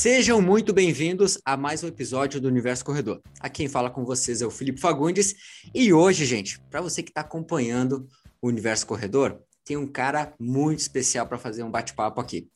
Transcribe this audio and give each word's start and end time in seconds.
Sejam 0.00 0.40
muito 0.40 0.72
bem-vindos 0.72 1.38
a 1.44 1.58
mais 1.58 1.84
um 1.84 1.86
episódio 1.86 2.40
do 2.40 2.48
Universo 2.48 2.82
Corredor. 2.82 3.20
Aqui 3.38 3.58
quem 3.58 3.68
fala 3.68 3.90
com 3.90 4.02
vocês 4.02 4.40
é 4.40 4.46
o 4.46 4.50
Felipe 4.50 4.80
Fagundes 4.80 5.34
e 5.74 5.92
hoje, 5.92 6.24
gente, 6.24 6.58
para 6.70 6.80
você 6.80 7.02
que 7.02 7.10
está 7.10 7.20
acompanhando 7.20 8.08
o 8.40 8.48
Universo 8.48 8.86
Corredor, 8.86 9.42
tem 9.62 9.76
um 9.76 9.86
cara 9.86 10.32
muito 10.40 10.78
especial 10.78 11.26
para 11.26 11.36
fazer 11.36 11.64
um 11.64 11.70
bate-papo 11.70 12.18
aqui. 12.18 12.48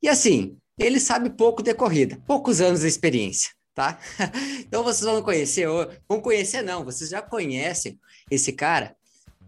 E 0.00 0.08
assim, 0.08 0.56
ele 0.78 1.00
sabe 1.00 1.30
pouco 1.30 1.60
de 1.60 1.74
corrida, 1.74 2.22
poucos 2.24 2.60
anos 2.60 2.82
de 2.82 2.86
experiência, 2.86 3.50
tá? 3.74 3.98
então 4.60 4.84
vocês 4.84 5.04
vão 5.04 5.20
conhecer, 5.22 5.66
vão 6.08 6.20
conhecer 6.20 6.62
não, 6.62 6.84
vocês 6.84 7.10
já 7.10 7.20
conhecem 7.20 7.98
esse 8.30 8.52
cara 8.52 8.94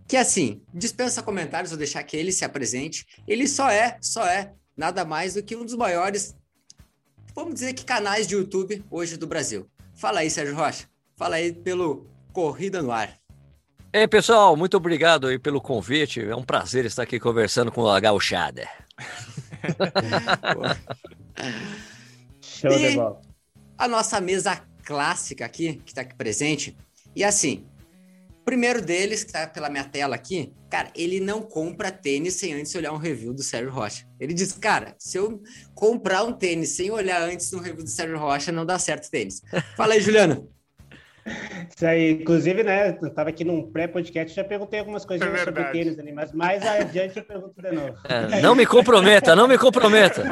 que 0.08 0.16
assim, 0.16 0.60
dispensa 0.74 1.22
comentários, 1.22 1.70
vou 1.70 1.78
deixar 1.78 2.02
que 2.02 2.16
ele 2.16 2.32
se 2.32 2.44
apresente. 2.44 3.06
Ele 3.28 3.46
só 3.46 3.70
é, 3.70 3.96
só 4.02 4.26
é 4.26 4.52
nada 4.76 5.04
mais 5.04 5.34
do 5.34 5.42
que 5.44 5.54
um 5.54 5.64
dos 5.64 5.76
maiores, 5.76 6.34
vamos 7.34 7.54
dizer 7.54 7.74
que 7.74 7.84
canais 7.84 8.26
de 8.26 8.34
YouTube 8.34 8.84
hoje 8.90 9.16
do 9.16 9.26
Brasil. 9.26 9.68
Fala 9.94 10.20
aí, 10.20 10.30
Sérgio 10.30 10.54
Rocha. 10.54 10.88
Fala 11.16 11.36
aí 11.36 11.52
pelo 11.52 12.06
Corrida 12.32 12.82
no 12.82 12.92
Ar. 12.92 13.18
Ei, 13.92 14.08
pessoal, 14.08 14.56
muito 14.56 14.76
obrigado 14.76 15.26
aí 15.26 15.38
pelo 15.38 15.60
convite. 15.60 16.20
É 16.20 16.34
um 16.34 16.42
prazer 16.42 16.84
estar 16.84 17.04
aqui 17.04 17.20
conversando 17.20 17.70
com 17.70 17.88
a 17.88 18.00
Gauchada. 18.00 18.68
Show 22.40 22.70
de 22.70 22.96
bola. 22.96 23.20
A 23.78 23.86
nossa 23.86 24.20
mesa 24.20 24.60
clássica 24.84 25.44
aqui, 25.44 25.74
que 25.84 25.92
está 25.92 26.02
aqui 26.02 26.14
presente. 26.14 26.76
E 27.14 27.22
assim, 27.22 27.64
o 27.73 27.73
primeiro 28.44 28.82
deles, 28.82 29.24
que 29.24 29.30
está 29.30 29.46
pela 29.46 29.70
minha 29.70 29.84
tela 29.84 30.14
aqui, 30.14 30.52
cara, 30.70 30.90
ele 30.94 31.18
não 31.18 31.42
compra 31.42 31.90
tênis 31.90 32.34
sem 32.34 32.52
antes 32.52 32.74
olhar 32.74 32.92
um 32.92 32.98
review 32.98 33.32
do 33.32 33.42
Sérgio 33.42 33.72
Rocha. 33.72 34.06
Ele 34.20 34.34
diz, 34.34 34.52
cara, 34.52 34.94
se 34.98 35.16
eu 35.16 35.42
comprar 35.74 36.24
um 36.24 36.32
tênis 36.32 36.70
sem 36.70 36.90
olhar 36.90 37.22
antes 37.22 37.50
no 37.52 37.60
review 37.60 37.84
do 37.84 37.90
Sérgio 37.90 38.18
Rocha, 38.18 38.52
não 38.52 38.66
dá 38.66 38.78
certo 38.78 39.10
tênis. 39.10 39.40
Fala 39.76 39.94
aí, 39.94 40.00
Juliano. 40.00 40.48
Isso 41.74 41.86
aí, 41.86 42.12
inclusive, 42.12 42.62
né? 42.62 42.98
Eu 43.00 43.08
estava 43.08 43.30
aqui 43.30 43.44
num 43.44 43.72
pré-podcast, 43.72 44.36
já 44.36 44.44
perguntei 44.44 44.80
algumas 44.80 45.06
coisinhas 45.06 45.40
é 45.40 45.44
sobre 45.44 45.64
tênis 45.64 45.98
ali, 45.98 46.12
mas 46.12 46.32
mais 46.32 46.62
adiante 46.66 47.16
eu 47.16 47.24
pergunto 47.24 47.62
de 47.62 47.72
novo. 47.72 47.96
É, 48.06 48.42
não 48.42 48.54
me 48.54 48.66
comprometa, 48.66 49.34
não 49.34 49.48
me 49.48 49.56
comprometa. 49.56 50.22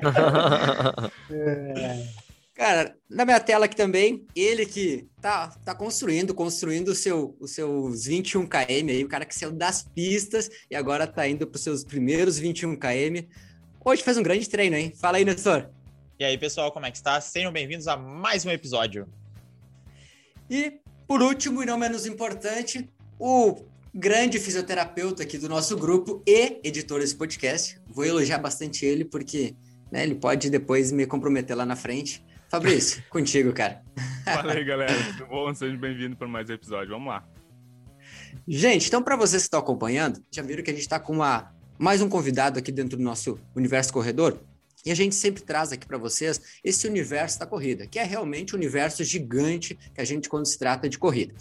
Cara, 2.54 2.96
na 3.10 3.24
minha 3.24 3.40
tela 3.40 3.64
aqui 3.64 3.74
também, 3.74 4.24
ele 4.34 4.64
que 4.64 5.08
tá, 5.20 5.48
tá 5.64 5.74
construindo, 5.74 6.32
construindo 6.32 6.88
o 6.88 6.94
seu, 6.94 7.36
os 7.40 7.50
seus 7.50 8.04
21 8.04 8.46
km 8.46 8.90
aí, 8.90 9.02
o 9.02 9.08
cara 9.08 9.24
que 9.24 9.34
saiu 9.34 9.50
das 9.50 9.82
pistas 9.82 10.48
e 10.70 10.76
agora 10.76 11.04
tá 11.04 11.26
indo 11.26 11.48
para 11.48 11.56
os 11.56 11.62
seus 11.64 11.82
primeiros 11.82 12.38
21 12.38 12.76
km. 12.76 13.26
Hoje 13.84 14.04
fez 14.04 14.16
um 14.16 14.22
grande 14.22 14.48
treino, 14.48 14.76
hein? 14.76 14.92
Fala 14.96 15.16
aí, 15.16 15.24
Nestor. 15.24 15.68
E 16.16 16.24
aí, 16.24 16.38
pessoal, 16.38 16.70
como 16.70 16.86
é 16.86 16.92
que 16.92 16.96
está? 16.96 17.20
Sejam 17.20 17.52
bem-vindos 17.52 17.88
a 17.88 17.96
mais 17.96 18.46
um 18.46 18.50
episódio. 18.50 19.08
E, 20.48 20.78
por 21.08 21.20
último, 21.22 21.60
e 21.60 21.66
não 21.66 21.76
menos 21.76 22.06
importante, 22.06 22.88
o 23.18 23.64
grande 23.92 24.38
fisioterapeuta 24.38 25.24
aqui 25.24 25.38
do 25.38 25.48
nosso 25.48 25.76
grupo 25.76 26.22
e 26.24 26.60
editor 26.62 27.00
desse 27.00 27.16
podcast. 27.16 27.80
Vou 27.88 28.04
elogiar 28.04 28.38
bastante 28.38 28.86
ele, 28.86 29.04
porque 29.04 29.56
né, 29.90 30.04
ele 30.04 30.14
pode 30.14 30.50
depois 30.50 30.92
me 30.92 31.04
comprometer 31.04 31.56
lá 31.56 31.66
na 31.66 31.74
frente. 31.74 32.24
Fabrício, 32.48 33.02
contigo, 33.10 33.52
cara. 33.52 33.82
Fala 34.24 34.52
aí, 34.52 34.64
galera. 34.64 34.92
Tudo 35.12 35.26
bom? 35.26 35.54
Seja 35.54 35.76
bem-vindo 35.76 36.16
para 36.16 36.28
mais 36.28 36.48
um 36.48 36.52
episódio. 36.52 36.90
Vamos 36.90 37.08
lá. 37.08 37.26
Gente, 38.46 38.86
então, 38.88 39.02
para 39.02 39.16
vocês 39.16 39.42
que 39.42 39.46
estão 39.46 39.60
acompanhando, 39.60 40.22
já 40.30 40.42
viram 40.42 40.62
que 40.62 40.70
a 40.70 40.74
gente 40.74 40.82
está 40.82 41.00
com 41.00 41.14
uma, 41.14 41.52
mais 41.78 42.00
um 42.00 42.08
convidado 42.08 42.58
aqui 42.58 42.70
dentro 42.70 42.96
do 42.96 43.02
nosso 43.02 43.38
universo 43.54 43.92
corredor. 43.92 44.40
E 44.84 44.90
a 44.90 44.94
gente 44.94 45.14
sempre 45.14 45.42
traz 45.42 45.72
aqui 45.72 45.86
para 45.86 45.96
vocês 45.96 46.40
esse 46.62 46.86
universo 46.86 47.38
da 47.38 47.46
corrida, 47.46 47.86
que 47.86 47.98
é 47.98 48.04
realmente 48.04 48.54
um 48.54 48.58
universo 48.58 49.02
gigante 49.02 49.74
que 49.94 50.00
a 50.00 50.04
gente 50.04 50.28
quando 50.28 50.46
se 50.46 50.58
trata 50.58 50.88
de 50.88 50.98
corrida. 50.98 51.34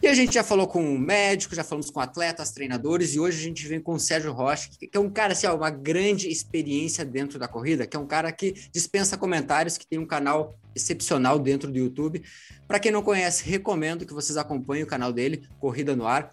E 0.00 0.06
a 0.06 0.14
gente 0.14 0.34
já 0.34 0.44
falou 0.44 0.68
com 0.68 0.96
médicos, 0.96 1.56
já 1.56 1.64
falamos 1.64 1.90
com 1.90 1.98
atletas, 1.98 2.52
treinadores, 2.52 3.14
e 3.14 3.20
hoje 3.20 3.40
a 3.40 3.42
gente 3.42 3.66
vem 3.66 3.80
com 3.80 3.94
o 3.94 3.98
Sérgio 3.98 4.32
Rocha, 4.32 4.70
que 4.78 4.90
é 4.92 5.00
um 5.00 5.10
cara, 5.10 5.32
assim, 5.32 5.46
ó, 5.48 5.56
uma 5.56 5.70
grande 5.70 6.28
experiência 6.28 7.04
dentro 7.04 7.38
da 7.38 7.48
corrida, 7.48 7.86
que 7.86 7.96
é 7.96 8.00
um 8.00 8.06
cara 8.06 8.30
que 8.30 8.52
dispensa 8.72 9.18
comentários, 9.18 9.76
que 9.76 9.86
tem 9.86 9.98
um 9.98 10.06
canal 10.06 10.54
excepcional 10.74 11.38
dentro 11.38 11.70
do 11.70 11.78
YouTube. 11.78 12.22
Para 12.66 12.78
quem 12.78 12.92
não 12.92 13.02
conhece, 13.02 13.48
recomendo 13.48 14.06
que 14.06 14.14
vocês 14.14 14.36
acompanhem 14.36 14.84
o 14.84 14.86
canal 14.86 15.12
dele, 15.12 15.48
Corrida 15.58 15.96
no 15.96 16.06
Ar, 16.06 16.30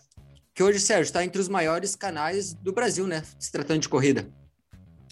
que 0.53 0.61
hoje, 0.61 0.79
Sérgio, 0.79 1.03
está 1.03 1.25
entre 1.25 1.41
os 1.41 1.49
maiores 1.49 1.95
canais 1.95 2.53
do 2.53 2.71
Brasil, 2.71 3.07
né? 3.07 3.23
Se 3.39 3.51
tratando 3.51 3.79
de 3.79 3.89
corrida. 3.89 4.27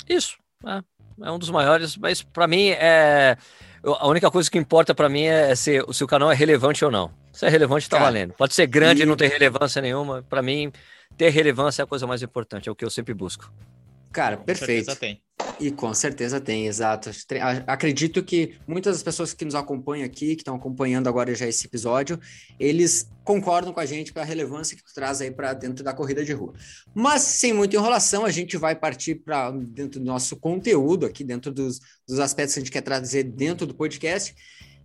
Isso. 0.07 0.37
É 0.65 0.81
é 1.21 1.31
um 1.31 1.37
dos 1.37 1.49
maiores, 1.49 1.97
mas 1.97 2.21
para 2.21 2.47
mim 2.47 2.69
é 2.69 3.37
a 3.83 4.07
única 4.07 4.31
coisa 4.31 4.49
que 4.49 4.57
importa 4.57 4.95
para 4.95 5.09
mim 5.09 5.23
é 5.23 5.53
se, 5.55 5.83
se 5.91 6.03
o 6.03 6.07
canal 6.07 6.31
é 6.31 6.35
relevante 6.35 6.83
ou 6.83 6.91
não. 6.91 7.11
Se 7.33 7.45
é 7.47 7.49
relevante, 7.49 7.89
tá 7.89 7.97
Cara, 7.97 8.11
valendo. 8.11 8.33
Pode 8.33 8.53
ser 8.53 8.67
grande 8.67 9.01
e 9.01 9.05
não 9.05 9.17
ter 9.17 9.27
relevância 9.27 9.81
nenhuma. 9.81 10.23
Para 10.29 10.41
mim, 10.41 10.71
ter 11.17 11.29
relevância 11.29 11.81
é 11.81 11.83
a 11.83 11.87
coisa 11.87 12.05
mais 12.05 12.21
importante, 12.21 12.69
é 12.69 12.71
o 12.71 12.75
que 12.75 12.85
eu 12.85 12.89
sempre 12.89 13.13
busco. 13.13 13.51
Cara, 14.11 14.37
com 14.37 14.43
perfeito. 14.43 14.85
Certeza 14.85 14.95
tem. 14.95 15.21
E 15.59 15.71
com 15.71 15.91
certeza 15.93 16.39
tem, 16.39 16.67
exato. 16.67 17.09
Acredito 17.65 18.23
que 18.23 18.55
muitas 18.67 18.93
das 18.93 19.03
pessoas 19.03 19.33
que 19.33 19.43
nos 19.43 19.55
acompanham 19.55 20.05
aqui, 20.05 20.35
que 20.35 20.41
estão 20.41 20.55
acompanhando 20.55 21.07
agora 21.07 21.33
já 21.33 21.47
esse 21.47 21.65
episódio, 21.65 22.19
eles 22.59 23.09
concordam 23.23 23.73
com 23.73 23.79
a 23.79 23.85
gente 23.85 24.11
a 24.15 24.23
relevância 24.23 24.77
que 24.77 24.83
tu 24.83 24.93
traz 24.93 25.19
aí 25.19 25.31
para 25.31 25.53
dentro 25.53 25.83
da 25.83 25.93
corrida 25.93 26.23
de 26.23 26.31
rua. 26.33 26.53
Mas 26.93 27.23
sem 27.23 27.53
muita 27.53 27.75
enrolação, 27.75 28.23
a 28.23 28.31
gente 28.31 28.55
vai 28.57 28.75
partir 28.75 29.15
para 29.15 29.49
dentro 29.51 29.99
do 29.99 30.05
nosso 30.05 30.37
conteúdo 30.37 31.05
aqui, 31.05 31.23
dentro 31.23 31.51
dos, 31.51 31.79
dos 32.07 32.19
aspectos 32.19 32.53
que 32.53 32.59
a 32.59 32.63
gente 32.63 32.71
quer 32.71 32.81
trazer 32.81 33.23
dentro 33.23 33.65
do 33.65 33.73
podcast. 33.73 34.35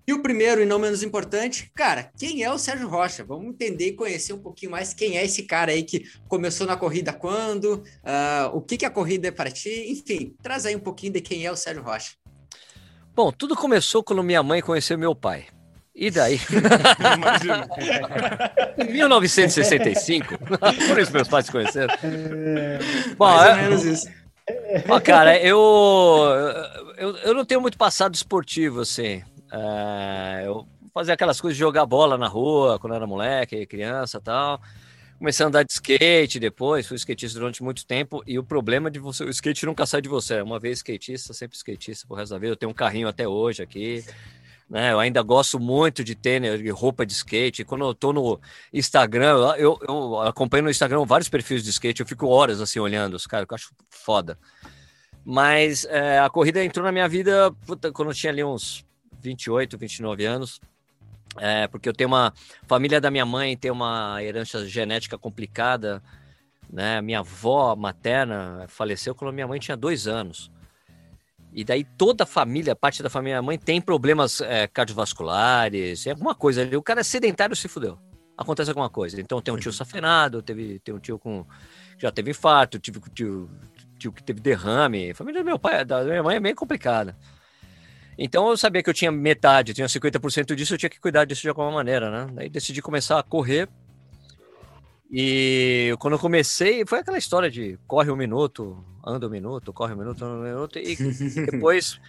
E 0.08 0.12
o 0.14 0.22
primeiro, 0.22 0.62
e 0.62 0.64
não 0.64 0.78
menos 0.78 1.02
importante, 1.02 1.70
cara, 1.74 2.10
quem 2.18 2.42
é 2.42 2.50
o 2.50 2.56
Sérgio 2.56 2.88
Rocha? 2.88 3.22
Vamos 3.22 3.48
entender 3.48 3.88
e 3.88 3.92
conhecer 3.92 4.32
um 4.32 4.38
pouquinho 4.38 4.72
mais 4.72 4.94
quem 4.94 5.18
é 5.18 5.24
esse 5.26 5.42
cara 5.42 5.70
aí 5.70 5.82
que 5.82 6.08
começou 6.26 6.66
na 6.66 6.78
corrida 6.78 7.12
quando, 7.12 7.74
uh, 7.74 8.48
o 8.54 8.62
que, 8.62 8.78
que 8.78 8.86
a 8.86 8.90
corrida 8.90 9.28
é 9.28 9.30
para 9.30 9.50
ti, 9.50 9.68
enfim, 9.90 10.34
traz 10.42 10.64
aí 10.64 10.74
um 10.74 10.80
pouquinho 10.80 11.12
de 11.12 11.20
quem 11.20 11.44
é 11.44 11.52
o 11.52 11.56
Sérgio 11.56 11.82
Rocha. 11.82 12.12
Bom, 13.14 13.30
tudo 13.30 13.54
começou 13.54 14.02
quando 14.02 14.22
minha 14.22 14.42
mãe 14.42 14.62
conheceu 14.62 14.96
meu 14.96 15.14
pai. 15.14 15.44
E 15.94 16.10
daí? 16.10 16.40
em 18.78 18.90
1965, 18.90 20.38
por 20.88 20.98
isso 20.98 21.12
meus 21.12 21.28
pais 21.28 21.44
se 21.44 21.52
conheceram. 21.52 21.94
É, 22.02 22.78
Bom, 23.14 23.26
Mais 23.26 23.50
ou 23.50 23.56
menos 23.62 23.84
isso. 23.84 24.08
Bom, 24.86 24.98
cara, 25.02 25.38
eu, 25.38 25.58
eu, 26.96 27.14
eu 27.18 27.34
não 27.34 27.44
tenho 27.44 27.60
muito 27.60 27.76
passado 27.76 28.14
esportivo, 28.14 28.80
assim. 28.80 29.22
É, 29.52 30.42
eu 30.46 30.66
fazia 30.92 31.14
aquelas 31.14 31.40
coisas 31.40 31.56
de 31.56 31.60
jogar 31.60 31.86
bola 31.86 32.18
na 32.18 32.28
rua 32.28 32.78
quando 32.78 32.94
era 32.94 33.06
moleque, 33.06 33.66
criança 33.66 34.20
tal. 34.20 34.60
Comecei 35.18 35.44
a 35.44 35.48
andar 35.48 35.64
de 35.64 35.72
skate 35.72 36.38
depois, 36.38 36.86
fui 36.86 36.96
skatista 36.96 37.40
durante 37.40 37.62
muito 37.62 37.84
tempo. 37.84 38.22
E 38.24 38.38
o 38.38 38.44
problema 38.44 38.88
de 38.90 39.00
você, 39.00 39.24
o 39.24 39.30
skate 39.30 39.66
nunca 39.66 39.84
sai 39.84 40.00
de 40.00 40.08
você. 40.08 40.40
Uma 40.40 40.60
vez 40.60 40.78
skatista, 40.78 41.34
sempre 41.34 41.56
skatista 41.56 42.06
pro 42.06 42.16
resto 42.16 42.32
da 42.32 42.38
vida. 42.38 42.52
Eu 42.52 42.56
tenho 42.56 42.70
um 42.70 42.74
carrinho 42.74 43.08
até 43.08 43.26
hoje 43.26 43.60
aqui. 43.60 44.04
Né? 44.70 44.92
Eu 44.92 45.00
ainda 45.00 45.22
gosto 45.22 45.58
muito 45.58 46.04
de 46.04 46.14
tênis, 46.14 46.60
de 46.62 46.68
roupa 46.70 47.06
de 47.06 47.12
skate. 47.12 47.64
Quando 47.64 47.84
eu 47.84 47.94
tô 47.94 48.12
no 48.12 48.38
Instagram, 48.72 49.54
eu, 49.56 49.78
eu 49.88 50.20
acompanho 50.20 50.64
no 50.64 50.70
Instagram 50.70 51.04
vários 51.04 51.28
perfis 51.28 51.64
de 51.64 51.70
skate, 51.70 52.00
eu 52.00 52.06
fico 52.06 52.26
horas 52.26 52.60
assim 52.60 52.78
olhando 52.78 53.14
os 53.14 53.26
caras, 53.26 53.46
que 53.46 53.54
eu 53.54 53.56
acho 53.56 53.72
foda. 53.88 54.38
Mas 55.24 55.84
é, 55.86 56.18
a 56.18 56.28
corrida 56.28 56.62
entrou 56.62 56.84
na 56.84 56.92
minha 56.92 57.08
vida 57.08 57.50
puta, 57.66 57.90
quando 57.90 58.10
eu 58.10 58.14
tinha 58.14 58.30
ali 58.30 58.44
uns 58.44 58.86
28, 59.20 59.76
29 59.78 60.24
anos. 60.24 60.60
É, 61.36 61.68
porque 61.68 61.88
eu 61.88 61.92
tenho 61.92 62.08
uma 62.08 62.32
família 62.66 63.00
da 63.00 63.10
minha 63.10 63.26
mãe 63.26 63.56
tem 63.56 63.70
uma 63.70 64.22
herança 64.22 64.66
genética 64.66 65.18
complicada, 65.18 66.02
né? 66.70 67.00
Minha 67.00 67.20
avó 67.20 67.76
materna 67.76 68.64
faleceu 68.68 69.14
quando 69.14 69.32
minha 69.32 69.46
mãe 69.46 69.60
tinha 69.60 69.76
dois 69.76 70.06
anos. 70.06 70.50
E 71.52 71.64
daí 71.64 71.84
toda 71.84 72.24
a 72.24 72.26
família, 72.26 72.76
parte 72.76 73.02
da 73.02 73.10
família 73.10 73.36
da 73.36 73.42
mãe 73.42 73.58
tem 73.58 73.80
problemas 73.80 74.40
é, 74.40 74.66
cardiovasculares, 74.66 76.06
alguma 76.06 76.34
coisa 76.34 76.62
ali. 76.62 76.76
O 76.76 76.82
cara 76.82 77.00
é 77.00 77.04
sedentário 77.04 77.56
se 77.56 77.68
fudeu. 77.68 77.98
Acontece 78.36 78.70
alguma 78.70 78.88
coisa. 78.88 79.20
Então 79.20 79.40
tem 79.40 79.52
um 79.52 79.58
tio 79.58 79.72
safenado, 79.72 80.42
teve, 80.42 80.78
tem 80.80 80.94
um 80.94 80.98
tio 80.98 81.18
com 81.18 81.44
já 81.98 82.12
teve 82.12 82.30
infarto, 82.30 82.78
tive 82.78 83.00
tio, 83.12 83.50
tio 83.98 84.12
que 84.12 84.22
teve 84.22 84.40
derrame. 84.40 85.10
A 85.10 85.14
família 85.14 85.42
do 85.42 85.46
meu 85.46 85.58
pai, 85.58 85.84
da 85.84 86.04
minha 86.04 86.22
mãe 86.22 86.36
é 86.36 86.40
bem 86.40 86.54
complicada. 86.54 87.16
Então 88.18 88.50
eu 88.50 88.56
sabia 88.56 88.82
que 88.82 88.90
eu 88.90 88.94
tinha 88.94 89.12
metade, 89.12 89.70
eu 89.70 89.74
tinha 89.76 89.86
50% 89.86 90.56
disso, 90.56 90.74
eu 90.74 90.78
tinha 90.78 90.90
que 90.90 90.98
cuidar 90.98 91.24
disso 91.24 91.42
de 91.42 91.48
alguma 91.48 91.70
maneira, 91.70 92.10
né? 92.10 92.32
Daí 92.34 92.48
decidi 92.48 92.82
começar 92.82 93.16
a 93.16 93.22
correr. 93.22 93.68
E 95.08 95.94
quando 96.00 96.14
eu 96.14 96.18
comecei, 96.18 96.84
foi 96.84 96.98
aquela 96.98 97.16
história 97.16 97.48
de 97.48 97.78
corre 97.86 98.10
um 98.10 98.16
minuto, 98.16 98.84
anda 99.06 99.28
um 99.28 99.30
minuto, 99.30 99.72
corre 99.72 99.94
um 99.94 99.96
minuto, 99.96 100.22
anda 100.24 100.34
um 100.34 100.42
minuto. 100.42 100.78
E 100.80 100.96
depois, 101.48 102.00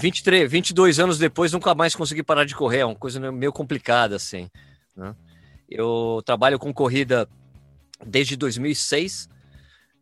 23, 0.00 0.50
22 0.50 0.98
anos 0.98 1.18
depois, 1.18 1.52
nunca 1.52 1.74
mais 1.74 1.94
consegui 1.94 2.22
parar 2.22 2.44
de 2.44 2.56
correr. 2.56 2.78
É 2.78 2.86
uma 2.86 2.96
coisa 2.96 3.20
meio 3.30 3.52
complicada, 3.52 4.16
assim. 4.16 4.48
Né? 4.96 5.14
Eu 5.68 6.22
trabalho 6.24 6.58
com 6.58 6.72
corrida 6.72 7.28
desde 8.04 8.34
2006 8.34 9.28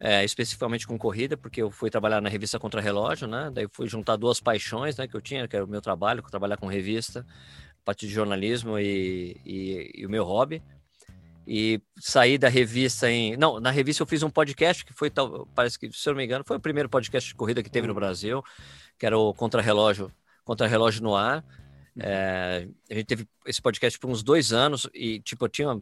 é, 0.01 0.25
especificamente 0.25 0.87
com 0.87 0.97
corrida, 0.97 1.37
porque 1.37 1.61
eu 1.61 1.71
fui 1.71 1.91
trabalhar 1.91 2.21
na 2.21 2.29
revista 2.29 2.59
Contra 2.59 2.81
Relógio, 2.81 3.27
né? 3.27 3.51
Daí 3.53 3.67
fui 3.73 3.89
juntar 3.89 4.17
duas 4.17 4.41
paixões, 4.41 4.97
né, 4.97 5.09
que 5.09 5.15
eu 5.15 5.21
tinha, 5.21 5.49
que 5.49 5.57
era 5.57 5.65
o 5.65 5.69
meu 5.69 5.81
trabalho, 5.81 6.23
trabalhar 6.23 6.57
com 6.57 6.67
revista, 6.67 7.27
parte 7.85 8.07
de 8.07 8.13
jornalismo 8.13 8.79
e, 8.79 9.41
e, 9.45 9.93
e, 9.97 10.07
o 10.07 10.11
meu 10.11 10.25
hobby. 10.25 10.63
E 11.47 11.81
saí 11.99 12.37
da 12.37 12.49
revista 12.49 13.11
em. 13.11 13.37
Não, 13.37 13.59
na 13.59 13.71
revista 13.71 14.03
eu 14.03 14.07
fiz 14.07 14.23
um 14.23 14.31
podcast 14.31 14.85
que 14.85 14.93
foi, 14.93 15.11
parece 15.55 15.79
que, 15.79 15.91
se 15.91 16.09
eu 16.09 16.13
não 16.13 16.19
me 16.19 16.25
engano, 16.25 16.45
foi 16.47 16.59
o 16.59 16.61
primeiro 16.61 16.89
podcast 16.89 17.29
de 17.29 17.35
corrida 17.35 17.63
que 17.63 17.71
teve 17.71 17.87
no 17.87 17.95
Brasil, 17.95 18.45
que 18.99 19.07
era 19.07 19.17
o 19.17 19.33
Contra 19.33 19.63
Relógio, 19.63 20.13
Contra 20.45 20.67
Relógio 20.67 21.03
no 21.03 21.17
Ar. 21.17 21.43
É, 21.99 22.69
a 22.91 22.95
gente 22.95 23.07
teve 23.07 23.27
esse 23.47 23.61
podcast 23.61 23.99
por 23.99 24.11
uns 24.11 24.23
dois 24.23 24.53
anos 24.53 24.89
e, 24.95 25.21
tipo, 25.21 25.47
eu 25.47 25.49
tinha 25.49 25.81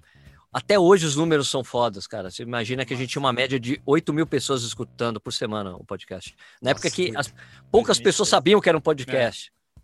até 0.57 0.79
hoje 0.79 1.05
os 1.05 1.15
números 1.17 1.51
são 1.51 1.63
fodas, 1.63 2.07
cara. 2.07 2.31
Você 2.31 2.43
imagina 2.43 2.83
que 2.87 2.95
a 2.95 2.97
gente 2.97 3.11
tinha 3.11 3.21
uma 3.21 3.31
média 3.31 3.61
de 3.61 3.79
8 3.85 4.11
mil 4.11 4.27
pessoas 4.27 4.63
escutando 4.63 5.21
por 5.21 5.31
semana 5.31 5.77
o 5.77 5.85
podcast. 5.85 6.35
Na 6.63 6.71
Nossa, 6.71 6.87
época 6.87 6.97
que 6.97 7.15
as, 7.15 7.31
poucas 7.71 8.01
pessoas 8.01 8.31
sabiam 8.31 8.59
que 8.59 8.67
era 8.67 8.79
um 8.79 8.81
podcast. 8.81 9.53
É. 9.77 9.81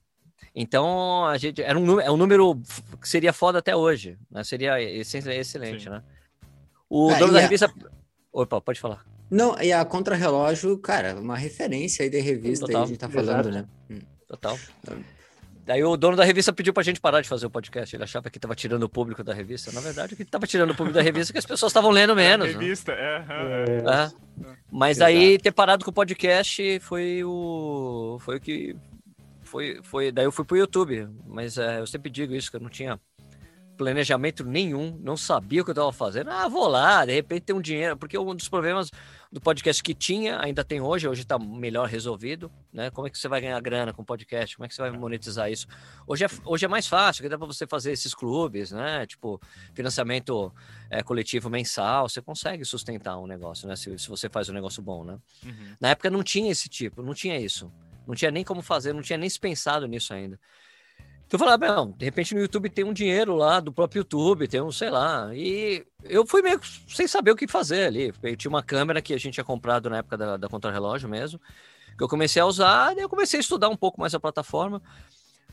Então, 0.54 1.26
a 1.26 1.36
gente 1.36 1.60
era 1.60 1.78
um, 1.78 2.00
é 2.00 2.10
um 2.10 2.16
número 2.16 2.58
que 2.98 3.06
seria 3.06 3.34
foda 3.34 3.58
até 3.58 3.76
hoje. 3.76 4.19
Né? 4.30 4.42
Seria 4.44 4.80
excelente, 4.80 5.84
Sim. 5.84 5.90
né? 5.90 6.02
O 6.88 7.10
ah, 7.10 7.19
dono 7.19 7.34
da 7.34 7.40
revista. 7.40 7.70
Opa, 8.32 8.58
pode 8.58 8.80
falar. 8.80 9.04
Não, 9.30 9.60
e 9.60 9.74
a 9.74 9.84
Contra-Relógio, 9.84 10.78
cara, 10.78 11.20
uma 11.20 11.36
referência 11.36 12.02
aí 12.02 12.08
da 12.08 12.19
revista 12.19 12.64
aí 12.66 12.76
a 12.76 12.86
gente 12.86 12.98
tá 12.98 13.10
falando, 13.10 13.50
Exato. 13.50 13.50
né? 13.50 13.69
Hum. 13.90 13.98
Total. 14.26 14.58
Daí 15.64 15.82
o 15.85 15.97
dono 15.97 16.17
da 16.17 16.25
revista 16.25 16.53
pediu 16.53 16.73
pra 16.73 16.82
gente 16.82 17.00
parar 17.00 17.20
de 17.20 17.29
fazer 17.29 17.47
o 17.47 17.50
podcast. 17.50 17.94
Ele 17.94 18.03
achava 18.03 18.29
que 18.29 18.38
tava 18.38 18.55
tirando 18.55 18.82
o 18.82 18.88
público 18.88 19.23
da 19.23 19.32
revista. 19.32 19.70
Na 19.70 19.81
verdade, 19.81 20.14
o 20.14 20.17
que 20.17 20.25
tava 20.25 20.47
tirando 20.47 20.70
o 20.70 20.75
público 20.75 20.97
da 20.97 21.03
revista 21.03 21.31
é 21.31 21.35
que 21.35 21.38
as 21.38 21.47
pessoas 21.47 21.70
estavam 21.70 21.91
lendo 21.91 22.17
menos. 22.17 22.49
É, 22.49 22.53
revista, 22.53 22.94
né? 22.94 23.00
é, 23.00 23.64
é, 23.70 24.47
é. 24.47 24.56
Mas 24.70 24.99
Exato. 24.99 25.11
aí 25.11 25.38
ter 25.38 25.53
parado 25.53 25.85
com 25.85 25.91
o 25.91 25.94
podcast 25.94 26.81
foi 26.81 27.23
o. 27.25 28.19
Foi 28.20 28.37
o 28.37 28.41
que. 28.41 28.76
Foi, 29.43 29.81
foi... 29.82 30.11
Daí 30.11 30.25
eu 30.25 30.32
fui 30.32 30.44
pro 30.44 30.56
YouTube. 30.56 31.09
Mas 31.26 31.56
é, 31.59 31.79
eu 31.79 31.87
sempre 31.87 32.11
digo 32.11 32.35
isso, 32.35 32.50
que 32.50 32.56
eu 32.56 32.61
não 32.61 32.70
tinha 32.70 32.99
planejamento 33.82 34.44
nenhum, 34.44 34.96
não 35.02 35.17
sabia 35.17 35.61
o 35.61 35.64
que 35.64 35.70
eu 35.70 35.73
estava 35.73 35.93
fazendo. 35.93 36.31
Ah, 36.31 36.46
vou 36.49 36.69
lá, 36.69 37.05
de 37.05 37.12
repente 37.12 37.43
tem 37.43 37.56
um 37.56 37.61
dinheiro, 37.61 37.96
porque 37.96 38.17
um 38.17 38.34
dos 38.34 38.49
problemas 38.49 38.90
do 39.31 39.40
podcast 39.40 39.82
que 39.82 39.93
tinha, 39.93 40.40
ainda 40.40 40.62
tem 40.62 40.81
hoje, 40.81 41.08
hoje 41.08 41.23
está 41.23 41.37
melhor 41.37 41.88
resolvido, 41.88 42.50
né? 42.73 42.90
Como 42.90 43.08
é 43.08 43.11
que 43.11 43.19
você 43.19 43.26
vai 43.26 43.40
ganhar 43.40 43.61
grana 43.61 43.93
com 43.93 44.05
podcast? 44.05 44.56
Como 44.56 44.64
é 44.64 44.69
que 44.69 44.75
você 44.75 44.82
vai 44.82 44.90
monetizar 44.93 45.50
isso? 45.50 45.67
Hoje 46.06 46.25
é, 46.25 46.29
hoje 46.44 46.64
é 46.64 46.69
mais 46.69 46.87
fácil, 46.87 47.23
que 47.25 47.29
dá 47.29 47.37
para 47.37 47.46
você 47.46 47.67
fazer 47.67 47.90
esses 47.90 48.14
clubes, 48.14 48.70
né? 48.70 49.05
Tipo, 49.05 49.40
financiamento 49.75 50.52
é, 50.88 51.02
coletivo 51.02 51.50
mensal, 51.50 52.08
você 52.08 52.23
consegue 52.23 52.64
sustentar 52.64 53.19
um 53.19 53.26
negócio, 53.26 53.67
né? 53.67 53.75
Se, 53.75 53.99
se 53.99 54.08
você 54.08 54.29
faz 54.29 54.49
um 54.49 54.52
negócio 54.52 54.81
bom, 54.81 55.02
né? 55.02 55.19
Uhum. 55.44 55.76
Na 55.81 55.88
época 55.88 56.08
não 56.08 56.23
tinha 56.23 56.52
esse 56.52 56.69
tipo, 56.69 57.02
não 57.02 57.14
tinha 57.14 57.37
isso. 57.40 57.73
Não 58.06 58.14
tinha 58.14 58.31
nem 58.31 58.44
como 58.44 58.62
fazer, 58.62 58.93
não 58.93 59.02
tinha 59.02 59.17
nem 59.17 59.29
se 59.29 59.38
pensado 59.38 59.87
nisso 59.87 60.12
ainda. 60.12 60.38
Então 61.32 61.40
eu 61.40 61.46
falava, 61.46 61.67
não, 61.67 61.93
de 61.93 62.05
repente 62.05 62.34
no 62.34 62.43
YouTube 62.43 62.69
tem 62.69 62.84
um 62.84 62.93
dinheiro 62.93 63.34
lá 63.34 63.58
do 63.58 63.73
próprio 63.73 64.00
YouTube, 64.00 64.46
tem 64.46 64.61
um, 64.61 64.70
sei 64.70 64.90
lá. 64.90 65.34
E 65.34 65.82
eu 66.05 66.26
fui 66.26 66.43
meio 66.43 66.61
sem 66.87 67.06
saber 67.06 67.31
o 67.31 67.37
que 67.37 67.49
fazer 67.49 67.87
ali. 67.87 68.12
Eu 68.23 68.37
tinha 68.37 68.50
uma 68.50 68.62
câmera 68.62 69.00
que 69.00 69.14
a 69.14 69.19
gente 69.19 69.32
tinha 69.32 69.44
comprado 69.44 69.88
na 69.88 69.96
época 69.96 70.19
da, 70.19 70.37
da 70.37 70.46
Contra-Relógio 70.46 71.08
mesmo, 71.08 71.40
que 71.96 72.05
eu 72.05 72.06
comecei 72.06 72.43
a 72.43 72.44
usar, 72.44 72.94
e 72.99 73.00
eu 73.00 73.08
comecei 73.08 73.38
a 73.38 73.40
estudar 73.40 73.70
um 73.70 73.76
pouco 73.76 73.99
mais 73.99 74.14
a 74.14 74.20
plataforma. 74.20 74.82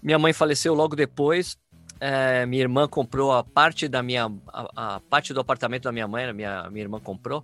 Minha 0.04 0.20
mãe 0.20 0.34
faleceu 0.34 0.74
logo 0.74 0.98
depois. 0.98 1.58
É, 1.98 2.46
minha 2.46 2.62
irmã 2.62 2.86
comprou 2.86 3.32
a 3.32 3.42
parte 3.42 3.88
da 3.88 4.04
minha. 4.04 4.30
A, 4.50 4.96
a, 4.96 5.00
parte 5.00 5.34
do 5.34 5.40
apartamento 5.40 5.84
da 5.84 5.94
minha 5.94 6.10
mãe, 6.10 6.34
minha, 6.34 6.70
minha 6.70 6.84
irmã 6.84 7.00
comprou. 7.00 7.42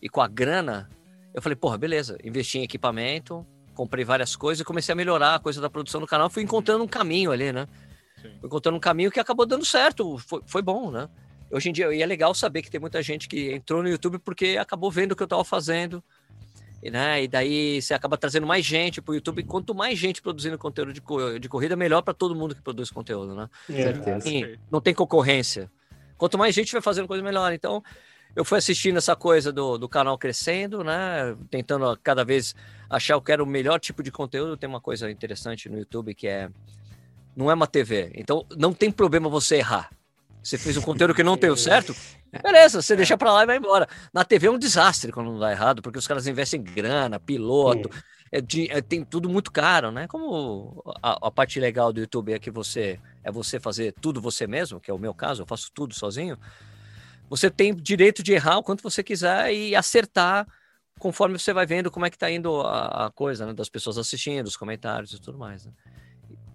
E 0.00 0.08
com 0.08 0.20
a 0.20 0.28
grana, 0.28 0.88
eu 1.34 1.42
falei, 1.42 1.56
porra, 1.56 1.76
beleza, 1.76 2.18
investi 2.22 2.58
em 2.58 2.62
equipamento, 2.62 3.44
comprei 3.74 4.04
várias 4.04 4.36
coisas 4.36 4.60
e 4.60 4.64
comecei 4.64 4.92
a 4.92 4.96
melhorar 4.96 5.34
a 5.34 5.38
coisa 5.38 5.60
da 5.60 5.68
produção 5.68 6.00
do 6.00 6.06
canal. 6.06 6.30
Fui 6.30 6.42
encontrando 6.42 6.84
um 6.84 6.88
caminho 6.88 7.32
ali, 7.32 7.52
né? 7.52 7.66
Sim. 8.22 8.30
Fui 8.40 8.46
encontrando 8.46 8.76
um 8.76 8.80
caminho 8.80 9.10
que 9.10 9.20
acabou 9.20 9.44
dando 9.44 9.64
certo. 9.64 10.16
Foi, 10.18 10.40
foi 10.46 10.62
bom, 10.62 10.90
né? 10.90 11.08
Hoje 11.50 11.68
em 11.68 11.72
dia, 11.72 11.92
e 11.94 12.02
é 12.02 12.06
legal 12.06 12.34
saber 12.34 12.62
que 12.62 12.70
tem 12.70 12.80
muita 12.80 13.02
gente 13.02 13.28
que 13.28 13.52
entrou 13.52 13.82
no 13.82 13.88
YouTube 13.88 14.18
porque 14.18 14.56
acabou 14.58 14.90
vendo 14.90 15.12
o 15.12 15.16
que 15.16 15.22
eu 15.22 15.26
estava 15.26 15.44
fazendo. 15.44 16.02
E, 16.82 16.90
né? 16.90 17.22
e 17.22 17.28
daí 17.28 17.80
você 17.80 17.94
acaba 17.94 18.18
trazendo 18.18 18.46
mais 18.46 18.64
gente 18.64 19.00
para 19.00 19.12
o 19.12 19.14
YouTube. 19.14 19.42
Quanto 19.44 19.74
mais 19.74 19.98
gente 19.98 20.20
produzindo 20.20 20.58
conteúdo 20.58 20.92
de, 20.92 21.00
de 21.40 21.48
corrida, 21.48 21.74
melhor 21.76 22.02
para 22.02 22.12
todo 22.12 22.34
mundo 22.34 22.54
que 22.54 22.60
produz 22.60 22.90
conteúdo, 22.90 23.34
né? 23.34 23.48
É, 23.70 24.58
não 24.70 24.80
tem 24.80 24.92
concorrência. 24.92 25.70
Quanto 26.18 26.36
mais 26.36 26.54
gente 26.54 26.72
vai 26.72 26.82
fazendo 26.82 27.08
coisa 27.08 27.22
melhor. 27.22 27.52
Então, 27.52 27.82
eu 28.34 28.44
fui 28.44 28.58
assistindo 28.58 28.96
essa 28.96 29.14
coisa 29.14 29.52
do, 29.52 29.78
do 29.78 29.88
canal 29.88 30.18
crescendo, 30.18 30.82
né? 30.82 31.36
Tentando 31.50 31.98
cada 32.02 32.24
vez 32.24 32.54
achar 32.90 33.16
o 33.16 33.22
que 33.22 33.32
era 33.32 33.42
o 33.42 33.46
melhor 33.46 33.78
tipo 33.78 34.02
de 34.02 34.10
conteúdo. 34.10 34.56
Tem 34.56 34.68
uma 34.68 34.80
coisa 34.80 35.10
interessante 35.10 35.68
no 35.68 35.78
YouTube 35.78 36.14
que 36.14 36.26
é. 36.26 36.50
Não 37.36 37.50
é 37.50 37.54
uma 37.54 37.66
TV. 37.66 38.12
Então 38.14 38.46
não 38.56 38.72
tem 38.72 38.90
problema 38.90 39.28
você 39.28 39.56
errar. 39.56 39.90
Você 40.42 40.58
fez 40.58 40.76
um 40.76 40.82
conteúdo 40.82 41.14
que 41.14 41.22
não 41.22 41.36
deu 41.36 41.56
certo, 41.56 41.96
beleza, 42.42 42.82
você 42.82 42.94
deixa 42.94 43.16
pra 43.16 43.32
lá 43.32 43.44
e 43.44 43.46
vai 43.46 43.56
embora. 43.56 43.88
Na 44.12 44.24
TV 44.24 44.46
é 44.46 44.50
um 44.50 44.58
desastre 44.58 45.10
quando 45.10 45.30
não 45.32 45.38
dá 45.38 45.50
errado, 45.50 45.80
porque 45.80 45.98
os 45.98 46.06
caras 46.06 46.26
investem 46.26 46.62
grana, 46.62 47.18
piloto, 47.18 47.88
é, 48.30 48.40
é, 48.68 48.82
tem 48.82 49.02
tudo 49.04 49.28
muito 49.28 49.50
caro, 49.50 49.90
né? 49.90 50.06
Como 50.06 50.82
a, 51.02 51.28
a, 51.28 51.30
parte 51.30 51.58
legal 51.58 51.92
do 51.92 52.00
YouTube 52.00 52.32
é 52.32 52.38
que 52.38 52.50
você 52.50 53.00
é 53.22 53.32
você 53.32 53.58
fazer 53.58 53.94
tudo 54.00 54.20
você 54.20 54.46
mesmo, 54.46 54.80
que 54.80 54.90
é 54.90 54.94
o 54.94 54.98
meu 54.98 55.14
caso, 55.14 55.42
eu 55.42 55.46
faço 55.46 55.70
tudo 55.72 55.94
sozinho. 55.94 56.36
Você 57.36 57.50
tem 57.50 57.74
direito 57.74 58.22
de 58.22 58.32
errar 58.32 58.58
o 58.58 58.62
quanto 58.62 58.82
você 58.82 59.02
quiser 59.02 59.52
e 59.52 59.74
acertar 59.74 60.46
conforme 61.00 61.36
você 61.36 61.52
vai 61.52 61.66
vendo 61.66 61.90
como 61.90 62.06
é 62.06 62.10
que 62.10 62.16
tá 62.16 62.30
indo 62.30 62.60
a, 62.60 63.06
a 63.06 63.10
coisa, 63.10 63.44
né? 63.44 63.52
Das 63.52 63.68
pessoas 63.68 63.98
assistindo, 63.98 64.46
os 64.46 64.56
comentários 64.56 65.12
e 65.12 65.20
tudo 65.20 65.36
mais, 65.36 65.66
né? 65.66 65.72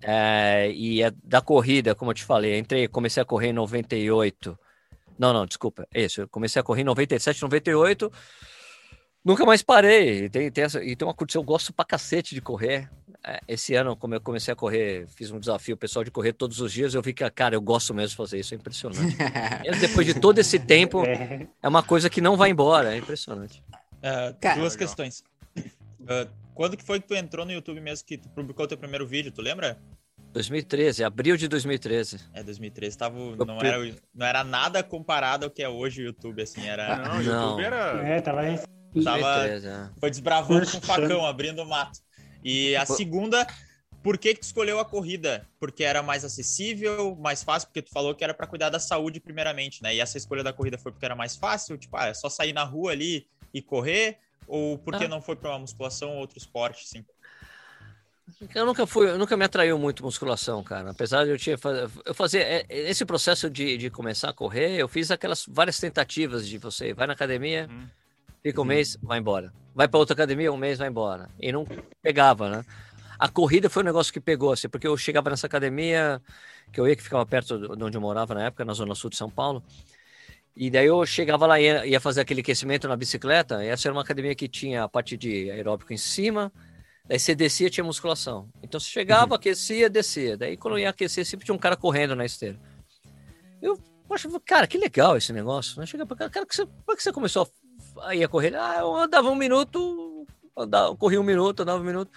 É, 0.02 0.72
e 0.72 1.04
é 1.04 1.12
da 1.22 1.42
corrida, 1.42 1.94
como 1.94 2.12
eu 2.12 2.16
te 2.16 2.24
falei, 2.24 2.58
entrei, 2.58 2.88
comecei 2.88 3.22
a 3.22 3.26
correr 3.26 3.50
em 3.50 3.54
98. 3.54 4.58
Não, 5.18 5.34
não, 5.34 5.46
desculpa, 5.46 5.86
isso. 5.94 6.22
Eu 6.22 6.30
comecei 6.30 6.62
a 6.62 6.64
correr 6.64 6.82
em 6.82 6.86
97, 6.86 7.42
98. 7.42 8.10
Nunca 9.26 9.46
mais 9.46 9.62
parei. 9.62 10.30
Tem, 10.30 10.50
tem 10.50 10.64
essa, 10.64 10.82
e 10.82 10.96
tem 10.96 11.06
uma 11.06 11.14
eu 11.36 11.44
gosto 11.44 11.74
pra 11.74 11.84
cacete 11.84 12.34
de 12.34 12.40
correr. 12.40 12.90
É, 13.26 13.42
esse 13.48 13.76
ano, 13.76 13.96
como 13.98 14.16
eu 14.16 14.22
comecei 14.22 14.52
a 14.52 14.56
correr, 14.56 15.06
fiz 15.10 15.30
um 15.30 15.40
desafio 15.40 15.76
pessoal 15.76 16.06
de 16.06 16.12
correr 16.12 16.34
todos 16.34 16.60
os 16.62 16.72
dias, 16.72 16.94
eu 16.94 17.02
vi 17.02 17.14
que, 17.14 17.30
cara, 17.32 17.56
eu 17.56 17.62
gosto 17.62 17.94
mesmo 17.94 18.10
de 18.10 18.16
fazer 18.16 18.40
isso, 18.40 18.54
é 18.54 18.58
impressionante. 18.58 19.18
Mesmo 19.64 19.82
depois 19.82 20.08
de 20.08 20.14
todo 20.14 20.40
esse 20.40 20.58
tempo, 20.58 21.04
é 21.06 21.68
uma 21.68 21.84
coisa 21.84 22.10
que 22.10 22.22
não 22.22 22.38
vai 22.38 22.50
embora, 22.50 22.94
é 22.94 22.98
impressionante. 22.98 23.62
Uh, 23.98 24.34
cara, 24.40 24.60
duas 24.60 24.74
legal. 24.74 24.88
questões. 24.88 25.24
Uh, 25.58 26.30
quando 26.54 26.78
que 26.78 26.84
foi 26.84 27.02
que 27.02 27.08
tu 27.08 27.16
entrou 27.16 27.46
no 27.46 27.52
YouTube 27.52 27.82
mesmo 27.82 28.06
que 28.06 28.18
tu 28.18 28.30
publicou 28.30 28.66
teu 28.68 28.78
primeiro 28.78 29.06
vídeo, 29.06 29.32
tu 29.32 29.42
lembra? 29.42 29.78
2013, 30.32 31.04
abril 31.04 31.36
de 31.36 31.48
2013. 31.48 32.20
É, 32.34 32.42
2013. 32.44 32.98
Tava, 32.98 33.18
não, 33.18 33.60
era, 33.60 33.96
não 34.14 34.26
era 34.26 34.44
nada 34.44 34.82
comparado 34.82 35.46
ao 35.46 35.52
que 35.52 35.62
é 35.62 35.68
hoje 35.68 36.02
o 36.02 36.06
YouTube, 36.06 36.42
assim, 36.42 36.68
era... 36.68 36.98
Não, 36.98 37.18
o 37.18 37.22
YouTube 37.22 37.64
era... 37.64 38.08
É, 38.08 38.22
tava... 38.22 38.42
Tava, 39.04 39.20
2013, 39.20 39.68
é. 39.68 39.90
Foi 40.00 40.10
desbravando 40.10 40.72
com 40.72 40.82
facão, 40.82 41.26
abrindo 41.26 41.62
o 41.62 41.66
mato. 41.66 42.00
E 42.44 42.76
a 42.76 42.86
segunda, 42.86 43.46
por 44.02 44.18
que, 44.18 44.34
que 44.34 44.40
tu 44.40 44.44
escolheu 44.44 44.80
a 44.80 44.86
corrida? 44.86 45.48
Porque 45.60 45.84
era 45.84 46.02
mais 46.02 46.24
acessível, 46.24 47.16
mais 47.16 47.44
fácil, 47.44 47.68
porque 47.68 47.82
tu 47.82 47.92
falou 47.92 48.16
que 48.16 48.24
era 48.24 48.34
para 48.34 48.48
cuidar 48.48 48.70
da 48.70 48.80
saúde 48.80 49.20
primeiramente, 49.20 49.84
né? 49.84 49.96
E 49.96 50.00
essa 50.00 50.18
escolha 50.18 50.44
da 50.44 50.54
corrida 50.54 50.78
foi 50.78 50.92
porque 50.92 51.06
era 51.06 51.16
mais 51.16 51.36
fácil, 51.36 51.78
tipo, 51.78 51.96
ah, 51.98 52.08
é 52.08 52.14
só 52.14 52.30
sair 52.30 52.54
na 52.54 52.64
rua 52.64 52.92
ali 52.92 53.28
e 53.54 53.62
correr, 53.62 54.18
ou 54.48 54.78
porque 54.78 55.06
ah. 55.06 55.10
não 55.10 55.22
foi 55.22 55.36
para 55.36 55.50
uma 55.50 55.60
musculação 55.60 56.12
ou 56.12 56.18
outro 56.20 56.38
esporte, 56.38 56.88
sim? 56.88 57.06
Eu 58.54 58.66
nunca 58.66 58.86
fui, 58.86 59.10
eu 59.10 59.18
nunca 59.18 59.36
me 59.36 59.44
atraiu 59.44 59.78
muito 59.78 60.04
musculação, 60.04 60.64
cara. 60.64 60.92
Apesar 60.92 61.26
de 61.26 61.32
eu 61.32 61.38
tinha 61.38 61.58
eu 62.06 62.14
fazer 62.14 62.40
é, 62.40 62.66
esse 62.70 63.06
processo 63.06 63.50
de, 63.50 63.78
de 63.78 63.90
começar 63.90 64.30
a 64.30 64.34
correr, 64.34 64.78
eu 64.78 64.88
fiz 64.88 65.12
aquelas 65.12 65.46
várias 65.48 65.80
tentativas 65.80 66.48
de 66.48 66.58
você 66.58 66.94
vai 66.94 67.08
na 67.08 67.14
academia, 67.14 67.68
hum. 67.70 67.88
Fica 68.42 68.60
um 68.60 68.64
uhum. 68.64 68.68
mês, 68.68 68.98
vai 69.02 69.20
embora 69.20 69.54
vai 69.80 69.88
para 69.88 69.98
outra 69.98 70.14
academia, 70.14 70.52
um 70.52 70.58
mês 70.58 70.78
vai 70.78 70.90
embora. 70.90 71.30
E 71.40 71.54
não 71.54 71.66
pegava, 72.02 72.50
né? 72.50 72.66
A 73.18 73.30
corrida 73.30 73.70
foi 73.70 73.82
um 73.82 73.86
negócio 73.86 74.12
que 74.12 74.20
pegou, 74.20 74.52
assim, 74.52 74.68
porque 74.68 74.86
eu 74.86 74.98
chegava 74.98 75.30
nessa 75.30 75.48
academia, 75.48 76.22
que 76.74 76.82
eu 76.82 76.86
ia, 76.86 76.98
que 76.98 77.02
ficava 77.02 77.26
perto 77.26 77.76
de 77.78 77.84
onde 77.84 77.96
eu 77.96 78.02
morava 78.02 78.34
na 78.34 78.46
época, 78.48 78.66
na 78.66 78.74
zona 78.74 78.94
sul 78.94 79.10
de 79.10 79.16
São 79.16 79.30
Paulo. 79.30 79.64
E 80.54 80.70
daí 80.70 80.88
eu 80.88 81.06
chegava 81.06 81.48
lá 81.48 81.62
e 81.62 81.64
ia, 81.64 81.86
ia 81.86 82.00
fazer 82.02 82.20
aquele 82.20 82.42
aquecimento 82.42 82.90
na 82.90 82.98
bicicleta. 82.98 83.64
E 83.64 83.70
essa 83.70 83.88
era 83.88 83.96
uma 83.96 84.02
academia 84.02 84.36
que 84.36 84.50
tinha 84.50 84.84
a 84.84 84.90
parte 84.90 85.16
de 85.16 85.50
aeróbico 85.50 85.94
em 85.94 85.98
cima, 85.98 86.52
daí 87.06 87.18
você 87.18 87.34
descia, 87.34 87.70
tinha 87.70 87.84
musculação. 87.84 88.50
Então 88.62 88.82
você 88.82 88.90
chegava, 88.90 89.32
uhum. 89.32 89.36
aquecia, 89.36 89.90
descia. 89.90 90.36
Daí 90.36 90.58
quando 90.58 90.74
eu 90.74 90.80
ia 90.80 90.90
aquecer, 90.90 91.26
sempre 91.26 91.46
tinha 91.46 91.56
um 91.56 91.60
cara 91.60 91.78
correndo 91.78 92.18
na 92.18 92.26
esteira. 92.26 92.60
Eu 93.62 93.80
achava, 94.10 94.42
cara, 94.42 94.68
que 94.68 94.78
legal 94.78 95.16
esse 95.16 95.32
negócio. 95.32 95.80
Né? 95.80 95.86
Chegava 95.86 96.16
para 96.16 96.30
cara, 96.30 96.46
que 96.46 96.54
você, 96.54 96.66
como 96.66 96.92
é 96.92 96.96
que 96.98 97.04
você 97.04 97.14
começou 97.14 97.44
ia 98.14 98.28
correr, 98.28 98.56
ah, 98.56 98.78
eu 98.80 98.96
andava 98.96 99.30
um 99.30 99.36
minuto, 99.36 100.26
andava, 100.58 100.96
corria 100.96 101.20
um 101.20 101.24
minuto, 101.24 101.62
andava 101.62 101.82
um 101.82 101.86
minuto. 101.86 102.12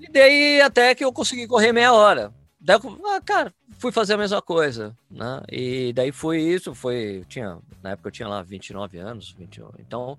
e 0.00 0.08
daí 0.10 0.60
até 0.60 0.94
que 0.94 1.04
eu 1.04 1.12
consegui 1.12 1.46
correr 1.46 1.72
meia 1.72 1.92
hora. 1.92 2.32
Daí 2.60 2.78
eu, 2.82 3.06
ah, 3.06 3.20
cara, 3.20 3.52
fui 3.78 3.90
fazer 3.90 4.14
a 4.14 4.18
mesma 4.18 4.40
coisa, 4.40 4.96
né? 5.10 5.42
E 5.50 5.92
daí 5.92 6.12
foi 6.12 6.40
isso, 6.40 6.74
foi, 6.74 7.24
tinha, 7.28 7.58
na 7.82 7.90
época 7.90 8.08
eu 8.08 8.12
tinha 8.12 8.28
lá 8.28 8.42
29 8.42 8.98
anos, 8.98 9.34
21. 9.36 9.70
Então, 9.80 10.16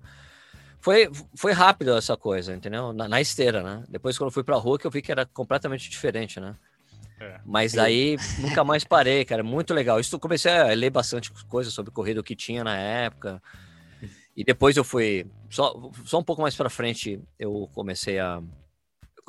foi, 0.80 1.10
foi 1.34 1.52
rápido 1.52 1.96
essa 1.96 2.14
coisa, 2.14 2.54
entendeu? 2.54 2.92
Na, 2.92 3.08
na 3.08 3.20
esteira, 3.20 3.62
né? 3.62 3.84
Depois, 3.88 4.18
quando 4.18 4.28
eu 4.28 4.32
fui 4.32 4.44
pra 4.44 4.56
rua, 4.56 4.78
que 4.78 4.86
eu 4.86 4.90
vi 4.90 5.00
que 5.00 5.10
era 5.10 5.24
completamente 5.24 5.88
diferente, 5.88 6.38
né? 6.38 6.54
É. 7.18 7.40
Mas 7.44 7.78
aí 7.78 8.16
nunca 8.38 8.62
mais 8.64 8.84
parei, 8.84 9.24
cara. 9.24 9.42
Muito 9.42 9.72
legal. 9.72 9.98
Isso 9.98 10.18
comecei 10.18 10.52
a 10.52 10.66
ler 10.74 10.90
bastante 10.90 11.32
coisas 11.48 11.72
sobre 11.72 11.90
corrida 11.90 12.22
que 12.22 12.36
tinha 12.36 12.62
na 12.62 12.76
época. 12.76 13.42
E 14.36 14.44
depois 14.44 14.76
eu 14.76 14.84
fui. 14.84 15.26
Só, 15.50 15.90
só 16.04 16.18
um 16.18 16.24
pouco 16.24 16.42
mais 16.42 16.56
pra 16.56 16.70
frente 16.70 17.20
eu 17.38 17.68
comecei 17.72 18.18
a. 18.18 18.42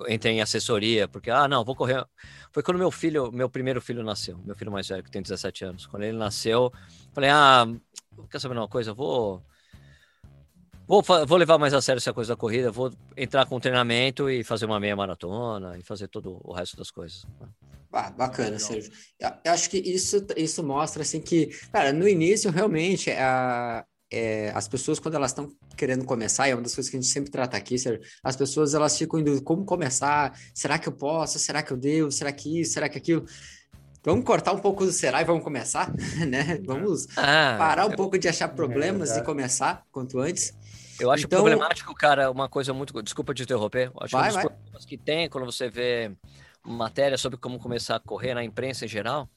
Entrei 0.10 0.34
em 0.34 0.42
assessoria, 0.42 1.08
porque, 1.08 1.32
ah, 1.32 1.48
não, 1.48 1.64
vou 1.64 1.74
correr. 1.74 2.06
Foi 2.52 2.62
quando 2.62 2.78
meu 2.78 2.92
filho, 2.92 3.32
meu 3.32 3.50
primeiro 3.50 3.80
filho 3.80 4.04
nasceu, 4.04 4.38
meu 4.46 4.54
filho 4.54 4.70
mais 4.72 4.90
velho, 4.90 5.02
que 5.02 5.10
tem 5.10 5.22
17 5.22 5.64
anos. 5.64 5.86
Quando 5.86 6.04
ele 6.04 6.18
nasceu, 6.18 6.72
falei, 7.14 7.30
ah, 7.30 7.66
quer 8.30 8.40
saber 8.40 8.58
uma 8.58 8.68
coisa? 8.68 8.94
Vou 8.94 9.42
Vou, 10.88 11.02
vou 11.02 11.38
levar 11.38 11.58
mais 11.58 11.74
a 11.74 11.82
sério 11.82 11.98
essa 11.98 12.14
coisa 12.14 12.34
da 12.34 12.38
corrida, 12.38 12.72
vou 12.72 12.94
entrar 13.18 13.46
com 13.48 13.60
treinamento 13.60 14.30
e 14.30 14.44
fazer 14.44 14.66
uma 14.66 14.80
meia 14.80 14.96
maratona 14.96 15.78
e 15.80 15.82
fazer 15.82 16.08
todo 16.08 16.40
o 16.44 16.54
resto 16.54 16.78
das 16.78 16.92
coisas. 16.92 17.26
Ah, 17.92 18.12
bacana, 18.12 18.60
Sérgio. 18.60 18.92
Eu 19.20 19.52
acho 19.52 19.70
que 19.70 19.78
isso, 19.78 20.24
isso 20.38 20.62
mostra 20.62 21.02
assim 21.02 21.20
que, 21.20 21.48
cara, 21.72 21.92
no 21.92 22.08
início 22.08 22.52
realmente 22.52 23.10
a, 23.10 23.84
é, 24.16 24.52
as 24.56 24.66
pessoas 24.68 24.98
quando 24.98 25.16
elas 25.16 25.32
estão 25.32 25.52
querendo 25.76 26.06
começar, 26.06 26.48
é 26.48 26.56
uma 26.56 26.62
das 26.62 26.74
coisas 26.74 26.90
que 26.90 26.96
a 26.96 27.02
gente 27.02 27.12
sempre 27.12 27.30
trata 27.30 27.58
aqui, 27.58 27.76
as 28.24 28.36
pessoas 28.36 28.74
elas 28.74 28.98
ficam 28.98 29.20
indo 29.20 29.42
como 29.44 29.66
começar, 29.66 30.34
será 30.54 30.80
que 30.80 30.88
eu 30.88 30.94
posso, 30.94 31.38
será 31.38 31.62
que 31.62 31.74
eu 31.74 31.78
devo, 31.78 32.12
será 32.12 32.32
que 32.32 32.62
isso, 32.62 32.74
será 32.74 32.88
que 32.88 32.98
aquilo? 32.98 33.26
Vamos 34.04 34.24
cortar 34.24 34.54
um 34.54 34.60
pouco 34.60 34.86
do 34.86 34.92
será 34.92 35.22
e 35.22 35.26
vamos 35.26 35.44
começar, 35.44 35.92
né? 36.28 36.62
Vamos 36.64 37.08
ah, 37.18 37.56
parar 37.58 37.88
um 37.88 37.92
eu... 37.92 37.98
pouco 37.98 38.18
de 38.18 38.30
achar 38.30 38.48
problemas 38.50 39.12
é 39.12 39.20
e 39.20 39.24
começar 39.24 39.84
quanto 39.92 40.20
antes. 40.20 40.54
Eu 40.98 41.12
acho 41.12 41.26
então... 41.26 41.42
problemático, 41.42 41.94
cara, 41.94 42.32
uma 42.32 42.48
coisa 42.48 42.74
muito. 42.74 43.02
Desculpa 43.02 43.34
te 43.34 43.44
interromper. 43.44 43.92
Eu 43.94 44.02
acho 44.02 44.12
vai, 44.12 44.32
que 44.32 44.38
um 44.38 44.42
dos 44.42 44.52
problemas 44.52 44.86
que 44.86 44.98
tem 44.98 45.28
quando 45.28 45.46
você 45.46 45.70
vê 45.70 46.16
matéria 46.64 47.18
sobre 47.18 47.38
como 47.38 47.60
começar 47.60 47.96
a 47.96 48.00
correr 48.00 48.34
na 48.34 48.44
imprensa 48.44 48.86
em 48.86 48.88
geral 48.88 49.28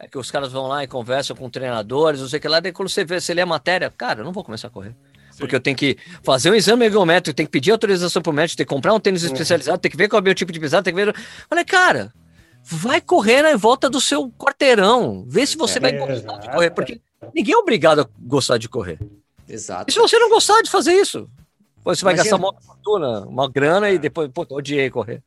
é 0.00 0.08
que 0.08 0.16
os 0.16 0.30
caras 0.30 0.50
vão 0.50 0.66
lá 0.66 0.82
e 0.82 0.86
conversam 0.86 1.36
com 1.36 1.50
treinadores, 1.50 2.20
não 2.20 2.28
sei 2.28 2.38
o 2.38 2.42
que 2.42 2.48
lá, 2.48 2.58
daí 2.58 2.72
quando 2.72 2.88
você 2.88 3.04
vê, 3.04 3.20
você 3.20 3.34
lê 3.34 3.42
a 3.42 3.46
matéria, 3.46 3.90
cara, 3.90 4.20
eu 4.20 4.24
não 4.24 4.32
vou 4.32 4.42
começar 4.42 4.68
a 4.68 4.70
correr. 4.70 4.96
Sim. 5.30 5.38
Porque 5.38 5.54
eu 5.54 5.60
tenho 5.60 5.76
que 5.76 5.98
fazer 6.22 6.50
um 6.50 6.54
exame 6.54 6.86
ergométrico, 6.86 7.36
tenho 7.36 7.46
que 7.46 7.52
pedir 7.52 7.70
autorização 7.70 8.22
pro 8.22 8.32
médico, 8.32 8.56
tenho 8.56 8.66
que 8.66 8.74
comprar 8.74 8.94
um 8.94 8.98
tênis 8.98 9.22
uhum. 9.22 9.32
especializado, 9.32 9.78
tenho 9.78 9.90
que 9.90 9.98
ver 9.98 10.08
qual 10.08 10.18
é 10.18 10.22
o 10.22 10.24
meu 10.24 10.34
tipo 10.34 10.50
de 10.50 10.58
pisada, 10.58 10.82
tenho 10.82 10.96
que 10.96 11.04
ver. 11.04 11.14
Olha, 11.50 11.64
cara, 11.66 12.12
vai 12.62 13.00
correr 13.00 13.42
na 13.42 13.54
volta 13.56 13.90
do 13.90 14.00
seu 14.00 14.30
quarteirão, 14.30 15.26
vê 15.28 15.46
se 15.46 15.56
você 15.56 15.76
é, 15.76 15.80
vai 15.82 15.92
gostar 15.92 16.38
de 16.38 16.50
correr, 16.50 16.70
porque 16.70 16.98
ninguém 17.34 17.54
é 17.54 17.58
obrigado 17.58 18.00
a 18.00 18.08
gostar 18.18 18.56
de 18.56 18.70
correr. 18.70 18.98
Exato. 19.46 19.90
E 19.90 19.92
se 19.92 19.98
você 19.98 20.18
não 20.18 20.30
gostar 20.30 20.62
de 20.62 20.70
fazer 20.70 20.94
isso? 20.94 21.28
Você 21.84 22.04
vai 22.04 22.14
Imagina... 22.14 22.36
gastar 22.36 22.36
uma 22.36 22.58
fortuna, 22.62 23.20
uma 23.26 23.50
grana 23.50 23.90
e 23.90 23.98
depois, 23.98 24.30
pô, 24.32 24.46
odiei 24.50 24.88
correr. 24.88 25.22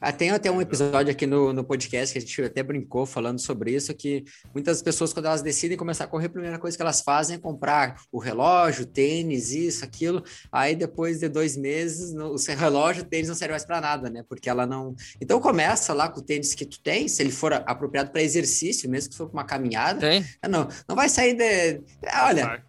Ah, 0.00 0.12
tem 0.12 0.30
até 0.30 0.50
um 0.50 0.60
episódio 0.60 1.10
aqui 1.10 1.26
no, 1.26 1.52
no 1.52 1.64
podcast 1.64 2.12
que 2.12 2.18
a 2.18 2.20
gente 2.20 2.42
até 2.42 2.62
brincou 2.62 3.06
falando 3.06 3.38
sobre 3.38 3.74
isso, 3.74 3.94
que 3.94 4.24
muitas 4.52 4.82
pessoas, 4.82 5.12
quando 5.12 5.26
elas 5.26 5.42
decidem 5.42 5.76
começar 5.76 6.04
a 6.04 6.06
correr, 6.06 6.26
a 6.26 6.30
primeira 6.30 6.58
coisa 6.58 6.76
que 6.76 6.82
elas 6.82 7.00
fazem 7.00 7.36
é 7.36 7.38
comprar 7.38 7.96
o 8.12 8.18
relógio, 8.18 8.84
o 8.84 8.86
tênis, 8.86 9.52
isso, 9.52 9.84
aquilo. 9.84 10.22
Aí 10.52 10.74
depois 10.74 11.20
de 11.20 11.28
dois 11.28 11.56
meses, 11.56 12.12
no, 12.12 12.34
o 12.34 12.36
relógio, 12.36 13.02
o 13.02 13.06
tênis 13.06 13.28
não 13.28 13.34
serve 13.34 13.52
mais 13.52 13.64
para 13.64 13.80
nada, 13.80 14.10
né? 14.10 14.24
Porque 14.28 14.48
ela 14.48 14.66
não. 14.66 14.94
Então 15.20 15.40
começa 15.40 15.92
lá 15.94 16.08
com 16.08 16.20
o 16.20 16.22
tênis 16.22 16.54
que 16.54 16.66
tu 16.66 16.80
tem, 16.80 17.08
se 17.08 17.22
ele 17.22 17.32
for 17.32 17.52
apropriado 17.52 18.10
para 18.10 18.22
exercício, 18.22 18.90
mesmo 18.90 19.10
que 19.10 19.16
for 19.16 19.26
para 19.28 19.40
uma 19.40 19.44
caminhada. 19.44 20.00
Tem. 20.00 20.24
Não, 20.48 20.68
não 20.88 20.96
vai 20.96 21.08
sair 21.08 21.34
de. 21.34 21.80
Olha. 22.22 22.62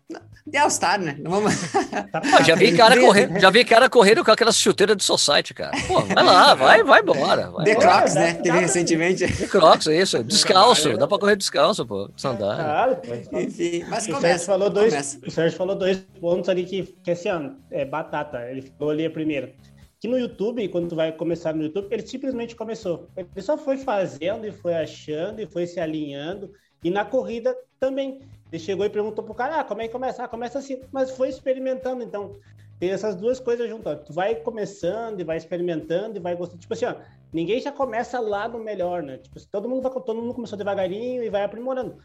De 0.48 0.58
All-Star, 0.58 1.00
né? 1.00 1.18
Vamos... 1.24 1.54
Pô, 1.62 2.44
já 2.44 2.56
vi 2.56 2.76
cara 2.76 2.96
correndo, 3.02 3.38
já 3.38 3.50
vi 3.50 3.66
cara 3.66 3.90
correndo 3.90 4.24
com 4.24 4.32
aquela 4.32 4.52
chuteira 4.54 4.96
de 4.96 5.04
Society, 5.04 5.54
cara. 5.54 5.72
Pô, 5.86 6.00
vai 6.02 6.24
lá, 6.24 6.56
vai, 6.56 6.84
vai 6.84 7.02
embora. 7.02 7.52
Vai 7.52 7.66
The 7.66 7.76
Crocs, 7.76 8.16
né? 8.16 8.34
Teve 8.36 8.60
recentemente. 8.60 9.28
The 9.28 9.48
Crocs, 9.48 9.88
isso. 9.88 10.24
Descalço. 10.24 10.98
Dá 10.98 11.06
pra 11.06 11.20
correr 11.20 11.36
descalço, 11.36 11.86
pô. 11.86 12.10
Sandália. 12.16 12.64
Claro, 12.64 12.98
Enfim, 13.34 13.84
mas 13.90 14.08
começa. 14.08 14.18
O 14.18 14.22
Sérgio 14.22 14.46
falou 14.46 14.70
dois, 14.70 14.94
começa. 14.94 15.20
o 15.28 15.32
Sérgio 15.32 15.58
falou 15.58 15.76
dois 15.76 15.98
pontos 16.22 16.50
ali 16.50 16.64
que, 16.64 16.84
que 17.04 17.12
assim, 17.12 17.30
ó, 17.30 17.50
é 17.70 17.84
batata. 17.84 18.50
Ele 18.50 18.62
falou 18.78 18.94
ali 18.94 19.06
a 19.06 19.12
primeira. 19.12 19.54
Que 20.00 20.08
no 20.08 20.18
YouTube, 20.18 20.66
quando 20.70 20.88
tu 20.88 20.96
vai 20.96 21.12
começar 21.12 21.54
no 21.54 21.64
YouTube, 21.64 21.88
ele 21.92 22.08
simplesmente 22.08 22.56
começou. 22.56 23.10
Ele 23.18 23.28
só 23.42 23.58
foi 23.58 23.78
fazendo 23.78 24.46
e 24.48 24.52
foi 24.52 24.76
achando 24.76 25.42
e 25.42 25.46
foi 25.48 25.68
se 25.68 25.80
alinhando. 25.80 26.52
E 26.84 26.90
na 26.90 27.04
corrida 27.04 27.54
também. 27.80 28.22
Ele 28.52 28.62
chegou 28.62 28.86
e 28.86 28.90
perguntou 28.90 29.24
pro 29.24 29.34
cara, 29.34 29.60
ah, 29.60 29.64
como 29.64 29.82
é 29.82 29.88
que 29.88 29.92
começa? 29.92 30.24
Ah, 30.24 30.28
começa 30.28 30.60
assim. 30.60 30.82
Mas 30.92 31.12
foi 31.12 31.30
experimentando, 31.30 32.04
então. 32.04 32.38
Tem 32.80 32.92
essas 32.92 33.16
duas 33.16 33.40
coisas 33.40 33.68
juntas. 33.68 34.00
Tu 34.06 34.14
vai 34.14 34.36
começando 34.36 35.20
e 35.20 35.24
vai 35.24 35.38
experimentando 35.38 36.18
e 36.18 36.20
vai 36.20 36.36
gostando. 36.36 36.60
Tipo 36.60 36.74
assim, 36.74 36.86
ó, 36.86 36.96
ninguém 37.34 37.60
já 37.60 37.72
começa 37.72 38.20
lá 38.20 38.48
no 38.48 38.60
melhor, 38.60 39.02
né? 39.02 39.18
Tipo, 39.18 39.40
todo 39.48 39.68
mundo, 39.68 39.82
vai, 39.82 39.92
todo 39.92 40.22
mundo 40.22 40.34
começou 40.34 40.58
devagarinho 40.58 41.24
e 41.24 41.30
vai 41.30 41.44
aprimorando. 41.44 41.98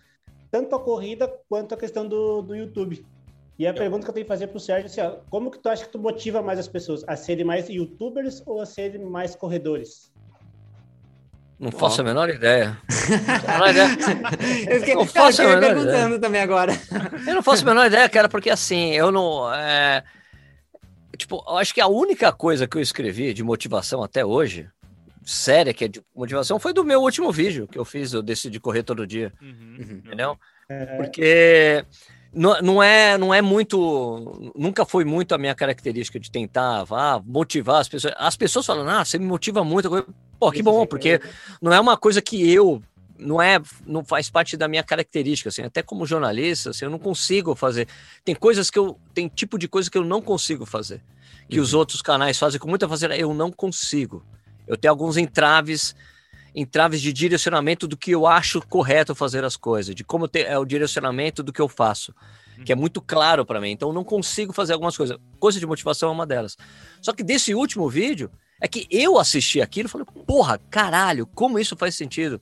Tanto 0.50 0.74
a 0.74 0.80
corrida 0.80 1.28
quanto 1.48 1.74
a 1.74 1.76
questão 1.76 2.08
do, 2.08 2.42
do 2.42 2.56
YouTube. 2.56 3.04
E 3.58 3.66
a 3.66 3.74
pergunta 3.74 4.04
que 4.04 4.10
eu 4.10 4.14
tenho 4.14 4.24
que 4.24 4.28
fazer 4.28 4.46
pro 4.48 4.58
Sérgio 4.58 4.86
é 4.86 4.86
assim, 4.86 5.00
ó, 5.02 5.20
como 5.30 5.50
que 5.50 5.58
tu 5.58 5.68
acha 5.68 5.84
que 5.84 5.92
tu 5.92 5.98
motiva 5.98 6.42
mais 6.42 6.58
as 6.58 6.68
pessoas? 6.68 7.04
A 7.06 7.16
serem 7.16 7.44
mais 7.44 7.68
youtubers 7.68 8.42
ou 8.46 8.60
a 8.60 8.66
serem 8.66 9.04
mais 9.04 9.36
corredores? 9.36 10.11
Não 11.62 11.70
faço 11.70 12.00
a 12.00 12.04
menor 12.04 12.28
ideia. 12.28 12.76
eu 14.68 14.80
fiquei, 14.80 14.94
não 14.96 15.06
faço 15.06 15.36
cara, 15.36 15.52
a 15.52 15.60
menor 15.60 15.74
perguntando 15.74 16.06
ideia. 16.06 16.20
também 16.20 16.40
agora. 16.40 16.72
Eu 17.24 17.34
não 17.36 17.42
faço 17.42 17.62
a 17.62 17.66
menor 17.66 17.86
ideia, 17.86 18.08
cara, 18.08 18.28
porque 18.28 18.50
assim, 18.50 18.90
eu 18.94 19.12
não. 19.12 19.54
É... 19.54 20.02
Tipo, 21.16 21.44
eu 21.46 21.56
acho 21.58 21.72
que 21.72 21.80
a 21.80 21.86
única 21.86 22.32
coisa 22.32 22.66
que 22.66 22.76
eu 22.76 22.82
escrevi 22.82 23.32
de 23.32 23.44
motivação 23.44 24.02
até 24.02 24.24
hoje, 24.24 24.68
séria, 25.24 25.72
que 25.72 25.84
é 25.84 25.88
de 25.88 26.02
motivação, 26.16 26.58
foi 26.58 26.72
do 26.72 26.82
meu 26.82 27.00
último 27.00 27.30
vídeo 27.30 27.68
que 27.68 27.78
eu 27.78 27.84
fiz, 27.84 28.12
eu 28.12 28.22
decidi 28.22 28.58
correr 28.58 28.82
todo 28.82 29.06
dia. 29.06 29.32
Uhum. 29.40 30.02
entendeu? 30.04 30.36
É... 30.68 30.96
Porque 30.96 31.84
não, 32.34 32.60
não, 32.62 32.82
é, 32.82 33.18
não 33.18 33.34
é 33.34 33.42
muito. 33.42 34.52
Nunca 34.56 34.86
foi 34.86 35.04
muito 35.04 35.34
a 35.34 35.38
minha 35.38 35.54
característica 35.54 36.18
de 36.18 36.30
tentar 36.30 36.86
ah, 36.90 37.20
motivar 37.24 37.80
as 37.80 37.88
pessoas. 37.88 38.14
As 38.16 38.36
pessoas 38.36 38.64
falam, 38.64 38.88
ah, 38.88 39.04
você 39.04 39.18
me 39.18 39.26
motiva 39.26 39.62
muito. 39.62 39.90
Pô, 40.38 40.50
que 40.50 40.62
bom, 40.62 40.86
porque 40.86 41.20
não 41.60 41.72
é 41.72 41.78
uma 41.78 41.96
coisa 41.96 42.22
que 42.22 42.50
eu 42.50 42.82
não 43.18 43.40
é 43.40 43.60
não 43.86 44.04
faz 44.04 44.28
parte 44.28 44.56
da 44.56 44.66
minha 44.66 44.82
característica 44.82 45.48
assim 45.48 45.62
até 45.62 45.80
como 45.80 46.04
jornalista 46.04 46.70
assim, 46.70 46.86
eu 46.86 46.90
não 46.90 46.98
consigo 46.98 47.54
fazer 47.54 47.86
tem 48.24 48.34
coisas 48.34 48.68
que 48.68 48.76
eu 48.76 48.98
tem 49.14 49.28
tipo 49.28 49.56
de 49.56 49.68
coisa 49.68 49.88
que 49.88 49.96
eu 49.96 50.04
não 50.04 50.20
consigo 50.20 50.66
fazer 50.66 51.00
que 51.48 51.58
uhum. 51.58 51.62
os 51.62 51.72
outros 51.72 52.02
canais 52.02 52.36
fazem 52.36 52.58
com 52.58 52.66
muita 52.66 52.88
facilidade 52.88 53.20
eu 53.20 53.32
não 53.32 53.52
consigo 53.52 54.24
eu 54.66 54.76
tenho 54.76 54.90
alguns 54.90 55.16
entraves 55.16 55.94
entraves 56.54 57.00
de 57.00 57.12
direcionamento 57.12 57.86
do 57.88 57.96
que 57.96 58.10
eu 58.10 58.26
acho 58.26 58.60
correto 58.66 59.14
fazer 59.14 59.44
as 59.44 59.56
coisas 59.56 59.94
de 59.94 60.04
como 60.04 60.28
ter, 60.28 60.46
é 60.46 60.58
o 60.58 60.64
direcionamento 60.64 61.42
do 61.42 61.52
que 61.52 61.60
eu 61.60 61.68
faço 61.68 62.14
que 62.64 62.72
é 62.72 62.74
muito 62.76 63.00
claro 63.00 63.44
para 63.44 63.60
mim 63.60 63.70
então 63.70 63.88
eu 63.88 63.94
não 63.94 64.04
consigo 64.04 64.52
fazer 64.52 64.74
algumas 64.74 64.96
coisas 64.96 65.16
coisa 65.40 65.58
de 65.58 65.66
motivação 65.66 66.10
é 66.10 66.12
uma 66.12 66.26
delas 66.26 66.56
só 67.00 67.12
que 67.12 67.22
desse 67.22 67.54
último 67.54 67.88
vídeo 67.88 68.30
é 68.62 68.68
que 68.68 68.86
eu 68.88 69.18
assisti 69.18 69.60
aquilo 69.60 69.88
e 69.88 69.90
falei, 69.90 70.06
porra, 70.24 70.56
caralho, 70.70 71.26
como 71.26 71.58
isso 71.58 71.76
faz 71.76 71.96
sentido? 71.96 72.40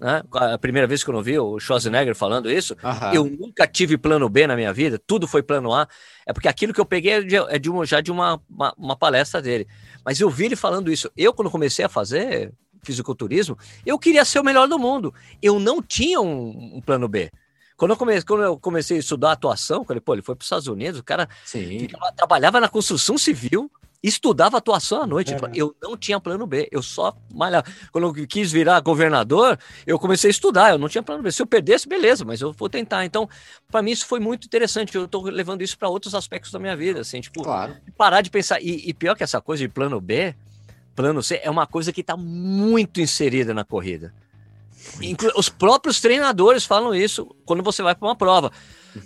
Né? 0.00 0.20
A 0.32 0.58
primeira 0.58 0.88
vez 0.88 1.04
que 1.04 1.10
eu 1.10 1.14
não 1.14 1.22
vi 1.22 1.38
o 1.38 1.60
Schwarzenegger 1.60 2.16
falando 2.16 2.50
isso, 2.50 2.76
uhum. 2.82 3.12
eu 3.14 3.24
nunca 3.24 3.64
tive 3.64 3.96
plano 3.96 4.28
B 4.28 4.44
na 4.44 4.56
minha 4.56 4.72
vida, 4.72 5.00
tudo 5.06 5.28
foi 5.28 5.40
plano 5.40 5.72
A. 5.72 5.86
É 6.26 6.32
porque 6.32 6.48
aquilo 6.48 6.74
que 6.74 6.80
eu 6.80 6.84
peguei 6.84 7.12
é, 7.12 7.20
de, 7.22 7.36
é 7.36 7.58
de 7.60 7.70
uma, 7.70 7.86
já 7.86 8.00
de 8.00 8.10
uma, 8.10 8.42
uma, 8.50 8.74
uma, 8.76 8.96
palestra 8.96 9.40
dele. 9.40 9.68
Mas 10.04 10.20
eu 10.20 10.28
vi 10.28 10.46
ele 10.46 10.56
falando 10.56 10.90
isso. 10.90 11.08
Eu, 11.16 11.32
quando 11.32 11.48
comecei 11.48 11.84
a 11.84 11.88
fazer 11.88 12.52
fisiculturismo, 12.84 13.56
eu 13.86 13.98
queria 13.98 14.24
ser 14.24 14.40
o 14.40 14.44
melhor 14.44 14.66
do 14.66 14.78
mundo. 14.78 15.14
Eu 15.40 15.58
não 15.58 15.80
tinha 15.80 16.20
um, 16.20 16.76
um 16.76 16.80
plano 16.80 17.08
B. 17.08 17.30
Quando 17.76 17.92
eu, 17.92 17.96
comecei, 17.96 18.22
quando 18.22 18.42
eu 18.42 18.58
comecei 18.58 18.96
a 18.96 19.00
estudar 19.00 19.32
atuação, 19.32 19.84
ele, 19.88 20.00
pô, 20.00 20.14
ele 20.14 20.22
foi 20.22 20.34
para 20.34 20.42
os 20.42 20.46
Estados 20.46 20.68
Unidos, 20.68 21.00
o 21.00 21.04
cara 21.04 21.28
ficava, 21.44 22.12
trabalhava 22.12 22.60
na 22.60 22.68
construção 22.68 23.18
civil, 23.18 23.70
estudava 24.02 24.56
atuação 24.56 25.02
à 25.02 25.06
noite. 25.06 25.32
É. 25.32 25.38
Eu 25.54 25.74
não 25.80 25.96
tinha 25.96 26.20
plano 26.20 26.46
B, 26.46 26.68
eu 26.70 26.82
só 26.82 27.16
malhava. 27.32 27.66
Quando 27.90 28.06
eu 28.06 28.26
quis 28.26 28.52
virar 28.52 28.78
governador, 28.80 29.58
eu 29.86 29.98
comecei 29.98 30.28
a 30.28 30.32
estudar, 30.32 30.70
eu 30.70 30.78
não 30.78 30.88
tinha 30.88 31.02
plano 31.02 31.22
B. 31.22 31.32
Se 31.32 31.42
eu 31.42 31.46
perdesse, 31.46 31.88
beleza, 31.88 32.24
mas 32.24 32.40
eu 32.40 32.52
vou 32.52 32.68
tentar. 32.68 33.04
Então, 33.04 33.28
para 33.70 33.82
mim, 33.82 33.92
isso 33.92 34.06
foi 34.06 34.20
muito 34.20 34.44
interessante. 34.44 34.94
Eu 34.94 35.06
estou 35.06 35.22
levando 35.24 35.62
isso 35.62 35.78
para 35.78 35.88
outros 35.88 36.14
aspectos 36.14 36.52
da 36.52 36.58
minha 36.58 36.76
vida, 36.76 37.00
assim, 37.00 37.20
tipo, 37.20 37.42
claro. 37.42 37.76
parar 37.96 38.20
de 38.20 38.30
pensar. 38.30 38.60
E, 38.60 38.88
e, 38.88 38.94
pior 38.94 39.16
que 39.16 39.24
essa 39.24 39.40
coisa 39.40 39.62
de 39.62 39.68
plano 39.68 40.00
B, 40.00 40.34
plano 40.94 41.22
C, 41.22 41.40
é 41.42 41.50
uma 41.50 41.66
coisa 41.66 41.92
que 41.92 42.00
está 42.00 42.16
muito 42.16 43.00
inserida 43.00 43.52
na 43.54 43.64
corrida. 43.64 44.12
Os 45.36 45.48
próprios 45.48 46.00
treinadores 46.00 46.64
falam 46.64 46.94
isso 46.94 47.34
quando 47.44 47.62
você 47.62 47.82
vai 47.82 47.94
para 47.94 48.08
uma 48.08 48.16
prova. 48.16 48.50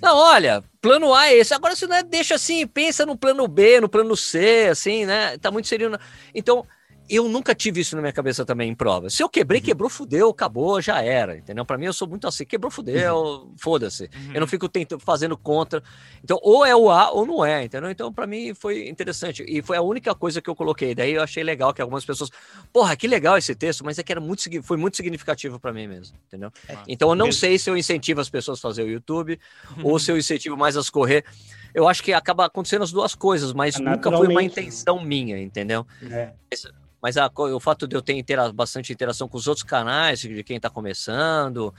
Não, 0.03 0.17
olha, 0.17 0.65
plano 0.81 1.15
A 1.15 1.29
é 1.29 1.37
esse. 1.37 1.55
Agora 1.55 1.77
você 1.77 1.87
não 1.87 1.97
é, 1.97 2.03
deixa 2.03 2.35
assim, 2.35 2.67
pensa 2.67 3.07
no 3.07 3.17
plano 3.17 3.47
B, 3.47 3.81
no 3.81 3.89
plano 3.89 4.17
C, 4.17 4.69
assim, 4.71 5.05
né? 5.05 5.39
Tá 5.39 5.51
muito 5.51 5.69
serio. 5.69 5.97
Então, 6.35 6.67
eu 7.09 7.29
nunca 7.29 7.55
tive 7.55 7.81
isso 7.81 7.95
na 7.95 8.03
minha 8.03 8.13
cabeça 8.13 8.45
também 8.45 8.71
em 8.71 8.75
prova. 8.75 9.09
Se 9.11 9.23
eu 9.23 9.29
quebrei, 9.29 9.61
uhum. 9.61 9.67
quebrou, 9.67 9.91
fudeu, 9.91 10.29
acabou, 10.31 10.81
já 10.81 11.03
era, 11.03 11.37
entendeu? 11.37 11.65
Para 11.65 11.79
mim, 11.79 11.87
eu 11.87 11.93
sou 11.93 12.09
muito 12.09 12.27
assim, 12.27 12.45
quebrou, 12.45 12.71
fudeu, 12.71 13.17
uhum. 13.17 13.55
foda-se. 13.57 14.05
Uhum. 14.05 14.33
Eu 14.35 14.41
não 14.41 14.47
fico 14.47 14.69
tentando, 14.69 15.01
fazendo 15.01 15.37
contra. 15.37 15.83
Então, 16.23 16.39
ou 16.43 16.65
é 16.65 16.75
o 16.75 16.91
A 16.91 17.11
ou 17.11 17.25
não 17.25 17.45
é, 17.45 17.65
entendeu? 17.65 17.91
Então, 17.91 18.13
para 18.13 18.27
mim, 18.27 18.55
foi 18.55 18.89
interessante. 18.89 19.45
E 19.47 19.63
foi 19.63 19.77
a 19.77 19.83
única 19.83 20.15
coisa 20.15 20.41
que 20.41 20.51
eu 20.51 20.57
coloquei. 20.57 20.95
Daí 20.95 21.15
eu 21.15 21.23
achei 21.23 21.43
legal 21.43 21.73
que 21.73 21.81
algumas 21.81 22.05
pessoas, 22.05 22.31
porra, 22.73 22.97
que 22.97 23.07
legal 23.07 23.39
esse 23.39 23.55
texto, 23.55 23.85
mas 23.85 23.99
é 23.99 24.03
que 24.03 24.13
era 24.13 24.21
muito, 24.21 24.45
foi 24.63 24.77
muito 24.77 24.97
significativo 24.97 25.61
para 25.61 25.73
mim 25.73 25.87
mesmo, 25.87 26.17
entendeu? 26.27 26.51
É. 26.69 26.77
Então, 26.89 27.09
eu 27.09 27.15
não 27.15 27.31
sei 27.31 27.59
se 27.59 27.71
eu 27.71 27.77
incentivo 27.77 28.21
as 28.21 28.29
pessoas 28.29 28.59
a 28.59 28.63
fazer 28.63 28.83
o 28.83 28.89
YouTube 28.89 29.39
ou 29.83 29.99
se 29.99 30.11
eu 30.11 30.19
incentivo 30.19 30.57
mais 30.57 30.77
as 30.77 30.91
correr. 30.91 31.25
Eu 31.75 31.87
acho 31.87 32.03
que 32.03 32.13
acaba 32.13 32.47
acontecendo 32.47 32.83
as 32.83 32.91
duas 32.91 33.15
coisas, 33.15 33.53
mas 33.53 33.79
nunca 33.79 34.11
foi 34.11 34.29
uma 34.29 34.43
intenção 34.43 34.99
minha, 34.99 35.39
entendeu? 35.39 35.87
É. 36.11 36.33
Mas 37.07 37.17
a, 37.17 37.31
o 37.33 37.61
fato 37.61 37.87
de 37.87 37.95
eu 37.95 38.03
ter 38.03 38.15
intera 38.15 38.53
bastante 38.53 38.93
interação 38.93 39.29
com 39.29 39.39
os 39.39 39.47
outros 39.47 39.63
canais, 39.63 40.19
de 40.19 40.43
quem 40.43 40.57
está 40.57 40.69
começando, 40.69 41.73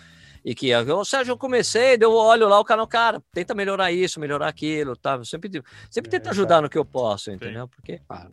e 0.46 0.56
que, 0.56 0.70
eu, 0.70 1.04
Sérgio, 1.04 1.34
eu 1.34 1.38
comecei, 1.38 1.98
eu 2.00 2.14
olho 2.14 2.48
lá 2.48 2.58
o 2.58 2.64
canal, 2.64 2.88
cara, 2.88 3.22
tenta 3.34 3.54
melhorar 3.54 3.92
isso, 3.92 4.22
melhorar 4.22 4.48
aquilo, 4.48 4.96
tá? 4.96 5.16
Eu 5.16 5.26
sempre, 5.26 5.62
sempre 5.92 6.16
é, 6.16 6.30
ajudar 6.30 6.62
no 6.62 6.70
que 6.70 6.78
eu 6.78 6.86
posso, 6.86 7.30
entendeu? 7.30 7.68
Porque. 7.68 8.00
Claro. 8.08 8.32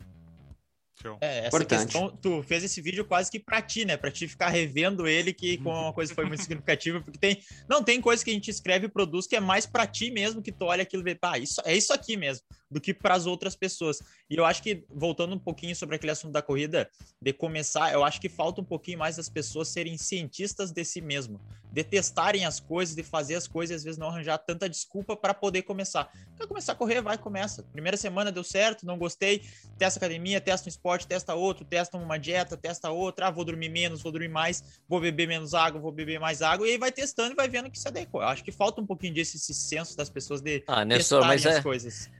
É, 1.20 1.38
essa 1.38 1.48
Importante. 1.48 1.84
questão, 1.84 2.16
tu 2.16 2.42
fez 2.44 2.62
esse 2.64 2.80
vídeo 2.80 3.04
quase 3.04 3.30
que 3.30 3.38
pra 3.38 3.60
ti, 3.60 3.84
né? 3.84 3.96
Pra 3.96 4.10
ti 4.10 4.28
ficar 4.28 4.48
revendo 4.48 5.06
ele, 5.06 5.32
que 5.32 5.58
com 5.58 5.70
uma 5.70 5.92
coisa 5.92 6.14
foi 6.14 6.24
muito 6.24 6.42
significativa, 6.42 7.00
porque 7.00 7.18
tem, 7.18 7.42
não 7.68 7.82
tem 7.82 8.00
coisa 8.00 8.24
que 8.24 8.30
a 8.30 8.34
gente 8.34 8.50
escreve 8.50 8.86
e 8.86 8.88
produz 8.88 9.26
que 9.26 9.36
é 9.36 9.40
mais 9.40 9.66
pra 9.66 9.86
ti 9.86 10.10
mesmo, 10.10 10.40
que 10.40 10.52
tu 10.52 10.64
olha 10.64 10.82
aquilo 10.82 11.02
e 11.02 11.04
vê, 11.04 11.14
pá, 11.14 11.38
isso, 11.38 11.60
é 11.64 11.76
isso 11.76 11.92
aqui 11.92 12.16
mesmo, 12.16 12.46
do 12.70 12.80
que 12.80 12.92
para 12.92 13.14
as 13.14 13.26
outras 13.26 13.54
pessoas. 13.54 14.00
E 14.28 14.36
eu 14.36 14.44
acho 14.44 14.62
que, 14.62 14.84
voltando 14.88 15.34
um 15.34 15.38
pouquinho 15.38 15.74
sobre 15.76 15.96
aquele 15.96 16.12
assunto 16.12 16.32
da 16.32 16.42
corrida, 16.42 16.88
de 17.20 17.32
começar, 17.32 17.92
eu 17.92 18.04
acho 18.04 18.20
que 18.20 18.28
falta 18.28 18.60
um 18.60 18.64
pouquinho 18.64 18.98
mais 18.98 19.16
das 19.16 19.28
pessoas 19.28 19.68
serem 19.68 19.96
cientistas 19.96 20.72
de 20.72 20.84
si 20.84 21.00
mesmo, 21.00 21.40
de 21.72 21.84
testarem 21.84 22.44
as 22.44 22.60
coisas, 22.60 22.94
de 22.94 23.02
fazer 23.02 23.34
as 23.34 23.46
coisas 23.46 23.72
e 23.72 23.76
às 23.76 23.84
vezes 23.84 23.98
não 23.98 24.08
arranjar 24.08 24.38
tanta 24.38 24.68
desculpa 24.68 25.16
para 25.16 25.34
poder 25.34 25.62
começar. 25.62 26.10
Quer 26.36 26.46
começar 26.46 26.72
a 26.72 26.76
correr? 26.76 27.00
Vai, 27.00 27.18
começa. 27.18 27.62
Primeira 27.62 27.96
semana 27.96 28.32
deu 28.32 28.44
certo, 28.44 28.86
não 28.86 28.98
gostei, 28.98 29.42
testa 29.78 29.98
academia, 29.98 30.40
testa 30.40 30.68
um 30.68 30.70
esporte, 30.70 31.06
testa 31.06 31.34
outro, 31.34 31.64
testa 31.64 31.96
uma 31.96 32.18
dieta, 32.18 32.56
testa 32.56 32.90
outra, 32.90 33.28
ah, 33.28 33.30
vou 33.30 33.44
dormir 33.44 33.68
menos, 33.68 34.02
vou 34.02 34.12
dormir 34.12 34.28
mais, 34.28 34.80
vou 34.88 35.00
beber 35.00 35.28
menos 35.28 35.54
água, 35.54 35.80
vou 35.80 35.92
beber 35.92 36.18
mais 36.18 36.42
água, 36.42 36.66
e 36.66 36.72
aí 36.72 36.78
vai 36.78 36.92
testando 36.92 37.32
e 37.32 37.36
vai 37.36 37.48
vendo 37.48 37.70
que 37.70 37.78
se 37.78 37.88
adequa. 37.88 38.18
Eu 38.18 38.28
acho 38.28 38.44
que 38.44 38.52
falta 38.52 38.80
um 38.80 38.86
pouquinho 38.86 39.14
desse 39.14 39.36
esse 39.36 39.54
senso 39.54 39.96
das 39.96 40.08
pessoas 40.08 40.40
de 40.40 40.62
ah, 40.66 40.86
testarem 40.86 41.34
as 41.34 41.46
é... 41.46 41.62
coisas. 41.62 42.10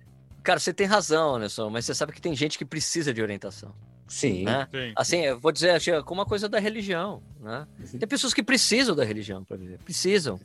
Cara, 0.45 0.61
você 0.61 0.75
tem 0.75 0.87
razão, 0.87 1.39
Nelson, 1.39 1.71
mas 1.71 1.87
você 1.87 1.95
sabe 1.95 2.13
que 2.13 2.21
tem 2.21 2.37
gente 2.37 2.59
que 2.59 2.67
precisa 2.67 3.15
de 3.15 3.23
orientação. 3.23 3.75
Sim. 4.07 4.45
Né? 4.45 4.69
Sim. 4.71 4.93
Assim, 4.95 5.17
eu 5.23 5.41
vou 5.41 5.51
dizer 5.51 5.81
como 6.05 6.21
uma 6.21 6.27
coisa 6.27 6.49
da 6.51 6.59
religião, 6.59 7.23
né? 7.41 7.67
Uhum. 7.81 7.99
Tem 7.99 8.07
pessoas 8.07 8.35
que 8.35 8.43
precisam 8.43 8.95
da 8.95 9.05
religião 9.05 9.43
para 9.43 9.57
viver, 9.57 9.79
precisam. 9.79 10.39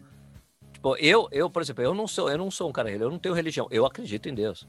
Tipo, 0.71 0.95
eu, 0.95 1.27
eu, 1.33 1.49
por 1.49 1.61
exemplo, 1.61 1.83
eu 1.83 1.93
não 1.93 2.07
sou, 2.07 2.29
eu 2.29 2.37
não 2.37 2.49
sou 2.49 2.69
um 2.69 2.71
cara 2.71 2.89
eu 2.89 3.11
não 3.11 3.19
tenho 3.19 3.35
religião, 3.35 3.67
eu 3.69 3.85
acredito 3.85 4.29
em 4.29 4.33
Deus. 4.33 4.65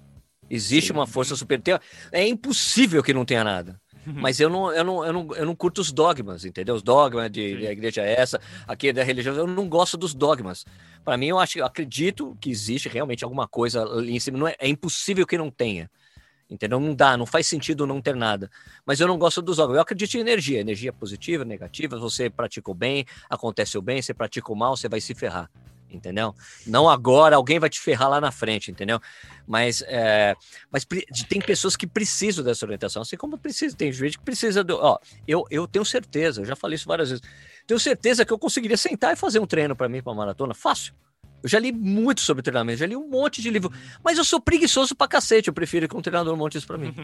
Existe 0.51 0.89
Sim. 0.89 0.95
uma 0.95 1.07
força 1.07 1.37
superior. 1.37 1.81
É 2.11 2.27
impossível 2.27 3.01
que 3.01 3.15
não 3.15 3.25
tenha 3.25 3.45
nada. 3.45 3.81
Mas 4.14 4.40
eu 4.40 4.49
não, 4.49 4.73
eu, 4.73 4.85
não, 4.85 5.05
eu, 5.05 5.12
não, 5.12 5.35
eu 5.37 5.47
não 5.47 5.55
curto 5.55 5.81
os 5.81 5.93
dogmas, 5.93 6.45
entendeu? 6.45 6.75
Os 6.75 6.83
dogmas 6.83 7.31
de, 7.31 7.57
de 7.57 7.67
a 7.67 7.73
igreja 7.73 8.02
é 8.02 8.21
essa, 8.21 8.40
aqui 8.67 8.88
é 8.88 8.93
da 8.93 9.02
religião. 9.02 9.35
Eu 9.35 9.47
não 9.47 9.69
gosto 9.69 9.97
dos 9.97 10.14
dogmas. 10.14 10.64
Para 11.05 11.17
mim, 11.17 11.26
eu 11.26 11.38
acho, 11.38 11.59
eu 11.59 11.64
acredito 11.64 12.37
que 12.40 12.50
existe 12.50 12.88
realmente 12.88 13.25
alguma 13.25 13.47
coisa 13.47 13.83
ali 13.83 14.17
em 14.17 14.21
cima. 14.21 14.38
Não 14.38 14.49
é, 14.49 14.55
é 14.59 14.69
impossível 14.69 15.26
que 15.26 15.38
não 15.38 15.50
tenha. 15.50 15.90
Entendeu? 16.49 16.81
Não 16.81 16.95
dá, 16.95 17.17
não 17.17 17.26
faz 17.26 17.47
sentido 17.47 17.87
não 17.87 18.00
ter 18.00 18.17
nada. 18.17 18.50
Mas 18.85 18.99
eu 18.99 19.07
não 19.07 19.17
gosto 19.17 19.40
dos 19.40 19.57
dogmas. 19.57 19.76
Eu 19.76 19.83
acredito 19.83 20.17
em 20.17 20.21
energia. 20.21 20.61
Energia 20.61 20.93
positiva, 20.93 21.45
negativa. 21.45 21.97
Você 21.99 22.29
pratica 22.29 22.71
o 22.71 22.75
bem, 22.75 23.07
acontece 23.29 23.79
o 23.79 23.83
bem. 23.83 24.02
Você 24.02 24.12
pratica 24.12 24.52
o 24.52 24.57
mal, 24.57 24.76
você 24.76 24.88
vai 24.88 25.00
se 25.00 25.14
ferrar 25.14 25.49
entendeu? 25.90 26.35
Não 26.66 26.88
agora, 26.88 27.37
alguém 27.37 27.59
vai 27.59 27.68
te 27.68 27.80
ferrar 27.80 28.09
lá 28.11 28.20
na 28.20 28.30
frente, 28.30 28.70
entendeu? 28.70 29.00
Mas, 29.47 29.82
é, 29.87 30.35
mas 30.70 30.87
tem 31.29 31.40
pessoas 31.40 31.76
que 31.76 31.87
precisam 31.87 32.44
dessa 32.44 32.64
orientação, 32.64 33.03
assim 33.03 33.16
como 33.16 33.37
precisa, 33.37 33.76
tem 33.76 33.92
gente 33.92 34.18
que 34.18 34.24
precisa 34.24 34.62
do. 34.62 34.76
Ó, 34.76 34.98
eu, 35.26 35.44
eu 35.50 35.66
tenho 35.66 35.85
certeza, 35.85 36.40
eu 36.40 36.44
já 36.44 36.57
falei 36.57 36.76
isso 36.76 36.87
várias 36.87 37.11
vezes, 37.11 37.22
tenho 37.66 37.81
certeza 37.81 38.24
que 38.24 38.33
eu 38.33 38.38
conseguiria 38.38 38.76
sentar 38.76 39.12
e 39.12 39.16
fazer 39.16 39.38
um 39.38 39.46
treino 39.46 39.74
para 39.74 39.88
mim, 39.88 40.03
para 40.03 40.14
maratona, 40.14 40.55
fácil. 40.55 40.94
Eu 41.42 41.48
já 41.48 41.59
li 41.59 41.72
muito 41.72 42.20
sobre 42.20 42.42
treinamento, 42.42 42.79
já 42.79 42.87
li 42.87 42.96
um 42.96 43.09
monte 43.09 43.40
de 43.40 43.50
livro, 43.50 43.72
mas 44.05 44.18
eu 44.18 44.24
sou 44.24 44.40
preguiçoso 44.40 44.94
pra 44.94 45.09
cacete, 45.09 45.48
eu 45.48 45.55
prefiro 45.55 45.88
que 45.88 45.96
um 45.96 46.03
treinador 46.03 46.37
monte 46.37 46.59
isso 46.59 46.66
pra 46.66 46.76
mim. 46.76 46.94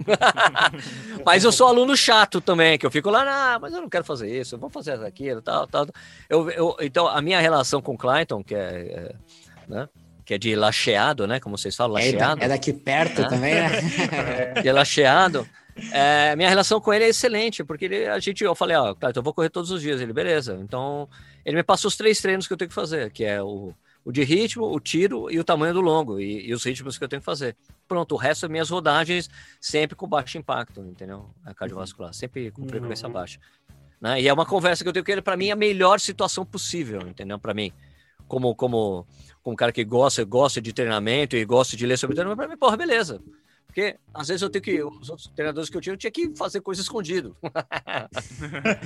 mas 1.24 1.42
eu 1.44 1.50
sou 1.50 1.68
aluno 1.68 1.96
chato 1.96 2.40
também, 2.40 2.78
que 2.78 2.84
eu 2.84 2.90
fico 2.90 3.10
lá, 3.10 3.54
ah, 3.54 3.58
mas 3.58 3.72
eu 3.72 3.80
não 3.80 3.88
quero 3.88 4.04
fazer 4.04 4.40
isso, 4.40 4.54
eu 4.54 4.58
vou 4.58 4.68
fazer 4.68 4.92
aquilo, 5.04 5.40
tal, 5.40 5.66
tal. 5.66 5.86
Eu, 6.28 6.50
eu, 6.50 6.76
então, 6.80 7.08
a 7.08 7.22
minha 7.22 7.40
relação 7.40 7.80
com 7.80 7.94
o 7.94 7.98
Clayton, 7.98 8.44
que 8.44 8.54
é, 8.54 8.58
é 8.58 9.14
né, 9.66 9.88
que 10.24 10.34
é 10.34 10.38
de 10.38 10.54
lacheado, 10.54 11.26
né, 11.26 11.40
como 11.40 11.56
vocês 11.56 11.74
falam, 11.74 11.96
é 11.96 12.12
lacheado. 12.12 12.42
É, 12.42 12.48
daqui 12.48 12.72
perto 12.72 13.22
né? 13.22 13.28
também, 13.28 13.54
né? 13.54 13.70
de 14.62 14.72
lacheado. 14.72 15.48
É, 15.92 16.34
minha 16.36 16.48
relação 16.48 16.80
com 16.80 16.92
ele 16.92 17.04
é 17.04 17.08
excelente, 17.08 17.62
porque 17.62 17.84
ele, 17.84 18.06
a 18.06 18.18
gente, 18.18 18.42
eu 18.42 18.54
falei, 18.54 18.76
ó, 18.76 18.94
Clayton, 18.94 19.20
eu 19.20 19.24
vou 19.24 19.34
correr 19.34 19.50
todos 19.50 19.70
os 19.70 19.80
dias. 19.80 20.00
Ele, 20.00 20.12
beleza. 20.12 20.58
Então, 20.62 21.08
ele 21.44 21.56
me 21.56 21.62
passou 21.62 21.88
os 21.88 21.96
três 21.96 22.20
treinos 22.20 22.46
que 22.46 22.52
eu 22.52 22.56
tenho 22.56 22.68
que 22.68 22.74
fazer, 22.74 23.10
que 23.10 23.24
é 23.24 23.42
o 23.42 23.74
o 24.06 24.12
de 24.12 24.22
ritmo, 24.22 24.64
o 24.64 24.78
tiro 24.78 25.28
e 25.32 25.40
o 25.40 25.42
tamanho 25.42 25.74
do 25.74 25.80
longo, 25.80 26.20
e, 26.20 26.46
e, 26.46 26.54
os 26.54 26.64
ritmos 26.64 26.96
que 26.96 27.02
eu 27.02 27.08
tenho 27.08 27.20
que 27.20 27.26
fazer. 27.26 27.56
Pronto, 27.88 28.14
o 28.14 28.16
resto 28.16 28.46
é 28.46 28.48
minhas 28.48 28.70
rodagens 28.70 29.28
sempre 29.60 29.96
com 29.96 30.06
baixo 30.06 30.38
impacto, 30.38 30.80
entendeu? 30.80 31.28
A 31.44 31.52
cardiovascular, 31.52 32.14
sempre 32.14 32.52
com 32.52 32.68
frequência 32.68 33.08
uhum. 33.08 33.12
baixa. 33.12 33.40
Né? 34.00 34.22
E 34.22 34.28
é 34.28 34.32
uma 34.32 34.46
conversa 34.46 34.84
que 34.84 34.88
eu 34.88 34.92
tenho 34.92 35.04
com 35.04 35.10
ele, 35.10 35.22
para 35.22 35.36
mim, 35.36 35.50
a 35.50 35.56
melhor 35.56 35.98
situação 35.98 36.46
possível, 36.46 37.00
entendeu? 37.00 37.36
Para 37.36 37.52
mim, 37.52 37.72
como, 38.28 38.54
como, 38.54 39.04
como 39.42 39.54
um 39.54 39.56
cara 39.56 39.72
que 39.72 39.82
gosta, 39.82 40.22
gosta 40.22 40.60
de 40.60 40.72
treinamento 40.72 41.34
e 41.34 41.44
gosta 41.44 41.76
de 41.76 41.84
ler 41.84 41.98
sobre 41.98 42.14
treinamento, 42.14 42.38
para 42.38 42.48
mim, 42.48 42.56
porra, 42.56 42.76
beleza. 42.76 43.20
Porque 43.66 43.96
às 44.14 44.28
vezes 44.28 44.40
eu 44.40 44.48
tenho 44.48 44.62
que. 44.62 44.82
Os 44.84 45.10
outros 45.10 45.26
treinadores 45.34 45.68
que 45.68 45.76
eu 45.76 45.80
tinha, 45.80 45.94
eu 45.94 45.98
tinha 45.98 46.12
que 46.12 46.32
fazer 46.36 46.60
coisa 46.60 46.80
escondido. 46.80 47.36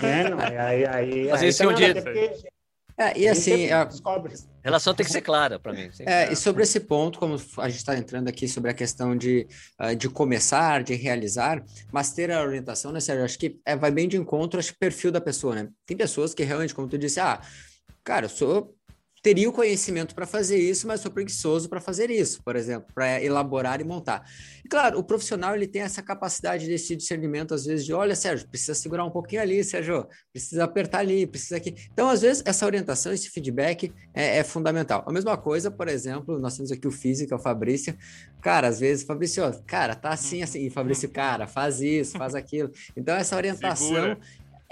É, 0.03 0.31
não, 0.31 0.39
aí, 0.39 0.87
aí, 0.87 1.29
fazer 1.29 1.45
aí 1.45 1.51
escondido. 1.51 2.01
É, 3.01 3.19
e 3.19 3.27
assim, 3.27 3.71
a 3.71 3.89
relação 4.63 4.93
tem 4.93 5.07
que 5.07 5.11
ser 5.11 5.23
clara 5.23 5.59
para 5.59 5.73
mim. 5.73 5.89
É, 6.01 6.31
e 6.31 6.37
sobre 6.37 6.63
esse 6.65 6.79
ponto, 6.81 7.19
como 7.19 7.37
a 7.57 7.69
gente 7.71 7.79
está 7.79 7.97
entrando 7.97 8.29
aqui 8.29 8.47
sobre 8.47 8.71
a 8.71 8.75
questão 8.75 9.17
de, 9.17 9.49
uh, 9.81 9.97
de 9.97 10.07
começar, 10.11 10.83
de 10.83 10.95
realizar, 10.95 11.65
mas 11.91 12.13
ter 12.13 12.31
a 12.31 12.43
orientação, 12.43 12.93
né, 12.93 13.01
Sérgio? 13.01 13.25
Acho 13.25 13.39
que 13.39 13.59
é, 13.65 13.75
vai 13.75 13.91
bem 13.91 14.07
de 14.07 14.19
encontro 14.19 14.61
ao 14.61 14.67
perfil 14.79 15.11
da 15.11 15.21
pessoa, 15.21 15.55
né? 15.55 15.69
Tem 15.87 15.97
pessoas 15.97 16.35
que 16.35 16.45
realmente, 16.45 16.75
como 16.75 16.89
tu 16.89 16.99
disse, 16.99 17.19
ah, 17.21 17.41
cara, 18.05 18.27
eu 18.27 18.31
sou 18.31 18.77
teria 19.23 19.49
o 19.49 19.53
conhecimento 19.53 20.15
para 20.15 20.27
fazer 20.27 20.59
isso, 20.59 20.87
mas 20.87 21.01
sou 21.01 21.11
preguiçoso 21.11 21.69
para 21.69 21.81
fazer 21.81 22.11
isso, 22.11 22.43
por 22.43 22.57
exemplo, 22.57 22.89
para 22.95 23.23
elaborar 23.23 23.81
e 23.81 23.85
montar. 23.85 24.25
E 24.65 24.69
claro, 24.69 24.99
o 24.99 25.05
profissional 25.05 25.55
ele 25.55 25.67
tem 25.67 25.83
essa 25.83 26.03
capacidade 26.03 26.67
desse 26.67 26.97
discernimento, 26.97 27.53
às 27.53 27.65
vezes, 27.67 27.85
de 27.85 27.93
olha, 27.93 28.17
Sérgio, 28.17 28.49
precisa 28.49 28.75
segurar 28.75 29.05
um 29.05 29.11
pouquinho 29.11 29.43
ali, 29.43 29.63
Sérgio, 29.63 30.07
precisa 30.33 30.65
apertar 30.65 31.01
ali, 31.01 31.27
precisa 31.27 31.57
aqui. 31.57 31.75
Então, 31.93 32.09
às 32.09 32.23
vezes, 32.23 32.43
essa 32.47 32.65
orientação, 32.65 33.13
esse 33.13 33.29
feedback 33.29 33.93
é, 34.15 34.39
é 34.39 34.45
fundamental. 34.45 35.05
A 35.07 35.13
mesma 35.13 35.37
coisa, 35.37 35.71
por 35.71 35.89
exemplo, 35.89 36.39
nós 36.39 36.57
temos 36.57 36.73
aqui 36.73 36.89
o 36.89 36.91
físico, 36.91 37.35
o 37.35 37.39
Fabrício. 37.39 37.97
Cara, 38.41 38.69
às 38.69 38.81
vezes, 38.81 39.05
Fabrício, 39.05 39.43
cara, 39.67 39.95
tá 39.95 40.11
assim, 40.11 40.43
assim, 40.43 40.65
e 40.67 40.71
Fabrício, 40.71 41.11
cara, 41.11 41.47
faz 41.47 41.81
isso, 41.81 42.17
faz 42.17 42.35
aquilo. 42.37 42.71
Então, 42.97 43.15
essa 43.15 43.37
orientação. 43.37 43.87
Segura 43.87 44.19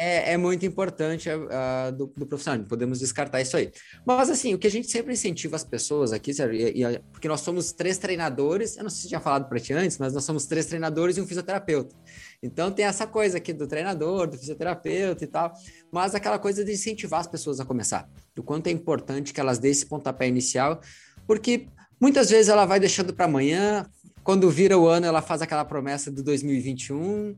é, 0.01 0.35
é 0.35 0.37
muito 0.37 0.65
importante 0.65 1.29
uh, 1.29 1.91
do, 1.91 2.07
do, 2.17 2.25
profissional, 2.25 2.65
podemos 2.67 3.01
descartar 3.01 3.41
isso 3.41 3.57
aí. 3.57 3.73
Mas, 4.07 4.31
assim, 4.31 4.55
o 4.55 4.59
que 4.59 4.69
a 4.69 4.71
gente 4.71 4.89
sempre 4.89 5.13
incentiva 5.13 5.57
as 5.57 5.65
pessoas 5.65 6.13
aqui, 6.13 6.31
e, 6.31 6.85
e, 6.85 6.99
porque 7.11 7.27
nós 7.27 7.41
somos 7.41 7.73
três 7.73 7.99
treinadores, 7.99 8.77
eu 8.77 8.85
não 8.85 8.91
sei 8.91 9.03
se 9.03 9.09
tinha 9.09 9.19
falado 9.19 9.49
para 9.49 9.59
ti 9.59 9.73
antes, 9.73 9.99
mas 9.99 10.15
nós 10.15 10.23
somos 10.23 10.47
três 10.47 10.67
treinadores 10.67 11.17
e 11.17 11.21
um 11.21 11.27
fisioterapeuta. 11.27 11.97
Então, 12.41 12.71
tem 12.71 12.85
essa 12.85 13.09
coisa 13.09 13.39
aqui 13.39 13.53
do 13.53 13.67
treinador, 13.67 14.29
do 14.29 14.39
fisioterapeuta 14.39 15.25
e 15.25 15.27
tal, 15.27 15.53
mas 15.91 16.15
aquela 16.15 16.39
coisa 16.39 16.65
de 16.65 16.71
incentivar 16.71 17.19
as 17.19 17.27
pessoas 17.27 17.59
a 17.59 17.65
começar. 17.65 18.09
O 18.39 18.43
quanto 18.43 18.69
é 18.69 18.71
importante 18.71 19.35
que 19.35 19.41
elas 19.41 19.59
dêem 19.59 19.73
esse 19.73 19.87
pontapé 19.87 20.29
inicial, 20.29 20.81
porque 21.27 21.67
muitas 22.01 22.31
vezes 22.31 22.49
ela 22.49 22.65
vai 22.65 22.79
deixando 22.79 23.13
para 23.13 23.25
amanhã, 23.25 23.85
quando 24.23 24.49
vira 24.49 24.79
o 24.79 24.87
ano, 24.87 25.07
ela 25.07 25.21
faz 25.21 25.43
aquela 25.43 25.65
promessa 25.65 26.09
do 26.09 26.23
2021 26.23 27.35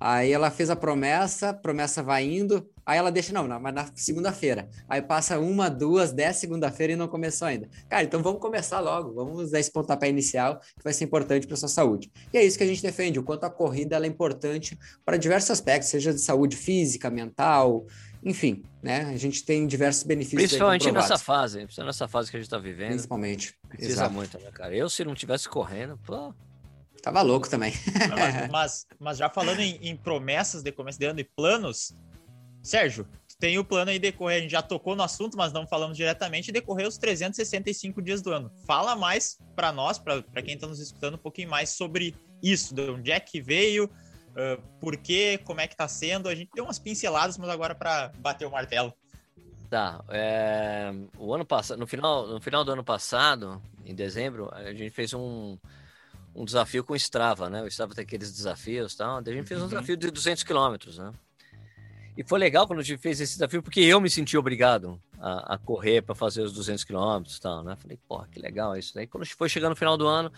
Aí 0.00 0.32
ela 0.32 0.50
fez 0.50 0.70
a 0.70 0.76
promessa, 0.76 1.52
promessa 1.52 2.02
vai 2.02 2.24
indo, 2.24 2.68
aí 2.86 2.98
ela 2.98 3.10
deixa, 3.10 3.32
não, 3.32 3.48
não 3.48 3.58
mas 3.58 3.74
na 3.74 3.90
segunda-feira. 3.94 4.68
Aí 4.88 5.02
passa 5.02 5.38
uma, 5.38 5.68
duas, 5.68 6.12
dez 6.12 6.36
segunda-feira 6.36 6.92
e 6.92 6.96
não 6.96 7.08
começou 7.08 7.48
ainda. 7.48 7.68
Cara, 7.88 8.04
então 8.04 8.22
vamos 8.22 8.40
começar 8.40 8.80
logo, 8.80 9.12
vamos 9.12 9.50
dar 9.50 9.58
esse 9.58 9.72
pontapé 9.72 10.08
inicial 10.08 10.60
que 10.60 10.84
vai 10.84 10.92
ser 10.92 11.04
importante 11.04 11.46
para 11.46 11.56
sua 11.56 11.68
saúde. 11.68 12.10
E 12.32 12.38
é 12.38 12.44
isso 12.44 12.56
que 12.56 12.64
a 12.64 12.66
gente 12.66 12.82
defende, 12.82 13.18
o 13.18 13.22
quanto 13.22 13.44
a 13.44 13.50
corrida 13.50 13.96
é 13.96 14.06
importante 14.06 14.78
para 15.04 15.16
diversos 15.16 15.50
aspectos, 15.50 15.88
seja 15.88 16.12
de 16.12 16.20
saúde 16.20 16.56
física, 16.56 17.10
mental, 17.10 17.84
enfim, 18.22 18.62
né? 18.82 19.02
A 19.04 19.16
gente 19.16 19.44
tem 19.44 19.66
diversos 19.66 20.02
benefícios. 20.02 20.42
Principalmente 20.42 20.90
nessa 20.90 21.18
fase, 21.18 21.58
principalmente 21.58 21.86
nessa 21.86 22.08
fase 22.08 22.30
que 22.30 22.36
a 22.36 22.40
gente 22.40 22.46
está 22.46 22.58
vivendo. 22.58 22.90
Principalmente. 22.90 23.54
Precisa 23.68 23.92
Exato. 23.92 24.14
muito, 24.14 24.38
né, 24.38 24.50
cara? 24.52 24.74
Eu, 24.74 24.88
se 24.88 25.04
não 25.04 25.14
tivesse 25.14 25.48
correndo, 25.48 25.98
pô, 26.04 26.34
Tava 27.02 27.22
louco 27.22 27.48
também. 27.48 27.72
mas, 28.10 28.48
mas, 28.50 28.86
mas, 28.98 29.18
já 29.18 29.28
falando 29.28 29.60
em, 29.60 29.78
em, 29.82 29.96
promessas 29.96 30.62
de 30.62 30.72
começo 30.72 30.98
de 30.98 31.06
ano 31.06 31.20
e 31.20 31.24
planos, 31.24 31.94
Sérgio, 32.62 33.06
tem 33.38 33.58
o 33.58 33.64
plano 33.64 33.90
aí 33.90 33.98
decorrer, 33.98 34.38
a 34.38 34.40
gente 34.40 34.50
já 34.50 34.62
tocou 34.62 34.96
no 34.96 35.02
assunto, 35.02 35.36
mas 35.36 35.52
não 35.52 35.66
falamos 35.66 35.96
diretamente, 35.96 36.50
decorrer 36.50 36.86
os 36.86 36.98
365 36.98 38.02
dias 38.02 38.20
do 38.20 38.32
ano. 38.32 38.50
Fala 38.66 38.96
mais 38.96 39.38
para 39.54 39.72
nós, 39.72 39.98
para 39.98 40.42
quem 40.42 40.54
está 40.54 40.66
nos 40.66 40.80
escutando, 40.80 41.14
um 41.14 41.18
pouquinho 41.18 41.48
mais 41.48 41.70
sobre 41.70 42.14
isso, 42.42 42.74
de 42.74 42.90
onde 42.90 43.12
é 43.12 43.20
que 43.20 43.40
veio, 43.40 43.84
uh, 43.84 44.60
por 44.80 44.96
quê, 44.96 45.40
como 45.44 45.60
é 45.60 45.68
que 45.68 45.74
está 45.74 45.86
sendo. 45.86 46.28
A 46.28 46.34
gente 46.34 46.50
deu 46.52 46.64
umas 46.64 46.78
pinceladas, 46.80 47.38
mas 47.38 47.48
agora 47.48 47.74
para 47.74 48.10
bater 48.18 48.46
o 48.46 48.50
martelo. 48.50 48.92
Tá, 49.70 50.02
é, 50.08 50.90
o 51.18 51.34
ano 51.34 51.44
passado, 51.44 51.78
no 51.78 51.86
final, 51.86 52.26
no 52.26 52.40
final 52.40 52.64
do 52.64 52.72
ano 52.72 52.82
passado, 52.82 53.62
em 53.84 53.94
dezembro, 53.94 54.48
a 54.52 54.72
gente 54.72 54.90
fez 54.90 55.12
um, 55.12 55.58
um 56.38 56.44
desafio 56.44 56.84
com 56.84 56.92
o 56.92 56.96
Strava, 56.96 57.50
né? 57.50 57.62
O 57.62 57.66
Strava 57.66 57.94
tem 57.94 58.04
aqueles 58.04 58.32
desafios 58.32 58.92
e 58.92 58.96
tal. 58.96 59.20
Daí 59.20 59.34
a 59.34 59.36
gente 59.36 59.48
fez 59.48 59.60
um 59.60 59.64
uhum. 59.64 59.68
desafio 59.68 59.96
de 59.96 60.10
200 60.10 60.44
quilômetros, 60.44 60.96
né? 60.96 61.12
E 62.16 62.24
foi 62.24 62.38
legal 62.38 62.66
quando 62.66 62.80
a 62.80 62.82
gente 62.82 63.00
fez 63.00 63.20
esse 63.20 63.34
desafio, 63.34 63.62
porque 63.62 63.80
eu 63.80 64.00
me 64.00 64.08
senti 64.08 64.36
obrigado 64.36 65.00
a, 65.20 65.54
a 65.54 65.58
correr 65.58 66.02
para 66.02 66.14
fazer 66.14 66.42
os 66.42 66.52
200 66.52 66.84
quilômetros 66.84 67.36
e 67.36 67.40
tal, 67.40 67.62
né? 67.64 67.76
Falei, 67.76 67.98
pô, 68.08 68.22
que 68.30 68.40
legal 68.40 68.76
isso. 68.76 68.94
Daí 68.94 69.06
quando 69.06 69.26
foi 69.26 69.48
chegando 69.48 69.70
no 69.70 69.76
final 69.76 69.96
do 69.96 70.06
ano, 70.06 70.32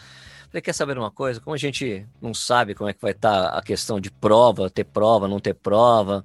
falei, 0.49 0.63
quer 0.63 0.73
saber 0.73 0.97
uma 0.97 1.11
coisa? 1.11 1.41
Como 1.41 1.55
a 1.55 1.59
gente 1.59 2.07
não 2.21 2.33
sabe 2.33 2.75
como 2.75 2.89
é 2.89 2.95
que 2.95 3.01
vai 3.01 3.13
estar 3.13 3.51
tá 3.51 3.59
a 3.59 3.63
questão 3.63 4.01
de 4.01 4.11
prova, 4.11 4.71
ter 4.71 4.85
prova, 4.85 5.29
não 5.29 5.39
ter 5.39 5.55
prova, 5.55 6.25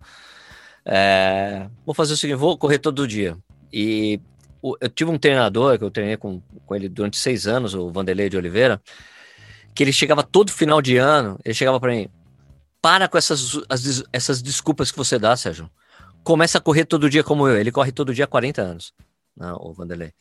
é, 0.85 1.69
vou 1.85 1.95
fazer 1.95 2.13
o 2.13 2.17
seguinte, 2.17 2.37
vou 2.37 2.57
correr 2.57 2.79
todo 2.79 3.07
dia. 3.07 3.37
E 3.71 4.21
eu 4.81 4.89
tive 4.89 5.11
um 5.11 5.17
treinador 5.17 5.77
que 5.77 5.83
eu 5.83 5.91
treinei 5.91 6.17
com, 6.17 6.41
com 6.65 6.75
ele 6.75 6.87
durante 6.89 7.17
seis 7.17 7.45
anos, 7.45 7.73
o 7.73 7.89
Vanderlei 7.91 8.29
de 8.29 8.37
Oliveira, 8.37 8.81
que 9.75 9.83
ele 9.83 9.91
chegava 9.91 10.23
todo 10.23 10.51
final 10.51 10.81
de 10.81 10.95
ano, 10.95 11.37
ele 11.43 11.53
chegava 11.53 11.79
para 11.79 11.91
mim, 11.91 12.07
para 12.81 13.09
com 13.09 13.17
essas, 13.17 13.59
as, 13.67 14.03
essas 14.13 14.41
desculpas 14.41 14.89
que 14.89 14.97
você 14.97 15.19
dá, 15.19 15.35
Sérgio. 15.35 15.69
Começa 16.23 16.57
a 16.57 16.61
correr 16.61 16.85
todo 16.85 17.09
dia 17.09 17.23
como 17.23 17.47
eu. 17.47 17.57
Ele 17.57 17.71
corre 17.71 17.91
todo 17.91 18.13
dia 18.13 18.23
há 18.23 18.27
40 18.27 18.61
anos, 18.61 18.93
né, 19.35 19.53
o 19.59 19.73
Vanderlei. 19.73 20.13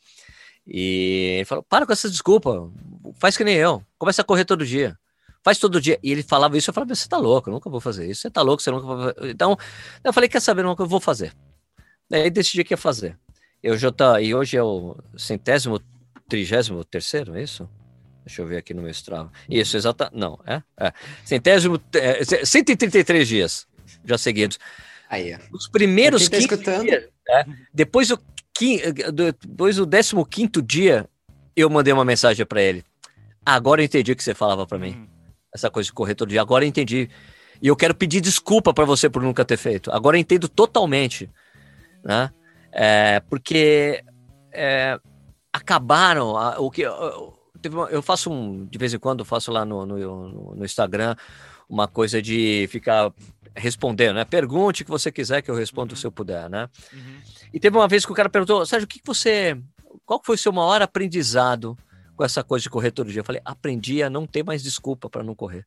E 0.67 1.37
ele 1.37 1.45
falou, 1.45 1.63
para 1.63 1.87
com 1.87 1.93
essas 1.93 2.11
desculpas, 2.11 2.69
faz 3.15 3.37
que 3.37 3.45
nem 3.45 3.55
eu, 3.55 3.83
começa 3.97 4.23
a 4.23 4.25
correr 4.25 4.45
todo 4.45 4.67
dia. 4.67 4.99
Faz 5.43 5.59
todo 5.59 5.81
dia. 5.81 5.99
E 6.03 6.11
ele 6.11 6.23
falava 6.23 6.57
isso, 6.57 6.71
eu 6.71 6.75
falava, 6.75 6.95
você 6.95 7.09
tá 7.09 7.19
louco, 7.19 7.49
eu 7.49 7.53
nunca 7.53 7.71
vou 7.71 7.81
fazer 7.81 8.11
isso. 8.11 8.23
Você 8.23 8.31
tá 8.31 8.43
louco, 8.43 8.63
você 8.63 8.71
nunca 8.71 8.87
vai 8.87 9.15
fazer. 9.15 9.31
Então, 9.31 9.57
eu 10.03 10.13
falei, 10.13 10.29
quer 10.29 10.41
saber 10.41 10.65
uma 10.65 10.75
coisa, 10.75 10.87
eu 10.87 10.91
vou 10.91 11.01
fazer. 11.01 11.33
Daí 12.11 12.31
decidi 12.31 12.65
que 12.65 12.73
ia 12.73 12.79
fazer. 12.79 13.19
Eu 13.63 13.77
já 13.77 13.93
tá, 13.93 14.21
e 14.21 14.35
hoje 14.35 14.57
é 14.57 14.63
o 14.63 14.97
centésimo, 15.17 15.81
trigésimo 16.29 16.83
terceiro, 16.85 17.37
é 17.37 17.43
isso? 17.43 17.69
Deixa 18.25 18.43
eu 18.43 18.47
ver 18.47 18.59
aqui 18.59 18.73
no 18.73 18.83
meu 18.83 18.91
Strava. 18.91 19.31
Isso, 19.49 19.77
exata. 19.77 20.11
Não, 20.13 20.41
é? 20.47 20.63
é. 20.79 20.93
Centésimo, 21.25 21.81
é, 21.95 22.25
133 22.45 23.29
dias 23.29 23.67
já 24.05 24.17
seguidos. 24.17 24.59
Aí, 25.11 25.37
Os 25.53 25.69
primeiros 25.69 26.29
tá 26.29 26.39
15 26.39 26.83
dias, 26.83 27.09
é, 27.29 27.45
depois 27.73 28.09
do, 28.09 28.19
depois 29.47 29.77
do 29.77 29.87
15 29.87 30.63
dia, 30.63 31.09
eu 31.55 31.69
mandei 31.69 31.93
uma 31.93 32.05
mensagem 32.05 32.45
para 32.47 32.63
ele. 32.63 32.85
Agora 33.45 33.83
eu 33.83 33.85
entendi 33.85 34.13
o 34.13 34.17
que 34.17 34.25
você 34.25 34.35
falava 34.35 34.67
para 34.67 34.79
mim. 34.79 34.93
Hum 34.93 35.15
essa 35.55 35.71
coisa 35.71 35.87
de 35.87 35.93
correr 35.93 36.15
todo 36.15 36.29
dia. 36.29 36.41
Agora 36.43 36.65
eu 36.65 36.69
entendi. 36.69 37.09
E 37.63 37.69
eu 37.69 37.77
quero 37.77 37.95
pedir 37.95 38.21
desculpa 38.21 38.75
para 38.75 38.85
você 38.85 39.09
por 39.09 39.23
nunca 39.23 39.45
ter 39.45 39.57
feito. 39.57 39.91
Agora 39.93 40.17
eu 40.17 40.21
entendo 40.21 40.49
totalmente, 40.49 41.31
né? 42.05 42.31
É, 42.73 43.21
porque 43.31 44.03
é, 44.53 44.99
acabaram 45.53 46.37
a, 46.37 46.59
o 46.59 46.69
que 46.71 46.83
eu, 47.65 47.89
eu 47.89 48.03
faço 48.03 48.31
um, 48.31 48.67
de 48.67 48.79
vez 48.79 48.95
em 48.95 48.99
quando 48.99 49.21
eu 49.21 49.25
faço 49.25 49.51
lá 49.51 49.65
no, 49.65 49.85
no, 49.87 50.55
no 50.55 50.65
Instagram 50.65 51.17
uma 51.69 51.89
coisa 51.89 52.21
de 52.21 52.67
ficar 52.71 53.13
respondendo, 53.55 54.17
né? 54.17 54.25
Pergunte 54.25 54.83
o 54.83 54.85
que 54.85 54.91
você 54.91 55.11
quiser 55.11 55.43
que 55.43 55.51
eu 55.51 55.55
respondo 55.55 55.95
uhum. 55.95 56.01
se 56.01 56.07
eu 56.07 56.13
puder, 56.13 56.51
né? 56.51 56.69
Uhum. 56.93 57.17
E 57.53 57.61
teve 57.61 57.77
uma 57.77 57.89
vez 57.89 58.05
que 58.05 58.13
o 58.13 58.15
cara 58.15 58.29
perguntou, 58.29 58.65
Sérgio, 58.67 58.85
o 58.85 58.89
que, 58.89 58.99
que 58.99 59.07
você, 59.07 59.57
qual 60.05 60.21
foi 60.25 60.35
o 60.35 60.39
seu 60.39 60.53
maior 60.53 60.83
aprendizado 60.83 61.77
com 62.17 62.25
essa 62.25 62.43
coisa 62.43 62.63
de 62.63 62.71
correr 62.71 62.91
todo 62.91 63.11
dia. 63.11 63.21
Eu 63.21 63.25
falei, 63.25 63.43
aprendi 63.45 64.03
a 64.03 64.11
não 64.11 64.27
ter 64.27 64.45
mais 64.45 64.63
desculpa 64.63 65.11
para 65.11 65.23
não 65.23 65.35
correr. 65.35 65.67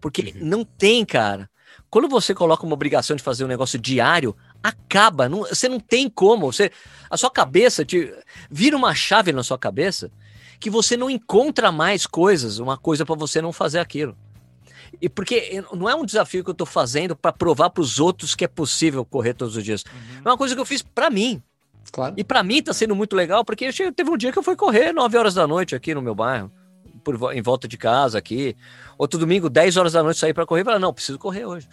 Porque 0.00 0.34
uhum. 0.36 0.46
não 0.46 0.64
tem, 0.64 1.04
cara. 1.04 1.48
Quando 1.90 2.08
você 2.08 2.34
coloca 2.34 2.64
uma 2.64 2.74
obrigação 2.74 3.16
de 3.16 3.22
fazer 3.22 3.44
um 3.44 3.48
negócio 3.48 3.78
diário, 3.78 4.36
acaba. 4.62 5.28
Não, 5.28 5.40
você 5.40 5.68
não 5.68 5.80
tem 5.80 6.08
como. 6.08 6.52
Você, 6.52 6.70
a 7.08 7.16
sua 7.16 7.30
cabeça 7.30 7.84
te 7.84 8.12
vira 8.50 8.76
uma 8.76 8.94
chave 8.94 9.32
na 9.32 9.42
sua 9.42 9.58
cabeça 9.58 10.10
que 10.64 10.70
você 10.70 10.96
não 10.96 11.10
encontra 11.10 11.70
mais 11.70 12.06
coisas, 12.06 12.58
uma 12.58 12.78
coisa 12.78 13.04
para 13.04 13.14
você 13.14 13.42
não 13.42 13.52
fazer 13.52 13.80
aquilo. 13.80 14.16
E 14.98 15.10
porque 15.10 15.62
não 15.74 15.90
é 15.90 15.94
um 15.94 16.06
desafio 16.06 16.42
que 16.42 16.48
eu 16.48 16.52
estou 16.52 16.66
fazendo 16.66 17.14
para 17.14 17.30
provar 17.30 17.68
para 17.68 17.82
os 17.82 18.00
outros 18.00 18.34
que 18.34 18.46
é 18.46 18.48
possível 18.48 19.04
correr 19.04 19.34
todos 19.34 19.58
os 19.58 19.62
dias. 19.62 19.84
Uhum. 19.84 20.22
É 20.24 20.28
uma 20.30 20.38
coisa 20.38 20.54
que 20.54 20.60
eu 20.62 20.64
fiz 20.64 20.80
para 20.80 21.10
mim. 21.10 21.42
Claro. 21.92 22.14
E 22.16 22.24
para 22.24 22.42
mim 22.42 22.62
tá 22.62 22.72
sendo 22.72 22.96
muito 22.96 23.14
legal, 23.14 23.44
porque 23.44 23.70
teve 23.92 24.10
um 24.10 24.16
dia 24.16 24.32
que 24.32 24.38
eu 24.38 24.42
fui 24.42 24.56
correr 24.56 24.90
9 24.90 25.18
horas 25.18 25.34
da 25.34 25.46
noite 25.46 25.74
aqui 25.74 25.94
no 25.94 26.00
meu 26.00 26.14
bairro, 26.14 26.50
por, 27.04 27.34
em 27.34 27.42
volta 27.42 27.68
de 27.68 27.76
casa 27.76 28.16
aqui. 28.16 28.56
Outro 28.96 29.20
domingo, 29.20 29.50
10 29.50 29.76
horas 29.76 29.92
da 29.92 30.02
noite, 30.02 30.18
saí 30.18 30.32
para 30.32 30.46
correr 30.46 30.62
e 30.62 30.64
falei, 30.64 30.80
não, 30.80 30.94
preciso 30.94 31.18
correr 31.18 31.44
hoje. 31.44 31.68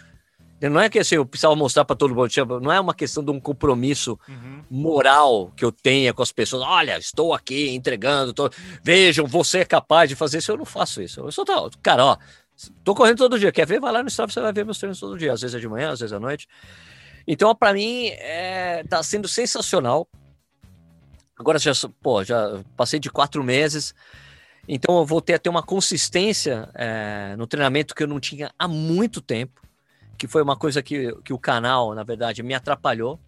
Não 0.68 0.80
é 0.80 0.88
que 0.88 0.98
assim, 0.98 1.16
eu 1.16 1.26
precisava 1.26 1.56
mostrar 1.56 1.84
para 1.84 1.96
todo 1.96 2.14
mundo, 2.14 2.60
não 2.60 2.72
é 2.72 2.78
uma 2.78 2.94
questão 2.94 3.24
de 3.24 3.30
um 3.30 3.40
compromisso 3.40 4.18
uhum. 4.28 4.62
moral 4.70 5.52
que 5.56 5.64
eu 5.64 5.72
tenha 5.72 6.12
com 6.12 6.22
as 6.22 6.32
pessoas. 6.32 6.62
Olha, 6.62 6.98
estou 6.98 7.34
aqui 7.34 7.70
entregando, 7.70 8.32
tô... 8.32 8.50
vejam, 8.82 9.26
você 9.26 9.58
é 9.58 9.64
capaz 9.64 10.08
de 10.08 10.16
fazer 10.16 10.38
isso. 10.38 10.52
Eu 10.52 10.58
não 10.58 10.64
faço 10.64 11.02
isso. 11.02 11.20
Eu 11.20 11.32
sou 11.32 11.44
tal, 11.44 11.70
cara, 11.82 12.04
ó, 12.04 12.16
tô 12.84 12.94
correndo 12.94 13.18
todo 13.18 13.38
dia. 13.38 13.50
Quer 13.52 13.66
ver? 13.66 13.80
Vai 13.80 13.92
lá 13.92 14.02
no 14.02 14.08
Strava, 14.08 14.32
você 14.32 14.40
vai 14.40 14.52
ver 14.52 14.64
meus 14.64 14.78
treinos 14.78 15.00
todo 15.00 15.18
dia. 15.18 15.32
Às 15.32 15.40
vezes 15.40 15.54
é 15.54 15.58
de 15.58 15.68
manhã, 15.68 15.90
às 15.90 16.00
vezes 16.00 16.12
é 16.12 16.16
à 16.16 16.20
noite. 16.20 16.48
Então, 17.26 17.54
para 17.54 17.72
mim, 17.72 18.06
é, 18.08 18.84
tá 18.88 19.02
sendo 19.02 19.28
sensacional. 19.28 20.08
Agora 21.38 21.58
já, 21.58 21.72
pô, 22.00 22.22
já 22.22 22.62
passei 22.76 23.00
de 23.00 23.10
quatro 23.10 23.42
meses, 23.42 23.94
então 24.68 24.98
eu 24.98 25.04
voltei 25.04 25.34
a 25.34 25.38
ter 25.38 25.48
uma 25.48 25.62
consistência 25.62 26.68
é, 26.74 27.34
no 27.36 27.48
treinamento 27.48 27.94
que 27.94 28.02
eu 28.02 28.06
não 28.06 28.20
tinha 28.20 28.52
há 28.56 28.68
muito 28.68 29.20
tempo, 29.20 29.60
que 30.22 30.28
foi 30.28 30.40
uma 30.40 30.54
coisa 30.54 30.80
que, 30.80 31.12
que 31.24 31.32
o 31.32 31.38
canal, 31.38 31.96
na 31.96 32.04
verdade, 32.04 32.44
me 32.44 32.54
atrapalhou. 32.54 33.18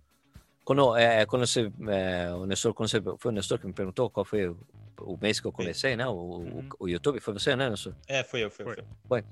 Quando, 0.64 0.96
é, 0.96 1.26
quando 1.26 1.44
você, 1.44 1.72
é, 1.88 2.32
o 2.32 2.46
Nestor, 2.46 2.72
quando 2.72 2.88
você, 2.88 3.02
foi 3.18 3.32
o 3.32 3.34
Nestor 3.34 3.58
que 3.58 3.66
me 3.66 3.72
perguntou 3.72 4.08
qual 4.08 4.24
foi 4.24 4.46
o, 4.46 4.56
o 5.00 5.18
mês 5.20 5.40
que 5.40 5.46
eu 5.48 5.50
comecei, 5.50 5.96
né? 5.96 6.06
O, 6.06 6.12
uhum. 6.12 6.68
o, 6.78 6.84
o, 6.84 6.88
YouTube, 6.88 7.18
foi 7.18 7.34
você, 7.34 7.56
né, 7.56 7.68
Nestor? 7.68 7.94
É, 8.06 8.22
foi 8.22 8.44
eu, 8.44 8.50
foi, 8.50 8.64
foi. 8.64 8.76
foi. 9.08 9.24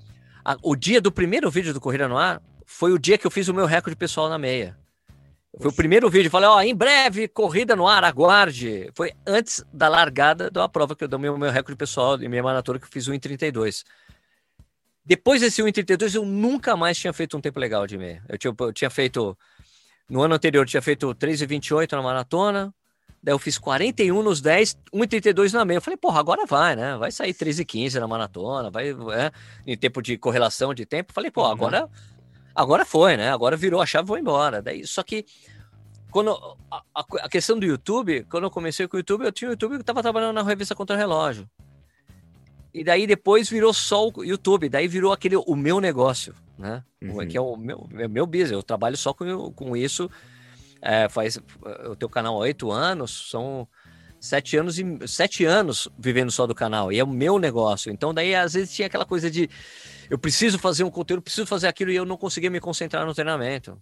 A, 0.44 0.56
o 0.60 0.74
dia 0.74 1.00
do 1.00 1.12
primeiro 1.12 1.48
vídeo 1.52 1.72
do 1.72 1.80
Corrida 1.80 2.08
no 2.08 2.18
Ar 2.18 2.42
foi 2.66 2.90
o 2.90 2.98
dia 2.98 3.16
que 3.16 3.28
eu 3.28 3.30
fiz 3.30 3.46
o 3.46 3.54
meu 3.54 3.64
recorde 3.64 3.94
pessoal 3.94 4.28
na 4.28 4.38
meia. 4.38 4.76
Foi 5.60 5.70
o 5.70 5.74
primeiro 5.74 6.10
vídeo, 6.10 6.32
falei, 6.32 6.48
ó, 6.48 6.60
em 6.62 6.74
breve, 6.74 7.28
corrida 7.28 7.76
no 7.76 7.86
ar, 7.86 8.02
aguarde. 8.02 8.90
Foi 8.92 9.12
antes 9.24 9.62
da 9.72 9.86
largada 9.86 10.50
da 10.50 10.68
prova 10.68 10.96
que 10.96 11.04
eu 11.04 11.08
dei 11.08 11.16
o 11.16 11.20
meu, 11.20 11.38
meu 11.38 11.52
recorde 11.52 11.76
pessoal 11.76 12.20
e 12.20 12.26
minha 12.26 12.42
maratona 12.42 12.80
que 12.80 12.86
eu 12.86 12.90
fiz 12.90 13.06
1,32. 13.06 13.84
Depois 15.04 15.40
desse 15.40 15.62
1,32, 15.62 16.14
eu 16.14 16.24
nunca 16.24 16.76
mais 16.76 16.96
tinha 16.96 17.12
feito 17.12 17.36
um 17.36 17.40
tempo 17.40 17.58
legal 17.58 17.86
de 17.86 17.98
meia. 17.98 18.22
Eu 18.28 18.38
tinha, 18.38 18.54
eu 18.58 18.72
tinha 18.72 18.90
feito, 18.90 19.36
no 20.08 20.22
ano 20.22 20.34
anterior, 20.34 20.62
eu 20.62 20.66
tinha 20.66 20.82
feito 20.82 21.12
3,28 21.14 21.92
na 21.92 22.02
maratona, 22.02 22.74
daí 23.22 23.34
eu 23.34 23.38
fiz 23.38 23.58
41 23.58 24.22
nos 24.22 24.40
10, 24.40 24.78
1,32 24.94 25.52
na 25.52 25.64
meia. 25.64 25.78
Eu 25.78 25.82
falei, 25.82 25.96
porra, 25.96 26.20
agora 26.20 26.46
vai, 26.46 26.76
né? 26.76 26.96
Vai 26.96 27.10
sair 27.10 27.34
13,15 27.34 27.98
na 27.98 28.06
maratona, 28.06 28.70
vai, 28.70 28.90
é, 28.90 29.32
em 29.66 29.76
tempo 29.76 30.00
de 30.00 30.16
correlação 30.16 30.72
de 30.72 30.86
tempo. 30.86 31.10
Eu 31.10 31.14
falei, 31.14 31.30
pô, 31.30 31.42
uhum. 31.42 31.50
agora 31.50 31.90
Agora 32.54 32.84
foi, 32.84 33.16
né? 33.16 33.30
Agora 33.30 33.56
virou 33.56 33.80
a 33.80 33.86
chave 33.86 34.06
vou 34.06 34.18
embora. 34.18 34.60
Daí, 34.60 34.86
só 34.86 35.02
que 35.02 35.24
quando 36.10 36.30
a, 36.70 36.82
a, 36.94 37.28
questão 37.28 37.58
do 37.58 37.64
YouTube, 37.64 38.26
quando 38.30 38.44
eu 38.44 38.50
comecei 38.50 38.86
com 38.86 38.96
o 38.96 39.00
YouTube, 39.00 39.24
eu 39.24 39.32
tinha 39.32 39.48
o 39.48 39.52
YouTube 39.52 39.76
que 39.76 39.80
estava 39.80 40.02
trabalhando 40.02 40.34
na 40.34 40.42
revista 40.42 40.74
Contra 40.74 40.96
Relógio. 40.96 41.48
E 42.74 42.82
daí 42.82 43.06
depois 43.06 43.48
virou 43.48 43.72
só 43.72 44.08
o 44.08 44.24
YouTube, 44.24 44.68
daí 44.68 44.88
virou 44.88 45.12
aquele 45.12 45.36
o 45.36 45.54
meu 45.54 45.80
negócio, 45.80 46.34
né? 46.58 46.82
Uhum. 47.02 47.26
Que 47.26 47.36
é 47.36 47.40
o 47.40 47.56
meu, 47.56 47.88
é 47.98 48.08
meu 48.08 48.26
business. 48.26 48.52
Eu 48.52 48.62
trabalho 48.62 48.96
só 48.96 49.12
com, 49.12 49.52
com 49.52 49.76
isso. 49.76 50.10
É, 50.80 51.08
faz 51.08 51.38
o 51.88 51.94
teu 51.94 52.08
canal 52.08 52.36
há 52.36 52.38
oito 52.38 52.72
anos, 52.72 53.30
são 53.30 53.68
sete 54.18 54.56
anos 54.56 54.78
e 54.78 54.84
sete 55.06 55.44
anos 55.44 55.86
vivendo 55.98 56.30
só 56.30 56.46
do 56.46 56.54
canal. 56.54 56.90
E 56.90 56.98
é 56.98 57.04
o 57.04 57.08
meu 57.08 57.38
negócio. 57.38 57.92
Então 57.92 58.14
daí 58.14 58.34
às 58.34 58.54
vezes 58.54 58.74
tinha 58.74 58.86
aquela 58.86 59.04
coisa 59.04 59.30
de 59.30 59.50
eu 60.08 60.18
preciso 60.18 60.58
fazer 60.58 60.84
um 60.84 60.90
conteúdo, 60.90 61.22
preciso 61.22 61.46
fazer 61.46 61.68
aquilo 61.68 61.90
e 61.90 61.96
eu 61.96 62.04
não 62.04 62.16
conseguia 62.16 62.50
me 62.50 62.60
concentrar 62.60 63.04
no 63.06 63.14
treinamento. 63.14 63.80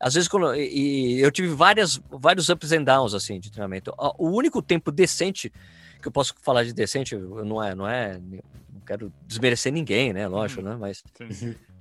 Às 0.00 0.14
vezes, 0.14 0.28
quando, 0.28 0.54
e, 0.54 1.18
eu 1.18 1.30
tive 1.30 1.48
várias, 1.48 2.00
vários 2.10 2.48
ups 2.48 2.70
and 2.72 2.84
downs 2.84 3.14
assim 3.14 3.40
de 3.40 3.50
treinamento. 3.50 3.92
O 4.16 4.30
único 4.30 4.62
tempo 4.62 4.92
decente 4.92 5.52
que 6.00 6.08
eu 6.08 6.12
posso 6.12 6.34
falar 6.42 6.64
de 6.64 6.72
decente, 6.72 7.16
não 7.16 7.62
é, 7.62 7.74
não 7.74 7.88
é, 7.88 8.18
não 8.18 8.80
quero 8.86 9.12
desmerecer 9.26 9.72
ninguém, 9.72 10.12
né? 10.12 10.26
Lógico, 10.26 10.62
uhum. 10.62 10.68
né? 10.70 10.76
Mas 10.78 11.02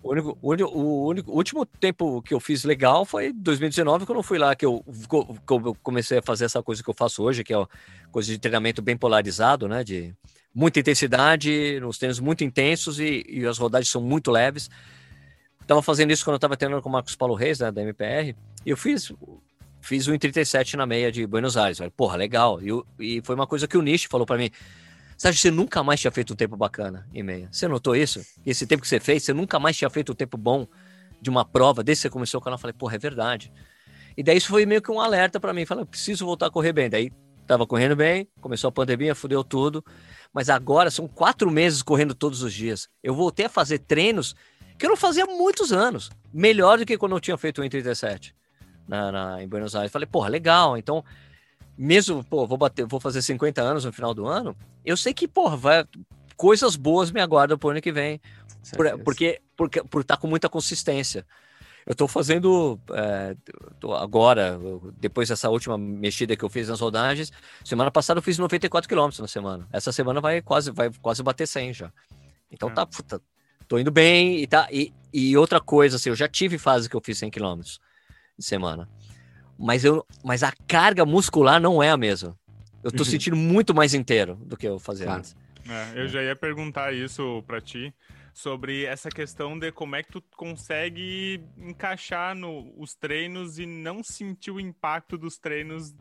o 0.03 0.11
único, 0.11 0.37
o 0.41 0.51
único, 0.51 0.69
o 0.69 1.07
único, 1.07 1.31
o 1.31 1.35
último 1.35 1.65
tempo 1.65 2.21
que 2.21 2.33
eu 2.33 2.39
fiz 2.39 2.63
legal 2.63 3.05
foi 3.05 3.33
2019, 3.33 4.05
quando 4.05 4.19
eu 4.19 4.23
fui 4.23 4.37
lá 4.37 4.55
que 4.55 4.65
eu, 4.65 4.83
que 4.83 5.53
eu 5.53 5.77
comecei 5.83 6.19
a 6.19 6.21
fazer 6.21 6.45
essa 6.45 6.61
coisa 6.61 6.83
que 6.83 6.89
eu 6.89 6.93
faço 6.93 7.23
hoje, 7.23 7.43
que 7.43 7.53
é 7.53 7.65
coisa 8.11 8.31
de 8.31 8.37
treinamento 8.37 8.81
bem 8.81 8.97
polarizado, 8.97 9.67
né? 9.67 9.83
De 9.83 10.13
muita 10.53 10.79
intensidade, 10.79 11.79
nos 11.79 11.97
treinos 11.97 12.19
muito 12.19 12.43
intensos 12.43 12.99
e, 12.99 13.25
e 13.27 13.45
as 13.45 13.57
rodagens 13.57 13.89
são 13.89 14.01
muito 14.01 14.31
leves. 14.31 14.69
Tava 15.67 15.81
fazendo 15.81 16.11
isso 16.11 16.23
quando 16.23 16.35
eu 16.35 16.39
tava 16.39 16.55
treinando 16.55 16.81
com 16.81 16.89
o 16.89 16.91
Marcos 16.91 17.15
Paulo 17.15 17.35
Reis, 17.35 17.59
né, 17.59 17.69
da 17.71 17.81
MPR, 17.81 18.33
e 18.65 18.69
eu 18.69 18.77
fiz 18.77 19.11
fiz 19.87 20.05
o 20.07 20.11
1,37 20.11 20.73
na 20.73 20.85
meia 20.85 21.09
de 21.09 21.25
Buenos 21.25 21.55
Aires. 21.55 21.77
Falei, 21.77 21.91
Porra, 21.95 22.17
legal. 22.17 22.59
E, 22.61 23.17
e 23.17 23.21
foi 23.23 23.35
uma 23.35 23.47
coisa 23.47 23.67
que 23.67 23.77
o 23.77 23.81
Nish 23.81 24.03
falou 24.03 24.25
para 24.25 24.37
mim. 24.37 24.51
Sabe, 25.17 25.35
você 25.35 25.49
nunca 25.49 25.81
mais 25.81 26.01
tinha 26.01 26.11
feito 26.11 26.33
um 26.33 26.35
tempo 26.35 26.57
bacana 26.57 27.07
em 27.13 27.23
meia. 27.23 27.47
Você 27.51 27.67
notou 27.67 27.95
isso? 27.95 28.21
Esse 28.45 28.67
tempo 28.67 28.81
que 28.81 28.87
você 28.87 28.99
fez, 28.99 29.23
você 29.23 29.33
nunca 29.33 29.57
mais 29.59 29.77
tinha 29.77 29.89
feito 29.89 30.11
um 30.11 30.15
tempo 30.15 30.37
bom 30.37 30.67
de 31.21 31.29
uma 31.29 31.45
prova. 31.45 31.83
Desde 31.83 32.01
que 32.01 32.03
você 32.03 32.09
começou 32.09 32.39
o 32.39 32.43
canal, 32.43 32.57
eu 32.57 32.61
falei, 32.61 32.73
porra, 32.73 32.95
é 32.95 32.99
verdade. 32.99 33.51
E 34.15 34.21
daí 34.21 34.37
isso 34.37 34.49
foi 34.49 34.65
meio 34.65 34.81
que 34.81 34.91
um 34.91 34.99
alerta 34.99 35.39
para 35.39 35.53
mim. 35.53 35.65
Falei, 35.65 35.85
preciso 35.85 36.25
voltar 36.25 36.47
a 36.47 36.51
correr 36.51 36.73
bem. 36.73 36.89
Daí 36.89 37.09
tava 37.47 37.65
correndo 37.65 37.95
bem, 37.95 38.27
começou 38.41 38.67
a 38.67 38.71
pandemia, 38.71 39.15
fudeu 39.15 39.41
tudo. 39.41 39.83
Mas 40.33 40.49
agora 40.49 40.91
são 40.91 41.07
quatro 41.07 41.49
meses 41.49 41.81
correndo 41.81 42.13
todos 42.13 42.43
os 42.43 42.53
dias. 42.53 42.89
Eu 43.01 43.15
voltei 43.15 43.45
a 43.45 43.49
fazer 43.49 43.79
treinos 43.79 44.35
que 44.77 44.85
eu 44.85 44.89
não 44.89 44.97
fazia 44.97 45.23
há 45.23 45.27
muitos 45.27 45.71
anos. 45.71 46.11
Melhor 46.31 46.77
do 46.77 46.85
que 46.85 46.97
quando 46.97 47.15
eu 47.15 47.19
tinha 47.21 47.37
feito 47.37 47.61
o 47.61 47.63
1,37 47.63 48.33
na, 48.87 49.11
na, 49.11 49.43
em 49.43 49.47
Buenos 49.47 49.75
Aires. 49.75 49.91
Falei, 49.91 50.05
porra, 50.05 50.29
legal. 50.29 50.77
Então, 50.77 51.03
mesmo, 51.77 52.23
pô, 52.23 52.47
vou 52.47 52.57
bater, 52.57 52.85
vou 52.85 52.99
fazer 52.99 53.21
50 53.21 53.61
anos 53.61 53.85
no 53.85 53.93
final 53.93 54.13
do 54.13 54.25
ano, 54.25 54.55
eu 54.83 54.97
sei 54.97 55.13
que, 55.13 55.27
porra, 55.27 55.55
vai, 55.55 55.85
coisas 56.35 56.75
boas 56.75 57.11
me 57.11 57.21
aguardam 57.21 57.57
pro 57.57 57.69
ano 57.69 57.81
que 57.81 57.91
vem. 57.91 58.19
Por, 58.75 58.99
porque, 58.99 59.41
porque, 59.55 59.83
por 59.83 60.01
estar 60.01 60.15
tá 60.15 60.21
com 60.21 60.27
muita 60.27 60.49
consistência. 60.49 61.25
Eu 61.85 61.93
estou 61.93 62.07
fazendo 62.07 62.77
é, 62.91 63.33
tô 63.79 63.93
agora, 63.93 64.59
depois 64.99 65.29
dessa 65.29 65.49
última 65.49 65.77
mexida 65.77 66.35
que 66.35 66.43
eu 66.43 66.49
fiz 66.49 66.67
nas 66.67 66.81
rodagens, 66.81 67.31
semana 67.63 67.89
passada 67.89 68.17
eu 68.17 68.21
fiz 68.21 68.37
94 68.37 68.89
km 68.89 69.09
na 69.19 69.27
semana. 69.27 69.65
Essa 69.71 69.93
semana 69.93 70.19
vai 70.19 70.41
quase, 70.41 70.69
vai 70.69 70.91
quase 71.01 71.23
bater 71.23 71.47
100 71.47 71.73
já. 71.73 71.93
Então 72.51 72.69
é. 72.69 72.73
tá, 72.73 72.85
puta, 72.85 73.21
tô 73.69 73.79
indo 73.79 73.89
bem 73.89 74.39
e 74.41 74.47
tá. 74.47 74.67
E, 74.69 74.93
e 75.13 75.37
outra 75.37 75.61
coisa, 75.61 75.95
assim, 75.95 76.09
eu 76.09 76.15
já 76.15 76.27
tive 76.27 76.57
fase 76.57 76.89
que 76.89 76.95
eu 76.95 77.01
fiz 77.01 77.19
100 77.19 77.31
km 77.31 77.61
de 78.37 78.45
semana. 78.45 78.89
Mas, 79.57 79.83
eu, 79.83 80.05
mas 80.23 80.43
a 80.43 80.53
carga 80.67 81.05
muscular 81.05 81.59
não 81.59 81.81
é 81.81 81.89
a 81.89 81.97
mesma. 81.97 82.37
Eu 82.83 82.91
tô 82.91 82.99
uhum. 82.99 83.05
sentindo 83.09 83.35
muito 83.35 83.73
mais 83.73 83.93
inteiro 83.93 84.35
do 84.35 84.55
que 84.55 84.67
eu 84.67 84.79
fazia 84.79 85.05
claro. 85.05 85.19
antes. 85.19 85.35
É, 85.67 86.01
eu 86.01 86.07
já 86.07 86.23
ia 86.23 86.35
perguntar 86.35 86.93
isso 86.93 87.43
para 87.45 87.59
ti, 87.59 87.93
sobre 88.33 88.85
essa 88.85 89.09
questão 89.09 89.57
de 89.57 89.71
como 89.71 89.95
é 89.95 90.03
que 90.03 90.11
tu 90.11 90.23
consegue 90.35 91.43
encaixar 91.57 92.35
no, 92.35 92.71
os 92.77 92.93
treinos 92.95 93.57
e 93.57 93.65
não 93.65 94.03
sentir 94.03 94.51
o 94.51 94.59
impacto 94.59 95.17
dos 95.17 95.39
treinos 95.39 95.93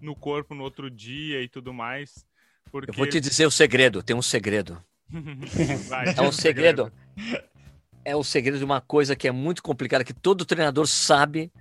no 0.00 0.14
corpo 0.16 0.54
no 0.54 0.64
outro 0.64 0.90
dia 0.90 1.40
e 1.40 1.48
tudo 1.48 1.72
mais. 1.72 2.26
Porque... 2.70 2.90
Eu 2.90 2.94
vou 2.94 3.08
te 3.08 3.20
dizer 3.20 3.46
o 3.46 3.50
segredo, 3.50 4.02
tem 4.02 4.16
um 4.16 4.22
segredo. 4.22 4.82
Vai, 5.88 6.14
é 6.16 6.20
um 6.20 6.32
segredo. 6.32 6.92
É 8.04 8.16
o 8.16 8.24
segredo 8.24 8.58
de 8.58 8.64
uma 8.64 8.80
coisa 8.80 9.14
que 9.14 9.28
é 9.28 9.32
muito 9.32 9.62
complicada, 9.62 10.04
que 10.04 10.12
todo 10.12 10.44
treinador 10.44 10.86
sabe, 10.86 11.52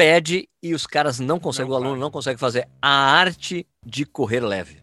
pede 0.00 0.48
e 0.62 0.72
os 0.72 0.86
caras 0.86 1.20
não 1.20 1.38
conseguem, 1.38 1.70
não 1.70 1.76
o 1.76 1.78
aluno 1.78 2.00
não 2.00 2.10
consegue 2.10 2.40
fazer. 2.40 2.66
A 2.80 2.88
arte 2.88 3.66
de 3.84 4.06
correr 4.06 4.40
leve. 4.40 4.78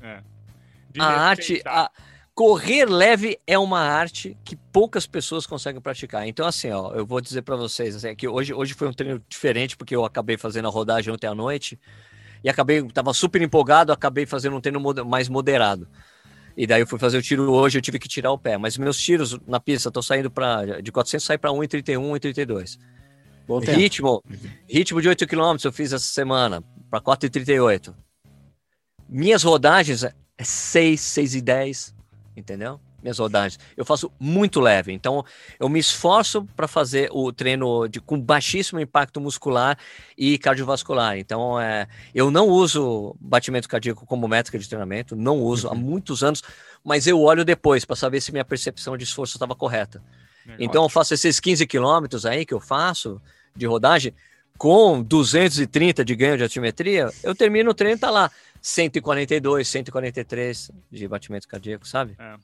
É. 0.00 0.22
a 0.98 1.04
arte. 1.04 1.60
A, 1.66 1.90
correr 2.34 2.86
leve 2.86 3.38
é 3.46 3.58
uma 3.58 3.80
arte 3.80 4.34
que 4.42 4.56
poucas 4.56 5.06
pessoas 5.06 5.46
conseguem 5.46 5.82
praticar. 5.82 6.26
Então, 6.26 6.46
assim, 6.46 6.70
ó, 6.70 6.94
eu 6.94 7.04
vou 7.04 7.20
dizer 7.20 7.42
para 7.42 7.56
vocês 7.56 7.94
assim, 7.94 8.16
que 8.16 8.26
hoje, 8.26 8.54
hoje 8.54 8.72
foi 8.72 8.88
um 8.88 8.92
treino 8.92 9.22
diferente, 9.28 9.76
porque 9.76 9.94
eu 9.94 10.02
acabei 10.02 10.38
fazendo 10.38 10.66
a 10.66 10.70
rodagem 10.70 11.12
ontem 11.12 11.26
à 11.26 11.34
noite 11.34 11.78
e 12.42 12.48
acabei, 12.48 12.82
tava 12.88 13.12
super 13.12 13.42
empolgado, 13.42 13.92
acabei 13.92 14.24
fazendo 14.24 14.56
um 14.56 14.60
treino 14.62 14.80
mais 15.04 15.28
moderado. 15.28 15.86
E 16.56 16.66
daí 16.66 16.80
eu 16.80 16.86
fui 16.86 16.98
fazer 16.98 17.18
o 17.18 17.22
tiro 17.22 17.52
hoje, 17.52 17.76
eu 17.76 17.82
tive 17.82 17.98
que 17.98 18.08
tirar 18.08 18.32
o 18.32 18.38
pé. 18.38 18.56
Mas 18.56 18.78
meus 18.78 18.96
tiros 18.96 19.38
na 19.46 19.60
pista 19.60 19.90
estão 19.90 20.02
saindo 20.02 20.30
para 20.30 20.80
de 20.80 20.90
400 20.90 21.22
sai 21.22 21.36
para 21.36 21.50
1,31, 21.50 21.98
1,32. 22.18 22.78
Bom 23.46 23.60
ritmo, 23.60 24.22
ritmo 24.68 25.00
de 25.00 25.08
8 25.08 25.26
km 25.26 25.56
eu 25.64 25.72
fiz 25.72 25.92
essa 25.92 26.04
semana 26.04 26.64
para 26.90 27.00
4,38. 27.00 27.94
Minhas 29.08 29.42
rodagens 29.44 30.02
é 30.02 30.12
6, 30.40 31.00
6 31.00 31.34
e 31.36 31.40
10, 31.40 31.94
entendeu? 32.36 32.80
Minhas 33.00 33.20
rodagens. 33.20 33.58
Eu 33.76 33.84
faço 33.84 34.10
muito 34.18 34.58
leve, 34.58 34.92
então 34.92 35.24
eu 35.60 35.68
me 35.68 35.78
esforço 35.78 36.44
para 36.56 36.66
fazer 36.66 37.08
o 37.12 37.32
treino 37.32 37.86
de, 37.86 38.00
com 38.00 38.20
baixíssimo 38.20 38.80
impacto 38.80 39.20
muscular 39.20 39.78
e 40.18 40.36
cardiovascular. 40.38 41.16
Então, 41.16 41.60
é, 41.60 41.86
eu 42.12 42.32
não 42.32 42.48
uso 42.48 43.14
batimento 43.20 43.68
cardíaco 43.68 44.04
como 44.04 44.26
métrica 44.26 44.58
de 44.58 44.68
treinamento, 44.68 45.14
não 45.14 45.38
uso 45.38 45.68
há 45.68 45.72
uhum. 45.72 45.78
muitos 45.78 46.24
anos, 46.24 46.42
mas 46.82 47.06
eu 47.06 47.20
olho 47.20 47.44
depois 47.44 47.84
para 47.84 47.94
saber 47.94 48.20
se 48.20 48.32
minha 48.32 48.44
percepção 48.44 48.96
de 48.96 49.04
esforço 49.04 49.36
estava 49.36 49.54
correta. 49.54 50.02
É, 50.48 50.56
então, 50.58 50.82
eu 50.82 50.88
faço 50.88 51.14
esses 51.14 51.38
15 51.38 51.64
quilômetros 51.66 52.26
aí 52.26 52.44
que 52.44 52.54
eu 52.54 52.60
faço, 52.60 53.20
de 53.56 53.66
rodagem, 53.66 54.12
com 54.56 55.02
230 55.02 56.04
de 56.04 56.14
ganho 56.14 56.36
de 56.36 56.42
altimetria, 56.42 57.10
eu 57.22 57.34
termino 57.34 57.70
o 57.70 57.74
treino, 57.74 57.98
tá 57.98 58.10
lá 58.10 58.30
142, 58.60 59.68
143 59.68 60.70
de 60.90 61.08
batimento 61.08 61.48
cardíaco, 61.48 61.86
sabe? 61.86 62.16
É. 62.18 62.36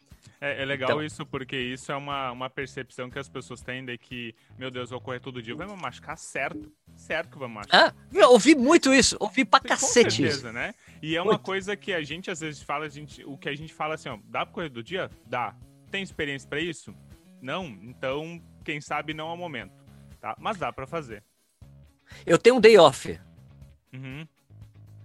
É, 0.45 0.61
é, 0.61 0.65
legal 0.65 0.91
então, 0.91 1.03
isso, 1.05 1.25
porque 1.25 1.57
isso 1.57 1.93
é 1.93 1.97
uma, 1.97 2.33
uma 2.33 2.51
percepção 2.51 3.09
que 3.09 3.17
as 3.17 3.29
pessoas 3.29 3.61
têm 3.61 3.85
de 3.85 3.97
que, 3.97 4.35
meu 4.59 4.73
Deus, 4.73 4.91
eu 4.91 4.97
vou 4.97 5.01
correr 5.01 5.21
todo 5.21 5.41
dia, 5.41 5.55
vai 5.55 5.69
me 5.69 5.81
machucar 5.81 6.19
certo. 6.19 6.69
Certo 6.97 7.31
que 7.31 7.39
vai 7.39 7.49
machucar. 7.49 7.91
Ah, 7.91 7.95
eu 8.13 8.33
ouvi 8.33 8.57
muito 8.57 8.93
isso, 8.93 9.17
ouvi 9.21 9.45
pra 9.45 9.61
cacete 9.61 10.05
Com 10.05 10.11
certeza, 10.11 10.49
isso. 10.49 10.53
né? 10.53 10.75
E 11.01 11.15
é 11.15 11.23
uma 11.23 11.39
coisa 11.39 11.77
que 11.77 11.93
a 11.93 12.03
gente 12.03 12.29
às 12.29 12.41
vezes 12.41 12.61
fala, 12.61 12.87
a 12.87 12.89
gente, 12.89 13.25
o 13.25 13.39
que 13.39 13.49
a 13.49 13.55
gente 13.55 13.73
fala 13.73 13.95
assim, 13.95 14.09
ó, 14.09 14.19
dá 14.25 14.45
pra 14.45 14.53
correr 14.53 14.69
do 14.69 14.83
dia? 14.83 15.09
Dá. 15.27 15.55
Tem 15.93 16.03
experiência 16.03 16.49
para 16.49 16.59
isso? 16.59 16.93
Não? 17.41 17.67
Então, 17.81 18.43
quem 18.65 18.81
sabe 18.81 19.15
não 19.15 19.31
é 19.31 19.33
o 19.35 19.37
momento 19.37 19.82
tá? 20.23 20.37
Mas 20.39 20.57
dá 20.57 20.73
para 20.73 20.87
fazer. 20.87 21.23
Eu 22.25 22.39
tenho 22.39 22.57
um 22.57 22.61
day 22.61 22.79
off. 22.79 23.19
Uhum. 23.93 24.27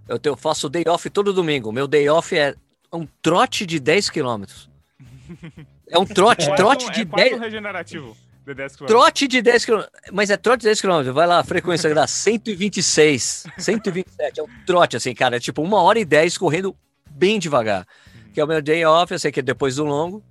Eu, 0.07 0.19
tenho, 0.19 0.37
faço 0.37 0.69
day 0.69 0.83
off 0.87 1.09
todo 1.09 1.33
domingo. 1.33 1.71
Meu 1.71 1.87
day 1.87 2.07
off 2.07 2.37
é 2.37 2.55
um 2.93 3.05
trote 3.21 3.65
de 3.65 3.79
10 3.79 4.09
quilômetros. 4.11 4.69
É 5.89 5.97
um 5.97 6.05
trote, 6.05 6.49
é, 6.49 6.53
trote 6.53 6.91
de 6.91 7.03
é 7.03 7.05
10. 7.05 7.39
regenerativo. 7.39 8.17
De 8.45 8.53
10 8.53 8.75
trote 8.75 9.25
de 9.25 9.41
10 9.41 9.63
km. 9.63 9.83
Mas 10.11 10.29
é 10.29 10.35
trote 10.35 10.59
de 10.59 10.65
10 10.65 10.81
km. 10.81 11.13
Vai 11.13 11.25
lá, 11.25 11.39
a 11.39 11.43
frequência 11.45 11.95
dá 11.95 12.05
126, 12.05 13.45
127. 13.57 14.37
É 14.37 14.43
um 14.43 14.47
trote, 14.65 14.97
assim, 14.97 15.15
cara. 15.15 15.37
É 15.37 15.39
tipo 15.39 15.61
uma 15.61 15.81
hora 15.81 15.97
e 15.97 16.03
10 16.03 16.37
correndo 16.37 16.75
bem 17.09 17.39
devagar. 17.39 17.87
Uhum. 18.13 18.31
Que 18.33 18.41
é 18.41 18.43
o 18.43 18.47
meu 18.47 18.61
day 18.61 18.83
off. 18.83 19.13
Eu 19.13 19.17
sei 19.17 19.31
que 19.31 19.39
é 19.39 19.43
depois 19.43 19.77
do 19.77 19.85
longo, 19.85 20.21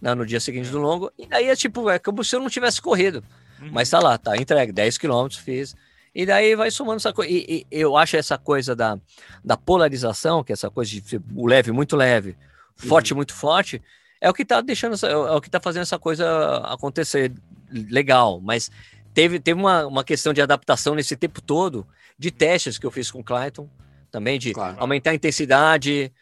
né, 0.00 0.14
no 0.14 0.24
dia 0.24 0.40
seguinte 0.40 0.70
do 0.70 0.78
longo. 0.78 1.12
E 1.18 1.28
aí 1.30 1.50
é 1.50 1.54
tipo, 1.54 1.90
é 1.90 1.98
como 1.98 2.24
se 2.24 2.34
eu 2.34 2.40
não 2.40 2.48
tivesse 2.48 2.80
corrido. 2.80 3.22
Uhum. 3.60 3.70
Mas 3.72 3.90
tá 3.90 3.98
lá, 3.98 4.18
tá 4.18 4.36
entregue, 4.36 4.72
10 4.72 4.98
quilômetros 4.98 5.40
fiz. 5.40 5.74
E 6.14 6.24
daí 6.24 6.54
vai 6.54 6.70
somando 6.70 6.96
essa 6.96 7.12
coisa. 7.12 7.30
E, 7.30 7.44
e, 7.48 7.66
eu 7.70 7.96
acho 7.96 8.16
essa 8.16 8.38
coisa 8.38 8.76
da, 8.76 8.98
da 9.44 9.56
polarização, 9.56 10.44
que 10.44 10.52
é 10.52 10.54
essa 10.54 10.70
coisa 10.70 10.90
de 10.90 11.20
o 11.34 11.46
leve 11.46 11.72
muito 11.72 11.96
leve, 11.96 12.36
forte 12.76 13.12
uhum. 13.12 13.16
muito 13.16 13.34
forte, 13.34 13.82
é 14.20 14.30
o 14.30 14.34
que 14.34 14.44
tá 14.44 14.60
deixando, 14.60 14.94
é 15.06 15.32
o 15.32 15.40
que 15.40 15.50
tá 15.50 15.60
fazendo 15.60 15.82
essa 15.82 15.98
coisa 15.98 16.58
acontecer 16.64 17.32
legal. 17.70 18.40
Mas 18.40 18.70
teve, 19.12 19.40
teve 19.40 19.58
uma, 19.58 19.86
uma 19.86 20.04
questão 20.04 20.32
de 20.32 20.40
adaptação 20.40 20.94
nesse 20.94 21.16
tempo 21.16 21.42
todo, 21.42 21.86
de 22.18 22.30
testes 22.30 22.78
que 22.78 22.86
eu 22.86 22.90
fiz 22.90 23.10
com 23.10 23.20
o 23.20 23.24
Clayton, 23.24 23.68
também 24.10 24.38
de 24.38 24.52
claro. 24.52 24.76
aumentar 24.78 25.10
a 25.10 25.14
intensidade, 25.14 26.12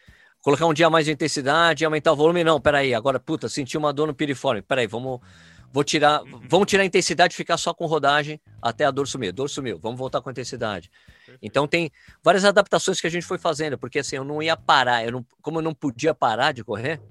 colocar 0.41 0.65
um 0.65 0.73
dia 0.73 0.89
mais 0.89 1.05
de 1.05 1.11
intensidade, 1.11 1.85
aumentar 1.85 2.11
o 2.11 2.15
volume. 2.15 2.43
Não, 2.43 2.59
peraí, 2.59 2.93
agora, 2.93 3.19
puta, 3.19 3.47
senti 3.47 3.77
uma 3.77 3.93
dor 3.93 4.07
no 4.07 4.13
piriforme. 4.13 4.61
Peraí, 4.61 4.87
vamos 4.87 5.21
Vou 5.73 5.83
tirar, 5.83 6.21
uhum. 6.21 6.39
vamos 6.47 6.67
tirar 6.67 6.83
a 6.83 6.85
intensidade 6.85 7.33
e 7.33 7.35
ficar 7.35 7.57
só 7.57 7.73
com 7.73 7.87
rodagem 7.87 8.39
até 8.61 8.85
a 8.85 8.91
dor 8.91 9.07
sumir. 9.07 9.33
Dor 9.33 9.49
sumiu, 9.49 9.79
vamos 9.79 9.97
voltar 9.97 10.21
com 10.21 10.29
a 10.29 10.31
intensidade. 10.31 10.91
Então 11.41 11.67
tem 11.67 11.91
várias 12.23 12.45
adaptações 12.45 13.01
que 13.01 13.07
a 13.07 13.09
gente 13.09 13.25
foi 13.25 13.39
fazendo, 13.39 13.75
porque 13.75 13.97
assim, 13.97 14.15
eu 14.15 14.23
não 14.23 14.39
ia 14.39 14.55
parar, 14.55 15.03
eu 15.03 15.11
não, 15.11 15.25
como 15.41 15.57
eu 15.57 15.63
não 15.63 15.73
podia 15.73 16.13
parar 16.13 16.51
de 16.51 16.63
correr, 16.63 17.01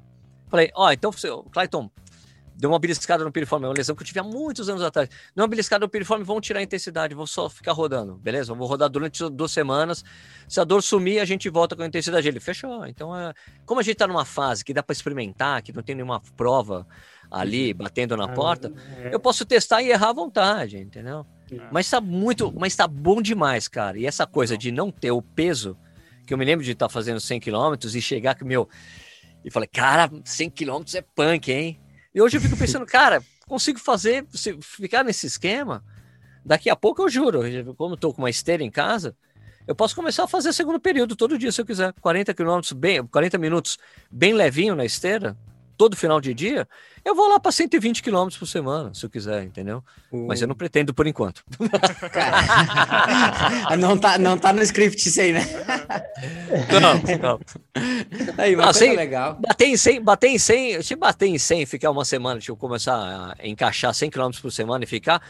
falei, 0.49 0.71
ó, 0.77 0.87
oh, 0.87 0.93
então, 0.93 1.11
Clayton, 1.51 1.91
deu 2.55 2.71
uma 2.71 2.79
beliscada 2.79 3.25
no 3.25 3.33
piriforme, 3.33 3.67
é 3.67 3.69
uma 3.69 3.75
lesão 3.75 3.97
que 3.97 4.03
eu 4.03 4.07
tive 4.07 4.21
há 4.21 4.23
muitos 4.23 4.69
anos 4.69 4.85
atrás. 4.85 5.09
Deu 5.35 5.43
uma 5.43 5.49
beliscada 5.49 5.85
no 5.85 5.91
piriforme, 5.91 6.25
vamos 6.25 6.47
tirar 6.47 6.61
a 6.61 6.63
intensidade, 6.63 7.17
vou 7.17 7.27
só 7.27 7.51
ficar 7.51 7.73
rodando, 7.73 8.15
beleza? 8.15 8.55
Vou 8.55 8.69
rodar 8.69 8.89
durante 8.89 9.29
duas 9.31 9.51
semanas. 9.51 10.05
Se 10.49 10.61
a 10.61 10.65
dor 10.65 10.85
sumir, 10.85 11.19
a 11.19 11.25
gente 11.25 11.51
volta 11.51 11.75
com 11.75 11.83
a 11.83 11.87
intensidade. 11.87 12.29
Ele 12.29 12.39
fechou. 12.39 12.87
Então, 12.87 13.17
é... 13.19 13.35
como 13.67 13.81
a 13.81 13.83
gente 13.83 13.97
tá 13.97 14.07
numa 14.07 14.25
fase 14.25 14.65
que 14.65 14.73
dá 14.73 14.85
para 14.85 14.93
experimentar, 14.93 15.63
que 15.63 15.73
não 15.73 15.83
tem 15.83 15.97
nenhuma 15.97 16.21
prova 16.37 16.87
ali 17.33 17.73
batendo 17.73 18.17
na 18.17 18.25
ah, 18.25 18.29
porta, 18.29 18.73
é. 18.99 19.15
eu 19.15 19.19
posso 19.19 19.45
testar 19.45 19.83
e 19.83 19.91
errar 19.91 20.11
à 20.11 20.13
vontade, 20.13 20.79
entendeu? 20.79 21.27
Mas 21.71 21.89
tá 21.89 22.01
muito, 22.01 22.53
mas 22.59 22.75
tá 22.75 22.87
bom 22.87 23.21
demais, 23.21 23.69
cara. 23.69 23.99
E 23.99 24.07
essa 24.07 24.27
coisa 24.27 24.57
de 24.57 24.71
não 24.73 24.91
ter 24.91 25.11
o 25.11 25.21
peso, 25.21 25.77
que 26.27 26.33
eu 26.33 26.39
me 26.39 26.45
lembro 26.45 26.65
de 26.65 26.73
estar 26.73 26.87
tá 26.87 26.93
fazendo 26.93 27.21
100 27.21 27.41
km 27.41 27.75
e 27.95 28.01
chegar 28.01 28.39
com 28.39 28.45
meu 28.45 28.69
e 29.45 29.51
falei, 29.51 29.69
cara, 29.69 30.11
100 30.25 30.51
km 30.51 30.83
é 30.95 31.03
punk, 31.03 31.51
hein? 31.51 31.81
E 32.15 32.21
hoje 32.21 32.37
eu 32.37 32.41
fico 32.41 32.57
pensando, 32.57 32.87
cara, 32.87 33.23
consigo 33.47 33.79
fazer, 33.79 34.27
ficar 34.61 35.05
nesse 35.05 35.27
esquema. 35.27 35.85
Daqui 36.45 36.71
a 36.71 36.77
pouco 36.77 37.03
eu 37.03 37.09
juro, 37.09 37.41
como 37.77 37.95
estou 37.95 38.13
com 38.13 38.23
uma 38.23 38.31
esteira 38.31 38.63
em 38.63 38.71
casa, 38.71 39.17
eu 39.67 39.75
posso 39.75 39.95
começar 39.95 40.25
a 40.25 40.29
fazer 40.29 40.53
segundo 40.53 40.81
período 40.81 41.15
todo 41.15 41.39
dia, 41.39 41.53
se 41.53 41.61
eu 41.61 41.67
quiser. 41.67 41.93
40 42.01 42.35
quilômetros, 42.35 42.73
bem, 42.73 43.05
40 43.07 43.39
minutos 43.39 43.79
bem 44.11 44.33
levinho 44.33 44.75
na 44.75 44.85
esteira, 44.85 45.37
todo 45.83 45.97
final 45.97 46.21
de 46.21 46.33
dia, 46.33 46.69
eu 47.05 47.13
vou 47.13 47.29
lá 47.29 47.41
para 47.41 47.51
120 47.51 48.05
quilômetros 48.05 48.39
por 48.39 48.47
semana, 48.47 48.95
se 48.95 49.05
eu 49.05 49.11
quiser, 49.11 49.43
entendeu? 49.43 49.83
Uh. 50.13 50.29
Mas 50.29 50.41
eu 50.41 50.47
não 50.47 50.55
pretendo 50.55 50.95
por 50.95 51.09
enquanto. 51.09 51.43
Cara, 52.13 53.75
não, 53.77 53.99
tá, 53.99 54.17
não 54.17 54.39
tá 54.39 54.53
no 54.53 54.63
script 54.63 55.09
isso 55.09 55.21
aí, 55.21 55.33
né? 55.33 55.45
Não, 56.71 57.19
não. 57.19 57.41
Aí, 58.39 58.55
mas 58.55 58.81
não, 58.81 58.95
legal. 58.95 59.35
Bater 59.41 59.67
em 59.67 59.77
100, 59.77 60.01
bater 60.03 60.29
em 60.29 60.39
100, 60.39 60.83
se 60.83 60.95
bater 60.95 61.27
em 61.27 61.37
100 61.37 61.67
ficar 61.67 61.91
uma 61.91 62.05
semana, 62.05 62.39
tipo, 62.39 62.57
começar 62.57 63.35
a 63.37 63.45
encaixar 63.45 63.93
100 63.93 64.09
quilômetros 64.09 64.41
por 64.41 64.53
semana 64.53 64.85
e 64.85 64.87
ficar, 64.87 65.21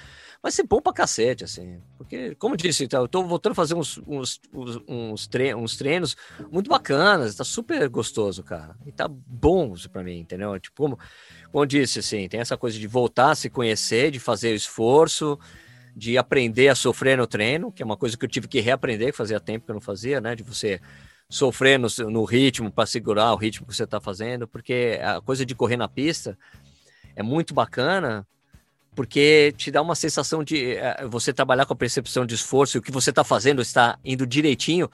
vai 0.43 0.51
ser 0.51 0.65
bom 0.65 0.81
pra 0.83 0.93
cacete, 0.93 1.45
assim. 1.45 1.81
Porque, 1.97 2.35
como 2.35 2.55
eu 2.55 2.59
disse, 2.59 2.85
então, 2.85 3.03
eu 3.03 3.09
tô 3.09 3.23
voltando 3.23 3.53
a 3.53 3.55
fazer 3.55 3.75
uns, 3.75 3.99
uns, 4.07 4.41
uns, 4.89 5.27
tre 5.29 5.55
uns 5.55 5.77
treinos 5.77 6.17
muito 6.51 6.69
bacanas, 6.69 7.37
tá 7.37 7.45
super 7.45 7.89
gostoso, 7.89 8.43
cara. 8.43 8.75
E 8.85 8.91
tá 8.91 9.07
bom 9.09 9.73
isso 9.73 9.89
pra 9.89 10.03
mim, 10.03 10.19
entendeu? 10.19 10.59
Tipo, 10.59 10.83
como, 10.83 10.99
como 11.51 11.63
eu 11.63 11.67
disse, 11.67 12.01
assim, 12.01 12.29
tem 12.29 12.41
essa 12.41 12.57
coisa 12.57 12.77
de 12.79 12.87
voltar 12.89 13.31
a 13.31 13.35
se 13.37 13.49
conhecer, 13.49 14.11
de 14.11 14.19
fazer 14.19 14.53
o 14.53 14.57
esforço, 14.57 15.39
de 15.95 16.19
aprender 16.19 16.69
a 16.69 16.75
sofrer 16.75 17.17
no 17.17 17.27
treino, 17.27 17.71
que 17.71 17.83
é 17.83 17.87
uma 17.87 17.97
coisa 17.97 18.17
que 18.17 18.25
eu 18.25 18.29
tive 18.29 18.49
que 18.49 18.61
reaprender, 18.61 19.13
que 19.13 19.17
fazia 19.17 19.39
tempo 19.39 19.67
que 19.67 19.71
eu 19.71 19.75
não 19.75 19.81
fazia, 19.81 20.21
né? 20.21 20.35
De 20.35 20.43
você 20.43 20.81
sofrer 21.29 21.79
no, 21.79 21.89
no 22.11 22.25
ritmo 22.25 22.71
para 22.71 22.85
segurar 22.85 23.33
o 23.33 23.37
ritmo 23.37 23.67
que 23.67 23.75
você 23.75 23.85
está 23.85 24.01
fazendo, 24.01 24.49
porque 24.49 24.99
a 25.03 25.21
coisa 25.21 25.47
de 25.47 25.55
correr 25.55 25.77
na 25.77 25.89
pista 25.89 26.37
é 27.15 27.23
muito 27.23 27.55
bacana, 27.55 28.27
porque 28.95 29.55
te 29.57 29.71
dá 29.71 29.81
uma 29.81 29.95
sensação 29.95 30.45
de 30.45 30.75
uh, 30.75 31.09
você 31.09 31.33
trabalhar 31.33 31.65
com 31.67 31.73
a 31.73 31.77
percepção 31.77 32.27
de 32.27 32.35
esforço 32.35 32.77
e 32.77 32.79
o 32.79 32.83
que 32.83 32.93
você 32.93 33.11
está 33.11 33.25
fazendo 33.25 33.63
está 33.63 33.99
indo 34.05 34.27
direitinho. 34.27 34.91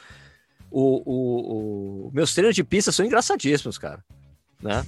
O, 0.71 1.03
o, 1.05 2.07
o, 2.07 2.11
meus 2.13 2.35
treinos 2.35 2.55
de 2.55 2.63
pista 2.63 2.93
são 2.93 3.05
engraçadíssimos, 3.05 3.79
cara. 3.79 4.05
Né? 4.63 4.87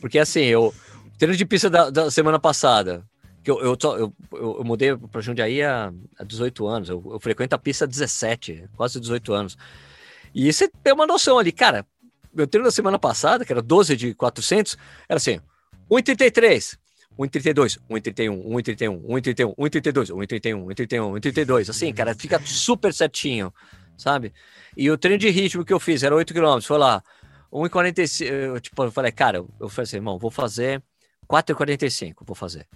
Porque 0.00 0.18
assim, 0.18 0.42
eu 0.42 0.74
treino 1.18 1.36
de 1.36 1.44
pista 1.44 1.68
da, 1.68 1.90
da 1.90 2.10
semana 2.10 2.38
passada, 2.38 3.04
que 3.42 3.50
eu, 3.50 3.60
eu, 3.60 3.76
eu, 3.82 4.12
eu 4.32 4.64
mudei 4.64 4.96
para 4.96 5.20
Jundiaí 5.20 5.62
há, 5.62 5.92
há 6.18 6.24
18 6.24 6.66
anos, 6.66 6.88
eu, 6.88 7.02
eu 7.06 7.18
frequento 7.18 7.54
a 7.54 7.58
pista 7.58 7.84
há 7.84 7.88
17, 7.88 8.68
quase 8.76 9.00
18 9.00 9.32
anos. 9.32 9.58
E 10.34 10.52
você 10.52 10.68
tem 10.68 10.92
uma 10.92 11.06
noção 11.06 11.38
ali, 11.38 11.50
cara, 11.50 11.84
meu 12.32 12.46
treino 12.46 12.64
da 12.64 12.72
semana 12.72 12.98
passada, 12.98 13.44
que 13.44 13.52
era 13.52 13.60
12 13.60 13.96
de 13.96 14.14
400, 14.14 14.76
era 15.08 15.16
assim, 15.16 15.40
1,33, 15.90 16.78
1,32, 17.18 17.78
1,31, 17.90 18.42
1,31, 18.44 19.02
1,31, 19.02 19.54
1,32, 19.56 20.10
1,31, 20.10 20.64
1,31, 20.66 21.20
1,32. 21.20 21.68
Assim, 21.70 21.92
cara, 21.92 22.14
fica 22.14 22.40
super 22.44 22.92
certinho, 22.92 23.52
sabe? 23.96 24.32
E 24.76 24.90
o 24.90 24.96
treino 24.96 25.18
de 25.18 25.30
ritmo 25.30 25.64
que 25.64 25.72
eu 25.72 25.80
fiz 25.80 26.02
era 26.02 26.14
8 26.14 26.32
km, 26.32 26.60
foi 26.62 26.78
lá, 26.78 27.02
1,45. 27.52 28.60
Tipo, 28.60 28.84
eu 28.84 28.90
falei, 28.90 29.12
cara, 29.12 29.44
eu 29.60 29.68
falei 29.68 29.84
assim, 29.84 29.96
irmão, 29.96 30.18
vou 30.18 30.30
fazer 30.30 30.82
4,45, 31.28 32.14
vou 32.24 32.34
fazer. 32.34 32.66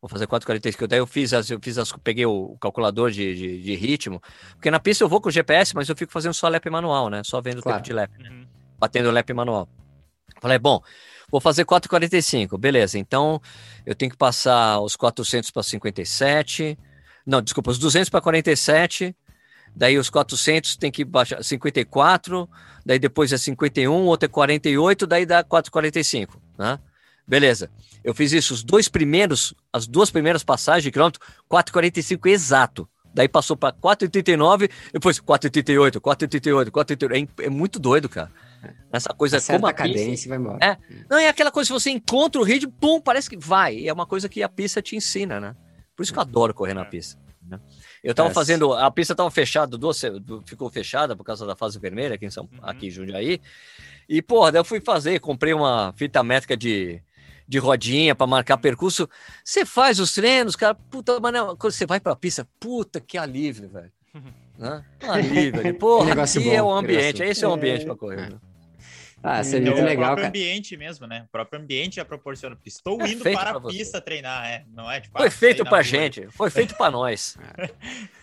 Vou 0.00 0.08
fazer 0.08 0.26
4,45. 0.26 0.86
Daí 0.86 1.00
eu 1.00 1.06
fiz 1.06 1.32
as, 1.32 1.50
eu 1.50 1.58
fiz 1.60 1.76
as, 1.76 1.92
peguei 1.92 2.24
o 2.24 2.56
calculador 2.60 3.10
de, 3.10 3.34
de, 3.34 3.62
de, 3.62 3.74
ritmo, 3.74 4.22
porque 4.52 4.70
na 4.70 4.78
pista 4.78 5.02
eu 5.02 5.08
vou 5.08 5.20
com 5.20 5.28
o 5.28 5.32
GPS, 5.32 5.74
mas 5.74 5.88
eu 5.88 5.96
fico 5.96 6.12
fazendo 6.12 6.34
só 6.34 6.48
lap 6.48 6.68
manual, 6.70 7.10
né? 7.10 7.22
Só 7.24 7.40
vendo 7.40 7.60
claro. 7.60 7.80
o 7.80 7.82
tempo 7.82 7.84
de 7.84 7.92
lap, 7.92 8.10
uhum. 8.20 8.46
batendo 8.78 9.10
lap 9.10 9.32
manual. 9.32 9.68
Falei, 10.40 10.58
bom, 10.58 10.80
Vou 11.30 11.40
fazer 11.40 11.64
4,45, 11.64 12.58
beleza. 12.58 12.98
Então 12.98 13.40
eu 13.84 13.94
tenho 13.94 14.10
que 14.10 14.16
passar 14.16 14.80
os 14.80 14.96
400 14.96 15.50
para 15.50 15.62
57. 15.62 16.78
Não, 17.26 17.42
desculpa, 17.42 17.70
os 17.70 17.78
200 17.78 18.08
para 18.08 18.20
47. 18.20 19.14
Daí 19.76 19.98
os 19.98 20.08
400 20.08 20.76
tem 20.76 20.90
que 20.90 21.04
baixar 21.04 21.42
54. 21.44 22.48
Daí 22.84 22.98
depois 22.98 23.32
é 23.32 23.38
51, 23.38 23.92
outro 23.92 24.26
é 24.26 24.28
48, 24.28 25.06
daí 25.06 25.26
dá 25.26 25.44
4,45, 25.44 26.36
né? 26.58 26.78
Beleza. 27.26 27.70
Eu 28.02 28.14
fiz 28.14 28.32
isso, 28.32 28.54
os 28.54 28.64
dois 28.64 28.88
primeiros, 28.88 29.52
as 29.70 29.86
duas 29.86 30.10
primeiras 30.10 30.42
passagens 30.42 30.84
de 30.84 30.90
quilômetro, 30.90 31.20
4,45 31.50 32.26
exato. 32.30 32.88
Daí 33.12 33.28
passou 33.28 33.56
para 33.56 33.74
4,89, 33.74 34.70
depois 34.92 35.20
4,88, 35.20 36.00
4,88, 36.00 36.70
4,88. 36.70 37.28
É, 37.40 37.44
é 37.44 37.50
muito 37.50 37.78
doido, 37.78 38.08
cara. 38.08 38.30
Essa 38.90 39.10
coisa 39.10 39.40
como 39.40 39.66
a 39.66 39.72
cadência 39.72 40.28
vai 40.28 40.38
embora. 40.38 40.58
É. 40.64 40.76
Não, 41.08 41.18
é 41.18 41.28
aquela 41.28 41.50
coisa 41.50 41.68
que 41.68 41.72
você 41.72 41.90
encontra 41.90 42.40
o 42.40 42.44
ritmo, 42.44 42.72
pum, 42.72 43.00
parece 43.00 43.28
que 43.28 43.36
vai. 43.36 43.76
E 43.76 43.88
é 43.88 43.92
uma 43.92 44.06
coisa 44.06 44.28
que 44.28 44.42
a 44.42 44.48
pista 44.48 44.80
te 44.80 44.96
ensina, 44.96 45.38
né? 45.38 45.54
Por 45.94 46.02
isso 46.02 46.12
que 46.12 46.18
eu 46.18 46.22
adoro 46.22 46.54
correr 46.54 46.74
na 46.74 46.82
é. 46.82 46.84
pista. 46.84 47.20
Né? 47.48 47.58
Eu 48.04 48.14
tava 48.14 48.30
é. 48.30 48.32
fazendo, 48.32 48.72
a 48.72 48.90
pista 48.90 49.14
tava 49.14 49.30
fechada, 49.30 49.76
duas, 49.76 50.00
ficou 50.44 50.70
fechada 50.70 51.16
por 51.16 51.24
causa 51.24 51.46
da 51.46 51.56
fase 51.56 51.78
vermelha 51.78 52.14
aqui 52.14 52.26
em 52.26 52.30
São, 52.30 52.44
uhum. 52.44 52.58
aqui 52.62 52.86
em 52.86 52.90
Jundiaí. 52.90 53.40
E, 54.08 54.22
porra, 54.22 54.52
daí 54.52 54.60
eu 54.60 54.64
fui 54.64 54.80
fazer, 54.80 55.18
comprei 55.18 55.52
uma 55.52 55.92
fita 55.96 56.22
métrica 56.22 56.56
de, 56.56 57.02
de 57.46 57.58
rodinha 57.58 58.14
para 58.14 58.26
marcar 58.26 58.58
percurso. 58.58 59.08
Você 59.44 59.64
faz 59.64 59.98
os 59.98 60.12
treinos, 60.12 60.54
cara, 60.54 60.74
puta, 60.74 61.18
mano, 61.18 61.56
quando 61.56 61.72
você 61.72 61.86
vai 61.86 61.98
pra 61.98 62.14
pista, 62.14 62.46
puta, 62.60 63.00
que 63.00 63.18
alívio, 63.18 63.68
velho. 63.68 63.92
Né? 64.58 64.84
Alívio, 65.08 65.72
porra, 65.78 66.20
aqui 66.20 66.40
bom, 66.40 66.50
é 66.50 66.60
o 66.60 66.68
ambiente, 66.68 67.22
esse 67.22 67.44
é 67.44 67.46
o 67.46 67.52
ambiente 67.52 67.84
para 67.84 67.94
correr. 67.94 68.30
Né? 68.30 68.40
Ah, 69.22 69.42
seria 69.42 69.70
muito 69.72 69.82
é 69.82 69.84
legal, 69.84 70.12
o 70.12 70.16
próprio 70.16 70.28
ambiente 70.28 70.76
mesmo, 70.76 71.06
né? 71.06 71.24
O 71.26 71.32
próprio 71.32 71.60
ambiente 71.60 71.96
já 71.96 72.04
proporciona. 72.04 72.56
Estou 72.64 73.00
é 73.02 73.10
indo 73.10 73.24
para 73.24 73.50
a 73.50 73.60
pista 73.60 74.00
treinar, 74.00 74.46
é. 74.46 74.64
Não 74.72 74.90
é 74.90 75.00
tipo. 75.00 75.18
Foi 75.18 75.26
ah, 75.26 75.30
feito 75.30 75.64
para 75.64 75.82
gente, 75.82 76.28
foi 76.30 76.50
feito 76.50 76.76
para 76.76 76.90
nós. 76.90 77.36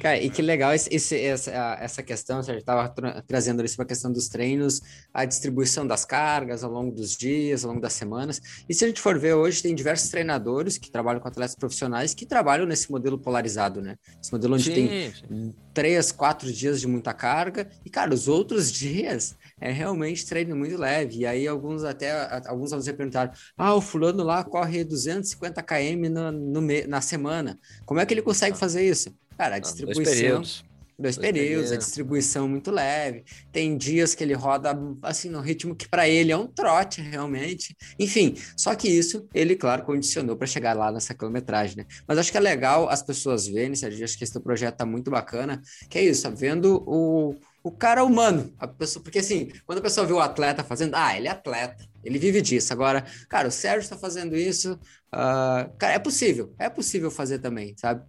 Cara, 0.00 0.20
e 0.20 0.28
que 0.28 0.42
legal 0.42 0.74
esse, 0.74 0.92
esse, 0.92 1.18
essa, 1.18 1.52
essa 1.80 2.02
questão, 2.02 2.42
você 2.42 2.56
estava 2.56 2.88
tra 2.88 3.22
trazendo 3.22 3.64
isso 3.64 3.76
para 3.76 3.84
a 3.84 3.88
questão 3.88 4.12
dos 4.12 4.28
treinos, 4.28 4.82
a 5.12 5.24
distribuição 5.24 5.86
das 5.86 6.04
cargas 6.04 6.64
ao 6.64 6.70
longo 6.70 6.90
dos 6.90 7.16
dias, 7.16 7.64
ao 7.64 7.70
longo 7.70 7.80
das 7.80 7.92
semanas. 7.92 8.40
E 8.68 8.74
se 8.74 8.84
a 8.84 8.88
gente 8.88 9.00
for 9.00 9.18
ver 9.18 9.34
hoje, 9.34 9.62
tem 9.62 9.74
diversos 9.74 10.10
treinadores 10.10 10.78
que 10.78 10.90
trabalham 10.90 11.20
com 11.20 11.28
atletas 11.28 11.54
profissionais 11.54 12.12
que 12.12 12.26
trabalham 12.26 12.66
nesse 12.66 12.90
modelo 12.90 13.18
polarizado, 13.18 13.80
né? 13.80 13.96
Esse 14.20 14.32
modelo 14.32 14.54
onde 14.54 14.64
sim, 14.64 14.74
tem 14.74 15.14
sim. 15.14 15.54
três, 15.72 16.10
quatro 16.10 16.52
dias 16.52 16.80
de 16.80 16.88
muita 16.88 17.14
carga, 17.14 17.68
e, 17.84 17.90
cara, 17.90 18.12
os 18.12 18.26
outros 18.26 18.72
dias 18.72 19.36
é 19.64 19.72
realmente 19.72 20.26
treino 20.26 20.54
muito 20.54 20.76
leve. 20.76 21.20
E 21.20 21.26
aí 21.26 21.48
alguns 21.48 21.84
até 21.84 22.12
alguns 22.46 22.70
alunos 22.70 22.92
perguntaram: 22.92 23.32
ah, 23.56 23.74
o 23.74 23.80
fulano 23.80 24.22
lá 24.22 24.44
corre 24.44 24.84
250 24.84 25.62
km 25.62 26.10
no, 26.10 26.30
no, 26.30 26.60
na 26.86 27.00
semana. 27.00 27.58
Como 27.86 27.98
é 27.98 28.04
que 28.04 28.12
ele 28.12 28.20
consegue 28.20 28.58
fazer 28.58 28.86
isso? 28.86 29.16
Cara, 29.38 29.56
a 29.56 29.58
distribuição. 29.58 30.04
Dois 30.04 30.16
períodos. 30.16 30.64
Dois, 30.96 31.16
Dois 31.16 31.18
períodos, 31.18 31.48
períodos, 31.48 31.72
a 31.72 31.76
distribuição 31.76 32.46
muito 32.46 32.70
leve. 32.70 33.24
Tem 33.50 33.76
dias 33.76 34.14
que 34.14 34.22
ele 34.22 34.34
roda 34.34 34.78
assim 35.02 35.30
no 35.30 35.40
ritmo 35.40 35.74
que 35.74 35.88
para 35.88 36.06
ele 36.06 36.30
é 36.30 36.36
um 36.36 36.46
trote 36.46 37.00
realmente. 37.00 37.74
Enfim, 37.98 38.36
só 38.56 38.74
que 38.74 38.86
isso 38.86 39.26
ele, 39.34 39.56
claro, 39.56 39.82
condicionou 39.82 40.36
para 40.36 40.46
chegar 40.46 40.76
lá 40.76 40.92
nessa 40.92 41.14
quilometragem, 41.14 41.78
né? 41.78 41.86
Mas 42.06 42.18
acho 42.18 42.30
que 42.30 42.36
é 42.36 42.40
legal 42.40 42.88
as 42.90 43.02
pessoas 43.02 43.48
verem, 43.48 43.74
Sérgio, 43.74 44.04
acho 44.04 44.16
que 44.16 44.24
esse 44.24 44.38
projeto 44.38 44.76
tá 44.76 44.86
muito 44.86 45.10
bacana, 45.10 45.60
que 45.88 45.98
é 45.98 46.04
isso, 46.04 46.30
vendo 46.36 46.84
o, 46.86 47.34
o 47.64 47.72
cara 47.72 48.04
humano, 48.04 48.54
a 48.58 48.68
pessoa, 48.68 49.02
porque 49.02 49.18
assim, 49.18 49.50
quando 49.66 49.78
a 49.78 49.82
pessoa 49.82 50.06
vê 50.06 50.12
o 50.12 50.20
atleta 50.20 50.62
fazendo, 50.62 50.94
ah, 50.94 51.16
ele 51.16 51.26
é 51.26 51.30
atleta, 51.32 51.84
ele 52.04 52.18
vive 52.18 52.40
disso. 52.40 52.72
Agora, 52.72 53.04
cara, 53.28 53.48
o 53.48 53.50
Sérgio 53.50 53.80
está 53.80 53.96
fazendo 53.96 54.36
isso, 54.36 54.74
uh, 55.12 55.72
cara, 55.78 55.94
é 55.94 55.98
possível, 55.98 56.54
é 56.58 56.68
possível 56.68 57.10
fazer 57.10 57.40
também, 57.40 57.74
sabe? 57.76 58.04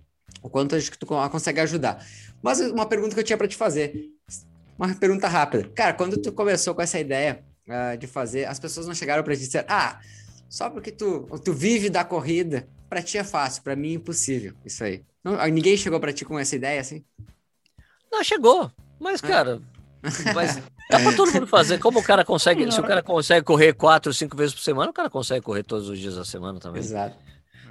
o 0.46 0.50
quanto 0.50 0.76
a 0.76 0.80
gente 0.80 0.98
consegue 1.32 1.60
ajudar. 1.62 2.06
Mas 2.42 2.60
uma 2.60 2.86
pergunta 2.86 3.16
que 3.16 3.20
eu 3.20 3.24
tinha 3.24 3.38
para 3.38 3.48
te 3.48 3.56
fazer, 3.56 4.12
uma 4.78 4.94
pergunta 4.94 5.28
rápida. 5.28 5.68
Cara, 5.70 5.94
quando 5.94 6.22
tu 6.22 6.32
começou 6.32 6.76
com 6.76 6.82
essa 6.82 7.00
ideia 7.00 7.44
uh, 7.68 7.98
de 7.98 8.06
fazer, 8.06 8.46
as 8.46 8.60
pessoas 8.60 8.86
não 8.86 8.94
chegaram 8.94 9.24
para 9.24 9.36
te 9.36 9.40
dizer, 9.40 9.66
ah, 9.68 10.00
só 10.48 10.70
porque 10.70 10.92
tu, 10.92 11.22
tu 11.44 11.52
vive 11.52 11.90
da 11.90 12.04
corrida, 12.04 12.68
para 12.88 13.02
ti 13.02 13.18
é 13.18 13.24
fácil, 13.24 13.64
para 13.64 13.76
mim 13.76 13.92
é 13.92 13.96
impossível, 13.96 14.54
isso 14.64 14.84
aí. 14.84 15.04
Não, 15.24 15.44
ninguém 15.48 15.76
chegou 15.76 16.00
para 16.00 16.14
ti 16.14 16.24
com 16.24 16.38
essa 16.38 16.56
ideia 16.56 16.80
assim? 16.80 17.04
Não, 18.12 18.24
chegou, 18.24 18.72
mas 19.00 19.24
é. 19.24 19.28
cara, 19.28 19.62
mas 20.34 20.58
é 20.92 21.00
para 21.00 21.16
todo 21.16 21.34
mundo 21.34 21.48
fazer. 21.48 21.80
Como 21.80 22.00
o 22.00 22.04
cara 22.04 22.24
consegue, 22.26 22.72
se 22.72 22.80
o 22.80 22.84
cara 22.84 23.02
consegue 23.02 23.46
correr 23.46 23.74
quatro, 23.74 24.14
cinco 24.14 24.36
vezes 24.38 24.54
por 24.54 24.62
semana, 24.62 24.92
o 24.92 24.94
cara 24.94 25.10
consegue 25.10 25.42
correr 25.42 25.64
todos 25.64 25.90
os 25.90 26.00
dias 26.00 26.16
da 26.16 26.26
semana 26.26 26.60
também. 26.60 26.82
Exato 26.82 27.18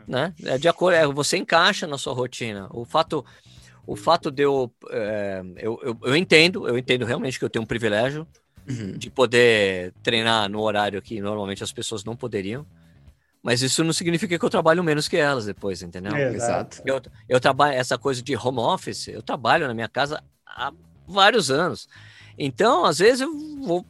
né? 0.06 0.32
É 0.44 0.58
de 0.58 0.68
acordo, 0.68 0.96
é, 0.96 1.06
você 1.06 1.36
encaixa 1.36 1.86
na 1.86 1.98
sua 1.98 2.12
rotina. 2.12 2.68
O 2.70 2.84
fato, 2.84 3.24
o 3.86 3.96
fato 3.96 4.30
de 4.30 4.42
eu, 4.42 4.72
é, 4.90 5.42
eu, 5.56 5.78
eu, 5.82 5.98
eu, 6.02 6.16
entendo, 6.16 6.68
eu 6.68 6.78
entendo 6.78 7.04
realmente 7.04 7.38
que 7.38 7.44
eu 7.44 7.50
tenho 7.50 7.62
um 7.62 7.66
privilégio 7.66 8.26
uhum. 8.68 8.92
de 8.92 9.10
poder 9.10 9.92
treinar 10.02 10.48
no 10.48 10.60
horário 10.60 11.00
que 11.02 11.20
normalmente 11.20 11.64
as 11.64 11.72
pessoas 11.72 12.04
não 12.04 12.16
poderiam. 12.16 12.66
Mas 13.42 13.60
isso 13.60 13.84
não 13.84 13.92
significa 13.92 14.38
que 14.38 14.44
eu 14.44 14.50
trabalho 14.50 14.82
menos 14.82 15.06
que 15.06 15.18
elas 15.18 15.44
depois, 15.44 15.82
entendeu? 15.82 16.16
Exato. 16.16 16.80
Eu, 16.84 17.00
eu 17.28 17.38
trabalho 17.38 17.74
essa 17.74 17.98
coisa 17.98 18.22
de 18.22 18.34
home 18.34 18.58
office, 18.58 19.08
eu 19.08 19.22
trabalho 19.22 19.68
na 19.68 19.74
minha 19.74 19.88
casa 19.88 20.22
há 20.46 20.72
vários 21.06 21.50
anos. 21.50 21.88
Então, 22.36 22.84
às 22.84 22.98
vezes, 22.98 23.20
eu 23.20 23.32
vou, 23.60 23.86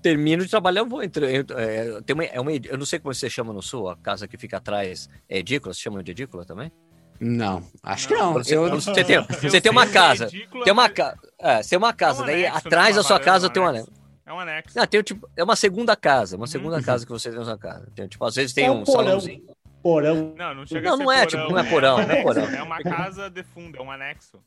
termino 0.00 0.42
de 0.42 0.50
trabalhar, 0.50 0.80
eu 0.80 0.88
vou 0.88 1.02
entrar. 1.02 1.28
É, 1.28 2.00
tem 2.02 2.14
uma, 2.14 2.24
é 2.24 2.40
uma, 2.40 2.52
eu 2.52 2.78
não 2.78 2.86
sei 2.86 2.98
como 2.98 3.12
você 3.12 3.28
chama 3.28 3.52
no 3.52 3.62
sul, 3.62 3.88
a 3.88 3.96
casa 3.96 4.26
que 4.26 4.38
fica 4.38 4.56
atrás. 4.56 5.08
É 5.28 5.38
edícula? 5.38 5.74
Você 5.74 5.80
chama 5.80 6.02
de 6.02 6.10
edícula 6.10 6.44
também? 6.44 6.72
Não, 7.20 7.62
acho 7.82 8.08
que 8.08 8.14
não. 8.14 8.32
Você, 8.32 8.56
eu... 8.56 8.68
você, 8.68 9.04
tem, 9.04 9.22
você 9.22 9.60
tem 9.60 9.70
uma 9.70 9.86
casa. 9.86 10.28
tem 10.28 10.72
uma, 10.72 10.88
ca... 10.88 11.16
é, 11.38 11.62
você 11.62 11.70
tem 11.70 11.78
uma 11.78 11.92
casa. 11.92 12.20
É 12.20 12.24
um 12.24 12.26
daí 12.26 12.46
atrás 12.46 12.96
da 12.96 13.02
sua 13.02 13.20
casa 13.20 13.48
tem 13.50 13.62
um 13.62 13.66
anexo. 13.66 13.92
É 14.24 14.32
um 14.32 14.40
anexo. 14.40 14.76
Não, 14.76 14.86
tem, 14.86 15.02
tipo, 15.02 15.28
é 15.36 15.44
uma 15.44 15.54
segunda 15.54 15.94
casa. 15.94 16.36
Uma 16.36 16.46
segunda 16.46 16.76
uhum. 16.76 16.82
casa 16.82 17.04
que 17.04 17.12
você 17.12 17.28
tem 17.28 17.38
na 17.38 17.44
sua 17.44 17.58
casa. 17.58 17.86
Tem, 17.94 18.08
tipo, 18.08 18.24
às 18.24 18.34
vezes 18.34 18.52
tem 18.52 18.64
é 18.64 18.70
um, 18.70 18.80
um 18.80 18.86
salãozinho. 18.86 19.42
Porão. 19.82 20.34
Não, 20.36 20.54
não 20.54 20.66
chega 20.66 20.90
não, 20.90 20.96
não 20.96 21.12
é, 21.12 21.26
tipo, 21.26 21.42
não 21.42 21.58
é 21.58 21.64
porão, 21.64 21.98
é, 21.98 22.06
não 22.06 22.14
é 22.14 22.22
porão. 22.22 22.44
É 22.44 22.62
uma 22.62 22.78
casa 22.78 23.28
de 23.28 23.42
fundo, 23.42 23.76
é 23.76 23.82
um 23.82 23.90
anexo. 23.90 24.38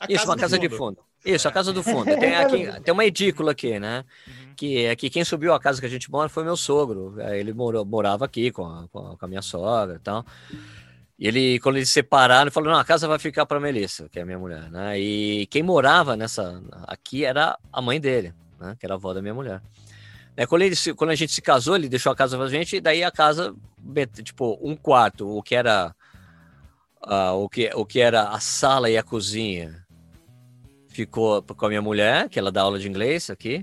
A 0.00 0.06
Isso, 0.08 0.24
uma 0.24 0.36
casa 0.36 0.56
fundo. 0.56 0.68
de 0.68 0.76
fundo. 0.76 0.98
Isso, 1.24 1.48
a 1.48 1.52
casa 1.52 1.72
do 1.72 1.82
fundo. 1.82 2.04
Tem, 2.04 2.34
aqui, 2.36 2.68
tem 2.84 2.92
uma 2.92 3.04
edícula 3.04 3.52
aqui, 3.52 3.78
né? 3.80 4.04
Uhum. 4.26 4.54
Que 4.54 4.84
é 4.84 4.94
que 4.94 5.08
quem 5.08 5.24
subiu 5.24 5.54
a 5.54 5.60
casa 5.60 5.80
que 5.80 5.86
a 5.86 5.90
gente 5.90 6.10
mora 6.10 6.28
foi 6.28 6.44
meu 6.44 6.56
sogro. 6.56 7.14
Ele 7.32 7.52
morou, 7.52 7.84
morava 7.84 8.26
aqui 8.26 8.50
com 8.50 8.66
a, 8.66 8.86
com 8.88 9.16
a 9.18 9.26
minha 9.26 9.40
sogra 9.40 9.96
e 9.96 9.98
tal. 10.00 10.24
E 11.18 11.26
ele, 11.26 11.58
quando 11.60 11.76
eles 11.76 11.88
separaram, 11.88 12.42
ele 12.42 12.50
falou: 12.50 12.70
não, 12.70 12.78
a 12.78 12.84
casa 12.84 13.08
vai 13.08 13.18
ficar 13.18 13.46
para 13.46 13.58
Melissa, 13.58 14.08
que 14.10 14.18
é 14.18 14.22
a 14.22 14.26
minha 14.26 14.38
mulher, 14.38 14.70
né? 14.70 14.98
E 14.98 15.46
quem 15.46 15.62
morava 15.62 16.16
nessa 16.16 16.62
aqui 16.86 17.24
era 17.24 17.58
a 17.72 17.80
mãe 17.80 17.98
dele, 17.98 18.34
né? 18.60 18.76
Que 18.78 18.84
era 18.84 18.94
a 18.94 18.96
avó 18.96 19.14
da 19.14 19.22
minha 19.22 19.34
mulher. 19.34 19.62
É, 20.36 20.46
quando, 20.46 20.62
ele, 20.62 20.74
quando 20.96 21.10
a 21.10 21.14
gente 21.14 21.32
se 21.32 21.40
casou, 21.40 21.76
ele 21.76 21.88
deixou 21.88 22.10
a 22.10 22.16
casa 22.16 22.36
pra 22.36 22.48
gente, 22.48 22.76
e 22.76 22.80
daí 22.80 23.04
a 23.04 23.10
casa, 23.10 23.54
tipo, 24.24 24.58
um 24.60 24.74
quarto, 24.74 25.28
o 25.28 25.40
que 25.40 25.54
era 25.54 25.94
uh, 27.06 27.34
o, 27.34 27.48
que, 27.48 27.70
o 27.72 27.86
que 27.86 28.00
era 28.00 28.28
a 28.30 28.40
sala 28.40 28.90
e 28.90 28.98
a 28.98 29.02
cozinha 29.02 29.83
ficou 30.94 31.42
com 31.42 31.66
a 31.66 31.68
minha 31.68 31.82
mulher, 31.82 32.28
que 32.28 32.38
ela 32.38 32.52
dá 32.52 32.62
aula 32.62 32.78
de 32.78 32.88
inglês 32.88 33.28
aqui, 33.28 33.62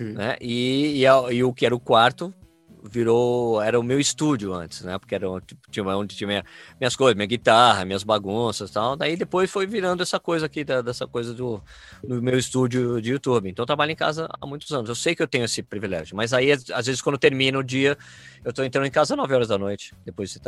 uhum. 0.00 0.14
né? 0.14 0.36
E, 0.40 1.04
e, 1.30 1.44
o 1.44 1.52
que 1.52 1.66
era 1.66 1.74
o 1.74 1.80
quarto 1.80 2.34
virou 2.82 3.62
era 3.62 3.78
o 3.78 3.82
meu 3.82 4.00
estúdio 4.00 4.52
antes, 4.52 4.82
né? 4.82 4.98
Porque 4.98 5.14
era 5.14 5.26
tipo, 5.42 5.60
tinha 5.70 5.86
onde 5.86 6.16
tinha 6.16 6.26
minha, 6.26 6.44
minhas 6.80 6.96
coisas, 6.96 7.14
minha 7.14 7.26
guitarra, 7.26 7.84
minhas 7.84 8.02
bagunças, 8.02 8.70
tal. 8.70 8.96
Daí 8.96 9.16
depois 9.16 9.50
foi 9.50 9.66
virando 9.66 10.02
essa 10.02 10.18
coisa 10.18 10.46
aqui 10.46 10.64
da, 10.64 10.82
dessa 10.82 11.06
coisa 11.06 11.32
do, 11.32 11.62
do 12.02 12.20
meu 12.20 12.36
estúdio 12.36 13.00
de 13.00 13.10
YouTube. 13.10 13.48
Então 13.48 13.62
eu 13.62 13.66
trabalho 13.66 13.92
em 13.92 13.96
casa 13.96 14.28
há 14.40 14.46
muitos 14.46 14.70
anos. 14.72 14.88
Eu 14.88 14.96
sei 14.96 15.14
que 15.14 15.22
eu 15.22 15.28
tenho 15.28 15.44
esse 15.44 15.62
privilégio, 15.62 16.16
mas 16.16 16.32
aí 16.32 16.50
às 16.50 16.86
vezes 16.86 17.00
quando 17.00 17.18
termina 17.18 17.58
o 17.58 17.62
dia, 17.62 17.96
eu 18.44 18.52
tô 18.52 18.64
entrando 18.64 18.86
em 18.86 18.90
casa 18.90 19.14
às 19.14 19.18
9 19.18 19.34
horas 19.34 19.48
da 19.48 19.58
noite, 19.58 19.94
depois 20.04 20.30
de 20.30 20.40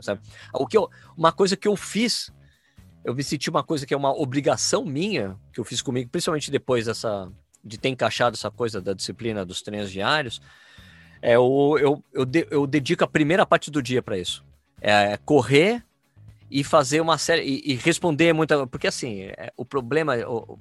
sabe? 0.00 0.20
O 0.54 0.66
que 0.66 0.76
eu, 0.76 0.88
uma 1.16 1.32
coisa 1.32 1.56
que 1.56 1.68
eu 1.68 1.76
fiz 1.76 2.32
eu 3.04 3.14
me 3.14 3.22
senti 3.22 3.48
uma 3.48 3.62
coisa 3.62 3.86
que 3.86 3.94
é 3.94 3.96
uma 3.96 4.12
obrigação 4.12 4.84
minha, 4.84 5.36
que 5.52 5.60
eu 5.60 5.64
fiz 5.64 5.80
comigo, 5.82 6.10
principalmente 6.10 6.50
depois 6.50 6.86
dessa 6.86 7.30
de 7.64 7.76
ter 7.76 7.88
encaixado 7.88 8.34
essa 8.34 8.50
coisa 8.50 8.80
da 8.80 8.92
disciplina 8.92 9.44
dos 9.44 9.62
treinos 9.62 9.90
diários, 9.90 10.40
é, 11.20 11.34
eu, 11.34 11.76
eu, 11.80 12.04
eu, 12.12 12.24
de, 12.24 12.46
eu 12.50 12.66
dedico 12.66 13.04
a 13.04 13.08
primeira 13.08 13.44
parte 13.44 13.70
do 13.70 13.82
dia 13.82 14.02
para 14.02 14.16
isso. 14.16 14.44
É 14.80 15.16
correr 15.24 15.82
e 16.50 16.62
fazer 16.62 17.00
uma 17.00 17.18
série. 17.18 17.42
E, 17.42 17.72
e 17.72 17.74
responder 17.74 18.32
muita. 18.32 18.66
Porque 18.66 18.86
assim, 18.86 19.22
é, 19.22 19.52
o 19.56 19.64
problema. 19.64 20.16
O, 20.26 20.58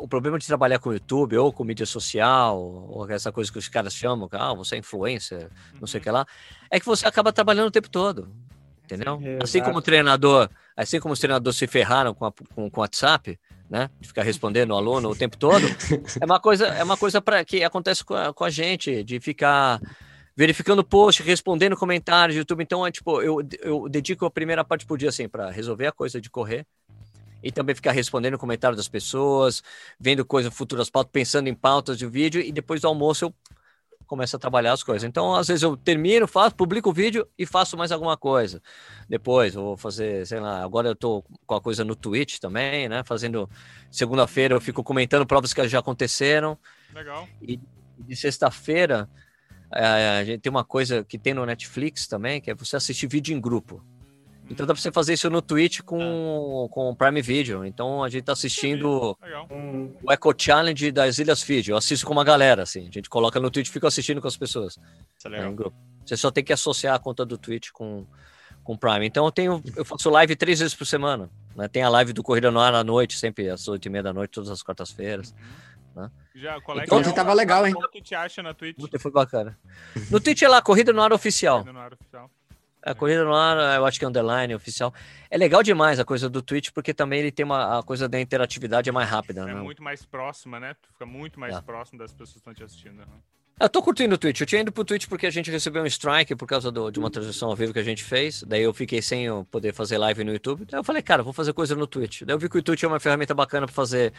o 0.00 0.08
problema 0.08 0.40
de 0.40 0.46
trabalhar 0.46 0.80
com 0.80 0.92
YouTube 0.92 1.36
ou 1.36 1.52
com 1.52 1.62
mídia 1.62 1.86
social, 1.86 2.60
ou 2.60 3.08
essa 3.08 3.30
coisa 3.30 3.52
que 3.52 3.58
os 3.58 3.68
caras 3.68 3.94
chamam, 3.94 4.28
ah, 4.32 4.52
você 4.54 4.74
é 4.74 4.78
influencer, 4.78 5.48
não 5.80 5.86
sei 5.86 6.00
o 6.00 6.02
que 6.02 6.10
lá, 6.10 6.26
é 6.68 6.80
que 6.80 6.86
você 6.86 7.06
acaba 7.06 7.32
trabalhando 7.32 7.68
o 7.68 7.70
tempo 7.70 7.88
todo. 7.88 8.28
Entendeu? 8.94 9.18
Sim, 9.18 9.38
assim 9.42 9.62
como 9.62 9.78
o 9.78 9.82
treinador, 9.82 10.48
assim 10.76 11.00
como 11.00 11.14
os 11.14 11.20
treinadores 11.20 11.58
se 11.58 11.66
ferraram 11.66 12.12
com, 12.14 12.26
a, 12.26 12.32
com, 12.32 12.70
com 12.70 12.80
o 12.80 12.82
WhatsApp, 12.82 13.38
né? 13.70 13.88
De 14.00 14.08
ficar 14.08 14.22
respondendo 14.22 14.72
o 14.72 14.76
aluno 14.76 15.10
o 15.10 15.16
tempo 15.16 15.36
todo. 15.36 15.64
É 16.20 16.24
uma 16.24 16.38
coisa, 16.38 16.66
é 16.66 16.84
uma 16.84 16.96
coisa 16.96 17.20
para 17.22 17.42
que 17.44 17.64
acontece 17.64 18.04
com 18.04 18.14
a, 18.14 18.32
com 18.32 18.44
a 18.44 18.50
gente, 18.50 19.02
de 19.02 19.18
ficar 19.18 19.80
verificando 20.36 20.84
post, 20.84 21.22
respondendo 21.22 21.76
comentários 21.76 22.36
do 22.36 22.40
YouTube. 22.40 22.62
Então, 22.62 22.86
é 22.86 22.90
tipo, 22.90 23.22
eu, 23.22 23.40
eu 23.60 23.88
dedico 23.88 24.26
a 24.26 24.30
primeira 24.30 24.64
parte 24.64 24.84
por 24.84 24.98
dia 24.98 25.08
assim 25.08 25.28
para 25.28 25.50
resolver 25.50 25.86
a 25.86 25.92
coisa 25.92 26.20
de 26.20 26.28
correr 26.28 26.66
e 27.42 27.50
também 27.50 27.74
ficar 27.74 27.92
respondendo 27.92 28.38
comentários 28.38 28.76
das 28.76 28.88
pessoas, 28.88 29.62
vendo 29.98 30.24
coisas 30.24 30.54
futuras 30.54 30.88
pautas, 30.88 31.10
pensando 31.10 31.48
em 31.48 31.54
pautas 31.54 31.98
de 31.98 32.06
vídeo 32.06 32.40
e 32.40 32.52
depois 32.52 32.80
do 32.80 32.88
almoço 32.88 33.24
eu 33.24 33.34
começo 34.12 34.36
a 34.36 34.38
trabalhar 34.38 34.74
as 34.74 34.82
coisas. 34.82 35.08
Então, 35.08 35.34
às 35.34 35.48
vezes 35.48 35.62
eu 35.62 35.74
termino, 35.74 36.28
faço, 36.28 36.54
publico 36.54 36.90
o 36.90 36.92
vídeo 36.92 37.26
e 37.38 37.46
faço 37.46 37.78
mais 37.78 37.90
alguma 37.90 38.14
coisa. 38.14 38.60
Depois, 39.08 39.54
vou 39.54 39.74
fazer, 39.74 40.26
sei 40.26 40.38
lá, 40.38 40.62
agora 40.62 40.88
eu 40.88 40.94
tô 40.94 41.24
com 41.46 41.54
a 41.54 41.60
coisa 41.62 41.82
no 41.82 41.96
Twitch 41.96 42.38
também, 42.38 42.90
né? 42.90 43.02
Fazendo. 43.06 43.48
Segunda-feira 43.90 44.54
eu 44.54 44.60
fico 44.60 44.84
comentando 44.84 45.24
provas 45.24 45.54
que 45.54 45.66
já 45.66 45.78
aconteceram. 45.78 46.58
Legal. 46.94 47.26
E 47.40 47.58
de 47.98 48.14
sexta-feira, 48.14 49.08
eh, 49.74 50.18
a 50.20 50.24
gente 50.24 50.42
tem 50.42 50.50
uma 50.50 50.64
coisa 50.64 51.02
que 51.02 51.18
tem 51.18 51.32
no 51.32 51.46
Netflix 51.46 52.06
também, 52.06 52.38
que 52.38 52.50
é 52.50 52.54
você 52.54 52.76
assistir 52.76 53.06
vídeo 53.06 53.34
em 53.34 53.40
grupo. 53.40 53.82
Então 54.52 54.66
dá 54.66 54.74
pra 54.74 54.82
você 54.82 54.92
fazer 54.92 55.14
isso 55.14 55.30
no 55.30 55.40
Twitch 55.40 55.80
com, 55.80 56.68
com 56.70 56.90
o 56.90 56.96
Prime 56.96 57.22
Video. 57.22 57.64
Então 57.64 58.04
a 58.04 58.08
gente 58.08 58.24
tá 58.24 58.32
assistindo 58.32 59.16
o 60.02 60.12
Eco 60.12 60.34
Challenge 60.36 60.92
das 60.92 61.18
Ilhas 61.18 61.42
Fiji. 61.42 61.70
Eu 61.70 61.76
assisto 61.76 62.06
com 62.06 62.12
uma 62.12 62.24
galera, 62.24 62.62
assim. 62.62 62.86
A 62.86 62.90
gente 62.90 63.08
coloca 63.08 63.40
no 63.40 63.50
Twitch 63.50 63.68
e 63.68 63.72
fica 63.72 63.88
assistindo 63.88 64.20
com 64.20 64.28
as 64.28 64.36
pessoas. 64.36 64.78
Isso 65.18 65.26
é 65.26 65.30
legal. 65.30 65.68
É, 65.68 65.70
você 66.06 66.16
só 66.16 66.30
tem 66.30 66.44
que 66.44 66.52
associar 66.52 66.94
a 66.94 66.98
conta 66.98 67.24
do 67.24 67.38
Twitch 67.38 67.70
com 67.72 68.06
com 68.62 68.76
Prime. 68.76 69.04
Então 69.06 69.24
eu 69.24 69.32
tenho, 69.32 69.62
eu 69.74 69.84
faço 69.84 70.08
live 70.08 70.36
três 70.36 70.60
vezes 70.60 70.74
por 70.74 70.86
semana. 70.86 71.28
Né? 71.56 71.66
Tem 71.68 71.82
a 71.82 71.88
live 71.88 72.12
do 72.12 72.22
Corrida 72.22 72.50
no 72.50 72.60
Ar 72.60 72.74
à 72.74 72.84
noite, 72.84 73.18
sempre 73.18 73.48
às 73.48 73.66
oito 73.68 73.86
e 73.86 73.90
meia 73.90 74.02
da 74.02 74.12
noite, 74.12 74.30
todas 74.30 74.50
as 74.50 74.62
quartas-feiras. 74.62 75.34
Uhum. 75.96 76.02
Né? 76.02 76.10
Já, 76.34 76.60
qual 76.60 76.78
é 76.78 76.84
então, 76.84 77.00
é 77.00 77.12
tava 77.12 77.32
legal, 77.34 77.66
hein? 77.66 77.74
Como 77.74 77.88
que 77.88 78.00
te 78.00 78.14
acha 78.14 78.42
na 78.42 78.54
Twitch? 78.54 78.76
Foi 78.98 79.10
bacana. 79.10 79.58
No 80.10 80.20
Twitch 80.20 80.42
é 80.42 80.48
lá, 80.48 80.62
Corrida 80.62 80.92
no 80.92 81.02
Ar 81.02 81.12
Oficial. 81.12 81.58
Corrida 81.58 81.72
no 81.72 81.80
Ar 81.80 81.92
Oficial. 81.92 82.30
A 82.84 82.94
corrida 82.94 83.24
no 83.24 83.34
ar, 83.34 83.76
eu 83.76 83.86
acho 83.86 83.98
que 83.98 84.04
é 84.04 84.08
underline, 84.08 84.54
oficial. 84.54 84.92
É 85.30 85.38
legal 85.38 85.62
demais 85.62 86.00
a 86.00 86.04
coisa 86.04 86.28
do 86.28 86.42
Twitch, 86.42 86.70
porque 86.74 86.92
também 86.92 87.20
ele 87.20 87.30
tem 87.30 87.44
uma 87.44 87.78
a 87.78 87.82
coisa 87.82 88.08
da 88.08 88.20
interatividade 88.20 88.88
é 88.88 88.92
mais 88.92 89.08
rápida, 89.08 89.42
é 89.42 89.46
né? 89.46 89.54
muito 89.54 89.82
mais 89.82 90.04
próxima, 90.04 90.58
né? 90.58 90.74
Tu 90.82 90.88
fica 90.92 91.06
muito 91.06 91.38
mais 91.38 91.54
é. 91.54 91.60
próximo 91.60 91.98
das 91.98 92.12
pessoas 92.12 92.32
que 92.32 92.38
estão 92.38 92.54
te 92.54 92.64
assistindo. 92.64 92.96
Né? 92.96 93.06
Eu 93.60 93.68
tô 93.68 93.80
curtindo 93.80 94.16
o 94.16 94.18
Twitch. 94.18 94.40
Eu 94.40 94.46
tinha 94.46 94.60
ido 94.60 94.72
pro 94.72 94.84
Twitch 94.84 95.06
porque 95.06 95.24
a 95.24 95.30
gente 95.30 95.48
recebeu 95.48 95.84
um 95.84 95.86
strike 95.86 96.34
por 96.34 96.46
causa 96.46 96.72
do, 96.72 96.90
de 96.90 96.98
uma 96.98 97.08
transmissão 97.08 97.48
ao 97.48 97.54
vivo 97.54 97.72
que 97.72 97.78
a 97.78 97.84
gente 97.84 98.02
fez. 98.02 98.42
Daí 98.42 98.62
eu 98.62 98.74
fiquei 98.74 99.00
sem 99.00 99.28
poder 99.44 99.72
fazer 99.72 99.98
live 99.98 100.24
no 100.24 100.32
YouTube. 100.32 100.66
Daí 100.68 100.80
eu 100.80 100.84
falei, 100.84 101.00
cara, 101.00 101.22
vou 101.22 101.32
fazer 101.32 101.52
coisa 101.52 101.76
no 101.76 101.86
Twitch. 101.86 102.22
Daí 102.22 102.34
eu 102.34 102.38
vi 102.40 102.48
que 102.48 102.58
o 102.58 102.62
Twitch 102.62 102.82
é 102.82 102.88
uma 102.88 102.98
ferramenta 102.98 103.34
bacana 103.34 103.66
para 103.66 103.74
fazer 103.74 104.12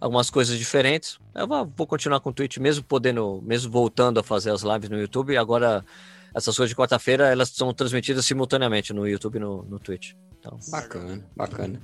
algumas 0.00 0.30
coisas 0.30 0.56
diferentes. 0.56 1.18
Eu 1.34 1.48
vou, 1.48 1.66
vou 1.76 1.86
continuar 1.86 2.20
com 2.20 2.30
o 2.30 2.32
Twitch, 2.32 2.58
mesmo 2.58 2.84
podendo, 2.84 3.42
mesmo 3.44 3.72
voltando 3.72 4.20
a 4.20 4.22
fazer 4.22 4.52
as 4.52 4.62
lives 4.62 4.88
no 4.88 5.00
YouTube. 5.00 5.32
E 5.32 5.36
agora 5.36 5.84
essas 6.36 6.54
coisas 6.54 6.68
de 6.68 6.76
quarta-feira, 6.76 7.28
elas 7.28 7.48
são 7.48 7.72
transmitidas 7.72 8.26
simultaneamente 8.26 8.92
no 8.92 9.08
YouTube 9.08 9.36
e 9.36 9.40
no, 9.40 9.62
no 9.62 9.80
Twitch. 9.80 10.12
Então... 10.38 10.58
Bacana, 10.68 11.24
bacana. 11.34 11.80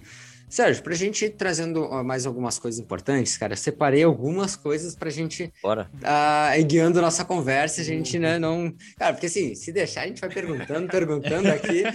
Sérgio, 0.52 0.82
para 0.82 0.92
a 0.92 0.96
gente 0.96 1.24
ir 1.24 1.30
trazendo 1.30 1.88
mais 2.04 2.26
algumas 2.26 2.58
coisas 2.58 2.78
importantes, 2.78 3.38
cara, 3.38 3.56
separei 3.56 4.02
algumas 4.02 4.54
coisas 4.54 4.94
para 4.94 5.08
a 5.08 5.10
gente 5.10 5.50
Bora. 5.62 5.90
Uh, 5.94 6.64
guiando 6.66 7.00
nossa 7.00 7.24
conversa, 7.24 7.80
a 7.80 7.84
gente, 7.84 8.18
né, 8.18 8.38
não... 8.38 8.70
Cara, 8.98 9.14
porque 9.14 9.28
assim, 9.28 9.54
se 9.54 9.72
deixar, 9.72 10.02
a 10.02 10.06
gente 10.08 10.20
vai 10.20 10.28
perguntando, 10.28 10.88
perguntando 10.88 11.48
aqui. 11.48 11.84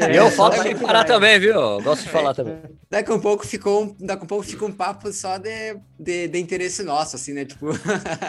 É, 0.00 0.18
eu 0.18 0.30
falo 0.30 0.60
sem 0.62 0.76
parar 0.76 1.04
também, 1.04 1.38
viu? 1.38 1.52
Eu 1.52 1.82
gosto 1.82 2.04
de 2.04 2.08
falar 2.08 2.34
também. 2.34 2.56
Daqui 2.90 3.12
a 3.12 3.14
um 3.14 3.20
pouco 3.20 3.46
ficou, 3.46 3.94
daqui 4.00 4.22
a 4.22 4.24
um 4.24 4.26
pouco 4.26 4.44
fica 4.44 4.64
um 4.64 4.72
papo 4.72 5.12
só 5.12 5.36
de, 5.36 5.76
de, 5.98 6.26
de 6.26 6.38
interesse 6.38 6.82
nosso, 6.82 7.16
assim, 7.16 7.32
né, 7.32 7.44
tipo... 7.44 7.66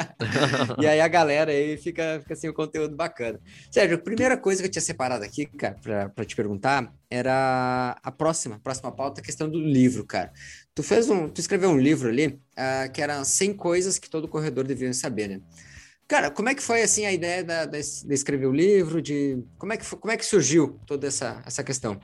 e 0.80 0.86
aí 0.86 1.00
a 1.00 1.08
galera 1.08 1.52
aí 1.52 1.78
fica, 1.78 2.20
fica 2.22 2.34
assim, 2.34 2.48
o 2.48 2.52
um 2.52 2.54
conteúdo 2.54 2.96
bacana. 2.96 3.40
Sérgio, 3.72 3.96
a 3.96 4.00
primeira 4.00 4.38
coisa 4.38 4.62
que 4.62 4.68
eu 4.68 4.72
tinha 4.72 4.82
separado 4.82 5.24
aqui, 5.24 5.46
cara, 5.46 5.76
para 6.14 6.26
te 6.26 6.36
perguntar, 6.36 6.94
era 7.12 7.98
a 8.02 8.10
próxima, 8.10 8.56
a 8.56 8.60
próxima 8.60 8.90
pauta, 8.90 9.20
a 9.20 9.24
questão 9.24 9.50
do 9.50 9.60
livro, 9.60 10.06
cara. 10.06 10.32
Tu 10.74 10.82
fez 10.82 11.10
um, 11.10 11.28
tu 11.28 11.42
escreveu 11.42 11.70
um 11.70 11.78
livro 11.78 12.08
ali, 12.08 12.28
uh, 12.28 12.92
que 12.94 13.02
era 13.02 13.22
100 13.22 13.54
coisas 13.56 14.00
que 14.00 14.10
todo 14.10 14.30
corredor 14.30 14.64
deveria 14.64 14.94
saber, 14.94 15.28
né? 15.28 15.42
Cara, 16.08 16.32
como 16.32 16.48
é 16.48 16.56
que 16.56 16.64
foi, 16.64 16.82
assim, 16.82 17.06
a 17.06 17.12
ideia 17.12 17.44
da, 17.44 17.66
da, 17.66 17.78
de 17.78 18.14
escrever 18.14 18.46
o 18.46 18.54
livro, 18.54 19.02
de... 19.02 19.44
Como 19.58 19.74
é 19.74 19.78
que, 19.78 19.86
como 19.98 20.12
é 20.12 20.18
que 20.18 20.26
surgiu 20.26 20.80
toda 20.86 21.08
essa, 21.08 21.42
essa 21.46 21.64
questão? 21.64 22.00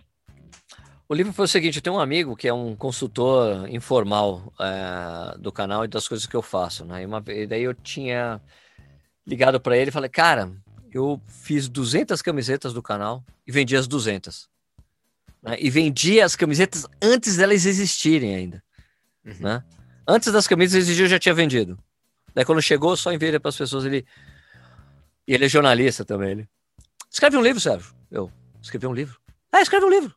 O 1.08 1.14
livro 1.14 1.32
foi 1.32 1.46
o 1.46 1.48
seguinte, 1.48 1.78
eu 1.78 1.82
tenho 1.82 1.96
um 1.96 2.00
amigo 2.00 2.36
que 2.36 2.50
é 2.50 2.54
um 2.54 2.76
consultor 2.76 3.70
informal 3.70 4.54
é, 4.60 5.38
do 5.38 5.54
canal 5.54 5.86
e 5.86 5.88
das 5.88 6.06
coisas 6.06 6.28
que 6.28 6.36
eu 6.36 6.42
faço, 6.42 6.84
né? 6.84 7.04
E, 7.04 7.06
uma, 7.06 7.24
e 7.28 7.48
daí 7.48 7.64
eu 7.64 7.74
tinha 7.74 8.42
ligado 9.26 9.60
para 9.60 9.78
ele 9.78 9.90
e 9.90 9.94
falei, 9.94 10.10
cara, 10.10 10.52
eu 10.92 11.22
fiz 11.26 11.70
200 11.70 12.22
camisetas 12.22 12.74
do 12.74 12.84
canal 12.84 13.24
e 13.46 13.52
vendi 13.54 13.76
as 13.76 13.88
200 13.88 14.50
né? 15.42 15.56
e 15.60 15.70
vendia 15.70 16.26
as 16.26 16.36
camisetas 16.36 16.86
antes 17.02 17.38
delas 17.38 17.66
existirem 17.66 18.36
ainda. 18.36 18.64
Uhum. 19.26 19.36
Né? 19.40 19.64
Antes 20.08 20.32
das 20.32 20.48
camisas 20.48 20.76
existir, 20.84 21.04
eu 21.04 21.08
já 21.08 21.20
tinha 21.20 21.34
vendido. 21.34 21.78
Daí 22.34 22.46
quando 22.46 22.62
chegou, 22.62 22.96
só 22.96 23.12
enviei 23.12 23.40
para 23.40 23.50
as 23.50 23.58
pessoas. 23.58 23.86
Ele... 23.86 24.06
E 25.28 25.34
ele 25.34 25.46
é 25.46 25.50
jornalista 25.50 26.06
também. 26.06 26.32
Ele... 26.32 26.50
Escreve 27.12 27.38
um 27.38 27.42
livro, 27.42 27.60
Sérgio. 27.60 27.94
Eu 28.10 28.32
escrevi 28.62 28.88
um 28.88 28.94
livro. 28.94 29.20
Ah, 29.52 29.62
escreve 29.62 29.86
um 29.86 29.90
livro. 29.90 30.14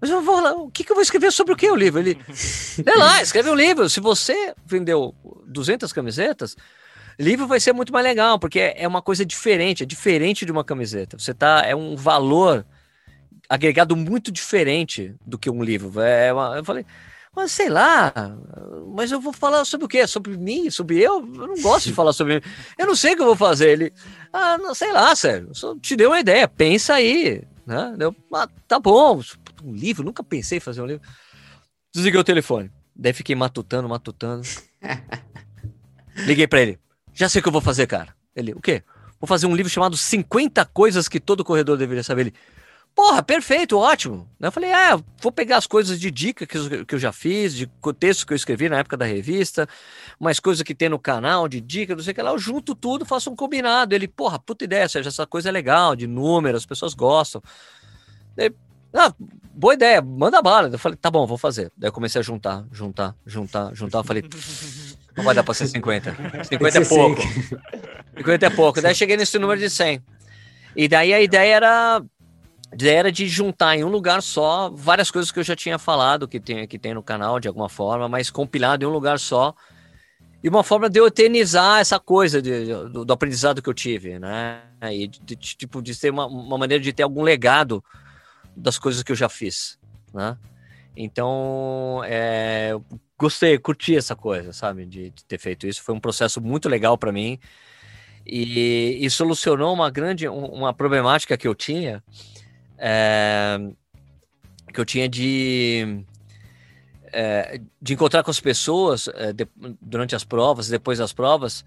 Mas 0.00 0.10
eu 0.10 0.20
vou 0.20 0.40
lá, 0.40 0.52
o 0.52 0.70
que, 0.70 0.84
que 0.84 0.92
eu 0.92 0.94
vou 0.94 1.02
escrever 1.02 1.32
sobre 1.32 1.54
o 1.54 1.56
que 1.56 1.70
o 1.70 1.74
livro? 1.74 2.00
Ele, 2.00 2.18
sei 2.32 2.96
lá, 2.96 3.22
escreve 3.22 3.50
um 3.50 3.54
livro. 3.54 3.88
Se 3.88 3.98
você 3.98 4.54
vendeu 4.66 5.14
200 5.46 5.90
camisetas, 5.92 6.54
livro 7.18 7.46
vai 7.46 7.58
ser 7.58 7.72
muito 7.72 7.92
mais 7.92 8.04
legal, 8.04 8.38
porque 8.38 8.74
é 8.76 8.86
uma 8.86 9.00
coisa 9.00 9.24
diferente, 9.24 9.82
é 9.82 9.86
diferente 9.86 10.44
de 10.44 10.52
uma 10.52 10.64
camiseta. 10.64 11.18
Você 11.18 11.32
tá, 11.32 11.62
é 11.64 11.74
um 11.74 11.96
valor 11.96 12.66
agregado 13.48 13.96
muito 13.96 14.30
diferente 14.30 15.14
do 15.24 15.38
que 15.38 15.50
um 15.50 15.62
livro. 15.62 16.00
É 16.00 16.32
uma, 16.32 16.56
eu 16.56 16.64
falei, 16.64 16.84
mas 17.34 17.52
sei 17.52 17.68
lá, 17.68 18.12
mas 18.94 19.12
eu 19.12 19.20
vou 19.20 19.32
falar 19.32 19.64
sobre 19.66 19.84
o 19.84 19.88
quê? 19.88 20.06
Sobre 20.06 20.36
mim? 20.36 20.70
Sobre 20.70 20.98
eu? 20.98 21.16
Eu 21.16 21.46
não 21.48 21.60
gosto 21.60 21.86
de 21.86 21.92
falar 21.94 22.12
sobre 22.12 22.36
mim. 22.36 22.40
Eu 22.78 22.86
não 22.86 22.96
sei 22.96 23.12
o 23.12 23.16
que 23.16 23.22
eu 23.22 23.26
vou 23.26 23.36
fazer. 23.36 23.68
Ele, 23.70 23.92
ah, 24.32 24.56
não 24.56 24.74
sei 24.74 24.92
lá, 24.92 25.14
sério, 25.14 25.54
só 25.54 25.76
te 25.76 25.94
dei 25.94 26.06
uma 26.06 26.18
ideia, 26.18 26.48
pensa 26.48 26.94
aí. 26.94 27.42
Né? 27.66 27.96
Eu, 27.98 28.16
ah, 28.32 28.48
tá 28.66 28.78
bom, 28.78 29.20
um 29.62 29.74
livro, 29.74 30.04
nunca 30.04 30.24
pensei 30.24 30.58
em 30.58 30.60
fazer 30.60 30.80
um 30.80 30.86
livro. 30.86 31.06
Desliguei 31.92 32.20
o 32.20 32.24
telefone. 32.24 32.70
Daí 32.94 33.12
fiquei 33.12 33.34
matutando, 33.34 33.88
matutando. 33.88 34.46
Liguei 36.26 36.46
para 36.46 36.62
ele. 36.62 36.78
Já 37.12 37.28
sei 37.28 37.40
o 37.40 37.42
que 37.42 37.48
eu 37.48 37.52
vou 37.52 37.60
fazer, 37.60 37.86
cara. 37.86 38.14
Ele, 38.34 38.52
o 38.52 38.60
quê? 38.60 38.82
Vou 39.20 39.26
fazer 39.28 39.46
um 39.46 39.54
livro 39.54 39.70
chamado 39.70 39.96
50 39.96 40.64
coisas 40.66 41.08
que 41.08 41.20
todo 41.20 41.44
corredor 41.44 41.76
deveria 41.76 42.02
saber. 42.02 42.22
Ele, 42.22 42.34
Porra, 42.96 43.22
perfeito, 43.22 43.76
ótimo. 43.76 44.26
Eu 44.40 44.50
falei, 44.50 44.72
ah, 44.72 44.98
vou 45.20 45.30
pegar 45.30 45.58
as 45.58 45.66
coisas 45.66 46.00
de 46.00 46.10
dica 46.10 46.46
que 46.46 46.56
eu, 46.56 46.86
que 46.86 46.94
eu 46.94 46.98
já 46.98 47.12
fiz, 47.12 47.54
de 47.54 47.70
textos 47.98 48.24
que 48.24 48.32
eu 48.32 48.36
escrevi 48.36 48.70
na 48.70 48.78
época 48.78 48.96
da 48.96 49.04
revista, 49.04 49.68
mais 50.18 50.40
coisas 50.40 50.62
que 50.62 50.74
tem 50.74 50.88
no 50.88 50.98
canal, 50.98 51.46
de 51.46 51.60
dica, 51.60 51.94
não 51.94 52.02
sei 52.02 52.12
o 52.12 52.14
que 52.14 52.22
lá, 52.22 52.30
eu 52.30 52.38
junto 52.38 52.74
tudo, 52.74 53.04
faço 53.04 53.30
um 53.30 53.36
combinado. 53.36 53.94
Ele, 53.94 54.08
porra, 54.08 54.38
puta 54.38 54.64
ideia, 54.64 54.84
essa 54.84 55.26
coisa 55.26 55.50
é 55.50 55.52
legal, 55.52 55.94
de 55.94 56.06
números, 56.06 56.62
as 56.62 56.66
pessoas 56.66 56.94
gostam. 56.94 57.42
Ele, 58.34 58.54
ah, 58.94 59.12
boa 59.52 59.74
ideia, 59.74 60.00
manda 60.00 60.40
bala. 60.40 60.70
Eu 60.72 60.78
falei, 60.78 60.96
tá 60.96 61.10
bom, 61.10 61.26
vou 61.26 61.36
fazer. 61.36 61.70
Daí 61.76 61.88
eu 61.88 61.92
comecei 61.92 62.18
a 62.18 62.24
juntar, 62.24 62.64
juntar, 62.72 63.14
juntar, 63.26 63.74
juntar. 63.74 63.98
Eu 63.98 64.04
falei, 64.04 64.24
não 65.14 65.22
vai 65.22 65.34
dar 65.34 65.44
pra 65.44 65.52
ser 65.52 65.66
50. 65.66 66.44
50 66.44 66.78
é 66.78 66.84
pouco. 66.86 67.20
50 68.16 68.46
é 68.46 68.50
pouco. 68.50 68.80
Daí 68.80 68.94
cheguei 68.94 69.18
nesse 69.18 69.38
número 69.38 69.60
de 69.60 69.68
100. 69.68 70.02
E 70.74 70.88
daí 70.88 71.12
a 71.12 71.20
ideia 71.20 71.56
era 71.56 72.02
era 72.80 73.10
de 73.10 73.28
juntar 73.28 73.76
em 73.76 73.84
um 73.84 73.88
lugar 73.88 74.22
só 74.22 74.70
várias 74.70 75.10
coisas 75.10 75.30
que 75.30 75.38
eu 75.38 75.44
já 75.44 75.56
tinha 75.56 75.78
falado 75.78 76.28
que 76.28 76.40
tem, 76.40 76.66
que 76.66 76.78
tem 76.78 76.94
no 76.94 77.02
canal 77.02 77.38
de 77.40 77.48
alguma 77.48 77.68
forma, 77.68 78.08
mas 78.08 78.30
compilado 78.30 78.84
em 78.84 78.88
um 78.88 78.92
lugar 78.92 79.18
só. 79.18 79.54
E 80.42 80.48
uma 80.48 80.62
forma 80.62 80.88
de 80.88 81.00
eu 81.00 81.06
eternizar 81.06 81.80
essa 81.80 81.98
coisa 81.98 82.40
de, 82.42 82.66
do, 82.66 83.04
do, 83.04 83.12
aprendizado 83.12 83.62
que 83.62 83.68
eu 83.68 83.74
tive, 83.74 84.18
né? 84.18 84.62
E 84.92 85.08
de, 85.08 85.20
de, 85.20 85.36
tipo, 85.36 85.82
de 85.82 85.98
ter 85.98 86.10
uma, 86.10 86.26
uma 86.26 86.58
maneira 86.58 86.82
de 86.82 86.92
ter 86.92 87.02
algum 87.02 87.22
legado 87.22 87.82
das 88.56 88.78
coisas 88.78 89.02
que 89.02 89.10
eu 89.10 89.16
já 89.16 89.28
fiz, 89.28 89.78
né? 90.12 90.36
Então, 90.96 92.00
é, 92.04 92.72
gostei, 93.18 93.58
curti 93.58 93.96
essa 93.96 94.16
coisa, 94.16 94.52
sabe? 94.52 94.86
De, 94.86 95.10
de, 95.10 95.24
ter 95.24 95.38
feito 95.38 95.66
isso. 95.66 95.82
Foi 95.82 95.94
um 95.94 96.00
processo 96.00 96.40
muito 96.40 96.68
legal 96.68 96.96
para 96.96 97.12
mim. 97.12 97.38
E, 98.24 98.98
e, 99.00 99.10
solucionou 99.10 99.72
uma 99.72 99.90
grande, 99.90 100.26
uma 100.26 100.72
problemática 100.72 101.36
que 101.36 101.46
eu 101.46 101.54
tinha, 101.54 102.02
é, 102.78 103.58
que 104.72 104.80
eu 104.80 104.84
tinha 104.84 105.08
de, 105.08 106.04
é, 107.12 107.60
de 107.80 107.94
encontrar 107.94 108.22
com 108.22 108.30
as 108.30 108.40
pessoas 108.40 109.08
é, 109.08 109.32
de, 109.32 109.48
durante 109.80 110.14
as 110.14 110.24
provas, 110.24 110.68
depois 110.68 110.98
das 110.98 111.12
provas, 111.12 111.64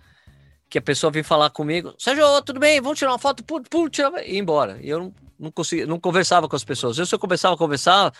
que 0.69 0.77
a 0.77 0.81
pessoa 0.81 1.11
vem 1.11 1.23
falar 1.23 1.49
comigo, 1.49 1.93
Sérgio, 1.97 2.41
tudo 2.43 2.59
bem, 2.59 2.79
vamos 2.79 2.99
tirar 2.99 3.11
uma 3.11 3.19
foto, 3.19 3.43
pum, 3.43 3.61
pum, 3.63 3.89
tirar, 3.89 4.11
e 4.23 4.35
ir 4.35 4.37
embora. 4.37 4.77
E 4.81 4.89
eu 4.89 4.99
não, 4.99 5.13
não 5.39 5.51
conseguia, 5.51 5.87
não 5.87 5.99
conversava 5.99 6.47
com 6.47 6.55
as 6.55 6.63
pessoas. 6.63 6.97
Eu, 6.97 7.05
se 7.05 7.15
eu 7.15 7.19
começava 7.19 7.55
a 7.55 7.57
conversar, 7.57 8.13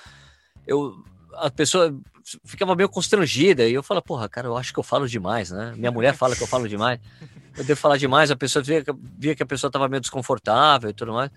eu, 0.65 1.03
a 1.35 1.51
pessoa 1.51 1.95
ficava 2.43 2.75
meio 2.75 2.89
constrangida, 2.89 3.67
e 3.67 3.73
eu 3.73 3.83
falava, 3.83 4.03
porra, 4.03 4.27
cara, 4.27 4.47
eu 4.47 4.57
acho 4.57 4.73
que 4.73 4.79
eu 4.79 4.83
falo 4.83 5.07
demais, 5.07 5.51
né? 5.51 5.73
Minha 5.77 5.91
mulher 5.91 6.15
fala 6.15 6.35
que 6.35 6.41
eu 6.41 6.47
falo 6.47 6.67
demais, 6.67 6.99
eu 7.57 7.63
devo 7.63 7.79
falar 7.79 7.97
demais, 7.97 8.31
a 8.31 8.35
pessoa 8.35 8.63
via, 8.63 8.83
via 9.17 9.35
que 9.35 9.43
a 9.43 9.45
pessoa 9.45 9.69
estava 9.69 9.87
meio 9.87 10.01
desconfortável 10.01 10.89
e 10.89 10.93
tudo 10.93 11.13
mais. 11.13 11.29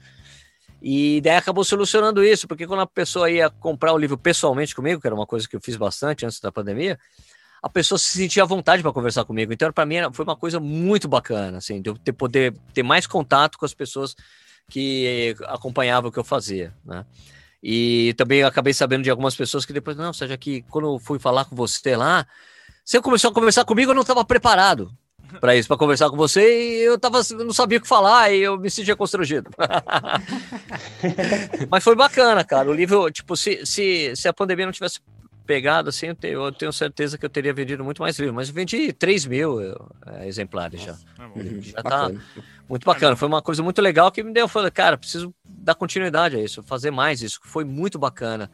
E 0.84 1.20
daí 1.20 1.36
acabou 1.36 1.62
solucionando 1.62 2.24
isso, 2.24 2.48
porque 2.48 2.66
quando 2.66 2.80
a 2.80 2.86
pessoa 2.86 3.30
ia 3.30 3.48
comprar 3.48 3.92
o 3.92 3.98
livro 3.98 4.18
pessoalmente 4.18 4.74
comigo, 4.74 5.00
que 5.00 5.06
era 5.06 5.14
uma 5.14 5.26
coisa 5.26 5.48
que 5.48 5.54
eu 5.54 5.60
fiz 5.60 5.76
bastante 5.76 6.26
antes 6.26 6.40
da 6.40 6.50
pandemia, 6.50 6.98
a 7.62 7.68
pessoa 7.68 7.96
se 7.96 8.18
sentia 8.18 8.42
à 8.42 8.46
vontade 8.46 8.82
para 8.82 8.92
conversar 8.92 9.24
comigo. 9.24 9.52
Então, 9.52 9.72
para 9.72 9.86
mim, 9.86 9.96
foi 10.12 10.24
uma 10.24 10.34
coisa 10.34 10.58
muito 10.58 11.06
bacana, 11.06 11.58
assim, 11.58 11.80
de 11.80 11.88
eu 11.88 11.96
ter, 11.96 12.12
poder 12.12 12.52
ter 12.74 12.82
mais 12.82 13.06
contato 13.06 13.56
com 13.56 13.64
as 13.64 13.72
pessoas 13.72 14.16
que 14.68 15.36
acompanhavam 15.46 16.10
o 16.10 16.12
que 16.12 16.18
eu 16.18 16.24
fazia, 16.24 16.74
né? 16.84 17.06
E 17.62 18.12
também 18.14 18.42
acabei 18.42 18.74
sabendo 18.74 19.04
de 19.04 19.10
algumas 19.10 19.36
pessoas 19.36 19.64
que 19.64 19.72
depois, 19.72 19.96
não, 19.96 20.12
seja 20.12 20.36
que 20.36 20.62
quando 20.62 20.94
eu 20.94 20.98
fui 20.98 21.20
falar 21.20 21.44
com 21.44 21.54
você 21.54 21.94
lá, 21.94 22.26
você 22.84 23.00
começou 23.00 23.30
a 23.30 23.34
conversar 23.34 23.64
comigo, 23.64 23.92
eu 23.92 23.94
não 23.94 24.02
estava 24.02 24.24
preparado 24.24 24.92
para 25.40 25.56
isso, 25.56 25.68
para 25.68 25.76
conversar 25.76 26.10
com 26.10 26.16
você, 26.16 26.42
e 26.42 26.82
eu 26.82 26.98
tava, 26.98 27.20
não 27.38 27.52
sabia 27.52 27.78
o 27.78 27.80
que 27.80 27.88
falar, 27.88 28.32
e 28.32 28.42
eu 28.42 28.58
me 28.58 28.70
sentia 28.70 28.96
constrangido. 28.96 29.50
Mas 31.70 31.84
foi 31.84 31.94
bacana, 31.94 32.44
cara. 32.44 32.70
O 32.70 32.72
livro, 32.72 33.10
tipo, 33.10 33.36
se, 33.36 33.64
se, 33.64 34.12
se 34.14 34.28
a 34.28 34.32
pandemia 34.32 34.66
não 34.66 34.72
tivesse 34.72 35.00
pegado, 35.46 35.88
assim, 35.88 36.06
eu 36.06 36.14
tenho, 36.14 36.44
eu 36.44 36.52
tenho 36.52 36.72
certeza 36.72 37.18
que 37.18 37.24
eu 37.24 37.30
teria 37.30 37.52
vendido 37.52 37.84
muito 37.84 38.02
mais 38.02 38.18
livros. 38.18 38.34
Mas 38.34 38.48
eu 38.48 38.54
vendi 38.54 38.92
3 38.92 39.26
mil 39.26 39.60
é, 40.06 40.26
exemplares 40.26 40.80
já. 40.80 40.92
É 40.92 41.60
já 41.60 41.82
tá 41.82 42.10
muito 42.68 42.84
bacana. 42.84 43.16
Foi 43.16 43.28
uma 43.28 43.42
coisa 43.42 43.62
muito 43.62 43.80
legal 43.82 44.10
que 44.10 44.22
me 44.22 44.32
deu. 44.32 44.44
Eu 44.44 44.48
falei, 44.48 44.70
cara, 44.70 44.96
preciso 44.96 45.34
dar 45.44 45.74
continuidade 45.74 46.36
a 46.36 46.40
isso, 46.40 46.62
fazer 46.62 46.90
mais 46.90 47.22
isso. 47.22 47.40
Foi 47.42 47.64
muito 47.64 47.98
bacana 47.98 48.50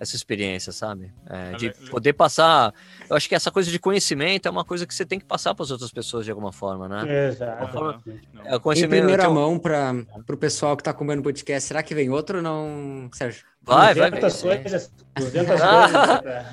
essa 0.00 0.16
experiência, 0.16 0.72
sabe? 0.72 1.12
É, 1.28 1.52
de 1.52 1.70
poder 1.90 2.14
passar. 2.14 2.72
Eu 3.08 3.14
acho 3.14 3.28
que 3.28 3.34
essa 3.34 3.50
coisa 3.50 3.70
de 3.70 3.78
conhecimento 3.78 4.48
é 4.48 4.50
uma 4.50 4.64
coisa 4.64 4.86
que 4.86 4.94
você 4.94 5.04
tem 5.04 5.18
que 5.18 5.26
passar 5.26 5.54
para 5.54 5.62
as 5.62 5.70
outras 5.70 5.92
pessoas 5.92 6.24
de 6.24 6.30
alguma 6.30 6.52
forma, 6.52 6.88
né? 6.88 7.28
Exato. 7.28 7.72
Forma, 7.72 8.02
é, 8.06 8.56
em 8.56 8.88
primeira 8.88 9.24
tenho... 9.24 9.34
mão 9.34 9.58
para 9.58 9.94
o 10.26 10.36
pessoal 10.38 10.74
que 10.74 10.80
está 10.80 10.94
comendo 10.94 11.22
podcast, 11.22 11.68
será 11.68 11.82
que 11.82 11.94
vem 11.94 12.08
outro 12.08 12.38
ou 12.38 12.42
não, 12.42 13.10
Sérgio? 13.12 13.44
Vai, 13.62 13.94
vai. 13.94 14.10
Coisas, 14.10 14.42
ah, 14.42 14.56
coisas. 14.56 14.92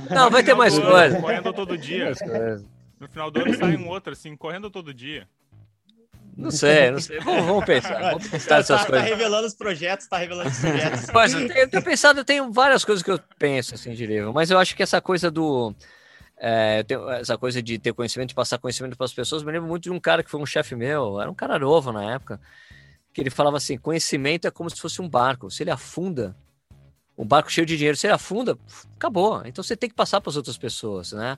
Não, 0.12 0.30
vai 0.30 0.44
ter 0.44 0.54
mais 0.54 0.78
coisas. 0.78 1.22
Correndo 1.22 1.54
todo 1.54 1.78
dia. 1.78 2.12
No 3.00 3.08
final 3.08 3.30
do 3.30 3.40
ano 3.40 3.54
sai 3.56 3.78
um 3.78 3.88
outro, 3.90 4.14
assim, 4.14 4.36
correndo 4.36 4.72
todo 4.72 4.92
dia. 4.92 5.28
Não 6.38 6.52
sei, 6.52 6.92
não 6.92 7.00
sei. 7.00 7.20
Vamos, 7.20 7.46
vamos 7.46 7.66
pensar. 7.66 8.00
Vamos 8.00 8.28
pensar 8.30 8.64
tá, 8.64 8.78
tá, 8.78 8.86
coisas. 8.86 9.04
Tá 9.04 9.16
revelando 9.16 9.48
os 9.48 9.56
projetos, 9.56 10.08
tá 10.08 10.18
revelando 10.18 10.50
os 10.50 10.60
projetos. 10.60 11.08
Mas 11.12 11.34
eu 11.34 11.48
tenho, 11.48 11.60
eu 11.60 11.70
tenho 11.70 11.84
pensado, 11.84 12.20
eu 12.20 12.26
tenho 12.26 12.52
várias 12.52 12.86
coisas 12.86 13.02
que 13.02 13.10
eu 13.10 13.20
penso 13.40 13.74
assim 13.74 13.94
de 13.94 14.06
livro, 14.06 14.32
mas 14.34 14.52
eu 14.52 14.60
acho 14.60 14.76
que 14.76 14.84
essa 14.84 15.02
coisa 15.02 15.32
do. 15.32 15.74
É, 16.40 16.86
essa 17.20 17.36
coisa 17.36 17.64
de 17.64 17.80
ter 17.80 17.92
conhecimento, 17.94 18.30
de 18.30 18.36
passar 18.36 18.60
conhecimento 18.60 18.96
para 18.96 19.06
as 19.06 19.14
pessoas, 19.14 19.42
me 19.42 19.52
lembro 19.52 19.68
muito 19.68 19.84
de 19.84 19.92
um 19.92 20.00
cara 20.00 20.22
que 20.22 20.30
foi 20.30 20.40
um 20.40 20.46
chefe 20.46 20.76
meu, 20.76 21.20
era 21.20 21.32
um 21.32 21.34
cara 21.34 21.58
novo 21.58 21.92
na 21.92 22.14
época, 22.14 22.40
que 23.12 23.20
ele 23.20 23.32
falava 23.32 23.58
assim: 23.58 23.76
conhecimento 23.76 24.48
é 24.48 24.52
como 24.52 24.70
se 24.70 24.80
fosse 24.80 25.02
um 25.02 25.10
barco. 25.10 25.50
Se 25.50 25.64
ele 25.64 25.72
afunda, 25.72 26.36
um 27.18 27.26
barco 27.26 27.52
cheio 27.52 27.66
de 27.66 27.76
dinheiro, 27.76 27.98
se 27.98 28.06
ele 28.06 28.14
afunda, 28.14 28.56
acabou. 28.96 29.42
Então 29.46 29.64
você 29.64 29.76
tem 29.76 29.90
que 29.90 29.96
passar 29.96 30.22
para 30.22 30.30
as 30.30 30.36
outras 30.36 30.58
pessoas, 30.58 31.14
né? 31.14 31.38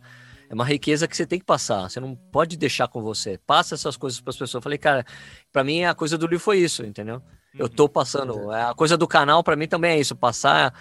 É 0.49 0.53
uma 0.53 0.65
riqueza 0.65 1.07
que 1.07 1.15
você 1.15 1.27
tem 1.27 1.37
que 1.37 1.45
passar. 1.45 1.87
Você 1.87 1.99
não 1.99 2.15
pode 2.15 2.57
deixar 2.57 2.87
com 2.87 3.03
você. 3.03 3.39
Passa 3.45 3.75
essas 3.75 3.95
coisas 3.95 4.19
para 4.19 4.31
as 4.31 4.35
pessoas. 4.35 4.55
Eu 4.55 4.61
falei, 4.61 4.79
cara, 4.79 5.05
para 5.53 5.63
mim 5.63 5.83
a 5.83 5.93
coisa 5.93 6.17
do 6.17 6.25
livro 6.25 6.43
foi 6.43 6.57
isso, 6.57 6.83
entendeu? 6.83 7.21
Eu 7.53 7.69
tô 7.69 7.83
uhum. 7.83 7.89
passando. 7.89 8.51
A 8.51 8.73
coisa 8.73 8.97
do 8.97 9.07
canal 9.07 9.43
para 9.43 9.55
mim 9.55 9.67
também 9.67 9.91
é 9.91 9.99
isso, 9.99 10.15
passar 10.15 10.73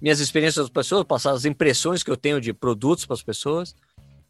minhas 0.00 0.18
experiências 0.18 0.64
das 0.64 0.70
pessoas, 0.70 1.04
passar 1.04 1.30
as 1.30 1.44
impressões 1.44 2.02
que 2.02 2.10
eu 2.10 2.16
tenho 2.16 2.40
de 2.40 2.52
produtos 2.52 3.06
para 3.06 3.14
as 3.14 3.22
pessoas, 3.22 3.76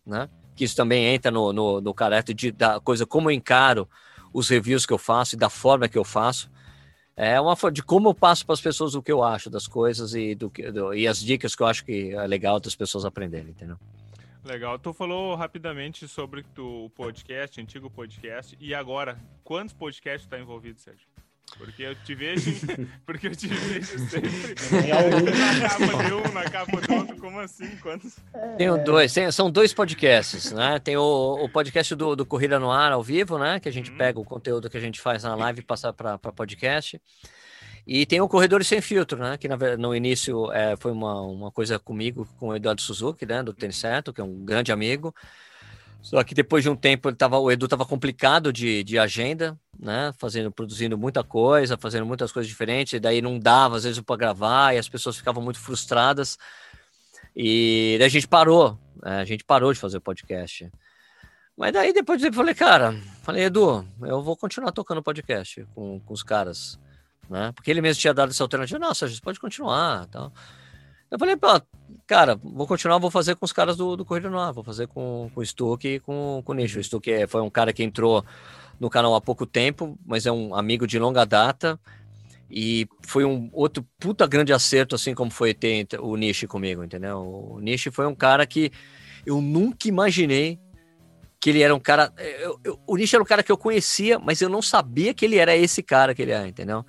né? 0.07 0.28
Que 0.55 0.64
isso 0.64 0.76
também 0.76 1.07
entra 1.07 1.30
no, 1.30 1.51
no, 1.51 1.80
no 1.80 1.95
caráter 1.95 2.35
de, 2.35 2.53
da 2.53 2.78
coisa 2.78 3.07
como 3.07 3.30
eu 3.30 3.35
encaro 3.35 3.89
os 4.35 4.51
reviews 4.51 4.85
que 4.85 4.93
eu 4.93 4.99
faço 4.99 5.35
e 5.35 5.39
da 5.39 5.49
forma 5.49 5.89
que 5.89 5.97
eu 5.97 6.05
faço. 6.05 6.51
É 7.16 7.41
uma 7.41 7.57
forma 7.57 7.72
de 7.72 7.82
como 7.82 8.11
eu 8.11 8.14
passo 8.14 8.45
para 8.45 8.53
as 8.53 8.61
pessoas 8.61 8.95
o 8.95 9.03
que 9.03 9.11
eu 9.11 9.22
acho 9.22 9.49
das 9.49 9.66
coisas 9.66 10.14
e, 10.14 10.35
do, 10.35 10.53
do, 10.72 10.93
e 10.93 11.09
as 11.09 11.20
dicas 11.20 11.55
que 11.55 11.62
eu 11.62 11.66
acho 11.66 11.85
que 11.85 12.12
é 12.12 12.26
legal 12.26 12.61
das 12.61 12.74
pessoas 12.76 13.05
aprenderem, 13.05 13.51
entendeu? 13.51 13.78
Legal. 14.45 14.79
Tu 14.79 14.93
falou 14.93 15.35
rapidamente 15.35 16.07
sobre 16.07 16.45
o 16.59 16.91
podcast, 16.91 17.61
antigo 17.61 17.89
podcast, 17.89 18.57
e 18.61 18.75
agora, 18.75 19.19
quantos 19.43 19.73
podcasts 19.73 20.27
está 20.27 20.39
envolvido, 20.39 20.79
Sérgio? 20.79 21.07
Porque 21.57 21.83
eu 21.83 21.95
te 21.95 22.15
vejo, 22.15 22.51
porque 23.07 23.29
eu 23.29 23.37
te 23.37 23.47
vejo 23.47 23.99
sempre 24.09 24.31
na 24.71 25.69
capa 25.69 26.05
de 26.05 26.13
um, 26.13 26.33
na 26.33 26.45
capa 26.45 26.81
do 26.81 26.95
outro, 26.95 27.17
como 27.17 27.41
assim? 27.41 27.77
Quantos? 27.77 28.17
Tenho 28.59 28.83
dois, 28.85 29.13
tem, 29.13 29.31
são 29.31 29.51
dois 29.51 29.73
podcasts, 29.73 30.53
né? 30.53 30.79
Tem 30.79 30.97
o, 30.97 31.45
o 31.45 31.49
podcast 31.49 31.95
do, 31.95 32.15
do 32.15 32.27
Corrida 32.27 32.59
no 32.59 32.71
Ar 32.71 32.93
ao 32.93 33.03
vivo, 33.03 33.39
né? 33.39 33.61
Que 33.61 33.69
a 33.69 33.73
gente 33.73 33.91
hum. 33.91 33.97
pega 33.97 34.19
o 34.19 34.25
conteúdo 34.25 34.69
que 34.69 34.77
a 34.77 34.81
gente 34.81 35.01
faz 35.01 35.23
na 35.23 35.35
live 35.35 35.61
e 35.61 35.65
passa 35.65 35.93
para 35.93 36.19
podcast. 36.19 37.01
E 37.87 38.07
tem 38.07 38.20
o 38.20 38.28
Corredores 38.28 38.66
Sem 38.66 38.80
Filtro, 38.80 39.18
né? 39.18 39.37
Que 39.37 39.47
no 39.76 39.95
início 39.95 40.51
é, 40.53 40.74
foi 40.76 40.91
uma, 40.91 41.20
uma 41.20 41.51
coisa 41.51 41.78
comigo, 41.78 42.26
com 42.39 42.49
o 42.49 42.57
Eduardo 42.57 42.80
Suzuki, 42.80 43.26
né? 43.26 43.43
Do 43.43 43.53
Tênis 43.53 43.76
Certo, 43.76 44.12
que 44.12 44.20
é 44.20 44.24
um 44.24 44.45
grande 44.45 44.72
amigo. 44.72 45.14
Só 46.01 46.22
que 46.22 46.35
depois 46.35 46.62
de 46.62 46.68
um 46.68 46.76
tempo 46.76 47.09
ele 47.09 47.16
tava, 47.16 47.39
o 47.39 47.51
Edu 47.51 47.64
estava 47.64 47.85
complicado 47.87 48.53
de, 48.53 48.85
de 48.85 48.99
agenda, 48.99 49.59
né? 49.78 50.12
Fazendo, 50.18 50.51
produzindo 50.51 50.97
muita 50.97 51.22
coisa, 51.22 51.76
fazendo 51.76 52.07
muitas 52.07 52.32
coisas 52.32 52.49
diferentes, 52.49 52.95
e 52.95 53.01
daí 53.01 53.20
não 53.20 53.39
dava 53.39 53.76
às 53.76 53.85
vezes 53.85 54.01
para 54.01 54.16
gravar 54.16 54.74
e 54.74 54.78
as 54.78 54.89
pessoas 54.89 55.16
ficavam 55.16 55.43
muito 55.43 55.59
frustradas. 55.59 56.39
E 57.37 57.97
daí 57.99 58.07
a 58.07 58.11
gente 58.11 58.28
parou, 58.28 58.78
né? 59.03 59.20
a 59.20 59.24
gente 59.24 59.45
parou 59.45 59.72
de 59.72 59.78
fazer 59.78 59.99
o 59.99 60.01
podcast. 60.01 60.70
Mas 61.57 61.72
daí 61.72 61.93
depois 61.93 62.22
eu 62.22 62.32
falei, 62.32 62.55
cara, 62.55 62.95
falei, 63.22 63.45
Edu, 63.45 63.87
eu 64.03 64.22
vou 64.22 64.37
continuar 64.37 64.72
tocando 64.72 65.03
podcast 65.03 65.66
com, 65.74 66.01
com 66.01 66.14
os 66.14 66.22
caras 66.22 66.78
né? 67.29 67.53
Porque 67.55 67.70
ele 67.70 67.81
mesmo 67.81 68.01
tinha 68.01 68.14
dado 68.14 68.31
essa 68.31 68.43
alternativa, 68.43 68.79
a 68.89 69.07
gente 69.07 69.20
pode 69.20 69.41
continuar, 69.41 70.07
tal. 70.07 70.33
Eu 71.11 71.18
falei, 71.18 71.37
cara, 72.07 72.35
vou 72.35 72.66
continuar, 72.66 72.99
vou 72.99 73.11
fazer 73.11 73.37
com 73.37 73.45
os 73.45 73.53
caras 73.53 73.77
do, 73.77 73.97
do 73.97 74.05
Corrida 74.05 74.29
no 74.29 74.39
Ar, 74.39 74.53
vou 74.53 74.64
fazer 74.64 74.89
com, 74.89 75.31
com 75.33 75.41
o 75.41 75.47
Stuck 75.47 75.87
e 75.87 76.01
com, 76.01 76.43
com 76.45 76.53
o 76.53 76.55
Nicho. 76.55 76.79
O 76.79 76.83
Stuck 76.83 77.11
é, 77.11 77.27
foi 77.27 77.41
um 77.41 77.51
cara 77.51 77.72
que 77.72 77.85
entrou 77.85 78.25
no 78.81 78.91
canal 78.91 79.14
há 79.14 79.20
pouco 79.20 79.47
tempo, 79.47 79.97
mas 80.05 80.27
é 80.27 80.33
um 80.33 80.55
amigo 80.55 80.87
de 80.87 80.99
longa 80.99 81.25
data. 81.25 81.79
E 82.51 82.87
foi 83.03 83.25
um 83.25 83.49
outro 83.53 83.87
puta 83.99 84.27
grande 84.27 84.53
acerto, 84.53 84.95
assim 84.95 85.14
como 85.14 85.31
foi 85.31 85.55
ter 85.55 85.87
o 86.01 86.16
Nishi 86.16 86.47
comigo, 86.47 86.85
entendeu? 86.85 87.18
O 87.18 87.61
Nishi 87.61 87.91
foi 87.91 88.07
um 88.07 88.14
cara 88.14 88.47
que 88.47 88.70
eu 89.25 89.41
nunca 89.41 89.89
imaginei 89.89 90.59
que 91.41 91.51
ele 91.51 91.62
era 91.62 91.75
um 91.75 91.81
cara. 91.81 92.12
Eu, 92.16 92.61
eu, 92.64 92.81
o 92.87 92.97
Nishi 92.97 93.14
era 93.14 93.22
um 93.22 93.27
cara 93.27 93.43
que 93.43 93.53
eu 93.53 93.57
conhecia, 93.57 94.18
mas 94.18 94.41
eu 94.41 94.49
não 94.49 94.62
sabia 94.62 95.12
que 95.14 95.25
ele 95.25 95.37
era 95.37 95.57
esse 95.57 95.83
cara 95.83 96.14
que 96.14 96.22
ele 96.22 96.33
é, 96.33 96.47
entendeu? 96.47 96.85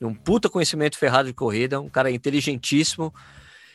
Um 0.00 0.14
puta 0.14 0.48
conhecimento 0.48 0.96
ferrado 0.96 1.28
de 1.28 1.34
corrida, 1.34 1.80
um 1.80 1.88
cara 1.88 2.10
inteligentíssimo, 2.10 3.12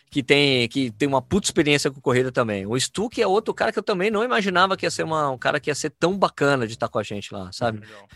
que 0.09 0.21
tem, 0.21 0.67
que 0.69 0.91
tem 0.91 1.07
uma 1.07 1.21
puta 1.21 1.47
experiência 1.47 1.89
com 1.89 1.99
corrida 1.99 2.31
também. 2.31 2.65
O 2.65 2.79
Stuck 2.79 3.21
é 3.21 3.27
outro 3.27 3.53
cara 3.53 3.71
que 3.71 3.79
eu 3.79 3.83
também 3.83 4.11
não 4.11 4.23
imaginava 4.23 4.77
que 4.77 4.85
ia 4.85 4.91
ser 4.91 5.03
uma, 5.03 5.31
um 5.31 5.37
cara 5.37 5.59
que 5.59 5.69
ia 5.69 5.75
ser 5.75 5.89
tão 5.89 6.17
bacana 6.17 6.67
de 6.67 6.73
estar 6.73 6.87
com 6.87 6.99
a 6.99 7.03
gente 7.03 7.33
lá, 7.33 7.51
sabe? 7.51 7.79
Legal. 7.79 8.07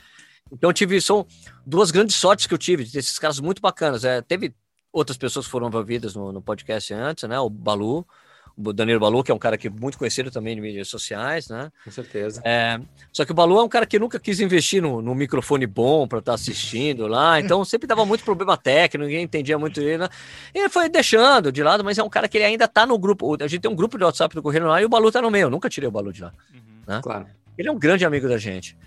Então, 0.52 0.72
tive, 0.72 1.02
são 1.02 1.26
duas 1.66 1.92
grandes 1.92 2.16
sortes 2.16 2.46
que 2.48 2.54
eu 2.54 2.58
tive, 2.58 2.86
desses 2.86 3.20
caras 3.20 3.40
muito 3.40 3.62
bacanas. 3.62 4.04
É, 4.04 4.22
teve 4.22 4.54
outras 4.92 5.18
pessoas 5.18 5.46
que 5.46 5.52
foram 5.52 5.68
envolvidas 5.68 6.16
no, 6.16 6.32
no 6.32 6.42
podcast 6.42 6.94
antes, 6.94 7.28
né? 7.28 7.40
O 7.40 7.50
Balu, 7.50 8.08
o 8.58 8.74
Danilo 8.74 9.00
Balu, 9.00 9.24
que 9.24 9.32
é 9.32 9.36
um 9.36 9.40
cara 9.40 9.58
que 9.58 9.68
é 9.68 9.70
muito 9.70 9.98
conhecido 9.98 10.32
também 10.32 10.56
de 10.56 10.62
mídias 10.62 10.88
sociais, 10.88 11.48
né? 11.48 11.72
Com 11.84 11.92
certeza. 11.92 12.42
É, 12.44 12.80
só 13.14 13.24
que 13.24 13.32
o 13.32 13.36
Balu 13.36 13.60
é 13.60 13.64
um 13.64 13.70
cara 13.70 13.86
que 13.86 14.00
nunca 14.00 14.20
quis 14.20 14.40
investir 14.40 14.82
no, 14.82 15.02
no 15.02 15.14
microfone 15.14 15.68
bom 15.68 16.08
para 16.08 16.20
estar 16.20 16.32
tá 16.32 16.36
assistindo 16.36 17.06
lá, 17.08 17.40
então 17.40 17.64
sempre 17.64 17.88
dava 17.88 18.06
muito 18.06 18.24
problema 18.24 18.58
técnico, 18.58 19.06
ninguém 19.06 19.24
entendia 19.24 19.60
muito 19.60 19.80
ele, 19.80 20.00
né? 20.00 20.10
E 20.54 20.60
ele 20.60 20.70
foi 20.70 20.90
deixando 20.90 21.52
de 21.52 21.62
lado, 21.62 21.84
mas 21.84 21.98
é 21.98 22.04
um 22.04 22.10
cara 22.10 22.28
que 22.28 22.38
ele 22.38 22.46
ainda 22.46 22.68
tá 22.68 22.86
no 22.86 22.98
grupo. 22.98 23.38
A 23.42 23.48
gente 23.48 23.62
tem 23.62 23.72
um 23.72 23.76
grupo 23.76 23.98
de 23.98 24.04
WhatsApp 24.04 24.34
do 24.34 24.42
Correio 24.42 24.66
lá 24.66 24.82
e 24.82 24.86
o 24.86 24.90
Balu 24.90 25.12
tá 25.12 25.22
no 25.22 25.30
meio. 25.30 25.44
Eu 25.44 25.50
nunca 25.52 25.70
tirei 25.70 25.88
o 25.88 25.92
Balu 25.92 26.12
de 26.12 26.24
lá. 26.24 26.34
Uhum. 26.54 26.62
Né? 26.88 27.00
Claro. 27.04 27.28
Ele 27.58 27.70
é 27.70 27.72
um 27.72 27.78
grande 27.78 28.06
amigo 28.06 28.28
da 28.28 28.38
gente. 28.38 28.78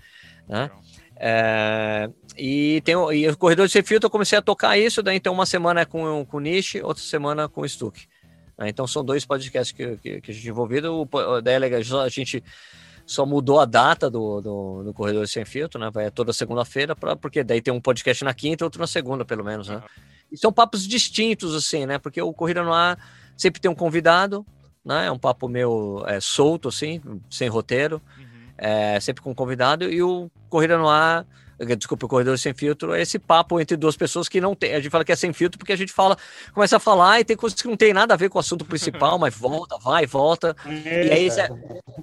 Né? 0.47 0.69
É, 1.15 2.09
e, 2.37 2.81
tem, 2.81 2.95
e 2.95 3.29
o 3.29 3.37
Corredor 3.37 3.67
de 3.67 3.71
Sem 3.71 3.83
Filtro 3.83 4.07
eu 4.07 4.11
comecei 4.11 4.37
a 4.37 4.41
tocar 4.41 4.77
isso, 4.77 5.03
daí 5.03 5.17
então 5.17 5.31
uma 5.33 5.45
semana 5.45 5.81
é 5.81 5.85
com, 5.85 6.25
com 6.25 6.37
o 6.37 6.39
Niche, 6.39 6.81
outra 6.81 7.03
semana 7.03 7.47
com 7.47 7.61
o 7.61 7.69
Stuck. 7.69 8.07
Né? 8.61 8.69
Então 8.69 8.87
são 8.87 9.03
dois 9.03 9.25
podcasts 9.25 9.75
que, 9.75 9.97
que, 9.97 10.21
que 10.21 10.31
a 10.31 10.33
gente 10.33 10.47
envolvido. 10.47 11.01
O, 11.01 11.41
daí 11.41 11.55
a 11.55 12.09
gente 12.09 12.43
só 13.05 13.25
mudou 13.25 13.59
a 13.59 13.65
data 13.65 14.09
do, 14.09 14.39
do, 14.41 14.83
do 14.83 14.93
Corredor 14.93 15.27
Sem 15.27 15.43
Filtro, 15.43 15.79
né? 15.79 15.89
Vai 15.91 16.09
toda 16.09 16.31
segunda-feira, 16.31 16.95
porque 16.95 17.43
daí 17.43 17.61
tem 17.61 17.73
um 17.73 17.81
podcast 17.81 18.23
na 18.23 18.33
quinta 18.33 18.63
e 18.63 18.65
outro 18.65 18.79
na 18.79 18.87
segunda, 18.87 19.25
pelo 19.25 19.43
menos, 19.43 19.67
né? 19.67 19.81
E 20.31 20.37
são 20.37 20.53
papos 20.53 20.87
distintos, 20.87 21.53
assim, 21.53 21.85
né? 21.85 21.97
Porque 21.97 22.21
o 22.21 22.33
Corrida 22.33 22.63
no 22.63 22.71
Ar 22.71 22.97
sempre 23.35 23.59
tem 23.59 23.69
um 23.69 23.75
convidado, 23.75 24.45
né? 24.85 25.07
É 25.07 25.11
um 25.11 25.19
papo 25.19 25.49
meio 25.49 26.03
é, 26.07 26.21
solto, 26.21 26.69
assim, 26.69 27.01
sem 27.29 27.49
roteiro. 27.49 28.01
Uhum 28.17 28.31
é, 28.61 28.99
sempre 28.99 29.23
com 29.23 29.33
convidado, 29.33 29.91
e 29.91 30.03
o 30.03 30.29
Corrida 30.47 30.77
no 30.77 30.87
Ar, 30.87 31.25
desculpa, 31.65 32.05
o 32.05 32.09
Corredor 32.09 32.37
Sem 32.37 32.53
Filtro, 32.53 32.93
é 32.93 33.01
esse 33.01 33.19
papo 33.19 33.59
entre 33.59 33.77
duas 33.77 33.95
pessoas 33.95 34.27
que 34.27 34.41
não 34.41 34.55
tem, 34.55 34.73
a 34.73 34.79
gente 34.79 34.89
fala 34.89 35.03
que 35.03 35.11
é 35.11 35.15
sem 35.15 35.31
filtro 35.33 35.57
porque 35.57 35.73
a 35.73 35.75
gente 35.75 35.91
fala, 35.91 36.17
começa 36.53 36.77
a 36.77 36.79
falar 36.79 37.19
e 37.19 37.25
tem 37.25 37.37
coisas 37.37 37.61
que 37.61 37.67
não 37.67 37.77
tem 37.77 37.93
nada 37.93 38.13
a 38.13 38.17
ver 38.17 38.29
com 38.29 38.37
o 38.37 38.39
assunto 38.39 38.65
principal, 38.65 39.17
mas 39.19 39.35
volta, 39.35 39.77
vai, 39.77 40.05
volta, 40.05 40.55
é, 40.65 41.07
e 41.07 41.11
aí 41.11 41.27
é, 41.29 41.49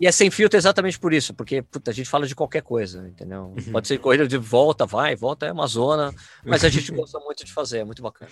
e 0.00 0.06
é 0.06 0.12
sem 0.12 0.30
filtro 0.30 0.56
exatamente 0.56 0.98
por 0.98 1.12
isso, 1.12 1.34
porque 1.34 1.62
puta, 1.62 1.90
a 1.90 1.94
gente 1.94 2.08
fala 2.08 2.26
de 2.26 2.34
qualquer 2.34 2.62
coisa, 2.62 3.06
entendeu? 3.08 3.54
Uhum. 3.56 3.72
Pode 3.72 3.88
ser 3.88 3.98
corrida 3.98 4.26
de 4.26 4.36
volta, 4.36 4.86
vai, 4.86 5.16
volta, 5.16 5.46
é 5.46 5.52
uma 5.52 5.66
zona, 5.66 6.14
mas 6.44 6.64
a 6.64 6.68
gente 6.68 6.92
gosta 6.92 7.18
muito 7.20 7.44
de 7.44 7.52
fazer, 7.52 7.78
é 7.78 7.84
muito 7.84 8.02
bacana. 8.02 8.30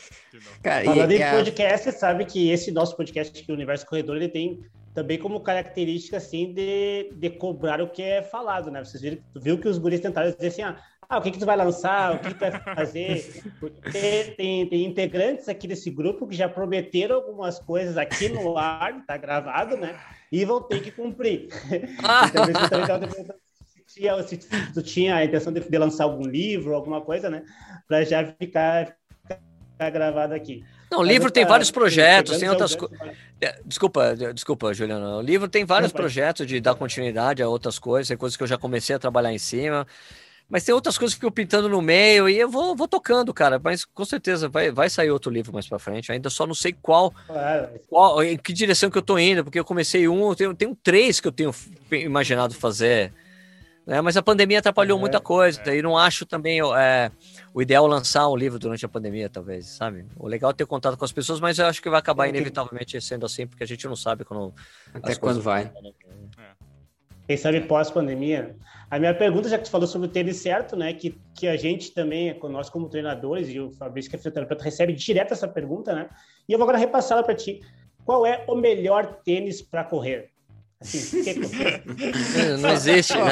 Cara, 0.62 0.84
Falando 0.84 1.12
em 1.12 1.30
podcast, 1.30 1.84
você 1.84 1.92
sabe 1.92 2.24
que 2.24 2.50
esse 2.50 2.70
nosso 2.70 2.96
podcast 2.96 3.38
aqui, 3.38 3.50
o 3.50 3.54
Universo 3.54 3.86
Corredor, 3.86 4.16
ele 4.16 4.28
tem 4.28 4.60
também 4.96 5.18
como 5.18 5.40
característica 5.40 6.16
assim 6.16 6.54
de, 6.54 7.12
de 7.14 7.28
cobrar 7.28 7.82
o 7.82 7.88
que 7.88 8.02
é 8.02 8.22
falado, 8.22 8.70
né? 8.70 8.82
Vocês 8.82 9.02
viram, 9.02 9.18
viu 9.34 9.58
que 9.58 9.68
os 9.68 9.76
guris 9.76 10.00
tentaram 10.00 10.30
dizer 10.30 10.46
assim, 10.46 10.62
ah, 10.62 10.80
ah 11.08 11.18
o 11.18 11.22
que, 11.22 11.30
que 11.30 11.38
tu 11.38 11.46
vai 11.46 11.56
lançar, 11.56 12.14
o 12.14 12.18
que, 12.18 12.28
que 12.28 12.34
tu 12.34 12.40
vai 12.40 12.60
fazer? 12.74 13.42
Porque 13.60 14.34
tem, 14.36 14.68
tem 14.68 14.84
integrantes 14.84 15.48
aqui 15.48 15.68
desse 15.68 15.90
grupo 15.90 16.26
que 16.26 16.36
já 16.36 16.48
prometeram 16.48 17.16
algumas 17.16 17.58
coisas 17.58 17.96
aqui 17.96 18.28
no 18.28 18.56
ar, 18.58 19.04
tá 19.06 19.16
gravado, 19.16 19.76
né? 19.76 19.98
E 20.30 20.44
vão 20.44 20.60
ter 20.60 20.82
que 20.82 20.90
cumprir. 20.90 21.48
Ah. 22.02 22.26
então, 22.28 22.44
se, 24.26 24.40
se 24.40 24.72
tu 24.72 24.82
tinha 24.82 25.16
a 25.16 25.24
intenção 25.24 25.52
de, 25.52 25.60
de 25.60 25.78
lançar 25.78 26.04
algum 26.04 26.26
livro, 26.26 26.74
alguma 26.74 27.00
coisa, 27.00 27.30
né? 27.30 27.42
Para 27.86 28.04
já 28.04 28.24
ficar, 28.24 28.96
ficar 29.72 29.90
gravado 29.90 30.34
aqui. 30.34 30.64
Não, 30.90 31.00
o 31.00 31.02
livro 31.02 31.30
tem 31.30 31.44
vários 31.44 31.70
projetos, 31.70 32.38
tem 32.38 32.48
outras 32.48 32.74
coisas. 32.74 32.98
É, 33.40 33.58
desculpa, 33.64 34.14
desculpa, 34.32 34.72
Juliano. 34.72 35.18
O 35.18 35.20
livro 35.20 35.48
tem 35.48 35.64
vários 35.64 35.92
projetos 35.92 36.46
de 36.46 36.60
dar 36.60 36.74
continuidade 36.74 37.42
a 37.42 37.48
outras 37.48 37.78
coisas, 37.78 38.08
tem 38.08 38.16
coisas 38.16 38.36
que 38.36 38.42
eu 38.42 38.46
já 38.46 38.56
comecei 38.56 38.94
a 38.94 38.98
trabalhar 38.98 39.32
em 39.32 39.38
cima. 39.38 39.86
Mas 40.48 40.64
tem 40.64 40.72
outras 40.72 40.96
coisas 40.96 41.14
que 41.14 41.18
ficam 41.18 41.32
pintando 41.32 41.68
no 41.68 41.82
meio 41.82 42.28
e 42.28 42.38
eu 42.38 42.48
vou, 42.48 42.76
vou 42.76 42.86
tocando, 42.86 43.34
cara. 43.34 43.60
Mas 43.62 43.84
com 43.84 44.04
certeza 44.04 44.48
vai, 44.48 44.70
vai 44.70 44.88
sair 44.88 45.10
outro 45.10 45.30
livro 45.30 45.52
mais 45.52 45.68
para 45.68 45.78
frente. 45.78 46.12
ainda 46.12 46.30
só 46.30 46.46
não 46.46 46.54
sei 46.54 46.72
qual, 46.72 47.12
qual, 47.88 48.22
em 48.22 48.36
que 48.36 48.52
direção 48.52 48.88
que 48.88 48.96
eu 48.96 49.02
tô 49.02 49.18
indo, 49.18 49.42
porque 49.42 49.58
eu 49.58 49.64
comecei 49.64 50.06
um, 50.06 50.28
eu 50.28 50.36
tenho, 50.36 50.54
tenho 50.54 50.76
três 50.76 51.18
que 51.18 51.26
eu 51.26 51.32
tenho 51.32 51.52
imaginado 51.90 52.54
fazer. 52.54 53.12
Né? 53.86 54.00
Mas 54.00 54.16
a 54.16 54.22
pandemia 54.22 54.58
atrapalhou 54.58 54.98
é, 54.98 55.00
muita 55.00 55.20
coisa. 55.20 55.60
É. 55.66 55.76
E 55.76 55.82
não 55.82 55.96
acho 55.96 56.26
também. 56.26 56.60
É, 56.76 57.10
o 57.54 57.62
ideal 57.62 57.86
lançar 57.86 58.28
um 58.28 58.36
livro 58.36 58.58
durante 58.58 58.84
a 58.84 58.88
pandemia, 58.88 59.28
talvez, 59.28 59.66
sabe? 59.66 60.04
O 60.16 60.28
legal 60.28 60.50
é 60.50 60.54
ter 60.54 60.66
contato 60.66 60.96
com 60.96 61.04
as 61.04 61.12
pessoas, 61.12 61.40
mas 61.40 61.58
eu 61.58 61.66
acho 61.66 61.80
que 61.80 61.88
vai 61.88 62.00
acabar 62.00 62.28
inevitavelmente 62.28 63.00
sendo 63.00 63.24
assim, 63.24 63.46
porque 63.46 63.64
a 63.64 63.66
gente 63.66 63.86
não 63.86 63.96
sabe 63.96 64.24
quando. 64.24 64.52
Até 64.92 65.14
quando 65.14 65.40
vai. 65.40 65.64
Né? 65.82 65.92
Quem 67.26 67.36
sabe 67.36 67.60
pós-pandemia. 67.62 68.56
A 68.88 68.98
minha 69.00 69.12
pergunta, 69.12 69.48
já 69.48 69.58
que 69.58 69.64
tu 69.64 69.70
falou 69.70 69.86
sobre 69.86 70.06
o 70.06 70.10
tênis 70.10 70.36
certo, 70.36 70.76
né? 70.76 70.92
Que, 70.92 71.18
que 71.34 71.48
a 71.48 71.56
gente 71.56 71.92
também, 71.92 72.38
nós 72.44 72.70
como 72.70 72.88
treinadores, 72.88 73.48
e 73.48 73.58
o 73.58 73.72
Fabrício, 73.72 74.08
que 74.08 74.16
é 74.16 74.18
fisioterapeuta, 74.18 74.62
recebe 74.62 74.92
direto 74.92 75.32
essa 75.32 75.48
pergunta, 75.48 75.92
né? 75.92 76.08
E 76.48 76.52
eu 76.52 76.58
vou 76.58 76.64
agora 76.64 76.78
repassá-la 76.78 77.24
para 77.24 77.34
ti. 77.34 77.60
Qual 78.04 78.24
é 78.24 78.44
o 78.46 78.54
melhor 78.54 79.20
tênis 79.24 79.60
para 79.60 79.82
correr? 79.82 80.30
Assim, 80.80 81.24
que... 81.24 81.34
não 82.60 82.70
existe, 82.70 83.14
né? 83.14 83.24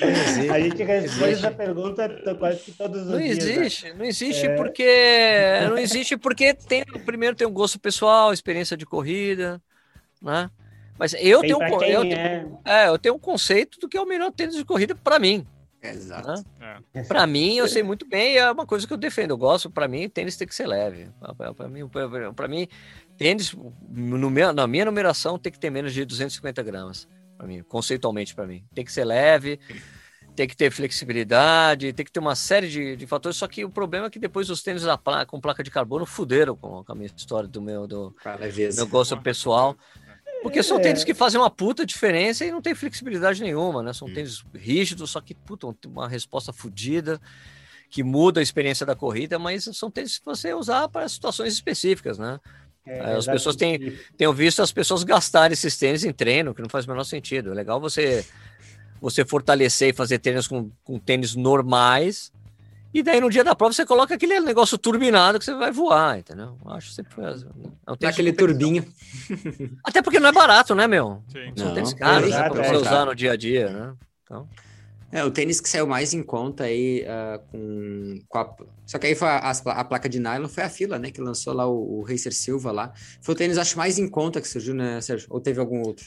não 0.00 0.10
existe. 0.10 0.50
A 0.50 0.60
gente 0.60 0.82
responde 0.82 1.32
essa 1.32 1.50
pergunta 1.50 2.36
quase 2.38 2.58
que 2.58 2.72
todos 2.72 3.02
os 3.02 3.08
não 3.08 3.18
dias. 3.18 3.38
Né? 3.38 3.52
Existe, 3.52 3.84
né? 3.86 3.94
Não 3.96 4.04
existe, 4.04 4.46
é... 4.46 4.56
porque 4.56 5.60
não 5.68 5.78
existe 5.78 6.16
porque 6.16 6.54
tem 6.54 6.84
primeiro 7.06 7.36
tem 7.36 7.46
um 7.46 7.52
gosto 7.52 7.78
pessoal, 7.78 8.32
experiência 8.32 8.76
de 8.76 8.84
corrida, 8.84 9.62
né? 10.20 10.50
Mas 10.98 11.14
eu 11.14 11.40
tenho, 11.40 11.58
eu, 11.82 12.02
é. 12.02 12.46
é, 12.64 12.88
eu 12.88 12.98
tenho 12.98 13.14
um 13.16 13.18
conceito 13.18 13.78
do 13.80 13.88
que 13.88 13.96
é 13.96 14.00
o 14.00 14.06
melhor 14.06 14.30
tênis 14.30 14.54
de 14.54 14.64
corrida 14.64 14.94
para 14.94 15.18
mim. 15.18 15.46
Exato. 15.82 16.28
Né? 16.58 16.78
É. 16.94 17.02
Para 17.02 17.26
mim, 17.26 17.56
eu 17.56 17.68
sei 17.68 17.82
muito 17.82 18.08
bem, 18.08 18.38
é 18.38 18.50
uma 18.50 18.64
coisa 18.64 18.86
que 18.86 18.92
eu 18.92 18.96
defendo. 18.96 19.32
Eu 19.32 19.36
gosto, 19.36 19.70
para 19.70 19.86
mim, 19.86 20.08
tênis 20.08 20.36
tem 20.36 20.48
que 20.48 20.54
ser 20.54 20.66
leve. 20.66 21.08
Para 21.56 21.68
mim, 21.68 21.88
para 22.34 22.48
mim, 22.48 22.66
tênis, 23.18 23.54
no 23.90 24.30
meu, 24.30 24.52
na 24.52 24.66
minha 24.66 24.86
numeração, 24.86 25.38
tem 25.38 25.52
que 25.52 25.58
ter 25.58 25.70
menos 25.70 25.92
de 25.92 26.04
250 26.04 26.62
gramas. 26.62 27.06
Para 27.36 27.46
mim, 27.46 27.62
conceitualmente, 27.62 28.34
para 28.34 28.46
mim, 28.46 28.64
tem 28.74 28.84
que 28.84 28.92
ser 28.92 29.04
leve. 29.04 29.60
Tem 30.34 30.48
que 30.48 30.56
ter 30.56 30.68
flexibilidade, 30.72 31.92
tem 31.92 32.04
que 32.04 32.10
ter 32.10 32.18
uma 32.18 32.34
série 32.34 32.68
de, 32.68 32.96
de 32.96 33.06
fatores. 33.06 33.36
Só 33.36 33.46
que 33.46 33.64
o 33.64 33.70
problema 33.70 34.08
é 34.08 34.10
que 34.10 34.18
depois 34.18 34.50
os 34.50 34.64
tênis 34.64 34.82
placa, 35.04 35.26
com 35.26 35.40
placa 35.40 35.62
de 35.62 35.70
carbono 35.70 36.04
fuderam 36.04 36.56
com, 36.56 36.82
com 36.82 36.92
a 36.92 36.94
minha 36.94 37.06
história 37.06 37.48
do 37.48 37.62
meu, 37.62 37.86
do, 37.86 38.12
meu 38.74 38.86
gosto 38.88 39.16
pessoal. 39.20 39.76
Porque 40.44 40.62
são 40.62 40.76
é. 40.76 40.80
tênis 40.80 41.02
que 41.02 41.14
fazem 41.14 41.40
uma 41.40 41.48
puta 41.48 41.86
diferença 41.86 42.44
e 42.44 42.52
não 42.52 42.60
tem 42.60 42.74
flexibilidade 42.74 43.42
nenhuma, 43.42 43.82
né? 43.82 43.94
São 43.94 44.06
hum. 44.06 44.12
tênis 44.12 44.44
rígidos, 44.54 45.10
só 45.10 45.18
que, 45.18 45.32
puta, 45.34 45.66
tem 45.80 45.90
uma 45.90 46.06
resposta 46.06 46.52
fodida, 46.52 47.18
que 47.88 48.02
muda 48.02 48.40
a 48.40 48.42
experiência 48.42 48.84
da 48.84 48.94
corrida, 48.94 49.38
mas 49.38 49.64
são 49.72 49.90
tênis 49.90 50.18
que 50.18 50.24
você 50.26 50.52
usar 50.52 50.86
para 50.90 51.08
situações 51.08 51.54
específicas, 51.54 52.18
né? 52.18 52.38
É, 52.86 53.14
as 53.14 53.24
pessoas 53.24 53.56
têm, 53.56 53.96
têm 54.18 54.34
visto 54.34 54.60
as 54.60 54.70
pessoas 54.70 55.02
gastarem 55.02 55.54
esses 55.54 55.78
tênis 55.78 56.04
em 56.04 56.12
treino, 56.12 56.54
que 56.54 56.60
não 56.60 56.68
faz 56.68 56.84
o 56.84 56.90
menor 56.90 57.04
sentido. 57.04 57.50
É 57.50 57.54
legal 57.54 57.80
você, 57.80 58.22
você 59.00 59.24
fortalecer 59.24 59.88
e 59.88 59.92
fazer 59.94 60.18
tênis 60.18 60.46
com, 60.46 60.70
com 60.84 60.98
tênis 60.98 61.34
normais, 61.34 62.30
e 62.94 63.02
daí 63.02 63.20
no 63.20 63.28
dia 63.28 63.42
da 63.42 63.56
prova 63.56 63.72
você 63.72 63.84
coloca 63.84 64.14
aquele 64.14 64.38
negócio 64.38 64.78
turbinado 64.78 65.40
que 65.40 65.44
você 65.44 65.52
vai 65.52 65.72
voar, 65.72 66.16
entendeu? 66.16 66.56
Acho 66.66 66.90
que 66.90 66.94
sempre 66.94 67.12
foi. 67.12 67.24
É 68.00 68.06
aquele 68.06 68.32
turbinho. 68.32 68.86
Até 69.82 70.00
porque 70.00 70.20
não 70.20 70.28
é 70.28 70.32
barato, 70.32 70.76
né, 70.76 70.86
meu? 70.86 71.20
Sim. 71.26 71.52
São 71.56 71.66
não, 71.66 71.74
tênis 71.74 71.92
caros 71.92 72.32
é, 72.32 72.40
né, 72.40 72.48
para 72.48 72.62
você 72.62 72.74
é, 72.74 72.78
usar 72.78 73.04
no 73.04 73.14
dia 73.14 73.32
a 73.32 73.36
dia, 73.36 73.68
né? 73.68 73.94
Então... 74.22 74.48
É, 75.10 75.24
o 75.24 75.30
tênis 75.30 75.60
que 75.60 75.68
saiu 75.68 75.86
mais 75.86 76.12
em 76.12 76.22
conta 76.22 76.64
aí 76.64 77.04
uh, 77.04 77.38
com, 77.50 78.18
com 78.28 78.38
a... 78.38 78.56
Só 78.84 78.98
que 78.98 79.06
aí 79.06 79.14
foi 79.14 79.28
a, 79.28 79.50
a, 79.50 79.84
placa 79.84 80.08
de 80.08 80.18
nylon 80.18 80.48
foi 80.48 80.64
a 80.64 80.68
fila, 80.68 80.98
né? 80.98 81.10
Que 81.10 81.20
lançou 81.20 81.52
lá 81.52 81.66
o, 81.66 82.00
o 82.00 82.02
Racer 82.02 82.32
Silva 82.32 82.72
lá. 82.72 82.92
Foi 83.20 83.34
o 83.34 83.38
tênis, 83.38 83.58
acho, 83.58 83.76
mais 83.76 83.98
em 83.98 84.08
conta 84.08 84.40
que 84.40 84.48
surgiu, 84.48 84.74
né, 84.74 85.00
Sérgio? 85.00 85.28
Ou 85.30 85.40
teve 85.40 85.60
algum 85.60 85.82
outro? 85.82 86.06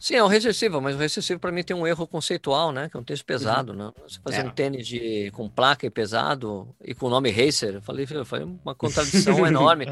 Sim, 0.00 0.14
é 0.14 0.24
um 0.24 0.28
recessivo, 0.28 0.80
mas 0.80 0.96
o 0.96 0.98
recessivo 0.98 1.38
para 1.38 1.52
mim 1.52 1.62
tem 1.62 1.76
um 1.76 1.86
erro 1.86 2.06
conceitual, 2.06 2.72
né? 2.72 2.88
Que 2.88 2.96
é 2.96 3.00
um 3.00 3.04
tênis 3.04 3.20
pesado, 3.20 3.72
uhum. 3.72 3.78
né? 3.78 3.92
Você 4.08 4.18
fazer 4.24 4.38
é. 4.40 4.44
um 4.44 4.50
tênis 4.50 4.86
de, 4.86 5.30
com 5.32 5.46
placa 5.46 5.84
e 5.84 5.90
pesado 5.90 6.74
e 6.82 6.94
com 6.94 7.06
o 7.06 7.10
nome 7.10 7.30
Racer, 7.30 7.74
eu 7.74 7.82
falei, 7.82 8.08
eu 8.10 8.24
falei 8.24 8.46
uma 8.46 8.74
contradição 8.74 9.44
enorme. 9.46 9.86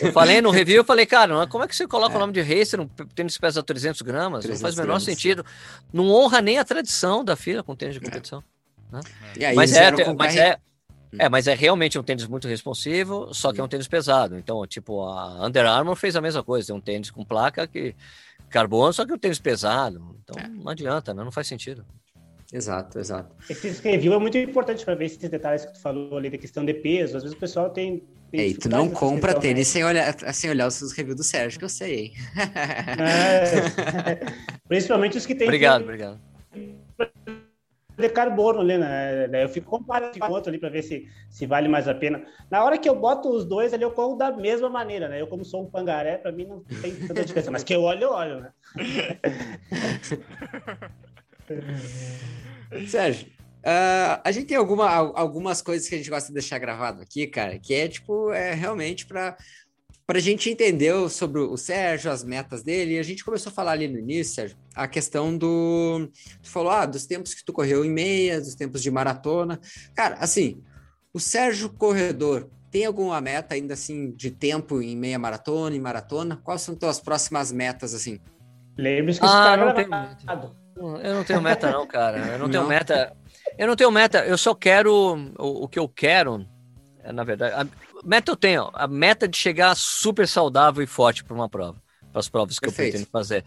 Eu 0.00 0.12
falei 0.12 0.40
no 0.40 0.52
review, 0.52 0.76
eu 0.76 0.84
falei, 0.84 1.06
cara, 1.06 1.44
como 1.48 1.64
é 1.64 1.66
que 1.66 1.74
você 1.74 1.88
coloca 1.88 2.14
é. 2.14 2.16
o 2.16 2.20
nome 2.20 2.32
de 2.32 2.40
Racer 2.40 2.80
um 2.80 2.86
tênis 2.86 3.34
que 3.34 3.40
pesa 3.40 3.64
300 3.64 4.00
gramas? 4.02 4.44
300 4.44 4.60
não 4.60 4.68
faz 4.68 4.78
o 4.78 4.80
menor 4.80 5.00
sentido. 5.00 5.44
Não 5.92 6.08
honra 6.08 6.40
nem 6.40 6.60
a 6.60 6.64
tradição 6.64 7.24
da 7.24 7.34
fila 7.34 7.64
com 7.64 7.74
tênis 7.74 7.96
de 7.96 8.00
é. 8.00 8.04
competição. 8.04 8.44
Né? 8.92 9.00
Aí, 9.44 9.56
mas, 9.56 9.72
é, 9.72 9.90
mas 10.14 10.36
é, 10.36 10.56
é, 11.18 11.28
mas 11.28 11.46
é 11.46 11.54
realmente 11.54 11.98
um 11.98 12.02
tênis 12.02 12.26
muito 12.26 12.46
responsivo, 12.46 13.34
só 13.34 13.52
que 13.52 13.60
é 13.60 13.64
um 13.64 13.68
tênis 13.68 13.88
pesado. 13.88 14.38
Então, 14.38 14.64
tipo, 14.68 15.02
a 15.02 15.44
Under 15.46 15.66
Armour 15.66 15.96
fez 15.96 16.14
a 16.14 16.20
mesma 16.20 16.42
coisa, 16.44 16.68
tem 16.68 16.76
um 16.76 16.80
tênis 16.80 17.10
com 17.10 17.24
placa 17.24 17.66
que 17.66 17.94
carbono, 18.52 18.92
só 18.92 19.04
que 19.04 19.12
o 19.12 19.18
tênis 19.18 19.38
pesado. 19.38 20.16
Então 20.22 20.40
é. 20.40 20.48
não 20.48 20.68
adianta, 20.70 21.12
né? 21.12 21.24
não 21.24 21.32
faz 21.32 21.46
sentido. 21.46 21.84
Exato, 22.52 22.98
exato. 22.98 23.34
Esse 23.48 23.82
review 23.82 24.12
é 24.12 24.18
muito 24.18 24.36
importante 24.36 24.84
para 24.84 24.94
ver 24.94 25.06
esses 25.06 25.18
detalhes 25.18 25.64
que 25.64 25.72
tu 25.72 25.80
falou 25.80 26.18
ali 26.18 26.28
da 26.28 26.36
questão 26.36 26.64
de 26.64 26.74
peso. 26.74 27.16
Às 27.16 27.22
vezes 27.22 27.36
o 27.36 27.40
pessoal 27.40 27.70
tem. 27.70 28.02
tem 28.30 28.40
Ei, 28.40 28.54
tu 28.54 28.68
não 28.68 28.90
compra 28.90 29.32
tênis 29.32 29.68
né? 29.68 29.72
sem 29.72 29.84
olhar, 29.84 30.34
sem 30.34 30.50
olhar 30.50 30.66
os 30.66 30.74
seus 30.74 30.92
reviews 30.92 31.16
do 31.16 31.24
Sérgio, 31.24 31.58
que 31.58 31.64
eu 31.64 31.70
sei, 31.70 31.98
hein? 31.98 32.12
É, 32.98 34.20
principalmente 34.68 35.16
os 35.16 35.24
que 35.24 35.34
tem. 35.34 35.46
Obrigado, 35.46 35.78
que... 35.78 35.84
obrigado 35.84 36.20
de 38.02 38.10
carbono 38.10 38.60
ali, 38.60 38.76
né? 38.76 39.42
Eu 39.42 39.48
fico 39.48 39.70
comparando 39.70 40.18
com 40.18 40.30
outro 40.30 40.50
ali 40.50 40.58
para 40.58 40.68
ver 40.68 40.82
se, 40.82 41.08
se 41.30 41.46
vale 41.46 41.68
mais 41.68 41.88
a 41.88 41.94
pena. 41.94 42.22
Na 42.50 42.62
hora 42.62 42.76
que 42.76 42.88
eu 42.88 42.94
boto 42.94 43.30
os 43.30 43.44
dois 43.44 43.72
ali, 43.72 43.82
eu 43.82 43.90
corro 43.90 44.16
da 44.16 44.30
mesma 44.30 44.68
maneira, 44.68 45.08
né? 45.08 45.20
Eu, 45.20 45.26
como 45.26 45.44
sou 45.44 45.62
um 45.62 45.70
pangaré, 45.70 46.18
para 46.18 46.32
mim 46.32 46.44
não 46.44 46.60
tem 46.60 46.94
tanta 46.94 47.24
diferença, 47.24 47.50
mas 47.50 47.64
que 47.64 47.74
eu 47.74 47.82
olho, 47.82 48.02
eu 48.02 48.10
olho, 48.10 48.40
né? 48.40 48.52
Sérgio, 52.88 53.28
uh, 53.28 54.20
a 54.24 54.32
gente 54.32 54.46
tem 54.46 54.56
alguma, 54.56 54.88
algumas 54.88 55.62
coisas 55.62 55.88
que 55.88 55.94
a 55.94 55.98
gente 55.98 56.10
gosta 56.10 56.28
de 56.28 56.34
deixar 56.34 56.58
gravado 56.58 57.02
aqui, 57.02 57.26
cara, 57.26 57.58
que 57.58 57.74
é 57.74 57.88
tipo, 57.88 58.32
é 58.32 58.54
realmente 58.54 59.06
para 59.06 59.36
para 60.06 60.18
a 60.18 60.20
gente 60.20 60.50
entender 60.50 60.92
sobre 61.08 61.40
o 61.40 61.56
Sérgio, 61.56 62.10
as 62.10 62.24
metas 62.24 62.62
dele, 62.62 62.94
e 62.94 62.98
a 62.98 63.02
gente 63.02 63.24
começou 63.24 63.50
a 63.50 63.54
falar 63.54 63.72
ali 63.72 63.88
no 63.88 63.98
início, 63.98 64.34
Sérgio, 64.34 64.56
a 64.74 64.88
questão 64.88 65.36
do. 65.36 66.08
Tu 66.42 66.50
falou, 66.50 66.70
ah, 66.70 66.86
dos 66.86 67.06
tempos 67.06 67.34
que 67.34 67.44
tu 67.44 67.52
correu 67.52 67.84
em 67.84 67.90
meia, 67.90 68.40
dos 68.40 68.54
tempos 68.54 68.82
de 68.82 68.90
maratona. 68.90 69.60
Cara, 69.94 70.16
assim, 70.16 70.62
o 71.14 71.20
Sérgio 71.20 71.70
Corredor 71.70 72.48
tem 72.70 72.86
alguma 72.86 73.20
meta 73.20 73.54
ainda 73.54 73.74
assim 73.74 74.10
de 74.12 74.30
tempo 74.30 74.80
em 74.80 74.96
meia 74.96 75.18
maratona, 75.18 75.76
em 75.76 75.80
maratona? 75.80 76.40
Quais 76.42 76.62
são 76.62 76.74
tuas 76.74 76.98
próximas 76.98 77.52
metas, 77.52 77.94
assim? 77.94 78.18
Lembre-se 78.78 79.20
que 79.20 79.26
ah, 79.26 79.56
não 79.56 79.74
tenho 79.74 79.88
Eu 81.02 81.14
não 81.14 81.24
tenho 81.24 81.42
meta, 81.42 81.70
não, 81.70 81.86
cara. 81.86 82.18
Eu 82.18 82.38
não, 82.38 82.46
não, 82.46 82.50
tenho 82.50 82.66
meta. 82.66 83.14
Eu 83.58 83.66
não 83.66 83.76
tenho 83.76 83.90
meta, 83.90 84.24
eu 84.24 84.38
só 84.38 84.54
quero 84.54 84.92
o, 85.38 85.64
o 85.64 85.68
que 85.68 85.78
eu 85.78 85.86
quero. 85.86 86.46
É, 87.04 87.12
na 87.12 87.24
verdade, 87.24 87.54
a 87.54 87.66
meta 88.02 88.32
eu 88.32 88.36
tenho. 88.36 88.70
A 88.74 88.86
meta 88.86 89.28
de 89.28 89.36
chegar 89.36 89.74
super 89.76 90.26
saudável 90.26 90.82
e 90.82 90.86
forte 90.86 91.24
para 91.24 91.34
uma 91.34 91.48
prova 91.48 91.80
para 92.12 92.20
as 92.20 92.28
provas 92.28 92.58
que 92.58 92.66
Perfeito. 92.66 92.88
eu 92.88 92.92
pretendo 92.92 93.10
fazer. 93.10 93.44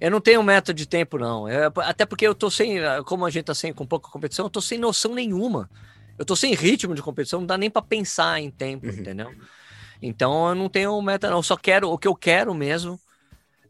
Eu 0.00 0.10
não 0.10 0.20
tenho 0.20 0.42
meta 0.42 0.74
de 0.74 0.86
tempo, 0.86 1.18
não. 1.18 1.48
Eu, 1.48 1.72
até 1.76 2.04
porque 2.04 2.26
eu 2.26 2.34
tô 2.34 2.50
sem, 2.50 2.78
como 3.06 3.24
a 3.24 3.30
gente 3.30 3.44
tá 3.44 3.54
sem, 3.54 3.72
com 3.72 3.86
pouca 3.86 4.10
competição, 4.10 4.46
eu 4.46 4.50
tô 4.50 4.60
sem 4.60 4.76
noção 4.76 5.14
nenhuma. 5.14 5.70
Eu 6.18 6.24
tô 6.24 6.34
sem 6.34 6.52
ritmo 6.52 6.94
de 6.96 7.02
competição, 7.02 7.40
não 7.40 7.46
dá 7.46 7.56
nem 7.56 7.70
para 7.70 7.80
pensar 7.80 8.40
em 8.40 8.50
tempo, 8.50 8.86
uhum. 8.86 8.92
entendeu? 8.92 9.32
Então 10.02 10.48
eu 10.48 10.54
não 10.56 10.68
tenho 10.68 11.00
meta, 11.00 11.30
não. 11.30 11.38
Eu 11.38 11.42
só 11.44 11.56
quero, 11.56 11.90
o 11.90 11.96
que 11.96 12.08
eu 12.08 12.14
quero 12.14 12.52
mesmo 12.52 12.98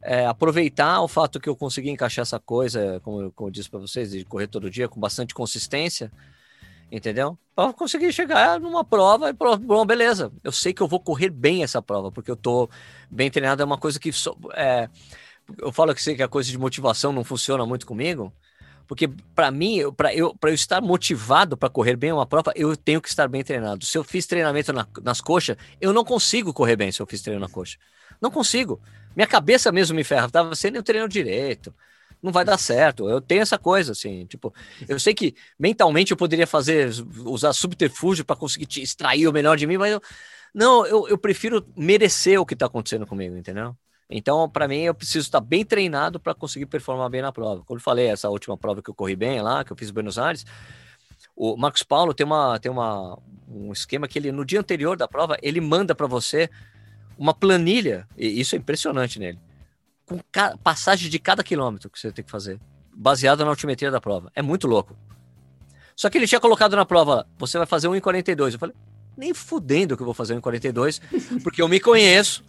é 0.01 0.25
aproveitar 0.27 1.03
o 1.03 1.09
fato 1.09 1.39
que 1.39 1.49
eu 1.49 1.55
consegui 1.55 1.91
encaixar 1.91 2.23
essa 2.23 2.39
coisa, 2.39 3.01
como, 3.05 3.31
como 3.33 3.49
eu 3.49 3.53
disse 3.53 3.69
para 3.69 3.81
vocês, 3.81 4.11
de 4.11 4.25
correr 4.25 4.47
todo 4.47 4.71
dia 4.71 4.89
com 4.89 4.99
bastante 4.99 5.35
consistência 5.35 6.11
entendeu? 6.91 7.39
Para 7.55 7.73
conseguir 7.73 8.13
chegar 8.13 8.61
numa 8.61 8.85
prova 8.85 9.31
e 9.31 9.33
bom, 9.33 9.85
beleza. 9.85 10.33
Eu 10.43 10.53
sei 10.53 10.73
que 10.73 10.81
eu 10.81 10.89
vou 10.89 11.01
correr 11.01 11.31
bem 11.31 11.63
essa 11.63 11.83
prova, 11.83 12.11
porque 12.11 12.31
eu 12.31 12.37
tô 12.37 12.69
bem 13.11 13.31
treinado. 13.31 13.63
É 13.63 13.65
uma 13.65 13.79
coisa 13.79 13.99
que 13.99 14.11
é, 14.55 14.89
eu 15.59 15.73
falo 15.73 15.95
que 15.95 16.03
sei 16.03 16.15
que 16.15 16.23
a 16.23 16.29
coisa 16.29 16.51
de 16.51 16.59
motivação 16.59 17.13
não 17.13 17.25
funciona 17.25 17.67
muito 17.67 17.87
comigo, 17.87 18.33
porque 18.87 19.09
para 19.35 19.51
mim, 19.51 19.81
para 19.97 20.15
eu, 20.15 20.35
eu 20.41 20.55
estar 20.55 20.81
motivado 20.81 21.57
para 21.57 21.69
correr 21.69 21.97
bem 21.97 22.13
uma 22.13 22.27
prova, 22.27 22.53
eu 22.55 22.77
tenho 22.77 23.01
que 23.01 23.09
estar 23.09 23.29
bem 23.29 23.43
treinado. 23.43 23.85
Se 23.85 23.99
eu 23.99 24.05
fiz 24.05 24.27
treinamento 24.27 24.73
na, 24.73 24.87
nas 25.03 25.21
coxas, 25.21 25.57
eu 25.81 25.93
não 25.93 26.05
consigo 26.05 26.55
correr 26.55 26.77
bem 26.77 26.91
se 26.91 27.01
eu 27.01 27.07
fiz 27.07 27.21
treino 27.23 27.41
na 27.41 27.49
coxa. 27.49 27.79
Não 28.21 28.31
consigo. 28.31 28.81
Minha 29.15 29.27
cabeça 29.27 29.71
mesmo 29.71 29.95
me 29.95 30.05
ferra. 30.05 30.29
Tava 30.31 30.55
sendo 30.55 30.83
treino 30.83 31.09
direito 31.09 31.75
não 32.23 32.33
vai 32.33 32.45
dar 32.45 32.59
certo. 32.59 33.09
Eu 33.09 33.21
tenho 33.21 33.43
essa 33.43 33.59
coisa, 33.59 33.93
assim, 33.93 34.27
tipo, 34.27 34.53
eu 34.89 34.99
sei 34.99 35.15
que 35.15 35.35
mentalmente 35.59 36.11
eu 36.11 36.17
poderia 36.17 36.47
fazer, 36.47 36.91
usar 37.25 37.53
subterfúgio 37.53 38.25
para 38.25 38.37
conseguir 38.37 38.67
te 38.67 38.83
extrair 38.83 39.27
o 39.27 39.33
melhor 39.33 39.57
de 39.57 39.67
mim, 39.67 39.77
mas 39.77 39.93
eu, 39.93 40.01
não, 40.55 40.87
eu, 40.87 41.09
eu 41.09 41.19
prefiro 41.19 41.67
merecer 41.77 42.41
o 42.41 42.47
que 42.47 42.55
está 42.55 42.67
acontecendo 42.67 43.07
comigo, 43.07 43.37
entendeu? 43.37 43.77
Então, 44.11 44.49
para 44.49 44.67
mim, 44.67 44.81
eu 44.81 44.95
preciso 44.95 45.27
estar 45.27 45.41
bem 45.41 45.65
treinado 45.65 46.19
para 46.19 46.35
conseguir 46.35 46.67
performar 46.67 47.11
bem 47.11 47.21
na 47.21 47.31
prova. 47.31 47.63
Como 47.65 47.79
eu 47.79 47.83
falei, 47.83 48.07
essa 48.07 48.29
última 48.31 48.57
prova 48.57 48.83
que 48.83 48.89
eu 48.89 48.95
corri 48.95 49.15
bem 49.15 49.43
lá, 49.43 49.63
que 49.63 49.71
eu 49.71 49.77
fiz 49.77 49.91
em 49.91 49.93
Buenos 49.93 50.19
Aires, 50.19 50.47
o 51.37 51.57
Marcos 51.57 51.83
Paulo 51.83 52.15
tem, 52.15 52.25
uma, 52.25 52.59
tem 52.59 52.73
uma, 52.73 53.19
um 53.47 53.71
esquema 53.71 54.09
que 54.09 54.19
ele, 54.19 54.33
no 54.33 54.45
dia 54.45 54.61
anterior 54.61 54.97
da 54.97 55.07
prova, 55.07 55.37
ele 55.43 55.61
manda 55.61 55.95
para 55.95 56.07
você 56.07 56.49
uma 57.19 57.35
planilha, 57.35 58.09
e 58.17 58.41
isso 58.41 58.55
é 58.55 58.59
impressionante 58.59 59.19
nele 59.19 59.39
com 60.09 60.19
passagem 60.63 61.11
de 61.11 61.19
cada 61.19 61.45
quilômetro 61.45 61.91
que 61.91 61.99
você 61.99 62.11
tem 62.11 62.25
que 62.25 62.31
fazer, 62.31 62.59
baseado 62.95 63.45
na 63.45 63.51
altimetria 63.51 63.91
da 63.91 64.01
prova. 64.01 64.33
É 64.35 64.41
muito 64.41 64.67
louco. 64.67 64.97
Só 65.95 66.09
que 66.09 66.17
ele 66.17 66.27
tinha 66.27 66.41
colocado 66.41 66.75
na 66.75 66.87
prova, 66.87 67.27
você 67.39 67.59
vai 67.59 67.67
fazer 67.67 67.89
1,42. 67.89 68.53
Eu 68.53 68.59
falei, 68.59 68.75
nem 69.17 69.35
fudendo 69.35 69.97
que 69.97 70.03
eu 70.03 70.07
vou 70.07 70.15
fazer 70.15 70.35
1,42, 70.41 71.43
porque 71.43 71.61
eu 71.61 71.69
me 71.69 71.79
conheço, 71.79 72.43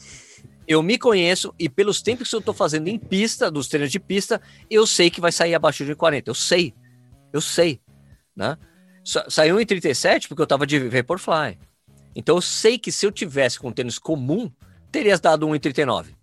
eu 0.68 0.82
me 0.82 0.97
conheço 0.97 1.53
e 1.60 1.68
pelos 1.68 2.01
tempos 2.01 2.30
que 2.30 2.36
eu 2.36 2.41
tô 2.41 2.53
fazendo 2.53 2.88
em 2.88 2.97
pista, 2.97 3.51
dos 3.51 3.68
treinos 3.68 3.91
de 3.91 3.99
pista, 3.99 4.41
eu 4.70 4.86
sei 4.88 5.10
que 5.10 5.20
vai 5.20 5.32
sair 5.32 5.55
abaixo 5.55 5.84
de 5.84 5.95
1,40. 5.95 6.24
Eu 6.28 6.36
sei, 6.36 6.74
eu 7.34 7.41
sei, 7.41 7.82
né? 8.36 8.57
Saiu 9.03 9.57
1,37 9.57 10.28
porque 10.28 10.41
eu 10.41 10.47
tava 10.47 10.68
de 10.68 10.88
Vaporfly. 10.88 11.57
Então 12.16 12.38
eu 12.38 12.41
sei 12.41 12.78
que 12.78 12.91
se 12.91 13.05
eu 13.05 13.12
tivesse 13.12 13.60
com 13.60 13.72
tênis 13.72 13.97
comum, 13.97 14.51
teria 14.91 15.18
dado 15.18 15.47
1,39. 15.47 16.18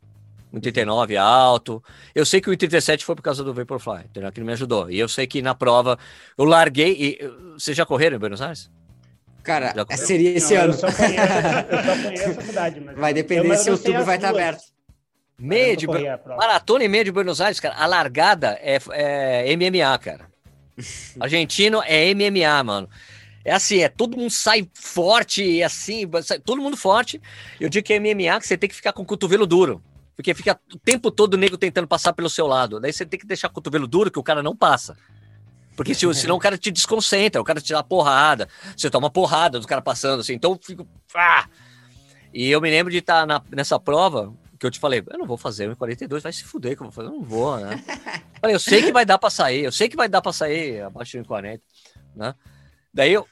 1,39 0.57 1.17
alto. 1.17 1.83
Eu 2.15 2.25
sei 2.25 2.41
que 2.41 2.51
o 2.51 2.53
1,37 2.53 3.03
foi 3.03 3.15
por 3.15 3.23
causa 3.23 3.45
do 3.45 3.53
Vaporfly, 3.53 4.05
entendeu? 4.05 4.31
que 4.33 4.41
ele 4.41 4.47
me 4.47 4.53
ajudou. 4.53 4.91
E 4.91 4.99
eu 4.99 5.09
sei 5.09 5.27
que 5.27 5.43
na 5.43 5.55
prova 5.55 5.99
eu 6.37 6.45
larguei. 6.45 6.93
E... 6.93 7.31
Vocês 7.53 7.77
já 7.77 7.87
correram 7.87 8.17
em 8.17 8.19
Buenos 8.19 8.43
Aires? 8.43 8.71
Cara, 9.43 9.73
seria 9.97 10.31
esse 10.31 10.55
não, 10.55 10.63
ano. 10.65 10.73
Eu 10.73 10.79
só 10.79 10.93
conheço, 10.93 11.23
eu 11.71 11.85
só 11.85 12.03
conheço 12.03 12.41
a 12.41 12.43
cidade. 12.43 12.81
Mas 12.81 12.97
vai 12.99 13.15
depender 13.15 13.53
eu, 13.53 13.57
se 13.57 13.71
o 13.71 13.75
outubro 13.75 14.05
vai 14.05 14.17
estar 14.17 14.31
aberto. 14.31 14.63
Meia 15.39 15.77
de, 15.77 15.87
maratona 15.87 16.85
e 16.85 16.89
meia 16.89 17.05
de 17.05 17.13
Buenos 17.13 17.41
Aires, 17.41 17.61
cara. 17.61 17.77
A 17.77 17.87
largada 17.87 18.59
é, 18.61 18.79
é 18.93 19.57
MMA, 19.57 19.99
cara. 19.99 20.27
Argentino 21.21 21.83
é 21.85 22.13
MMA, 22.13 22.65
mano. 22.65 22.89
É 23.45 23.53
assim, 23.53 23.81
é 23.81 23.89
todo 23.89 24.17
mundo 24.17 24.31
sai 24.31 24.69
forte, 24.75 25.61
é 25.61 25.65
assim, 25.65 26.11
sai, 26.23 26.41
todo 26.41 26.61
mundo 26.61 26.77
forte. 26.77 27.23
Eu 27.61 27.69
digo 27.69 27.87
que 27.87 27.93
é 27.93 28.01
MMA 28.01 28.41
que 28.41 28.49
você 28.49 28.57
tem 28.57 28.69
que 28.69 28.75
ficar 28.75 28.93
com 28.93 29.03
o 29.03 29.07
cotovelo 29.07 29.47
duro. 29.47 29.81
Porque 30.17 30.33
fica 30.33 30.59
o 30.73 30.79
tempo 30.79 31.11
todo 31.11 31.35
o 31.35 31.37
nego 31.37 31.59
tentando 31.59 31.87
passar 31.87 32.15
pelo 32.15 32.31
seu 32.31 32.47
lado. 32.47 32.81
Daí 32.81 32.93
você 32.93 33.05
tem 33.05 33.21
que 33.21 33.27
deixar 33.27 33.49
o 33.49 33.53
cotovelo 33.53 33.87
duro 33.87 34.11
que 34.11 34.19
o 34.19 34.23
cara 34.23 34.43
não 34.43 34.57
passa. 34.57 34.97
Porque 35.77 35.95
se, 35.95 36.13
senão 36.15 36.37
o 36.37 36.41
cara 36.41 36.57
te 36.57 36.71
desconcentra, 36.71 37.39
o 37.39 37.45
cara 37.45 37.61
te 37.61 37.71
dá 37.71 37.83
porrada, 37.83 38.49
você 38.75 38.89
toma 38.89 39.11
porrada 39.11 39.61
do 39.61 39.67
cara 39.67 39.83
passando, 39.83 40.21
assim. 40.21 40.33
Então 40.33 40.53
eu 40.53 40.61
fico. 40.61 40.89
Ah! 41.15 41.47
E 42.33 42.51
eu 42.51 42.63
me 42.63 42.71
lembro 42.71 42.91
de 42.91 42.99
estar 42.99 43.27
na, 43.27 43.43
nessa 43.51 43.79
prova, 43.79 44.33
que 44.59 44.65
eu 44.65 44.71
te 44.71 44.79
falei, 44.79 45.05
eu 45.07 45.19
não 45.19 45.27
vou 45.27 45.37
fazer 45.37 45.69
1,42, 45.71 46.23
vai 46.23 46.33
se 46.33 46.45
fuder 46.45 46.75
que 46.75 46.83
eu 46.83 46.87
vou 46.87 46.93
fazer, 46.93 47.09
eu 47.09 47.13
não 47.13 47.23
vou, 47.23 47.59
né? 47.59 47.83
falei, 48.41 48.57
eu 48.57 48.61
sei 48.61 48.83
que 48.83 48.93
vai 48.93 49.05
dar 49.05 49.19
pra 49.19 49.29
sair, 49.29 49.65
eu 49.65 49.73
sei 49.73 49.89
que 49.89 49.97
vai 49.97 50.09
dar 50.09 50.23
pra 50.23 50.33
sair 50.33 50.83
abaixo 50.83 51.13
de 51.13 51.25
1,40, 51.25 51.61
né? 52.15 52.35
Daí 52.93 53.13
eu 53.13 53.27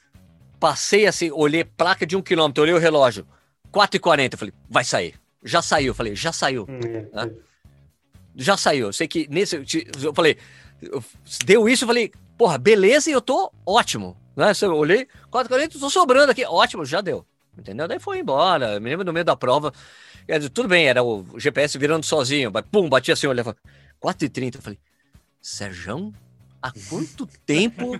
passei 0.59 1.07
assim, 1.07 1.31
olhei 1.31 1.63
placa 1.63 2.05
de 2.05 2.15
um 2.15 2.21
quilômetro, 2.21 2.63
olhei 2.63 2.75
o 2.75 2.79
relógio, 2.79 3.27
4,40, 3.71 4.37
falei, 4.37 4.53
vai 4.69 4.83
sair 4.83 5.15
já 5.45 5.61
saiu. 5.61 5.87
Eu 5.87 5.93
falei, 5.93 6.15
já 6.15 6.33
saiu. 6.33 6.65
Hum, 6.67 6.79
né? 7.13 7.31
Já 8.35 8.57
saiu. 8.57 8.87
Eu 8.87 8.93
sei 8.93 9.07
que 9.07 9.27
nesse. 9.29 9.63
Eu 10.01 10.13
falei, 10.13 10.37
deu 11.45 11.69
isso, 11.69 11.83
eu 11.83 11.87
falei, 11.87 12.11
porra, 12.37 12.57
beleza, 12.57 13.09
e 13.09 13.13
eu 13.13 13.21
tô 13.21 13.53
ótimo. 13.65 14.17
Né? 14.35 14.51
Eu 14.61 14.75
olhei, 14.75 15.07
4,40, 15.31 15.79
tô 15.79 15.89
sobrando 15.89 16.31
aqui. 16.31 16.43
Ótimo, 16.43 16.83
já 16.83 16.99
deu. 16.99 17.25
Entendeu? 17.57 17.87
Daí 17.87 17.99
foi 17.99 18.19
embora. 18.19 18.73
Eu 18.73 18.81
me 18.81 18.89
lembro 18.89 19.05
no 19.05 19.13
meio 19.13 19.23
da 19.23 19.35
prova. 19.35 19.71
Tudo 20.53 20.67
bem, 20.67 20.87
era 20.87 21.03
o 21.03 21.23
GPS 21.37 21.77
virando 21.77 22.05
sozinho. 22.05 22.51
Mas, 22.53 22.65
pum, 22.69 22.89
batia 22.89 23.13
assim, 23.13 23.27
olhava. 23.27 23.55
4h30. 24.01 24.55
Eu 24.55 24.61
falei, 24.61 24.79
Sérgio, 25.41 26.13
há 26.61 26.71
quanto 26.89 27.25
tempo 27.45 27.91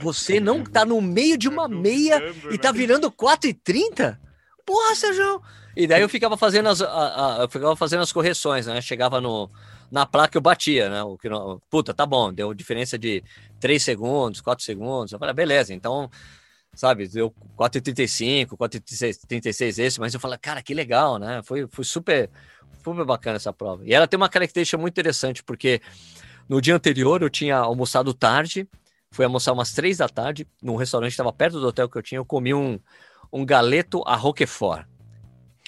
você 0.00 0.40
não 0.40 0.62
tá 0.62 0.84
no 0.84 1.00
meio 1.00 1.38
de 1.38 1.48
uma 1.48 1.68
meia 1.68 2.20
e 2.50 2.58
tá 2.58 2.70
virando 2.70 3.10
4h30? 3.10 4.18
Porra, 4.66 4.94
Sérgio! 4.94 5.40
E 5.78 5.86
daí 5.86 6.02
eu 6.02 6.08
ficava 6.08 6.36
fazendo 6.36 6.68
as, 6.68 6.82
a, 6.82 7.36
a, 7.36 7.42
eu 7.42 7.48
ficava 7.48 7.76
fazendo 7.76 8.02
as 8.02 8.10
correções, 8.10 8.66
né? 8.66 8.80
Chegava 8.80 9.20
no, 9.20 9.48
na 9.92 10.04
placa 10.04 10.36
eu 10.36 10.42
batia, 10.42 10.90
né? 10.90 11.04
O 11.04 11.16
que 11.16 11.28
não, 11.28 11.62
puta, 11.70 11.94
tá 11.94 12.04
bom, 12.04 12.32
deu 12.32 12.52
diferença 12.52 12.98
de 12.98 13.22
3 13.60 13.80
segundos, 13.80 14.40
4 14.40 14.64
segundos. 14.64 15.12
Eu 15.12 15.20
falei, 15.20 15.32
beleza, 15.32 15.72
então, 15.72 16.10
sabe, 16.74 17.06
deu 17.06 17.32
4,35, 17.56 18.56
4,36 18.56 19.78
esse, 19.78 20.00
mas 20.00 20.12
eu 20.12 20.18
falei, 20.18 20.36
cara, 20.36 20.60
que 20.60 20.74
legal, 20.74 21.16
né? 21.16 21.42
Foi, 21.44 21.68
foi 21.70 21.84
super, 21.84 22.28
super 22.82 23.04
bacana 23.04 23.36
essa 23.36 23.52
prova. 23.52 23.84
E 23.86 23.94
ela 23.94 24.08
tem 24.08 24.16
uma 24.16 24.28
característica 24.28 24.76
muito 24.76 24.94
interessante, 24.94 25.44
porque 25.44 25.80
no 26.48 26.60
dia 26.60 26.74
anterior 26.74 27.22
eu 27.22 27.30
tinha 27.30 27.56
almoçado 27.56 28.12
tarde, 28.12 28.68
fui 29.12 29.24
almoçar 29.24 29.52
umas 29.52 29.72
três 29.72 29.98
da 29.98 30.08
tarde, 30.08 30.44
num 30.60 30.74
restaurante 30.74 31.10
que 31.10 31.14
estava 31.14 31.32
perto 31.32 31.60
do 31.60 31.68
hotel 31.68 31.88
que 31.88 31.98
eu 31.98 32.02
tinha, 32.02 32.18
eu 32.18 32.24
comi 32.24 32.52
um, 32.52 32.80
um 33.32 33.46
galeto 33.46 34.02
a 34.04 34.16
Roquefort 34.16 34.84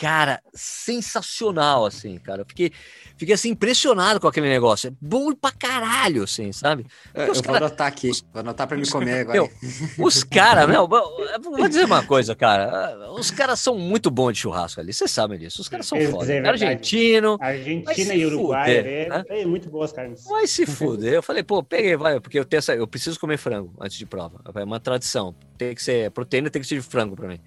cara, 0.00 0.40
sensacional, 0.54 1.84
assim, 1.84 2.16
cara. 2.16 2.40
Eu 2.40 2.46
fiquei, 2.46 2.72
fiquei 3.18 3.34
assim, 3.34 3.50
impressionado 3.50 4.18
com 4.18 4.26
aquele 4.26 4.48
negócio. 4.48 4.88
É 4.88 4.92
bom 4.98 5.34
pra 5.34 5.52
caralho, 5.52 6.22
assim, 6.22 6.50
sabe? 6.52 6.86
É, 7.12 7.28
eu 7.28 7.34
cara, 7.34 7.42
vou 7.46 7.56
anotar 7.56 7.86
aqui, 7.86 8.08
os, 8.08 8.22
vou 8.32 8.40
anotar 8.40 8.66
pra 8.66 8.78
me 8.78 8.88
comer 8.88 9.20
agora. 9.20 9.34
Meu, 9.34 9.50
os 9.98 10.24
caras, 10.24 10.66
meu, 10.66 10.88
vou 10.88 11.68
dizer 11.68 11.84
uma 11.84 12.02
coisa, 12.02 12.34
cara. 12.34 13.12
Os 13.12 13.30
caras 13.30 13.60
são 13.60 13.76
muito 13.76 14.10
bons 14.10 14.32
de 14.32 14.38
churrasco 14.38 14.80
ali, 14.80 14.90
vocês 14.90 15.10
sabem 15.10 15.38
disso. 15.38 15.60
Os 15.60 15.68
caras 15.68 15.86
são 15.86 15.98
é, 15.98 16.06
foda. 16.06 16.32
É 16.32 16.48
Argentino. 16.48 17.36
Argentina 17.38 18.14
e 18.14 18.24
Uruguai, 18.24 18.76
fuder, 18.76 18.86
é, 18.86 19.08
né? 19.10 19.24
é, 19.28 19.44
muito 19.44 19.68
boas 19.68 19.92
carnes. 19.92 20.24
Vai 20.24 20.46
se 20.46 20.64
fuder. 20.64 21.12
Eu 21.12 21.22
falei, 21.22 21.42
pô, 21.42 21.62
peguei, 21.62 21.94
vai, 21.94 22.18
porque 22.20 22.38
eu 22.38 22.44
tenho 22.46 22.58
essa, 22.58 22.74
eu 22.74 22.86
preciso 22.86 23.20
comer 23.20 23.36
frango 23.36 23.74
antes 23.78 23.98
de 23.98 24.06
prova. 24.06 24.40
É 24.54 24.64
uma 24.64 24.80
tradição. 24.80 25.34
Tem 25.58 25.74
que 25.74 25.82
ser, 25.82 26.10
proteína 26.10 26.48
tem 26.48 26.62
que 26.62 26.68
ser 26.68 26.76
de 26.76 26.82
frango 26.82 27.14
pra 27.14 27.28
mim. 27.28 27.38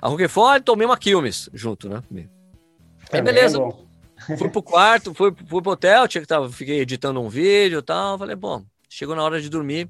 A 0.00 0.08
Roquefort, 0.08 0.62
tomei 0.62 0.86
uma 0.86 0.96
Quilmes 0.96 1.48
junto, 1.52 1.88
né? 1.88 2.02
Aí, 3.12 3.22
beleza. 3.22 3.58
É 3.58 3.88
fui 4.36 4.48
pro 4.48 4.62
quarto, 4.62 5.14
fui, 5.14 5.32
fui 5.46 5.62
pro 5.62 5.72
hotel, 5.72 6.08
tinha 6.08 6.20
que 6.20 6.26
tava, 6.26 6.50
fiquei 6.50 6.80
editando 6.80 7.20
um 7.20 7.28
vídeo 7.28 7.78
e 7.78 7.82
tal. 7.82 8.18
Falei, 8.18 8.36
bom, 8.36 8.64
chegou 8.88 9.14
na 9.14 9.22
hora 9.22 9.40
de 9.40 9.48
dormir, 9.48 9.88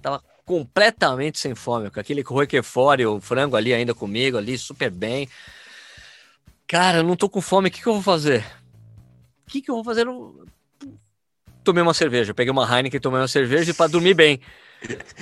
tava 0.00 0.22
completamente 0.44 1.38
sem 1.38 1.54
fome, 1.54 1.90
com 1.90 2.00
aquele 2.00 2.22
Roquefort 2.22 3.00
e 3.00 3.06
o 3.06 3.20
frango 3.20 3.56
ali 3.56 3.72
ainda 3.72 3.94
comigo, 3.94 4.36
ali, 4.36 4.58
super 4.58 4.90
bem. 4.90 5.28
Cara, 6.66 6.98
eu 6.98 7.02
não 7.02 7.16
tô 7.16 7.28
com 7.28 7.40
fome, 7.40 7.68
o 7.68 7.70
que, 7.70 7.82
que 7.82 7.86
eu 7.86 7.94
vou 7.94 8.02
fazer? 8.02 8.44
O 9.46 9.50
que, 9.50 9.62
que 9.62 9.70
eu 9.70 9.74
vou 9.74 9.84
fazer? 9.84 10.06
Eu... 10.06 10.44
Tomei 11.62 11.82
uma 11.82 11.94
cerveja, 11.94 12.34
peguei 12.34 12.50
uma 12.50 12.66
Heineken, 12.66 13.00
tomei 13.00 13.20
uma 13.20 13.28
cerveja 13.28 13.70
e 13.70 13.74
para 13.74 13.90
dormir 13.90 14.14
bem. 14.14 14.40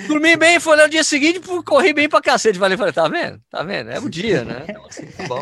Dormi 0.07 0.35
bem, 0.35 0.59
foi 0.59 0.75
no 0.77 0.89
dia 0.89 1.03
seguinte, 1.03 1.41
corri 1.65 1.93
bem 1.93 2.09
pra 2.09 2.21
cacete. 2.21 2.59
Falei, 2.59 2.77
falei, 2.77 2.93
tá 2.93 3.07
vendo? 3.07 3.41
Tá 3.49 3.63
vendo? 3.63 3.91
É 3.91 3.99
o 3.99 4.09
dia, 4.09 4.43
né? 4.43 4.65
Então, 4.71 4.85
assim, 4.85 5.05
tá 5.05 5.27
bom. 5.27 5.41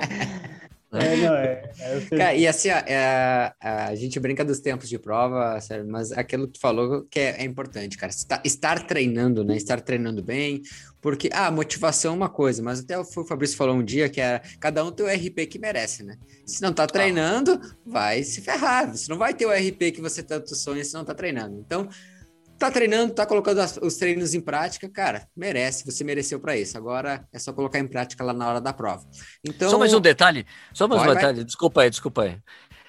É, 0.92 1.16
não, 1.18 1.36
é, 1.36 1.72
é 1.80 2.18
Cara, 2.18 2.34
e 2.34 2.48
assim, 2.48 2.70
é, 2.70 3.54
a 3.60 3.94
gente 3.94 4.20
brinca 4.20 4.44
dos 4.44 4.60
tempos 4.60 4.90
de 4.90 4.98
prova, 4.98 5.60
sério, 5.62 5.86
mas 5.88 6.12
aquilo 6.12 6.48
que 6.48 6.54
tu 6.54 6.60
falou 6.60 7.04
que 7.04 7.20
é, 7.20 7.42
é 7.42 7.44
importante, 7.44 7.96
cara. 7.96 8.12
Estar, 8.12 8.42
estar, 8.44 8.88
treinando, 8.88 9.44
né? 9.44 9.56
Estar 9.56 9.82
treinando 9.82 10.24
bem, 10.24 10.64
porque, 11.00 11.30
ah, 11.32 11.52
motivação 11.52 12.14
é 12.14 12.16
uma 12.16 12.30
coisa, 12.30 12.64
mas 12.64 12.80
até 12.80 12.98
o 12.98 13.06
Fabrício 13.06 13.56
falou 13.56 13.76
um 13.76 13.84
dia 13.84 14.10
que 14.10 14.20
era 14.20 14.42
cada 14.60 14.84
um 14.84 14.92
tem 14.92 15.06
o 15.06 15.10
RP 15.10 15.46
que 15.48 15.60
merece, 15.60 16.04
né? 16.04 16.18
Se 16.44 16.60
não 16.60 16.74
tá 16.74 16.88
treinando, 16.88 17.62
vai 17.86 18.24
se 18.24 18.42
ferrar. 18.42 18.90
Você 18.90 19.12
não 19.12 19.18
vai 19.18 19.34
ter 19.36 19.46
o 19.46 19.52
RP 19.52 19.92
que 19.94 20.02
você 20.02 20.24
tanto 20.24 20.56
sonha 20.56 20.84
se 20.84 20.96
não 20.96 21.06
tá 21.06 21.14
treinando. 21.14 21.60
Então, 21.60 21.88
tá 22.60 22.70
treinando, 22.70 23.14
tá 23.14 23.26
colocando 23.26 23.60
as, 23.60 23.78
os 23.82 23.96
treinos 23.96 24.34
em 24.34 24.42
prática, 24.42 24.90
cara, 24.90 25.28
merece, 25.36 25.86
você 25.86 26.04
mereceu 26.04 26.40
para 26.40 26.58
isso. 26.58 26.78
Agora 26.78 27.26
é 27.32 27.40
só 27.40 27.54
colocar 27.54 27.80
em 27.80 27.88
prática 27.88 28.24
lá 28.24 28.34
na 28.34 28.48
hora 28.48 28.62
da 28.62 28.74
prova. 28.74 29.08
Então, 29.44 29.70
só 29.70 29.80
mais 29.80 29.94
um 29.94 30.02
detalhe, 30.02 30.46
só 30.74 30.88
mais 30.88 31.02
vai, 31.02 31.12
um 31.12 31.16
detalhe, 31.16 31.36
vai. 31.38 31.46
desculpa 31.46 31.82
aí, 31.82 31.90
desculpa 31.90 32.24
aí. 32.24 32.38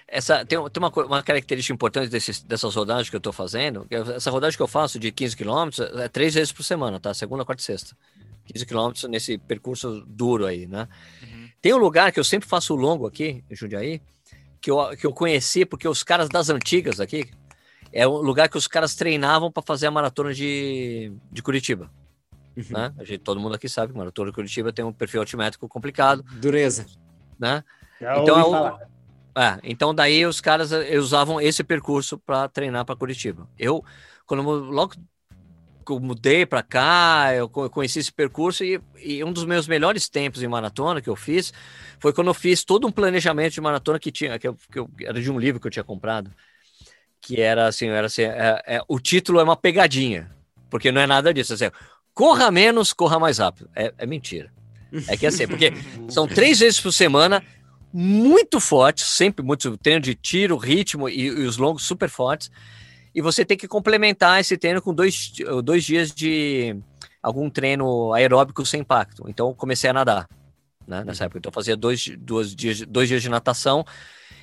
Essa, 0.08 0.44
tem, 0.44 0.58
tem 0.58 0.82
uma, 0.82 0.88
uma 0.88 1.22
característica 1.22 1.72
importante 1.72 2.10
desses, 2.10 2.42
dessas 2.42 2.74
rodagens 2.74 3.08
que 3.08 3.14
eu 3.14 3.18
estou 3.18 3.32
fazendo. 3.32 3.86
Essa 3.88 4.28
rodagem 4.28 4.56
que 4.56 4.62
eu 4.62 4.66
faço 4.66 4.98
de 4.98 5.12
15 5.12 5.36
km 5.36 5.70
é 6.02 6.08
três 6.08 6.34
vezes 6.34 6.50
por 6.50 6.64
semana, 6.64 6.98
tá? 6.98 7.14
Segunda, 7.14 7.44
quarta 7.44 7.62
e 7.62 7.64
sexta. 7.64 7.96
15 8.46 8.66
km 8.66 9.08
nesse 9.08 9.38
percurso 9.38 10.04
duro 10.04 10.46
aí, 10.46 10.66
né? 10.66 10.88
Uhum. 11.22 11.48
Tem 11.62 11.72
um 11.72 11.78
lugar 11.78 12.10
que 12.10 12.18
eu 12.18 12.24
sempre 12.24 12.48
faço 12.48 12.74
longo 12.74 13.06
aqui, 13.06 13.44
em 13.48 13.54
Jundiaí, 13.54 14.02
que 14.60 14.70
eu, 14.70 14.96
que 14.96 15.06
eu 15.06 15.12
conheci 15.12 15.64
porque 15.64 15.86
os 15.86 16.02
caras 16.02 16.28
das 16.28 16.50
antigas 16.50 16.98
aqui, 16.98 17.30
é 17.92 18.06
um 18.06 18.16
lugar 18.16 18.48
que 18.48 18.56
os 18.56 18.68
caras 18.68 18.94
treinavam 18.94 19.50
para 19.50 19.62
fazer 19.62 19.86
a 19.86 19.90
maratona 19.90 20.32
de, 20.32 21.12
de 21.30 21.42
Curitiba. 21.42 21.90
Uhum. 22.56 22.64
Né? 22.70 22.94
A 22.98 23.04
gente, 23.04 23.18
todo 23.18 23.40
mundo 23.40 23.54
aqui 23.54 23.68
sabe 23.68 23.92
que 23.92 23.98
a 23.98 24.00
maratona 24.00 24.30
de 24.30 24.34
Curitiba 24.34 24.72
tem 24.72 24.84
um 24.84 24.92
perfil 24.92 25.20
altimétrico 25.20 25.68
complicado. 25.68 26.24
Dureza. 26.40 26.86
Né? 27.38 27.64
então, 28.22 28.78
é, 29.34 29.42
é, 29.42 29.60
então 29.62 29.94
daí 29.94 30.24
os 30.26 30.40
caras 30.40 30.72
eh, 30.72 30.98
usavam 30.98 31.40
esse 31.40 31.64
percurso 31.64 32.18
para 32.18 32.48
treinar 32.48 32.84
para 32.84 32.96
Curitiba. 32.96 33.48
Eu, 33.58 33.84
quando 34.26 34.42
logo 34.42 34.94
que 35.84 35.92
eu 35.92 36.00
mudei 36.00 36.44
para 36.44 36.62
cá, 36.62 37.34
eu 37.34 37.48
conheci 37.48 37.98
esse 37.98 38.12
percurso 38.12 38.62
e, 38.62 38.80
e, 38.98 39.24
um 39.24 39.32
dos 39.32 39.44
meus 39.44 39.66
melhores 39.66 40.08
tempos 40.08 40.42
em 40.42 40.48
maratona 40.48 41.00
que 41.00 41.08
eu 41.08 41.16
fiz 41.16 41.52
foi 41.98 42.12
quando 42.12 42.28
eu 42.28 42.34
fiz 42.34 42.64
todo 42.64 42.86
um 42.86 42.92
planejamento 42.92 43.54
de 43.54 43.60
maratona 43.60 43.98
que 43.98 44.12
tinha, 44.12 44.38
que, 44.38 44.46
eu, 44.46 44.56
que 44.70 44.78
eu, 44.78 44.90
era 45.00 45.20
de 45.20 45.30
um 45.30 45.38
livro 45.38 45.60
que 45.60 45.66
eu 45.66 45.70
tinha 45.70 45.84
comprado 45.84 46.30
que 47.20 47.40
era 47.40 47.66
assim, 47.66 47.88
era 47.88 48.06
assim 48.06 48.22
é, 48.22 48.62
é, 48.66 48.80
o 48.88 48.98
título 48.98 49.40
é 49.40 49.42
uma 49.42 49.56
pegadinha, 49.56 50.30
porque 50.68 50.90
não 50.90 51.00
é 51.00 51.06
nada 51.06 51.32
disso. 51.32 51.54
Assim, 51.54 51.70
corra 52.14 52.50
menos, 52.50 52.92
corra 52.92 53.18
mais 53.18 53.38
rápido. 53.38 53.68
É, 53.74 53.92
é 53.98 54.06
mentira. 54.06 54.52
É 55.06 55.16
que 55.16 55.26
assim, 55.26 55.46
porque 55.46 55.72
são 56.08 56.26
três 56.26 56.58
vezes 56.58 56.80
por 56.80 56.92
semana, 56.92 57.42
muito 57.92 58.60
fortes, 58.60 59.04
sempre 59.04 59.44
muito 59.44 59.76
treino 59.76 60.00
de 60.00 60.14
tiro, 60.14 60.56
ritmo 60.56 61.08
e, 61.08 61.22
e, 61.22 61.46
os 61.46 61.56
longos 61.56 61.84
super 61.84 62.08
fortes. 62.08 62.50
E 63.14 63.20
você 63.20 63.44
tem 63.44 63.56
que 63.56 63.66
complementar 63.66 64.40
esse 64.40 64.56
treino 64.56 64.80
com 64.80 64.94
dois, 64.94 65.32
dois 65.64 65.84
dias 65.84 66.12
de 66.12 66.76
algum 67.22 67.50
treino 67.50 68.12
aeróbico 68.12 68.64
sem 68.64 68.80
impacto. 68.80 69.24
Então 69.28 69.52
comecei 69.52 69.90
a 69.90 69.92
nadar 69.92 70.28
né, 70.86 71.04
nessa 71.04 71.24
época. 71.24 71.38
Então 71.38 71.52
fazia 71.52 71.76
dois, 71.76 72.08
dois, 72.18 72.54
dias, 72.54 72.82
dois 72.82 73.08
dias 73.08 73.22
de 73.22 73.28
natação 73.28 73.84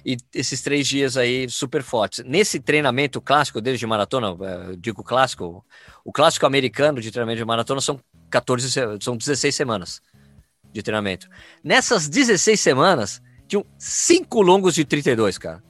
e 0.08 0.16
esses 0.34 0.62
três 0.62 0.88
dias 0.88 1.18
aí 1.18 1.49
super 1.49 1.84
fortes. 1.84 2.24
Nesse 2.24 2.62
treinamento 2.62 3.20
clássico 3.20 3.60
deles 3.60 3.78
de 3.78 3.86
maratona, 3.86 4.30
eh, 4.41 4.76
digo 4.80 5.03
clássico, 5.03 5.66
o 6.05 6.14
clássico 6.14 6.45
americano 6.45 7.01
de 7.01 7.12
treinamento 7.12 7.39
de 7.39 7.43
maratona 7.43 7.82
são 7.82 7.99
14, 8.30 8.70
são 9.01 9.18
16 9.18 9.53
semanas 9.53 10.01
de 10.72 10.82
treinamento. 10.82 11.28
Nessas 11.62 12.08
16 12.08 12.58
semanas, 12.58 13.22
tinham 13.49 13.66
cinco 13.78 14.41
longos 14.41 14.76
de 14.76 14.86
32, 14.86 15.38
cara. 15.38 15.62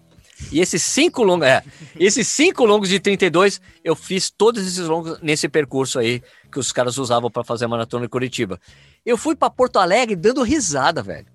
E 0.51 0.59
esses 0.59 0.83
cinco 0.83 1.23
longos, 1.23 1.47
é, 1.47 1.63
esses 1.99 2.27
cinco 2.27 2.63
longos 2.63 2.89
de 2.89 2.99
32, 2.99 3.59
eu 3.83 3.95
fiz 3.95 4.29
todos 4.29 4.61
esses 4.61 4.87
longos 4.87 5.19
nesse 5.19 5.49
percurso 5.49 5.97
aí 5.97 6.21
que 6.51 6.59
os 6.59 6.71
caras 6.71 6.99
usavam 6.99 7.31
para 7.31 7.43
fazer 7.43 7.65
a 7.65 7.67
maratona 7.67 8.05
em 8.05 8.09
Curitiba. 8.09 8.61
Eu 9.03 9.17
fui 9.17 9.35
para 9.35 9.49
Porto 9.49 9.79
Alegre 9.79 10.15
dando 10.15 10.43
risada, 10.43 11.01
velho. 11.01 11.25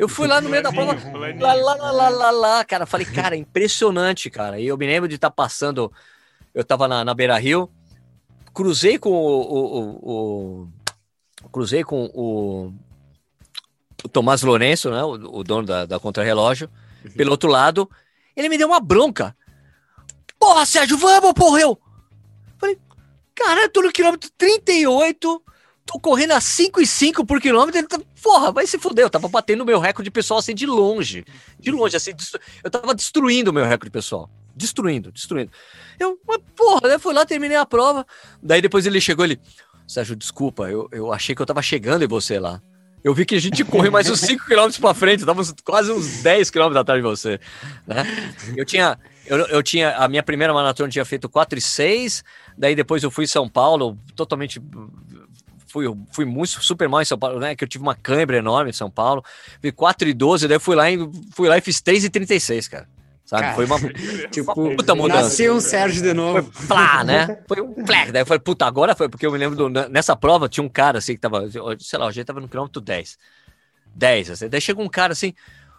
Eu 0.00 0.08
fui 0.08 0.26
lá 0.26 0.40
no 0.40 0.48
meio 0.48 0.62
da 0.62 0.72
prova, 0.72 0.94
lá, 1.38 1.52
lá, 1.52 1.74
lá, 1.74 1.90
lá, 1.90 2.08
lá, 2.08 2.30
lá, 2.30 2.64
cara. 2.64 2.86
Falei, 2.86 3.04
cara, 3.04 3.36
impressionante, 3.36 4.30
cara. 4.30 4.58
E 4.58 4.66
eu 4.66 4.78
me 4.78 4.86
lembro 4.86 5.06
de 5.06 5.16
estar 5.16 5.28
tá 5.28 5.34
passando, 5.36 5.92
eu 6.54 6.64
tava 6.64 6.88
na, 6.88 7.04
na 7.04 7.12
Beira 7.12 7.36
Rio, 7.36 7.70
cruzei 8.54 8.98
com 8.98 9.10
o, 9.10 9.42
o, 9.42 10.00
o, 10.10 10.68
o 11.44 11.48
cruzei 11.50 11.84
com 11.84 12.06
o, 12.14 12.72
o 14.02 14.08
Tomás 14.08 14.40
Lourenço, 14.40 14.90
né, 14.90 15.04
o, 15.04 15.40
o 15.40 15.44
dono 15.44 15.66
da, 15.66 15.84
da 15.84 16.00
Contra-Relógio, 16.00 16.70
uhum. 17.04 17.10
pelo 17.10 17.32
outro 17.32 17.50
lado, 17.50 17.86
ele 18.34 18.48
me 18.48 18.56
deu 18.56 18.68
uma 18.68 18.80
bronca. 18.80 19.36
Porra, 20.38 20.64
Sérgio, 20.64 20.96
vamos, 20.96 21.34
porra, 21.34 21.60
eu. 21.60 21.78
Falei, 22.56 22.78
cara, 23.34 23.64
eu 23.64 23.68
tô 23.68 23.82
no 23.82 23.92
quilômetro 23.92 24.30
38, 24.38 25.42
tô 25.90 25.98
correndo 25.98 26.32
a 26.32 26.40
5 26.40 26.80
e 26.80 26.86
5 26.86 27.26
por 27.26 27.40
quilômetro, 27.40 27.84
tá, 27.88 28.00
porra, 28.22 28.52
vai 28.52 28.64
se 28.64 28.78
fuder, 28.78 29.04
eu 29.04 29.10
tava 29.10 29.26
batendo 29.26 29.66
meu 29.66 29.80
recorde 29.80 30.08
pessoal 30.08 30.38
assim 30.38 30.54
de 30.54 30.64
longe, 30.64 31.24
de 31.58 31.72
longe, 31.72 31.96
assim, 31.96 32.12
eu 32.62 32.70
tava 32.70 32.94
destruindo 32.94 33.50
o 33.50 33.52
meu 33.52 33.64
recorde 33.64 33.90
pessoal, 33.90 34.30
destruindo, 34.54 35.10
destruindo. 35.10 35.50
Eu, 35.98 36.16
mas 36.24 36.38
porra, 36.54 36.86
eu 36.86 37.00
fui 37.00 37.12
lá, 37.12 37.26
terminei 37.26 37.56
a 37.56 37.66
prova, 37.66 38.06
daí 38.40 38.62
depois 38.62 38.86
ele 38.86 39.00
chegou, 39.00 39.24
ele, 39.24 39.40
Sérgio, 39.84 40.14
desculpa, 40.14 40.70
eu, 40.70 40.88
eu 40.92 41.12
achei 41.12 41.34
que 41.34 41.42
eu 41.42 41.46
tava 41.46 41.60
chegando 41.60 42.04
em 42.04 42.08
você 42.08 42.38
lá. 42.38 42.62
Eu 43.02 43.14
vi 43.14 43.24
que 43.24 43.34
a 43.34 43.40
gente 43.40 43.64
correu 43.64 43.90
mais 43.90 44.08
uns 44.10 44.20
5 44.20 44.44
km 44.44 44.68
para 44.78 44.94
frente, 44.94 45.24
tava 45.24 45.42
quase 45.64 45.90
uns 45.90 46.22
10 46.22 46.50
km 46.50 46.76
atrás 46.76 47.02
de 47.02 47.08
você, 47.08 47.40
né? 47.86 48.04
Eu 48.54 48.64
tinha, 48.64 48.98
eu, 49.24 49.38
eu 49.46 49.62
tinha, 49.62 49.96
a 49.96 50.06
minha 50.06 50.22
primeira 50.22 50.52
maratona 50.52 50.90
tinha 50.90 51.04
feito 51.04 51.26
4 51.26 51.58
e 51.58 51.62
6, 51.62 52.22
daí 52.58 52.76
depois 52.76 53.02
eu 53.02 53.10
fui 53.10 53.24
em 53.24 53.26
São 53.26 53.48
Paulo, 53.48 53.98
totalmente 54.14 54.60
fui, 55.70 55.84
fui 56.12 56.24
muito 56.24 56.62
super 56.62 56.88
mal 56.88 57.00
em 57.00 57.04
São 57.04 57.18
Paulo, 57.18 57.38
né? 57.38 57.54
Que 57.54 57.64
eu 57.64 57.68
tive 57.68 57.82
uma 57.82 57.94
câimbra 57.94 58.36
enorme 58.36 58.70
em 58.70 58.72
São 58.72 58.90
Paulo. 58.90 59.24
Vi 59.62 59.70
4 59.72 60.08
e 60.08 60.14
12, 60.14 60.48
daí 60.48 60.58
fui 60.58 60.74
lá, 60.74 60.90
e, 60.90 60.98
fui 61.32 61.48
lá 61.48 61.56
e 61.56 61.60
fiz 61.60 61.80
3 61.80 62.04
e 62.04 62.10
36, 62.10 62.68
cara. 62.68 62.88
Sabe? 63.24 63.42
Cara, 63.42 63.54
foi 63.54 63.64
uma, 63.64 63.78
tipo, 64.30 64.52
uma 64.60 64.76
puta 64.76 64.94
mudança. 64.94 65.22
Nasceu 65.22 65.54
um 65.54 65.60
Sérgio 65.60 66.02
de 66.02 66.12
novo. 66.12 66.50
Foi 66.52 66.66
plá, 66.66 67.04
né? 67.04 67.38
Foi 67.46 67.60
um 67.60 67.72
plá. 67.84 68.06
Daí 68.06 68.22
eu 68.22 68.26
falei, 68.26 68.40
puta, 68.40 68.66
agora 68.66 68.96
foi, 68.96 69.08
porque 69.08 69.24
eu 69.24 69.30
me 69.30 69.38
lembro, 69.38 69.56
do, 69.56 69.88
nessa 69.88 70.16
prova 70.16 70.48
tinha 70.48 70.64
um 70.64 70.68
cara 70.68 70.98
assim 70.98 71.14
que 71.14 71.20
tava, 71.20 71.48
sei 71.78 71.98
lá, 71.98 72.08
a 72.08 72.10
gente 72.10 72.26
tava 72.26 72.40
no 72.40 72.48
quilômetro 72.48 72.80
10. 72.80 73.16
10, 73.94 74.30
assim. 74.30 74.48
Daí 74.48 74.60
chegou 74.60 74.84
um 74.84 74.88
cara 74.88 75.12
assim, 75.12 75.32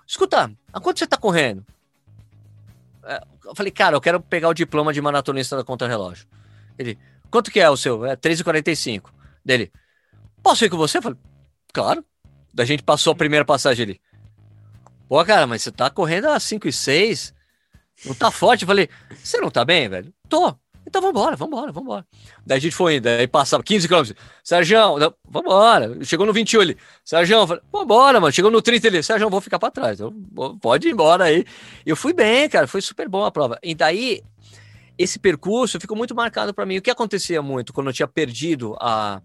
escuta, 0.07 0.49
a 0.71 0.79
quanto 0.79 0.99
você 0.99 1.07
tá 1.07 1.17
correndo? 1.17 1.65
É, 3.03 3.21
eu 3.45 3.53
falei, 3.53 3.71
cara, 3.71 3.97
eu 3.97 4.01
quero 4.01 4.21
pegar 4.21 4.47
o 4.47 4.53
diploma 4.53 4.93
de 4.93 5.01
maratonista 5.01 5.57
da 5.57 5.63
contra-relógio. 5.63 6.25
Ele, 6.79 6.97
quanto 7.29 7.51
que 7.51 7.59
é 7.59 7.69
o 7.69 7.75
seu? 7.75 8.05
É 8.05 8.15
3,45. 8.15 9.09
Dele, 9.43 9.71
posso 10.41 10.65
ir 10.65 10.69
com 10.69 10.77
você? 10.77 10.97
Eu 10.97 11.01
falei, 11.01 11.17
claro. 11.73 12.05
Da 12.53 12.65
gente 12.65 12.83
passou 12.83 13.13
a 13.13 13.15
primeira 13.15 13.45
passagem 13.45 13.83
ali. 13.83 14.01
Pô, 15.07 15.23
cara, 15.25 15.47
mas 15.47 15.61
você 15.61 15.71
tá 15.71 15.89
correndo 15.89 16.27
a 16.27 16.39
5 16.39 16.67
e 16.67 16.73
6, 16.73 17.33
não 18.05 18.13
tá 18.13 18.31
forte. 18.31 18.63
Eu 18.63 18.67
falei, 18.67 18.89
você 19.21 19.39
não 19.39 19.49
tá 19.49 19.63
bem, 19.65 19.89
velho? 19.89 20.13
Tô. 20.27 20.55
Então 20.85 21.01
vambora, 21.01 21.35
vambora, 21.35 21.71
vambora. 21.71 22.05
Daí 22.45 22.57
a 22.57 22.61
gente 22.61 22.75
foi 22.75 22.95
indo, 22.95 23.07
aí 23.07 23.27
passava 23.27 23.63
15 23.63 23.87
km. 23.87 24.11
Sérgio, 24.43 24.77
vambora. 25.29 26.03
Chegou 26.03 26.25
no 26.25 26.33
21 26.33 26.61
ali. 26.61 26.77
Sérgio, 27.05 27.45
vambora, 27.71 28.19
mano. 28.19 28.33
Chegou 28.33 28.49
no 28.49 28.61
30 28.61 28.87
ali. 28.87 29.03
Sérgio, 29.03 29.29
vou 29.29 29.41
ficar 29.41 29.59
pra 29.59 29.69
trás. 29.69 29.99
Pode 30.59 30.87
ir 30.87 30.91
embora 30.91 31.25
aí. 31.25 31.45
Eu 31.85 31.95
fui 31.95 32.13
bem, 32.13 32.49
cara. 32.49 32.67
Foi 32.67 32.81
super 32.81 33.07
bom 33.07 33.23
a 33.23 33.31
prova. 33.31 33.59
E 33.61 33.75
daí, 33.75 34.23
esse 34.97 35.19
percurso 35.19 35.79
ficou 35.79 35.95
muito 35.95 36.15
marcado 36.15 36.53
para 36.53 36.65
mim. 36.65 36.77
O 36.77 36.81
que 36.81 36.89
acontecia 36.89 37.41
muito 37.41 37.71
quando 37.71 37.87
eu 37.87 37.93
tinha 37.93 38.07
perdido 38.07 38.75
a, 38.79 39.21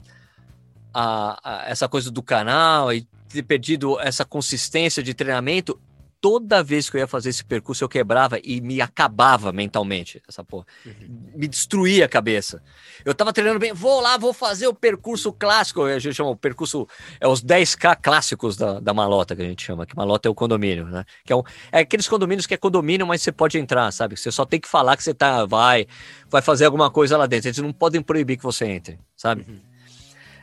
a, 0.96 1.38
a, 1.44 1.68
essa 1.68 1.86
coisa 1.86 2.10
do 2.10 2.22
canal 2.22 2.90
e 2.90 3.06
ter 3.28 3.42
perdido 3.42 4.00
essa 4.00 4.24
consistência 4.24 5.02
de 5.02 5.12
treinamento, 5.12 5.78
toda 6.22 6.62
vez 6.62 6.88
que 6.88 6.96
eu 6.96 7.00
ia 7.00 7.06
fazer 7.06 7.28
esse 7.28 7.44
percurso, 7.44 7.84
eu 7.84 7.88
quebrava 7.88 8.38
e 8.42 8.62
me 8.62 8.80
acabava 8.80 9.52
mentalmente, 9.52 10.22
essa 10.26 10.42
porra. 10.42 10.64
Uhum. 10.86 11.32
Me 11.34 11.46
destruía 11.46 12.06
a 12.06 12.08
cabeça. 12.08 12.62
Eu 13.04 13.14
tava 13.14 13.30
treinando 13.30 13.58
bem, 13.58 13.74
vou 13.74 14.00
lá, 14.00 14.16
vou 14.16 14.32
fazer 14.32 14.66
o 14.66 14.72
percurso 14.72 15.30
clássico, 15.34 15.82
a 15.82 15.98
gente 15.98 16.14
chama 16.14 16.30
o 16.30 16.36
percurso, 16.36 16.88
é 17.20 17.28
os 17.28 17.44
10K 17.44 17.98
clássicos 18.00 18.56
da, 18.56 18.80
da 18.80 18.94
malota, 18.94 19.36
que 19.36 19.42
a 19.42 19.44
gente 19.44 19.62
chama, 19.62 19.84
que 19.84 19.94
malota 19.94 20.28
é 20.28 20.30
o 20.30 20.34
condomínio, 20.34 20.86
né? 20.86 21.04
Que 21.26 21.32
é, 21.34 21.36
um, 21.36 21.42
é 21.70 21.80
aqueles 21.80 22.08
condomínios 22.08 22.46
que 22.46 22.54
é 22.54 22.56
condomínio, 22.56 23.06
mas 23.06 23.20
você 23.20 23.30
pode 23.30 23.58
entrar, 23.58 23.92
sabe? 23.92 24.16
Você 24.16 24.32
só 24.32 24.46
tem 24.46 24.58
que 24.58 24.68
falar 24.68 24.96
que 24.96 25.02
você 25.02 25.12
tá, 25.12 25.44
vai, 25.44 25.86
vai 26.30 26.40
fazer 26.40 26.64
alguma 26.64 26.90
coisa 26.90 27.18
lá 27.18 27.26
dentro. 27.26 27.48
Eles 27.48 27.58
não 27.58 27.72
podem 27.72 28.00
proibir 28.00 28.38
que 28.38 28.42
você 28.42 28.64
entre, 28.64 28.98
sabe? 29.14 29.44
Uhum. 29.46 29.75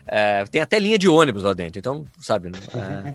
É, 0.06 0.44
tem 0.46 0.62
até 0.62 0.80
linha 0.80 0.98
de 0.98 1.08
ônibus 1.08 1.44
lá 1.44 1.54
dentro, 1.54 1.80
então, 1.80 2.06
sabe? 2.20 2.52
É, 2.76 3.14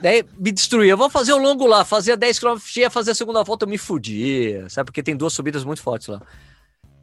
Daí 0.00 0.24
me 0.38 0.52
destruía. 0.52 0.96
Vou 0.96 1.10
fazer 1.10 1.32
o 1.32 1.38
longo 1.38 1.66
lá, 1.66 1.84
fazia 1.84 2.16
10 2.16 2.38
km, 2.38 2.56
ia 2.76 2.90
fazer 2.90 3.10
a 3.10 3.14
segunda 3.14 3.42
volta, 3.42 3.64
eu 3.64 3.68
me 3.68 3.78
fudia, 3.78 4.68
sabe? 4.68 4.86
Porque 4.86 5.02
tem 5.02 5.16
duas 5.16 5.32
subidas 5.32 5.64
muito 5.64 5.82
fortes 5.82 6.08
lá. 6.08 6.22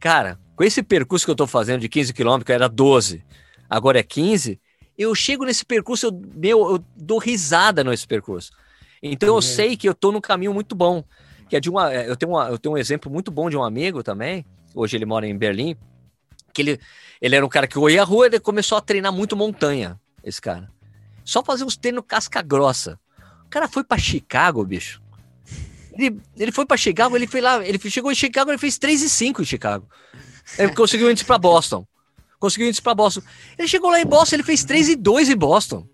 Cara, 0.00 0.38
com 0.56 0.64
esse 0.64 0.82
percurso 0.82 1.24
que 1.24 1.30
eu 1.30 1.36
tô 1.36 1.46
fazendo 1.46 1.80
de 1.80 1.88
15 1.88 2.12
km, 2.12 2.40
que 2.44 2.52
era 2.52 2.68
12, 2.68 3.24
agora 3.68 3.98
é 3.98 4.02
15, 4.02 4.60
eu 4.96 5.14
chego 5.14 5.44
nesse 5.44 5.64
percurso, 5.64 6.06
eu, 6.06 6.22
meu, 6.34 6.72
eu 6.72 6.84
dou 6.96 7.18
risada 7.18 7.84
nesse 7.84 8.06
percurso. 8.06 8.52
Então 9.02 9.28
eu 9.28 9.34
uhum. 9.36 9.42
sei 9.42 9.76
que 9.76 9.88
eu 9.88 9.94
tô 9.94 10.10
num 10.10 10.20
caminho 10.20 10.54
muito 10.54 10.74
bom. 10.74 11.04
Que 11.48 11.56
é 11.56 11.60
de 11.60 11.70
uma. 11.70 11.92
Eu 11.94 12.16
tenho, 12.16 12.32
uma, 12.32 12.48
eu 12.48 12.58
tenho 12.58 12.74
um 12.74 12.78
exemplo 12.78 13.10
muito 13.10 13.30
bom 13.30 13.48
de 13.48 13.56
um 13.56 13.62
amigo 13.62 14.02
também. 14.02 14.44
Hoje 14.74 14.96
ele 14.96 15.06
mora 15.06 15.26
em 15.26 15.36
Berlim. 15.36 15.76
Que 16.52 16.62
ele, 16.62 16.80
ele 17.20 17.36
era 17.36 17.44
um 17.44 17.48
cara 17.48 17.66
que 17.66 17.76
eu 17.76 17.88
ia 17.88 18.02
à 18.02 18.04
rua 18.04 18.28
e 18.28 18.40
começou 18.40 18.78
a 18.78 18.80
treinar 18.80 19.12
muito 19.12 19.36
montanha, 19.36 19.98
esse 20.22 20.40
cara. 20.40 20.70
Só 21.24 21.42
fazer 21.42 21.64
uns 21.64 21.76
treinos 21.76 22.04
casca 22.06 22.40
grossa. 22.42 22.98
O 23.44 23.50
cara 23.50 23.68
foi 23.68 23.84
para 23.84 23.98
Chicago, 23.98 24.64
bicho. 24.64 25.00
Ele, 25.92 26.20
ele 26.36 26.52
foi 26.52 26.64
para 26.64 26.76
Chicago, 26.76 27.16
ele 27.16 27.26
foi 27.26 27.40
lá, 27.40 27.66
ele 27.66 27.78
chegou 27.90 28.12
em 28.12 28.14
Chicago, 28.14 28.50
ele 28.50 28.58
fez 28.58 28.78
3 28.78 29.02
e 29.02 29.10
5 29.10 29.42
em 29.42 29.44
Chicago. 29.44 29.88
Ele 30.56 30.72
conseguiu 30.74 31.10
índice 31.10 31.24
para 31.24 31.38
Boston. 31.38 31.86
Conseguiu 32.38 32.68
índice 32.68 32.80
para 32.80 32.94
Boston. 32.94 33.22
Ele 33.58 33.66
chegou 33.66 33.90
lá 33.90 34.00
em 34.00 34.06
Boston, 34.06 34.36
ele 34.36 34.42
fez 34.44 34.64
3 34.64 34.90
e 34.90 34.96
2 34.96 35.28
em 35.28 35.36
Boston. 35.36 35.86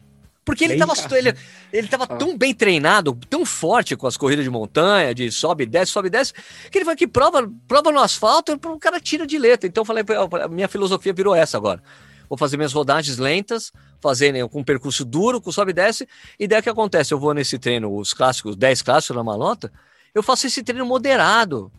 Porque 0.44 0.64
ele 0.64 0.74
estava 0.74 0.92
ele, 1.16 1.34
ele 1.72 1.88
tava 1.88 2.06
tão 2.06 2.36
bem 2.36 2.52
treinado, 2.52 3.18
tão 3.30 3.46
forte 3.46 3.96
com 3.96 4.06
as 4.06 4.16
corridas 4.16 4.44
de 4.44 4.50
montanha, 4.50 5.14
de 5.14 5.30
sobe, 5.32 5.64
desce, 5.64 5.92
sobe, 5.92 6.10
desce, 6.10 6.34
que 6.70 6.78
ele 6.78 6.84
foi 6.84 6.96
que 6.96 7.06
prova, 7.06 7.50
prova 7.66 7.90
no 7.90 7.98
asfalto, 7.98 8.52
o 8.52 8.78
cara 8.78 9.00
tira 9.00 9.26
de 9.26 9.38
letra. 9.38 9.66
Então 9.66 9.82
eu 9.82 9.86
falei, 9.86 10.04
a 10.42 10.48
minha 10.48 10.68
filosofia 10.68 11.12
virou 11.12 11.34
essa 11.34 11.56
agora 11.56 11.82
vou 12.28 12.38
fazer 12.38 12.56
minhas 12.56 12.72
rodagens 12.72 13.18
lentas, 13.18 13.72
fazer 14.00 14.32
né, 14.32 14.46
com 14.48 14.60
um 14.60 14.64
percurso 14.64 15.04
duro, 15.04 15.40
com 15.40 15.52
sobe 15.52 15.70
e 15.70 15.74
desce, 15.74 16.08
e 16.38 16.46
daí 16.46 16.60
o 16.60 16.62
que 16.62 16.70
acontece? 16.70 17.14
Eu 17.14 17.18
vou 17.18 17.32
nesse 17.32 17.58
treino, 17.58 17.94
os 17.96 18.12
clássicos, 18.12 18.56
10 18.56 18.82
clássicos 18.82 19.16
na 19.16 19.24
malota, 19.24 19.72
eu 20.14 20.22
faço 20.22 20.46
esse 20.46 20.62
treino 20.62 20.86
moderado, 20.86 21.72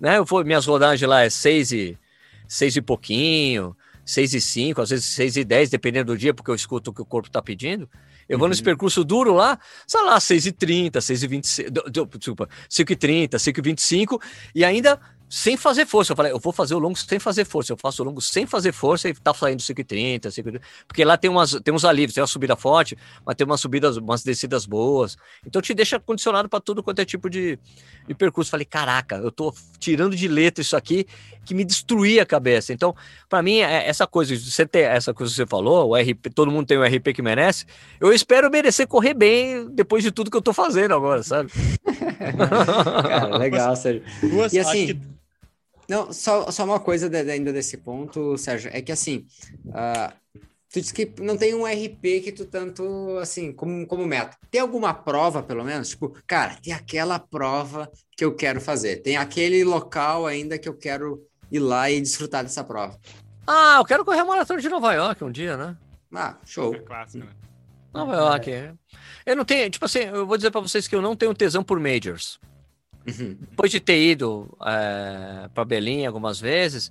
né? 0.00 0.18
Eu 0.18 0.24
vou, 0.24 0.44
minhas 0.44 0.66
rodagens 0.66 1.08
lá 1.08 1.22
é 1.22 1.30
6 1.30 1.72
e, 1.72 1.98
6 2.48 2.76
e 2.76 2.82
pouquinho, 2.82 3.76
6 4.04 4.34
e 4.34 4.40
5, 4.40 4.82
às 4.82 4.90
vezes 4.90 5.06
6 5.06 5.36
e 5.38 5.44
10, 5.44 5.70
dependendo 5.70 6.12
do 6.12 6.18
dia, 6.18 6.34
porque 6.34 6.50
eu 6.50 6.54
escuto 6.54 6.90
o 6.90 6.94
que 6.94 7.02
o 7.02 7.06
corpo 7.06 7.28
está 7.28 7.40
pedindo. 7.40 7.88
Eu 8.28 8.38
vou 8.38 8.48
nesse 8.48 8.60
uhum. 8.60 8.66
percurso 8.66 9.04
duro 9.04 9.34
lá, 9.34 9.58
sei 9.86 10.02
lá, 10.02 10.18
6 10.18 10.46
e 10.46 10.52
30, 10.52 11.00
6 11.00 11.22
e 11.22 11.26
26, 11.26 11.70
desculpa, 12.18 12.48
5 12.68 12.92
e 12.92 12.96
30, 12.96 13.38
5 13.38 13.60
e 13.60 13.62
25, 13.62 14.22
e 14.54 14.64
ainda 14.64 14.98
sem 15.34 15.56
fazer 15.56 15.84
força. 15.84 16.12
Eu 16.12 16.16
falei, 16.16 16.30
eu 16.30 16.38
vou 16.38 16.52
fazer 16.52 16.76
o 16.76 16.78
longo 16.78 16.96
sem 16.96 17.18
fazer 17.18 17.44
força. 17.44 17.72
Eu 17.72 17.76
faço 17.76 18.00
o 18.02 18.06
longo 18.06 18.20
sem 18.20 18.46
fazer 18.46 18.70
força 18.70 19.08
e 19.08 19.14
tá 19.14 19.34
saindo 19.34 19.60
5,30, 19.60 20.28
5,30. 20.28 20.60
Porque 20.86 21.04
lá 21.04 21.16
tem, 21.16 21.28
umas, 21.28 21.60
tem 21.60 21.74
uns 21.74 21.84
alívios, 21.84 22.14
tem 22.14 22.22
uma 22.22 22.28
subida 22.28 22.54
forte, 22.54 22.96
mas 23.26 23.34
tem 23.34 23.44
umas 23.44 23.60
subidas, 23.60 23.96
umas 23.96 24.22
descidas 24.22 24.64
boas. 24.64 25.16
Então 25.44 25.60
te 25.60 25.74
deixa 25.74 25.98
condicionado 25.98 26.48
para 26.48 26.60
tudo 26.60 26.84
quanto 26.84 27.00
é 27.00 27.04
tipo 27.04 27.28
de, 27.28 27.58
de 28.06 28.14
percurso. 28.14 28.48
Falei, 28.48 28.64
caraca, 28.64 29.16
eu 29.16 29.32
tô 29.32 29.52
tirando 29.80 30.14
de 30.14 30.28
letra 30.28 30.62
isso 30.62 30.76
aqui 30.76 31.04
que 31.44 31.52
me 31.52 31.64
destruía 31.64 32.22
a 32.22 32.26
cabeça. 32.26 32.72
Então, 32.72 32.94
para 33.28 33.42
mim, 33.42 33.56
é 33.56 33.88
essa 33.88 34.06
coisa, 34.06 34.36
você 34.36 34.64
ter 34.64 34.82
essa 34.82 35.12
coisa 35.12 35.32
que 35.32 35.36
você 35.36 35.46
falou, 35.46 35.90
o 35.90 35.96
RP, 35.96 36.32
todo 36.32 36.48
mundo 36.48 36.66
tem 36.66 36.78
o 36.78 36.84
RP 36.84 37.12
que 37.12 37.20
merece. 37.20 37.66
Eu 38.00 38.12
espero 38.12 38.48
merecer 38.48 38.86
correr 38.86 39.14
bem 39.14 39.68
depois 39.68 40.04
de 40.04 40.12
tudo 40.12 40.30
que 40.30 40.36
eu 40.36 40.42
tô 40.42 40.52
fazendo 40.52 40.94
agora, 40.94 41.24
sabe? 41.24 41.50
Cara, 42.38 43.36
legal, 43.36 43.74
Sérgio. 43.74 44.04
E 44.52 44.60
assim, 44.60 45.00
não, 45.88 46.12
só, 46.12 46.50
só 46.50 46.64
uma 46.64 46.80
coisa 46.80 47.08
de, 47.08 47.18
ainda 47.30 47.52
desse 47.52 47.76
ponto, 47.76 48.36
Sérgio, 48.38 48.70
é 48.72 48.80
que 48.80 48.92
assim, 48.92 49.26
uh, 49.66 50.12
tu 50.72 50.80
disse 50.80 50.92
que 50.92 51.12
não 51.20 51.36
tem 51.36 51.54
um 51.54 51.64
RP 51.64 52.22
que 52.22 52.32
tu 52.32 52.44
tanto, 52.44 53.18
assim, 53.18 53.52
como, 53.52 53.86
como 53.86 54.06
meta. 54.06 54.36
Tem 54.50 54.60
alguma 54.60 54.92
prova, 54.92 55.42
pelo 55.42 55.64
menos? 55.64 55.90
Tipo, 55.90 56.16
cara, 56.26 56.56
tem 56.62 56.72
aquela 56.72 57.18
prova 57.18 57.90
que 58.16 58.24
eu 58.24 58.34
quero 58.34 58.60
fazer, 58.60 58.96
tem 58.96 59.16
aquele 59.16 59.62
local 59.64 60.26
ainda 60.26 60.58
que 60.58 60.68
eu 60.68 60.74
quero 60.74 61.22
ir 61.50 61.60
lá 61.60 61.90
e 61.90 62.00
desfrutar 62.00 62.42
dessa 62.42 62.64
prova. 62.64 62.98
Ah, 63.46 63.76
eu 63.78 63.84
quero 63.84 64.04
correr 64.04 64.20
a 64.20 64.24
maratona 64.24 64.60
de 64.60 64.68
Nova 64.68 64.92
York 64.94 65.22
um 65.22 65.30
dia, 65.30 65.56
né? 65.56 65.76
Ah, 66.12 66.36
show. 66.44 66.74
É 66.74 66.78
clássico, 66.78 67.24
né? 67.24 67.32
Nova 67.92 68.14
York. 68.14 68.50
É. 68.50 68.72
Eu 69.24 69.36
não 69.36 69.44
tenho, 69.44 69.70
tipo 69.70 69.84
assim, 69.84 70.00
eu 70.00 70.26
vou 70.26 70.36
dizer 70.36 70.50
para 70.50 70.60
vocês 70.60 70.88
que 70.88 70.94
eu 70.96 71.02
não 71.02 71.14
tenho 71.14 71.34
tesão 71.34 71.62
por 71.62 71.78
majors. 71.78 72.40
Uhum. 73.06 73.36
Depois 73.50 73.70
de 73.70 73.80
ter 73.80 74.00
ido 74.00 74.56
é, 74.64 75.48
para 75.52 75.64
Berlim 75.64 76.06
algumas 76.06 76.40
vezes, 76.40 76.90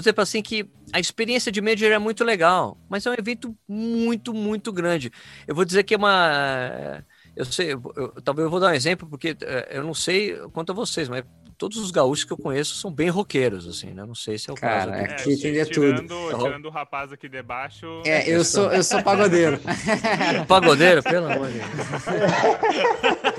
dizer 0.00 0.12
para 0.14 0.22
assim 0.22 0.42
que 0.42 0.70
a 0.92 0.98
experiência 0.98 1.52
de 1.52 1.60
Major 1.60 1.90
é 1.90 1.98
muito 1.98 2.24
legal, 2.24 2.78
mas 2.88 3.04
é 3.04 3.10
um 3.10 3.14
evento 3.14 3.56
muito, 3.68 4.32
muito 4.32 4.72
grande. 4.72 5.10
Eu 5.46 5.54
vou 5.54 5.64
dizer 5.64 5.82
que 5.84 5.94
é 5.94 5.96
uma. 5.96 7.04
Eu 7.36 7.44
sei, 7.44 7.72
eu, 7.72 7.82
eu, 7.96 8.08
talvez 8.22 8.44
eu 8.44 8.50
vou 8.50 8.60
dar 8.60 8.70
um 8.70 8.74
exemplo, 8.74 9.08
porque 9.08 9.36
é, 9.42 9.78
eu 9.78 9.84
não 9.84 9.94
sei 9.94 10.36
quanto 10.52 10.72
a 10.72 10.74
vocês, 10.74 11.08
mas 11.08 11.24
todos 11.60 11.76
os 11.76 11.90
gaúchos 11.90 12.24
que 12.24 12.32
eu 12.32 12.38
conheço 12.38 12.74
são 12.76 12.90
bem 12.90 13.10
roqueiros, 13.10 13.68
assim, 13.68 13.88
né? 13.88 14.06
Não 14.06 14.14
sei 14.14 14.38
se 14.38 14.48
é 14.48 14.52
o 14.52 14.56
Cara, 14.56 14.92
caso. 14.92 15.12
Aqui, 15.12 15.34
aqui 15.34 15.58
é, 15.58 15.64
tirando, 15.66 16.08
tudo. 16.08 16.38
Tirando 16.42 16.64
o 16.64 16.70
rapaz 16.70 17.12
aqui 17.12 17.28
de 17.28 17.42
baixo. 17.42 18.00
É, 18.06 18.26
eu 18.30 18.42
sou, 18.42 18.72
eu 18.72 18.82
sou 18.82 19.02
pagodeiro. 19.02 19.60
pagodeiro, 20.48 21.02
pelo 21.02 21.30
amor 21.30 21.48
de 21.48 21.58
Deus. 21.58 21.68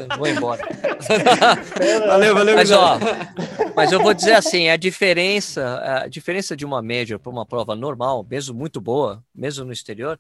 vou 0.20 0.28
embora. 0.28 0.62
valeu, 2.06 2.36
valeu, 2.36 2.56
mas, 2.56 2.70
ó, 2.70 3.00
mas 3.76 3.92
eu 3.92 4.00
vou 4.00 4.14
dizer 4.14 4.34
assim, 4.34 4.70
a 4.70 4.78
diferença, 4.78 6.04
a 6.04 6.08
diferença 6.08 6.56
de 6.56 6.64
uma 6.64 6.80
média 6.80 7.18
para 7.18 7.32
uma 7.32 7.44
prova 7.44 7.76
normal, 7.76 8.24
mesmo 8.30 8.54
muito 8.54 8.80
boa, 8.80 9.24
mesmo 9.34 9.66
no 9.66 9.74
exterior, 9.74 10.20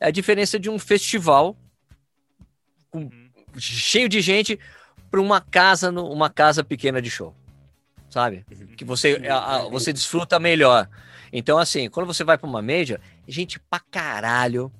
é 0.00 0.06
a 0.06 0.10
diferença 0.10 0.58
de 0.58 0.70
um 0.70 0.78
festival 0.78 1.54
com, 2.90 3.00
uhum. 3.00 3.30
cheio 3.58 4.08
de 4.08 4.22
gente 4.22 4.58
para 5.10 5.20
uma 5.20 5.42
casa, 5.42 5.90
uma 5.90 6.30
casa 6.30 6.64
pequena 6.64 7.02
de 7.02 7.10
show 7.10 7.34
sabe? 8.12 8.44
Uhum. 8.50 8.66
Que 8.76 8.84
você, 8.84 9.22
a, 9.28 9.56
a, 9.56 9.68
você 9.68 9.92
desfruta 9.92 10.38
melhor. 10.38 10.86
Então, 11.32 11.56
assim, 11.56 11.88
quando 11.88 12.06
você 12.06 12.22
vai 12.22 12.36
para 12.36 12.46
uma 12.46 12.60
major, 12.60 13.00
gente 13.26 13.58
pra 13.58 13.80
caralho, 13.80 14.70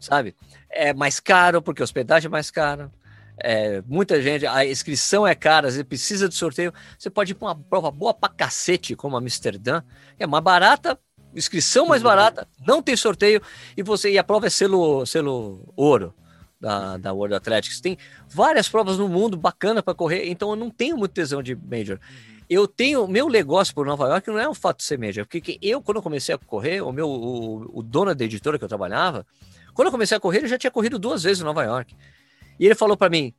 sabe? 0.00 0.34
É 0.70 0.94
mais 0.94 1.20
caro, 1.20 1.60
porque 1.60 1.82
a 1.82 1.84
hospedagem 1.84 2.28
é 2.28 2.30
mais 2.30 2.50
cara. 2.50 2.90
É, 3.38 3.82
muita 3.86 4.20
gente, 4.22 4.46
a 4.46 4.64
inscrição 4.64 5.26
é 5.26 5.34
cara, 5.34 5.70
você 5.70 5.84
precisa 5.84 6.26
de 6.30 6.34
sorteio. 6.34 6.72
Você 6.98 7.10
pode 7.10 7.32
ir 7.32 7.34
para 7.34 7.48
uma 7.48 7.54
prova 7.54 7.90
boa 7.90 8.14
pra 8.14 8.30
cacete, 8.30 8.96
como 8.96 9.18
Amsterdã, 9.18 9.82
é 10.18 10.26
mais 10.26 10.42
barata, 10.42 10.98
inscrição 11.34 11.86
mais 11.86 12.00
uhum. 12.00 12.08
barata, 12.08 12.48
não 12.66 12.82
tem 12.82 12.96
sorteio, 12.96 13.42
e 13.76 13.82
você 13.82 14.10
e 14.10 14.18
a 14.18 14.24
prova 14.24 14.46
é 14.46 14.50
selo, 14.50 15.04
selo 15.04 15.70
ouro 15.76 16.14
da, 16.58 16.96
da 16.96 17.12
World 17.12 17.34
Athletics. 17.34 17.82
Tem 17.82 17.98
várias 18.26 18.66
provas 18.66 18.96
no 18.96 19.06
mundo 19.06 19.36
bacana 19.36 19.82
para 19.82 19.92
correr, 19.92 20.30
então 20.30 20.48
eu 20.48 20.56
não 20.56 20.70
tenho 20.70 20.96
muito 20.96 21.12
tesão 21.12 21.42
de 21.42 21.54
Major. 21.54 22.00
Eu 22.48 22.68
tenho 22.68 23.06
meu 23.08 23.28
negócio 23.28 23.74
por 23.74 23.84
Nova 23.86 24.06
York 24.08 24.28
não 24.28 24.38
é 24.38 24.48
um 24.48 24.54
fato 24.54 24.82
ser 24.82 24.98
major, 24.98 25.26
porque 25.26 25.58
eu 25.60 25.82
quando 25.82 25.96
eu 25.96 26.02
comecei 26.02 26.34
a 26.34 26.38
correr, 26.38 26.80
o 26.80 26.92
meu 26.92 27.08
o, 27.08 27.78
o 27.78 27.82
dono 27.82 28.14
da 28.14 28.24
editora 28.24 28.58
que 28.58 28.64
eu 28.64 28.68
trabalhava, 28.68 29.26
quando 29.74 29.86
eu 29.86 29.92
comecei 29.92 30.16
a 30.16 30.20
correr, 30.20 30.38
ele 30.38 30.48
já 30.48 30.58
tinha 30.58 30.70
corrido 30.70 30.98
duas 30.98 31.22
vezes 31.22 31.42
em 31.42 31.44
Nova 31.44 31.64
York. 31.64 31.94
E 32.58 32.64
ele 32.64 32.74
falou 32.74 32.96
para 32.96 33.10
mim: 33.10 33.34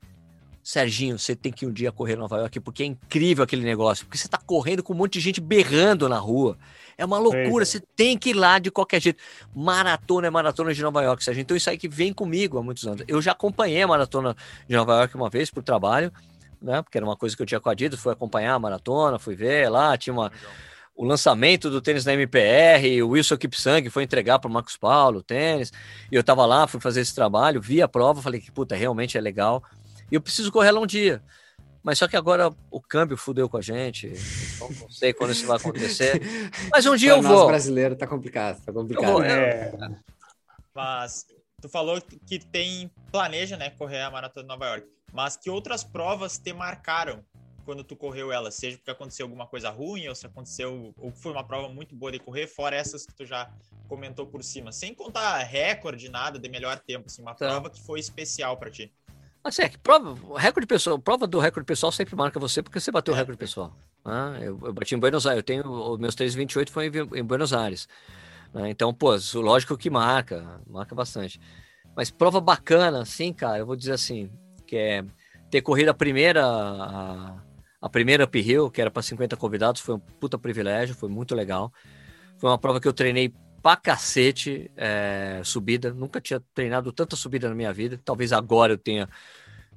Serginho, 0.68 1.18
você 1.18 1.34
tem 1.34 1.50
que 1.50 1.66
um 1.66 1.72
dia 1.72 1.94
correr 1.94 2.18
Nova 2.18 2.38
York, 2.40 2.60
porque 2.60 2.84
é 2.84 2.86
incrível 2.86 3.42
aquele 3.42 3.64
negócio. 3.64 4.06
Porque 4.06 4.18
você 4.18 4.28
tá 4.28 4.38
correndo 4.38 4.84
com 4.84 4.92
um 4.92 4.98
monte 4.98 5.14
de 5.14 5.22
gente 5.22 5.40
berrando 5.40 6.10
na 6.10 6.20
rua. 6.20 6.58
É 6.98 7.06
uma 7.06 7.18
loucura, 7.18 7.64
é. 7.64 7.66
você 7.66 7.80
tem 7.96 8.18
que 8.18 8.32
ir 8.32 8.34
lá 8.34 8.60
de 8.60 8.70
qualquer 8.70 9.02
jeito. 9.02 9.24
Maratona 9.56 10.28
é 10.28 10.30
maratona 10.30 10.74
de 10.74 10.82
Nova 10.82 11.02
York, 11.02 11.24
Serginho. 11.24 11.44
Então 11.44 11.56
isso 11.56 11.70
aí 11.70 11.78
que 11.78 11.88
vem 11.88 12.12
comigo 12.12 12.58
há 12.58 12.62
muitos 12.62 12.86
anos. 12.86 13.06
Eu 13.08 13.22
já 13.22 13.32
acompanhei 13.32 13.82
a 13.82 13.88
maratona 13.88 14.36
de 14.68 14.76
Nova 14.76 14.94
York 14.98 15.16
uma 15.16 15.30
vez 15.30 15.50
por 15.50 15.64
trabalho, 15.64 16.12
né? 16.62 16.82
Porque 16.82 16.98
era 16.98 17.06
uma 17.06 17.16
coisa 17.16 17.36
que 17.36 17.42
eu 17.42 17.46
tinha 17.46 17.60
com 17.60 17.70
a 17.70 17.72
Adidas, 17.72 18.00
fui 18.00 18.12
acompanhar 18.12 18.54
a 18.54 18.60
maratona, 18.60 19.20
fui 19.20 19.36
ver 19.36 19.70
lá, 19.70 19.98
tinha 19.98 20.14
uma. 20.14 20.32
O 20.96 21.06
lançamento 21.06 21.70
do 21.70 21.80
tênis 21.80 22.04
da 22.04 22.14
MPR, 22.14 23.04
o 23.04 23.10
Wilson 23.10 23.38
Kipsang 23.38 23.88
foi 23.90 24.02
entregar 24.04 24.40
para 24.40 24.50
o 24.50 24.52
Marcos 24.52 24.76
Paulo 24.76 25.20
o 25.20 25.24
tênis, 25.24 25.72
e 26.12 26.16
eu 26.16 26.22
estava 26.22 26.44
lá, 26.46 26.66
fui 26.66 26.82
fazer 26.82 27.02
esse 27.02 27.14
trabalho, 27.14 27.62
vi 27.62 27.84
a 27.84 27.88
prova, 27.88 28.20
falei 28.20 28.42
que, 28.42 28.52
puta, 28.52 28.76
realmente 28.76 29.16
é 29.16 29.22
legal, 29.22 29.64
e 30.12 30.16
eu 30.16 30.22
preciso 30.22 30.52
correr 30.52 30.72
lá 30.72 30.80
um 30.80 30.88
dia. 30.88 31.22
Mas 31.84 32.00
só 32.00 32.08
que 32.08 32.18
agora 32.18 32.52
o 32.72 32.82
câmbio 32.82 33.16
fudeu 33.16 33.48
com 33.48 33.58
a 33.58 33.62
gente, 33.62 34.12
então 34.56 34.72
não 34.82 34.90
sei 34.90 35.14
quando 35.14 35.34
isso 35.34 35.46
vai 35.46 35.58
acontecer, 35.58 36.20
mas 36.72 36.84
um 36.88 36.96
dia 36.96 37.10
pra 37.10 37.20
eu 37.20 37.24
nós 37.24 37.32
vou. 37.32 37.48
brasileiro 37.48 37.96
tá 37.96 38.08
complicado, 38.08 38.60
tá 38.66 38.74
complicado. 38.74 39.12
Vou, 39.12 39.24
é... 39.24 39.72
Mas 40.74 41.28
tu 41.68 41.70
falou 41.70 42.02
que 42.02 42.40
tem, 42.40 42.90
planeja, 43.12 43.58
né, 43.58 43.70
correr 43.70 44.02
a 44.02 44.10
Maratona 44.10 44.44
de 44.44 44.48
Nova 44.48 44.66
York, 44.66 44.88
mas 45.14 45.36
que 45.36 45.50
outras 45.50 45.84
provas 45.84 46.38
te 46.38 46.54
marcaram 46.54 47.24
quando 47.66 47.84
tu 47.84 47.98
correu 47.98 48.32
ela, 48.32 48.50
seja 48.50 48.78
porque 48.78 48.90
aconteceu 48.90 49.26
alguma 49.26 49.46
coisa 49.46 49.70
ruim, 49.70 50.08
ou 50.08 50.16
se 50.16 50.26
aconteceu, 50.26 50.94
ou 50.98 51.12
foi 51.12 51.34
uma 51.34 51.44
prova 51.44 51.68
muito 51.68 51.94
boa 51.94 52.10
de 52.10 52.18
correr, 52.20 52.48
fora 52.48 52.78
essas 52.78 53.06
que 53.06 53.14
tu 53.14 53.26
já 53.26 53.52
comentou 53.90 54.26
por 54.26 54.42
cima, 54.42 54.72
sem 54.72 54.94
contar 54.94 55.38
recorde, 55.40 56.08
nada 56.08 56.40
de 56.40 56.48
melhor 56.48 56.80
tempo, 56.80 57.08
assim, 57.08 57.22
uma 57.22 57.36
tá. 57.36 57.46
prova 57.46 57.70
que 57.70 57.82
foi 57.82 58.00
especial 58.00 58.56
para 58.56 58.72
ti. 58.72 58.90
Assim, 59.44 59.64
é 59.64 59.70
que 59.70 59.78
prova, 59.78 60.40
recorde 60.40 60.66
pessoal, 60.66 60.98
prova 60.98 61.28
do 61.28 61.40
recorde 61.40 61.66
pessoal 61.66 61.92
sempre 61.92 62.16
marca 62.16 62.40
você 62.40 62.64
porque 62.64 62.80
você 62.80 62.90
bateu 62.90 63.14
o 63.14 63.18
é. 63.18 63.20
recorde 63.20 63.38
pessoal. 63.38 63.76
Ah, 64.06 64.38
eu, 64.40 64.58
eu, 64.64 64.74
bati 64.74 64.96
em 64.96 65.00
Buenos 65.00 65.28
Aires, 65.28 65.40
eu 65.40 65.44
tenho, 65.44 65.70
os 65.70 66.00
meus 66.00 66.16
3,28 66.16 66.70
foi 66.70 66.88
em, 66.88 67.20
em 67.20 67.24
Buenos 67.24 67.52
Aires. 67.52 67.90
Né? 68.54 68.70
Então, 68.70 68.94
pô, 68.94 69.16
lógico 69.36 69.78
que 69.78 69.90
marca, 69.90 70.62
marca 70.68 70.96
bastante. 70.96 71.40
Mas 71.96 72.12
prova 72.12 72.40
bacana, 72.40 73.02
assim, 73.02 73.34
cara, 73.34 73.58
eu 73.60 73.66
vou 73.66 73.76
dizer 73.76 73.94
assim, 73.94 74.30
que 74.66 74.76
é 74.76 75.04
ter 75.50 75.62
corrido 75.62 75.90
a 75.90 75.94
primeira, 75.94 76.46
a, 76.46 77.42
a 77.82 77.90
primeira 77.90 78.26
uphill, 78.26 78.70
que 78.70 78.82
era 78.82 78.92
para 78.92 79.02
50 79.02 79.36
convidados, 79.38 79.82
foi 79.82 79.96
um 79.96 80.00
puta 80.00 80.38
privilégio, 80.38 80.96
foi 80.96 81.10
muito 81.10 81.34
legal. 81.34 81.72
Foi 82.38 82.50
uma 82.50 82.58
prova 82.58 82.80
que 82.80 82.88
eu 82.88 82.94
treinei 82.94 83.34
pra 83.62 83.76
cacete 83.76 84.72
é, 84.76 85.42
subida. 85.44 85.94
Nunca 85.94 86.22
tinha 86.22 86.40
treinado 86.54 86.92
tanta 86.92 87.16
subida 87.16 87.50
na 87.50 87.56
minha 87.56 87.74
vida. 87.74 88.00
Talvez 88.04 88.32
agora 88.32 88.74
eu 88.74 88.78
tenha, 88.78 89.10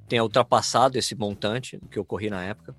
tenha 0.07 0.23
ultrapassado 0.23 0.97
esse 0.97 1.15
montante 1.15 1.79
que 1.89 1.97
eu 1.97 2.05
corri 2.05 2.29
na 2.29 2.43
época. 2.43 2.75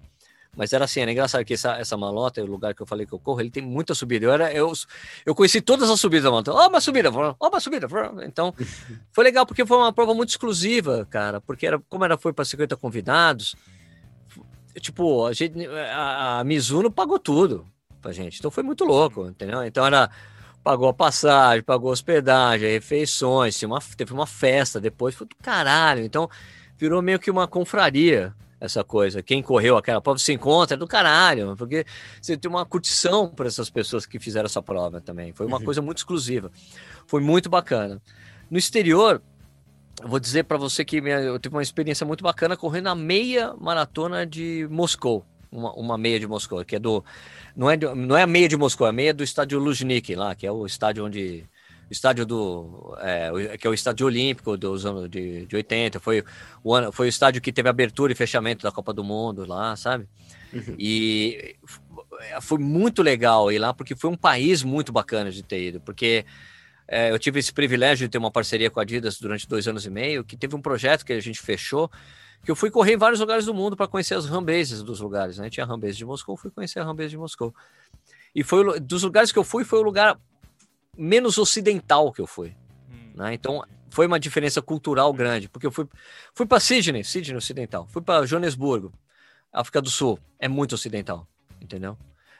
Mas 0.54 0.72
era 0.74 0.84
assim, 0.84 1.00
era 1.00 1.10
engraçado 1.10 1.44
que 1.44 1.54
essa, 1.54 1.78
essa 1.78 1.96
malota, 1.96 2.42
o 2.42 2.46
lugar 2.46 2.74
que 2.74 2.82
eu 2.82 2.86
falei 2.86 3.06
que 3.06 3.12
eu 3.12 3.18
corro, 3.18 3.40
ele 3.40 3.50
tem 3.50 3.62
muita 3.62 3.94
subida. 3.94 4.26
Eu, 4.26 4.32
era, 4.32 4.52
eu, 4.52 4.70
eu 5.24 5.34
conheci 5.34 5.62
todas 5.62 5.88
as 5.88 5.98
subidas 5.98 6.24
da 6.24 6.30
malota. 6.30 6.52
Ó, 6.52 6.64
oh, 6.64 6.68
uma 6.68 6.80
subida, 6.80 7.10
ó, 7.10 7.34
oh, 7.38 7.48
uma 7.48 7.58
subida. 7.58 7.88
Então, 8.26 8.54
foi 9.12 9.24
legal 9.24 9.46
porque 9.46 9.64
foi 9.64 9.78
uma 9.78 9.92
prova 9.92 10.12
muito 10.12 10.28
exclusiva, 10.28 11.06
cara. 11.08 11.40
Porque 11.40 11.66
era, 11.66 11.78
como 11.88 12.04
era, 12.04 12.18
foi 12.18 12.34
para 12.34 12.44
50 12.44 12.76
convidados, 12.76 13.56
tipo, 14.78 15.24
a, 15.24 15.32
gente, 15.32 15.66
a, 15.66 16.40
a 16.40 16.44
Mizuno 16.44 16.90
pagou 16.90 17.18
tudo 17.18 17.66
pra 18.02 18.12
gente. 18.12 18.38
Então 18.38 18.50
foi 18.50 18.62
muito 18.62 18.84
louco, 18.84 19.28
entendeu? 19.28 19.64
Então 19.64 19.86
era 19.86 20.10
pagou 20.62 20.88
a 20.88 20.94
passagem, 20.94 21.62
pagou 21.62 21.90
a 21.90 21.92
hospedagem, 21.92 22.70
refeições, 22.70 23.60
uma, 23.62 23.80
teve 23.96 24.12
uma 24.12 24.26
festa 24.26 24.80
depois, 24.80 25.14
foi 25.14 25.26
do 25.26 25.36
caralho. 25.36 26.04
Então 26.04 26.28
virou 26.76 27.00
meio 27.00 27.18
que 27.18 27.30
uma 27.30 27.48
confraria 27.48 28.34
essa 28.62 28.84
coisa. 28.84 29.22
Quem 29.22 29.42
correu 29.42 29.76
aquela 29.76 30.00
prova 30.00 30.18
se 30.20 30.32
encontra 30.32 30.76
é 30.76 30.78
do 30.78 30.86
caralho, 30.86 31.56
porque 31.56 31.84
você 32.20 32.36
tem 32.36 32.48
uma 32.48 32.64
curtição 32.64 33.28
para 33.28 33.48
essas 33.48 33.68
pessoas 33.68 34.06
que 34.06 34.20
fizeram 34.20 34.46
essa 34.46 34.62
prova 34.62 35.00
também. 35.00 35.32
Foi 35.32 35.46
uma 35.46 35.58
uhum. 35.58 35.64
coisa 35.64 35.82
muito 35.82 35.98
exclusiva. 35.98 36.50
Foi 37.06 37.20
muito 37.20 37.50
bacana. 37.50 38.00
No 38.48 38.56
exterior, 38.56 39.20
vou 40.04 40.20
dizer 40.20 40.44
para 40.44 40.56
você 40.56 40.84
que 40.84 41.00
minha, 41.00 41.18
eu 41.18 41.40
tive 41.40 41.56
uma 41.56 41.62
experiência 41.62 42.06
muito 42.06 42.22
bacana 42.22 42.56
correndo 42.56 42.86
a 42.86 42.94
meia 42.94 43.52
maratona 43.60 44.24
de 44.24 44.68
Moscou. 44.70 45.26
Uma, 45.50 45.72
uma 45.74 45.98
meia 45.98 46.18
de 46.18 46.26
Moscou, 46.26 46.64
que 46.64 46.76
é 46.76 46.78
do. 46.78 47.04
Não 47.54 47.68
é, 47.68 47.76
não 47.76 48.16
é 48.16 48.22
a 48.22 48.26
meia 48.26 48.48
de 48.48 48.56
Moscou, 48.56 48.86
é 48.86 48.90
a 48.90 48.92
meia 48.92 49.12
do 49.12 49.22
estádio 49.22 49.58
Luzhniki, 49.58 50.14
lá, 50.14 50.34
que 50.34 50.46
é 50.46 50.52
o 50.52 50.64
estádio 50.64 51.04
onde. 51.04 51.44
Estádio 51.92 52.26
do. 52.26 52.96
É, 53.00 53.56
que 53.58 53.66
é 53.66 53.70
o 53.70 53.74
estádio 53.74 54.06
olímpico 54.06 54.56
dos 54.56 54.84
anos 54.84 55.08
de, 55.08 55.46
de 55.46 55.56
80. 55.56 56.00
Foi 56.00 56.24
o, 56.64 56.74
ano, 56.74 56.90
foi 56.90 57.06
o 57.06 57.08
estádio 57.08 57.40
que 57.40 57.52
teve 57.52 57.68
abertura 57.68 58.12
e 58.12 58.16
fechamento 58.16 58.62
da 58.62 58.72
Copa 58.72 58.92
do 58.92 59.04
Mundo 59.04 59.46
lá, 59.46 59.76
sabe? 59.76 60.08
Uhum. 60.52 60.74
E 60.78 61.56
foi 62.40 62.58
muito 62.58 63.02
legal 63.02 63.52
ir 63.52 63.58
lá, 63.58 63.72
porque 63.72 63.94
foi 63.94 64.10
um 64.10 64.16
país 64.16 64.62
muito 64.62 64.92
bacana 64.92 65.30
de 65.30 65.42
ter 65.42 65.68
ido, 65.68 65.80
porque 65.80 66.24
é, 66.88 67.10
eu 67.10 67.18
tive 67.18 67.40
esse 67.40 67.52
privilégio 67.52 68.06
de 68.06 68.10
ter 68.10 68.18
uma 68.18 68.30
parceria 68.30 68.70
com 68.70 68.80
a 68.80 68.82
Adidas 68.82 69.18
durante 69.18 69.48
dois 69.48 69.66
anos 69.68 69.86
e 69.86 69.90
meio, 69.90 70.24
que 70.24 70.36
teve 70.36 70.54
um 70.54 70.60
projeto 70.60 71.04
que 71.04 71.12
a 71.12 71.20
gente 71.20 71.40
fechou, 71.40 71.90
que 72.44 72.50
eu 72.50 72.56
fui 72.56 72.70
correr 72.70 72.94
em 72.94 72.96
vários 72.96 73.20
lugares 73.20 73.46
do 73.46 73.54
mundo 73.54 73.76
para 73.76 73.86
conhecer 73.86 74.14
as 74.14 74.26
rambases 74.26 74.82
dos 74.82 75.00
lugares. 75.00 75.38
Né? 75.38 75.48
Tinha 75.48 75.64
rambase 75.64 75.96
de 75.96 76.04
Moscou, 76.04 76.36
fui 76.36 76.50
conhecer 76.50 76.80
a 76.80 76.84
rambase 76.84 77.10
de 77.10 77.16
Moscou. 77.16 77.54
E 78.34 78.42
foi 78.42 78.80
dos 78.80 79.02
lugares 79.02 79.30
que 79.30 79.38
eu 79.38 79.44
fui, 79.44 79.64
foi 79.64 79.78
o 79.78 79.82
lugar 79.82 80.18
menos 80.96 81.38
ocidental 81.38 82.12
que 82.12 82.20
eu 82.20 82.26
fui. 82.26 82.54
Hum. 82.90 83.12
Né? 83.16 83.34
Então 83.34 83.64
foi 83.90 84.06
uma 84.06 84.18
diferença 84.18 84.62
cultural 84.62 85.12
grande, 85.12 85.48
porque 85.48 85.66
eu 85.66 85.70
fui, 85.70 85.86
fui 86.34 86.46
para 86.46 86.58
Sydney, 86.58 87.04
Sydney 87.04 87.36
ocidental, 87.36 87.86
fui 87.90 88.00
para 88.00 88.24
Joanesburgo, 88.24 88.92
África 89.52 89.82
do 89.82 89.90
Sul, 89.90 90.18
é 90.38 90.48
muito 90.48 90.74
ocidental, 90.74 91.26
entendeu? 91.60 91.96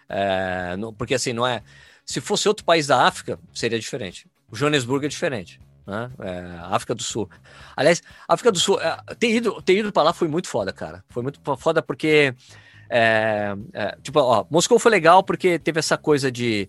É, 0.08 0.76
não, 0.76 0.92
porque 0.92 1.14
assim, 1.14 1.32
não 1.32 1.46
é. 1.46 1.62
Se 2.04 2.20
fosse 2.20 2.48
outro 2.48 2.64
país 2.64 2.86
da 2.86 3.06
África, 3.06 3.38
seria 3.52 3.78
diferente. 3.78 4.26
O 4.50 4.56
Joanesburgo 4.56 5.04
é 5.04 5.08
diferente. 5.08 5.60
Né? 5.86 6.10
É, 6.20 6.58
África 6.74 6.94
do 6.94 7.02
Sul. 7.02 7.28
Aliás, 7.76 8.02
África 8.28 8.52
do 8.52 8.58
Sul, 8.58 8.80
é, 8.80 8.96
ter 9.18 9.30
ido, 9.30 9.60
ter 9.62 9.76
ido 9.78 9.92
para 9.92 10.04
lá 10.04 10.12
foi 10.12 10.28
muito 10.28 10.48
foda, 10.48 10.72
cara. 10.72 11.04
Foi 11.08 11.22
muito 11.22 11.40
foda 11.56 11.82
porque. 11.82 12.34
É, 12.90 13.54
é, 13.72 13.96
tipo, 14.02 14.20
ó, 14.20 14.44
Moscou 14.50 14.78
foi 14.78 14.90
legal 14.90 15.22
porque 15.22 15.58
teve 15.58 15.78
essa 15.78 15.96
coisa 15.96 16.30
de 16.30 16.68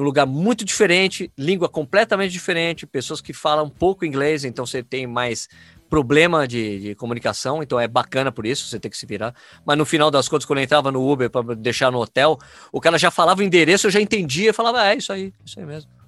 um 0.00 0.04
lugar 0.04 0.26
muito 0.26 0.64
diferente, 0.64 1.30
língua 1.36 1.68
completamente 1.68 2.30
diferente, 2.30 2.86
pessoas 2.86 3.20
que 3.20 3.32
falam 3.32 3.68
pouco 3.68 4.04
inglês, 4.04 4.44
então 4.44 4.64
você 4.64 4.82
tem 4.82 5.06
mais 5.06 5.48
problema 5.90 6.46
de, 6.46 6.80
de, 6.80 6.94
comunicação, 6.94 7.62
então 7.62 7.80
é 7.80 7.88
bacana 7.88 8.30
por 8.30 8.46
isso, 8.46 8.68
você 8.68 8.78
tem 8.78 8.90
que 8.90 8.96
se 8.96 9.06
virar. 9.06 9.34
Mas 9.64 9.76
no 9.76 9.86
final 9.86 10.10
das 10.10 10.28
contas, 10.28 10.44
quando 10.44 10.58
eu 10.58 10.64
entrava 10.64 10.92
no 10.92 11.10
Uber 11.10 11.30
para 11.30 11.54
deixar 11.54 11.90
no 11.90 11.98
hotel, 11.98 12.38
o 12.70 12.80
cara 12.80 12.98
já 12.98 13.10
falava 13.10 13.40
o 13.40 13.42
endereço, 13.42 13.86
eu 13.86 13.90
já 13.90 14.00
entendia, 14.00 14.52
falava, 14.52 14.86
é 14.86 14.96
isso 14.96 15.12
aí, 15.12 15.32
isso 15.44 15.58
aí 15.58 15.66
mesmo 15.66 15.98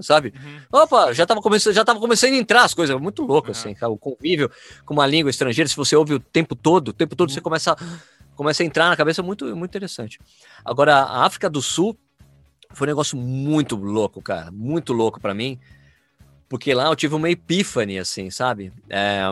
sabe? 0.00 0.32
Uhum. 0.36 0.80
Opa, 0.82 1.12
já 1.12 1.24
estava 1.24 1.42
começando, 1.42 1.74
já 1.74 1.84
tava 1.84 1.98
começando 1.98 2.32
a 2.34 2.36
entrar 2.36 2.64
as 2.64 2.72
coisas, 2.72 2.98
muito 3.00 3.22
louco, 3.22 3.48
uhum. 3.48 3.52
assim, 3.52 3.74
cara, 3.74 3.90
o 3.90 3.98
convívio 3.98 4.50
com 4.84 4.94
uma 4.94 5.06
língua 5.06 5.30
estrangeira, 5.30 5.68
se 5.68 5.76
você 5.76 5.96
ouve 5.96 6.14
o 6.14 6.20
tempo 6.20 6.54
todo, 6.54 6.88
o 6.88 6.92
tempo 6.92 7.16
todo 7.16 7.28
uhum. 7.28 7.34
você 7.34 7.40
começa, 7.40 7.76
começa 8.36 8.62
a 8.62 8.66
entrar 8.66 8.88
na 8.88 8.96
cabeça, 8.96 9.22
muito, 9.22 9.44
muito 9.56 9.70
interessante. 9.70 10.20
Agora, 10.64 10.96
a 10.96 11.24
África 11.24 11.50
do 11.50 11.60
Sul 11.60 11.98
foi 12.74 12.86
um 12.86 12.90
negócio 12.90 13.16
muito 13.16 13.76
louco, 13.76 14.22
cara, 14.22 14.50
muito 14.50 14.92
louco 14.92 15.20
para 15.20 15.34
mim, 15.34 15.58
porque 16.48 16.74
lá 16.74 16.86
eu 16.86 16.96
tive 16.96 17.14
uma 17.14 17.30
epífane, 17.30 17.98
assim, 17.98 18.30
sabe? 18.30 18.72
É, 18.88 19.22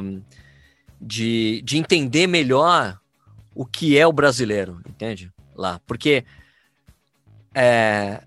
de, 1.01 1.63
de 1.63 1.79
entender 1.79 2.27
melhor 2.27 2.99
o 3.55 3.65
que 3.65 3.99
é 3.99 4.07
o 4.07 4.13
brasileiro, 4.13 4.81
entende? 4.89 5.33
Lá, 5.55 5.81
porque 5.87 6.25
é, 7.55 8.23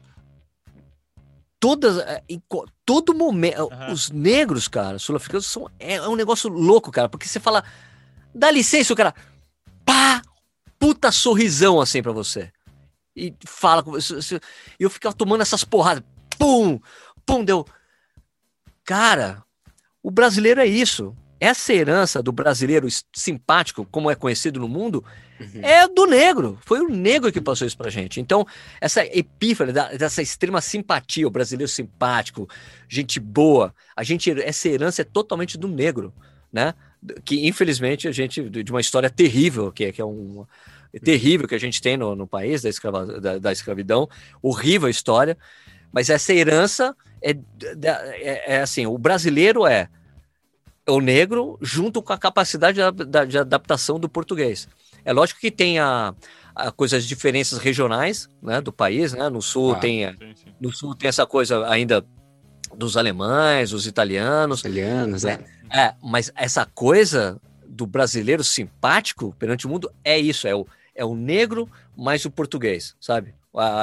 todas, 1.59 1.97
é, 1.99 2.21
em 2.27 2.41
todo 2.85 3.13
momento, 3.13 3.63
uhum. 3.63 3.91
os 3.91 4.11
negros, 4.11 4.67
cara, 4.67 4.99
sul-africanos 4.99 5.45
são 5.45 5.69
é, 5.79 5.95
é, 5.95 6.07
um 6.07 6.15
negócio 6.15 6.49
louco, 6.49 6.91
cara, 6.91 7.07
porque 7.07 7.27
você 7.27 7.39
fala, 7.39 7.63
dá 8.35 8.51
licença, 8.51 8.93
o 8.93 8.95
cara, 8.95 9.13
pá, 9.85 10.21
puta 10.77 11.11
sorrisão 11.11 11.79
assim 11.79 12.03
para 12.03 12.11
você. 12.11 12.51
E 13.15 13.33
fala 13.45 13.83
com 13.83 13.91
você, 13.91 14.35
e 14.79 14.83
eu 14.83 14.89
ficava 14.89 15.15
tomando 15.15 15.41
essas 15.41 15.63
porradas, 15.63 16.03
pum, 16.37 16.79
pum, 17.25 17.43
deu. 17.43 17.65
Cara, 18.83 19.43
o 20.01 20.09
brasileiro 20.09 20.59
é 20.59 20.65
isso 20.65 21.15
essa 21.43 21.73
herança 21.73 22.23
do 22.23 22.31
brasileiro 22.31 22.87
simpático, 23.13 23.85
como 23.91 24.09
é 24.09 24.15
conhecido 24.15 24.61
no 24.61 24.67
mundo, 24.69 25.03
uhum. 25.37 25.59
é 25.61 25.85
do 25.89 26.05
negro. 26.05 26.57
Foi 26.65 26.79
o 26.79 26.87
negro 26.87 27.33
que 27.33 27.41
passou 27.41 27.67
isso 27.67 27.77
pra 27.77 27.89
gente. 27.89 28.21
Então, 28.21 28.47
essa 28.79 29.05
epífane, 29.05 29.73
dessa 29.73 30.21
extrema 30.21 30.61
simpatia, 30.61 31.27
o 31.27 31.31
brasileiro 31.31 31.69
simpático, 31.69 32.47
gente 32.87 33.19
boa, 33.19 33.75
a 33.93 34.03
gente, 34.03 34.31
essa 34.31 34.69
herança 34.69 35.01
é 35.01 35.05
totalmente 35.05 35.57
do 35.57 35.67
negro, 35.67 36.13
né? 36.49 36.73
Que 37.25 37.45
infelizmente 37.45 38.07
a 38.07 38.11
gente, 38.13 38.49
de 38.49 38.71
uma 38.71 38.79
história 38.79 39.09
terrível, 39.09 39.69
que 39.69 39.83
é, 39.83 39.91
que 39.91 39.99
é 39.99 40.05
um. 40.05 40.45
É 40.93 40.99
terrível 40.99 41.47
que 41.47 41.55
a 41.55 41.59
gente 41.59 41.81
tem 41.81 41.97
no, 41.97 42.15
no 42.15 42.27
país 42.27 42.61
da, 42.61 42.69
escrava, 42.69 43.19
da, 43.19 43.39
da 43.39 43.51
escravidão, 43.51 44.07
horrível 44.41 44.87
a 44.87 44.91
história, 44.91 45.37
mas 45.91 46.09
essa 46.09 46.33
herança 46.33 46.95
é, 47.21 47.31
é, 47.31 48.55
é 48.55 48.61
assim: 48.61 48.85
o 48.85 48.97
brasileiro 48.97 49.65
é 49.65 49.89
o 50.87 50.99
negro 50.99 51.57
junto 51.61 52.01
com 52.01 52.13
a 52.13 52.17
capacidade 52.17 52.79
de, 52.79 53.25
de 53.25 53.37
adaptação 53.37 53.99
do 53.99 54.09
português. 54.09 54.67
É 55.05 55.11
lógico 55.11 55.39
que 55.39 55.49
tem 55.49 55.79
a, 55.79 56.13
a 56.55 56.71
coisas 56.71 57.05
diferenças 57.05 57.57
regionais, 57.59 58.29
né, 58.41 58.61
do 58.61 58.71
país, 58.71 59.13
né? 59.13 59.29
No 59.29 59.41
sul 59.41 59.73
ah, 59.73 59.79
tem 59.79 60.11
sim, 60.11 60.35
sim. 60.35 60.53
no 60.59 60.71
sul 60.71 60.95
tem 60.95 61.07
essa 61.07 61.25
coisa 61.25 61.67
ainda 61.67 62.05
dos 62.75 62.97
alemães, 62.97 63.71
os 63.71 63.87
italianos, 63.87 64.59
italianos, 64.59 65.23
né? 65.23 65.39
É, 65.71 65.79
é 65.79 65.95
mas 66.03 66.31
essa 66.35 66.65
coisa 66.65 67.39
do 67.65 67.85
brasileiro 67.87 68.43
simpático 68.43 69.35
perante 69.39 69.65
o 69.65 69.69
mundo 69.69 69.91
é 70.03 70.17
isso, 70.17 70.47
é 70.47 70.55
o, 70.55 70.67
é 70.95 71.03
o 71.05 71.15
negro 71.15 71.69
mais 71.95 72.25
o 72.25 72.31
português, 72.31 72.95
sabe? 72.99 73.33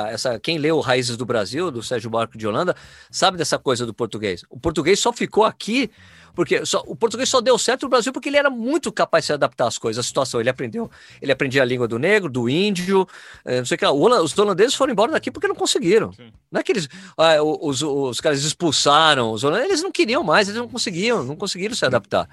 essa, 0.09 0.39
quem 0.41 0.59
leu 0.59 0.81
Raízes 0.81 1.17
do 1.17 1.25
Brasil, 1.25 1.71
do 1.71 1.83
Sérgio 1.83 2.11
Barco 2.11 2.37
de 2.37 2.47
Holanda, 2.47 2.75
sabe 3.11 3.39
dessa 3.39 3.59
coisa 3.59 3.87
do 3.87 3.95
português. 3.95 4.45
O 4.51 4.59
português 4.59 4.99
só 4.99 5.13
ficou 5.13 5.45
aqui 5.45 5.91
porque 6.35 6.65
só, 6.65 6.83
o 6.87 6.95
português 6.95 7.29
só 7.29 7.41
deu 7.41 7.59
certo 7.59 7.83
no 7.83 7.89
Brasil 7.89 8.13
porque 8.13 8.29
ele 8.29 8.37
era 8.37 8.51
muito 8.51 8.93
capaz 8.93 9.25
de 9.25 9.27
se 9.27 9.33
adaptar 9.33 9.67
às 9.67 9.79
coisas, 9.79 10.05
à 10.05 10.07
situação. 10.07 10.41
Ele 10.41 10.49
aprendeu, 10.49 10.91
ele 11.21 11.33
aprendia 11.33 11.63
a 11.63 11.65
língua 11.65 11.89
do 11.89 11.99
negro, 11.99 12.31
do 12.31 12.49
índio, 12.49 13.07
eh, 13.45 13.59
não 13.59 13.65
sei 13.65 13.75
o 13.75 13.79
que. 13.79 13.87
Os 13.87 14.39
holandeses 14.39 14.75
foram 14.75 14.93
embora 14.93 15.13
daqui 15.13 15.31
porque 15.31 15.49
não 15.49 15.55
conseguiram. 15.55 16.13
Sim. 16.13 16.33
Não 16.51 16.61
é 16.61 16.63
que 16.63 16.73
eles, 16.73 16.89
ah, 17.17 17.43
os, 17.43 17.83
os 17.83 18.21
caras 18.21 18.43
expulsaram 18.43 19.33
os 19.33 19.45
holandeses, 19.45 19.71
eles 19.71 19.83
não 19.83 19.93
queriam 19.93 20.23
mais, 20.23 20.49
eles 20.49 20.61
não 20.61 20.69
conseguiam, 20.69 21.23
não 21.25 21.37
conseguiram 21.37 21.75
se 21.75 21.85
adaptar. 21.85 22.29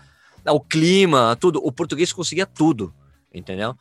Ao 0.45 0.59
clima, 0.59 1.35
tudo. 1.39 1.59
O 1.63 1.71
português 1.71 2.13
conseguia 2.13 2.45
tudo, 2.45 2.93
entendeu? 3.33 3.75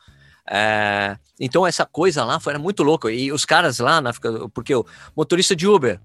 É, 0.49 1.17
então 1.39 1.67
essa 1.67 1.85
coisa 1.85 2.23
lá 2.23 2.39
foi 2.39 2.53
era 2.53 2.59
muito 2.59 2.83
louca. 2.83 3.11
E 3.11 3.31
os 3.31 3.45
caras 3.45 3.79
lá 3.79 3.99
na 4.01 4.11
África, 4.11 4.49
porque 4.49 4.73
o 4.73 4.85
motorista 5.15 5.55
de 5.55 5.67
Uber, 5.67 5.99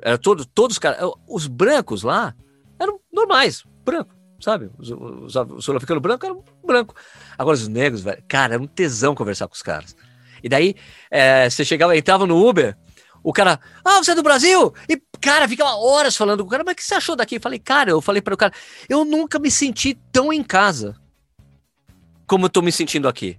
era 0.00 0.18
todo, 0.18 0.44
todos 0.44 0.76
os 0.76 0.78
caras, 0.78 0.98
os 1.28 1.46
brancos 1.46 2.02
lá 2.02 2.34
eram 2.78 3.00
normais, 3.12 3.64
branco, 3.84 4.14
sabe? 4.40 4.70
Os, 4.78 4.90
os, 4.90 5.34
os 5.34 5.64
sul-africanos 5.64 6.02
brancos 6.02 6.28
eram 6.28 6.44
branco. 6.64 6.94
Agora 7.36 7.56
os 7.56 7.68
negros, 7.68 8.00
velho, 8.00 8.22
cara, 8.28 8.54
era 8.54 8.62
um 8.62 8.66
tesão 8.66 9.14
conversar 9.14 9.48
com 9.48 9.54
os 9.54 9.62
caras. 9.62 9.96
E 10.42 10.48
daí 10.48 10.74
é, 11.10 11.48
você 11.48 11.64
chegava, 11.64 11.96
entrava 11.96 12.26
no 12.26 12.46
Uber, 12.46 12.76
o 13.22 13.32
cara, 13.32 13.58
ah, 13.84 13.98
você 13.98 14.12
é 14.12 14.14
do 14.14 14.22
Brasil? 14.22 14.72
E, 14.88 15.00
cara, 15.20 15.48
ficava 15.48 15.74
horas 15.76 16.16
falando 16.16 16.40
com 16.40 16.46
o 16.46 16.50
cara, 16.50 16.62
mas 16.64 16.74
o 16.74 16.76
que 16.76 16.84
você 16.84 16.94
achou 16.94 17.16
daqui? 17.16 17.36
Eu 17.36 17.40
falei, 17.40 17.58
cara, 17.58 17.90
eu 17.90 18.00
falei 18.00 18.22
para 18.22 18.34
o 18.34 18.36
cara, 18.36 18.52
eu 18.88 19.04
nunca 19.04 19.38
me 19.38 19.50
senti 19.50 19.98
tão 20.12 20.32
em 20.32 20.42
casa 20.42 20.96
como 22.26 22.46
eu 22.46 22.50
tô 22.50 22.62
me 22.62 22.70
sentindo 22.70 23.08
aqui. 23.08 23.38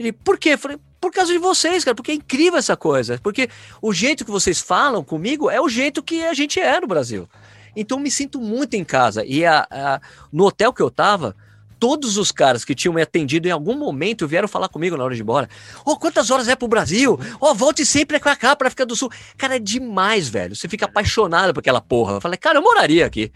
Ele, 0.00 0.12
por 0.12 0.38
quê? 0.38 0.54
Eu 0.54 0.58
falei, 0.58 0.78
por 0.98 1.12
causa 1.12 1.30
de 1.30 1.38
vocês, 1.38 1.84
cara, 1.84 1.94
porque 1.94 2.12
é 2.12 2.14
incrível 2.14 2.58
essa 2.58 2.74
coisa. 2.74 3.20
Porque 3.22 3.50
o 3.82 3.92
jeito 3.92 4.24
que 4.24 4.30
vocês 4.30 4.58
falam 4.58 5.04
comigo 5.04 5.50
é 5.50 5.60
o 5.60 5.68
jeito 5.68 6.02
que 6.02 6.24
a 6.24 6.32
gente 6.32 6.58
é 6.58 6.80
no 6.80 6.86
Brasil. 6.86 7.28
Então 7.76 8.00
me 8.00 8.10
sinto 8.10 8.40
muito 8.40 8.72
em 8.72 8.82
casa. 8.82 9.22
E 9.26 9.44
a, 9.44 9.66
a, 9.70 10.00
no 10.32 10.46
hotel 10.46 10.72
que 10.72 10.80
eu 10.80 10.90
tava, 10.90 11.36
todos 11.78 12.16
os 12.16 12.32
caras 12.32 12.64
que 12.64 12.74
tinham 12.74 12.94
me 12.94 13.02
atendido 13.02 13.46
em 13.46 13.50
algum 13.50 13.76
momento 13.76 14.26
vieram 14.26 14.48
falar 14.48 14.70
comigo 14.70 14.96
na 14.96 15.04
hora 15.04 15.14
de 15.14 15.20
ir 15.20 15.22
embora. 15.22 15.50
Ô, 15.84 15.92
oh, 15.92 15.96
quantas 15.98 16.30
horas 16.30 16.48
é 16.48 16.56
pro 16.56 16.66
Brasil? 16.66 17.20
Ó, 17.38 17.50
oh, 17.50 17.54
volte 17.54 17.84
sempre 17.84 18.18
pra 18.18 18.34
cá, 18.34 18.56
pra 18.56 18.68
África 18.68 18.86
do 18.86 18.96
Sul. 18.96 19.10
Cara, 19.36 19.56
é 19.56 19.58
demais, 19.58 20.30
velho. 20.30 20.56
Você 20.56 20.66
fica 20.66 20.86
apaixonado 20.86 21.52
por 21.52 21.60
aquela 21.60 21.82
porra. 21.82 22.14
Eu 22.14 22.20
falei, 22.22 22.38
cara, 22.38 22.56
eu 22.56 22.62
moraria 22.62 23.04
aqui, 23.04 23.30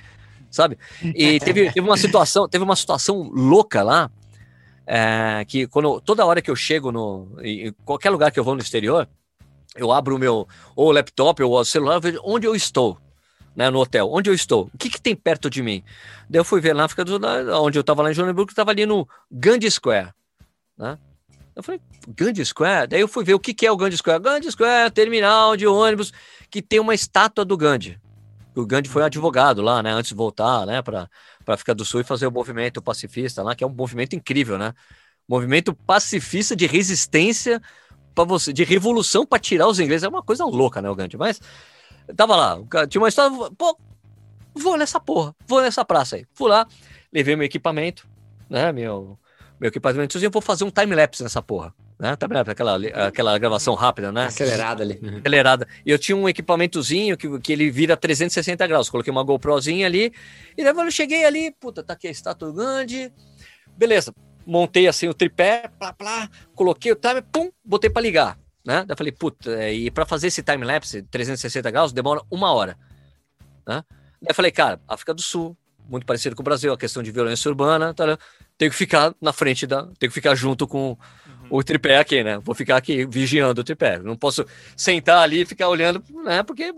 sabe? 0.50 0.78
E 1.02 1.38
teve, 1.40 1.70
teve 1.70 1.86
uma 1.86 1.98
situação, 1.98 2.48
teve 2.48 2.64
uma 2.64 2.74
situação 2.74 3.30
louca 3.34 3.82
lá, 3.82 4.10
é, 4.86 5.44
que 5.46 5.66
quando 5.66 6.00
toda 6.00 6.26
hora 6.26 6.42
que 6.42 6.50
eu 6.50 6.56
chego 6.56 6.92
no 6.92 7.28
em 7.42 7.72
qualquer 7.84 8.10
lugar 8.10 8.30
que 8.30 8.38
eu 8.38 8.44
vou 8.44 8.54
no 8.54 8.60
exterior, 8.60 9.08
eu 9.74 9.90
abro 9.90 10.16
o 10.16 10.18
meu 10.18 10.46
ou 10.76 10.92
laptop 10.92 11.42
ou 11.42 11.58
o 11.58 11.64
celular, 11.64 11.98
vejo 12.00 12.20
onde 12.24 12.46
eu 12.46 12.54
estou, 12.54 12.98
né, 13.56 13.70
no 13.70 13.80
hotel, 13.80 14.08
onde 14.12 14.30
eu 14.30 14.34
estou, 14.34 14.70
o 14.72 14.78
que, 14.78 14.90
que 14.90 15.00
tem 15.00 15.16
perto 15.16 15.48
de 15.48 15.62
mim. 15.62 15.82
Daí 16.28 16.40
eu 16.40 16.44
fui 16.44 16.60
ver 16.60 16.74
na 16.74 16.84
África 16.84 17.04
do 17.04 17.12
Sul, 17.12 17.20
onde 17.62 17.78
eu 17.78 17.80
estava 17.80 18.02
lá 18.02 18.10
em 18.10 18.14
Joanesburgo, 18.14 18.50
estava 18.50 18.70
ali 18.70 18.86
no 18.86 19.08
Gandhi 19.30 19.70
Square, 19.70 20.12
né? 20.76 20.98
Eu 21.56 21.62
falei, 21.62 21.80
Gandhi 22.08 22.44
Square? 22.44 22.88
Daí 22.88 23.00
eu 23.00 23.06
fui 23.06 23.22
ver 23.22 23.34
o 23.34 23.38
que, 23.38 23.54
que 23.54 23.64
é 23.64 23.70
o 23.70 23.76
Gandhi 23.76 23.96
Square. 23.96 24.20
Gandhi 24.20 24.50
Square, 24.50 24.90
terminal 24.90 25.56
de 25.56 25.66
ônibus, 25.68 26.12
que 26.50 26.60
tem 26.60 26.80
uma 26.80 26.94
estátua 26.94 27.44
do 27.44 27.56
Gandhi. 27.56 28.00
O 28.56 28.66
Gandhi 28.66 28.88
foi 28.88 29.04
advogado 29.04 29.62
lá, 29.62 29.82
né, 29.82 29.92
antes 29.92 30.08
de 30.08 30.14
voltar, 30.14 30.66
né, 30.66 30.82
para 30.82 31.08
para 31.44 31.54
África 31.54 31.74
do 31.74 31.84
Sul 31.84 32.00
e 32.00 32.04
fazer 32.04 32.26
o 32.26 32.32
movimento 32.32 32.82
pacifista 32.82 33.42
lá, 33.42 33.54
que 33.54 33.62
é 33.62 33.66
um 33.66 33.74
movimento 33.74 34.14
incrível, 34.16 34.58
né? 34.58 34.72
Movimento 35.28 35.74
pacifista 35.74 36.54
de 36.54 36.66
resistência 36.66 37.60
para 38.14 38.24
você, 38.24 38.52
de 38.52 38.64
revolução 38.64 39.26
para 39.26 39.38
tirar 39.38 39.68
os 39.68 39.80
ingleses. 39.80 40.04
É 40.04 40.08
uma 40.08 40.22
coisa 40.22 40.44
louca, 40.44 40.80
né, 40.80 40.88
o 40.88 40.94
Gandhi? 40.94 41.16
Mas 41.16 41.40
tava 42.16 42.36
lá, 42.36 42.86
tinha 42.86 43.00
uma 43.00 43.08
história, 43.08 43.36
pô, 43.56 43.78
vou 44.54 44.76
nessa 44.76 45.00
porra, 45.00 45.34
vou 45.46 45.60
nessa 45.60 45.84
praça 45.84 46.16
aí. 46.16 46.26
Fui 46.32 46.48
lá, 46.48 46.66
levei 47.12 47.36
meu 47.36 47.46
equipamento, 47.46 48.08
né, 48.48 48.72
meu, 48.72 49.18
meu 49.60 49.68
equipamento, 49.68 50.18
eu 50.18 50.30
vou 50.30 50.42
fazer 50.42 50.64
um 50.64 50.70
time-lapse 50.70 51.22
nessa 51.22 51.42
porra 51.42 51.74
né? 51.98 52.16
Tá 52.16 52.26
aquela, 52.46 52.76
aquela 53.06 53.38
gravação 53.38 53.74
rápida, 53.74 54.10
né? 54.10 54.26
Acelerada 54.26 54.82
ali. 54.82 55.00
Acelerada. 55.20 55.68
E 55.86 55.90
eu 55.90 55.98
tinha 55.98 56.16
um 56.16 56.28
equipamentozinho 56.28 57.16
que, 57.16 57.38
que 57.40 57.52
ele 57.52 57.70
vira 57.70 57.96
360 57.96 58.66
graus. 58.66 58.90
Coloquei 58.90 59.10
uma 59.10 59.22
GoProzinha 59.22 59.86
ali. 59.86 60.12
E 60.56 60.64
daí 60.64 60.74
eu 60.76 60.90
cheguei 60.90 61.24
ali, 61.24 61.50
puta, 61.52 61.82
tá 61.82 61.92
aqui 61.94 62.08
a 62.08 62.10
estátua 62.10 62.52
grande. 62.52 63.12
Beleza. 63.76 64.12
Montei 64.46 64.86
assim 64.86 65.08
o 65.08 65.14
tripé, 65.14 65.70
plá, 65.78 65.92
plá, 65.92 66.28
coloquei 66.54 66.92
o 66.92 66.96
timer, 66.96 67.24
pum, 67.32 67.50
botei 67.64 67.88
para 67.88 68.02
ligar. 68.02 68.38
Né? 68.64 68.80
Daí 68.80 68.86
eu 68.90 68.96
falei, 68.96 69.12
puta, 69.12 69.50
é, 69.50 69.72
e 69.72 69.90
para 69.90 70.04
fazer 70.04 70.26
esse 70.26 70.42
time-lapse 70.42 71.02
360 71.02 71.70
graus 71.70 71.92
demora 71.92 72.20
uma 72.30 72.52
hora. 72.52 72.76
Né? 73.66 73.82
Daí 74.20 74.28
eu 74.28 74.34
falei, 74.34 74.50
cara, 74.50 74.80
África 74.86 75.14
do 75.14 75.22
Sul, 75.22 75.56
muito 75.88 76.06
parecido 76.06 76.34
com 76.34 76.42
o 76.42 76.44
Brasil, 76.44 76.72
a 76.72 76.78
questão 76.78 77.02
de 77.02 77.10
violência 77.10 77.48
urbana, 77.48 77.92
tá, 77.92 78.18
tem 78.56 78.70
que 78.70 78.76
ficar 78.76 79.14
na 79.20 79.32
frente 79.32 79.66
da. 79.66 79.86
Tem 79.98 80.08
que 80.08 80.14
ficar 80.14 80.34
junto 80.34 80.66
com 80.66 80.96
o 81.50 81.62
tripé 81.62 81.98
aqui, 81.98 82.22
né? 82.22 82.38
Vou 82.38 82.54
ficar 82.54 82.76
aqui 82.76 83.04
vigiando 83.06 83.60
o 83.60 83.64
tripé. 83.64 83.98
Não 83.98 84.16
posso 84.16 84.46
sentar 84.76 85.22
ali 85.22 85.42
e 85.42 85.46
ficar 85.46 85.68
olhando, 85.68 86.02
né? 86.24 86.42
Porque 86.42 86.72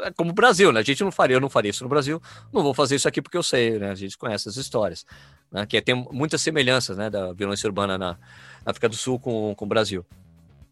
é 0.00 0.10
como 0.12 0.30
o 0.30 0.34
Brasil, 0.34 0.72
né? 0.72 0.80
A 0.80 0.82
gente 0.82 1.02
não 1.02 1.10
faria, 1.10 1.36
eu 1.36 1.40
não 1.40 1.50
faria 1.50 1.70
isso 1.70 1.82
no 1.82 1.90
Brasil, 1.90 2.22
não 2.52 2.62
vou 2.62 2.72
fazer 2.72 2.94
isso 2.96 3.08
aqui 3.08 3.20
porque 3.20 3.36
eu 3.36 3.42
sei, 3.42 3.78
né? 3.78 3.90
A 3.90 3.94
gente 3.94 4.16
conhece 4.16 4.48
as 4.48 4.56
histórias, 4.56 5.04
né? 5.50 5.66
Que 5.66 5.80
tem 5.82 5.94
muitas 6.12 6.40
semelhanças, 6.40 6.96
né? 6.96 7.10
Da 7.10 7.32
violência 7.32 7.66
urbana 7.66 7.98
na, 7.98 8.16
África 8.64 8.88
do 8.88 8.96
Sul 8.96 9.18
com, 9.18 9.54
com 9.54 9.64
o 9.64 9.68
Brasil. 9.68 10.04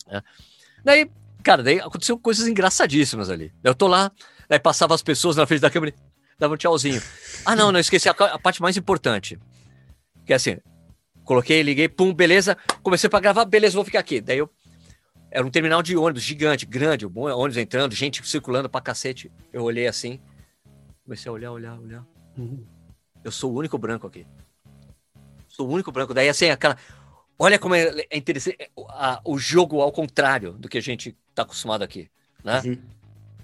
Né? 0.06 0.22
Daí, 0.84 1.10
cara, 1.42 1.62
daí 1.62 1.80
aconteceu 1.80 2.18
coisas 2.18 2.46
engraçadíssimas 2.46 3.30
ali. 3.30 3.52
Eu 3.64 3.74
tô 3.74 3.86
lá, 3.86 4.12
daí 4.48 4.58
passava 4.58 4.94
as 4.94 5.02
pessoas 5.02 5.36
na 5.36 5.46
frente 5.46 5.60
da 5.60 5.70
câmera, 5.70 5.94
dava 6.38 6.54
um 6.54 6.56
tchauzinho. 6.56 7.02
Ah, 7.44 7.56
não, 7.56 7.70
não, 7.72 7.80
esqueci 7.80 8.08
a, 8.08 8.12
a 8.12 8.38
parte 8.38 8.60
mais 8.62 8.76
importante. 8.76 9.38
Que 10.24 10.32
é 10.32 10.36
assim, 10.36 10.56
Coloquei, 11.26 11.60
liguei, 11.60 11.88
pum, 11.88 12.14
beleza. 12.14 12.56
Comecei 12.84 13.10
para 13.10 13.18
gravar, 13.18 13.44
beleza, 13.44 13.74
vou 13.74 13.84
ficar 13.84 13.98
aqui. 13.98 14.20
Daí 14.20 14.38
eu. 14.38 14.48
Era 15.28 15.44
um 15.44 15.50
terminal 15.50 15.82
de 15.82 15.96
ônibus 15.96 16.22
gigante, 16.22 16.64
grande, 16.64 17.04
ônibus 17.04 17.56
entrando, 17.56 17.92
gente 17.94 18.26
circulando 18.26 18.70
pra 18.70 18.80
cacete. 18.80 19.30
Eu 19.52 19.64
olhei 19.64 19.88
assim. 19.88 20.20
Comecei 21.04 21.28
a 21.28 21.32
olhar, 21.32 21.50
olhar, 21.50 21.78
olhar. 21.80 22.06
Uhum. 22.38 22.64
Eu 23.24 23.32
sou 23.32 23.52
o 23.52 23.56
único 23.56 23.76
branco 23.76 24.06
aqui. 24.06 24.24
Sou 25.48 25.68
o 25.68 25.72
único 25.72 25.90
branco. 25.90 26.14
Daí 26.14 26.28
assim, 26.28 26.48
aquela. 26.48 26.78
Olha 27.36 27.58
como 27.58 27.74
é, 27.74 28.06
é 28.08 28.16
interessante 28.16 28.56
é, 28.60 28.70
a, 28.90 29.20
o 29.24 29.36
jogo 29.36 29.80
ao 29.80 29.90
contrário 29.90 30.52
do 30.52 30.68
que 30.68 30.78
a 30.78 30.82
gente 30.82 31.14
tá 31.34 31.42
acostumado 31.42 31.82
aqui, 31.82 32.08
né? 32.44 32.62
Uhum. 32.64 32.78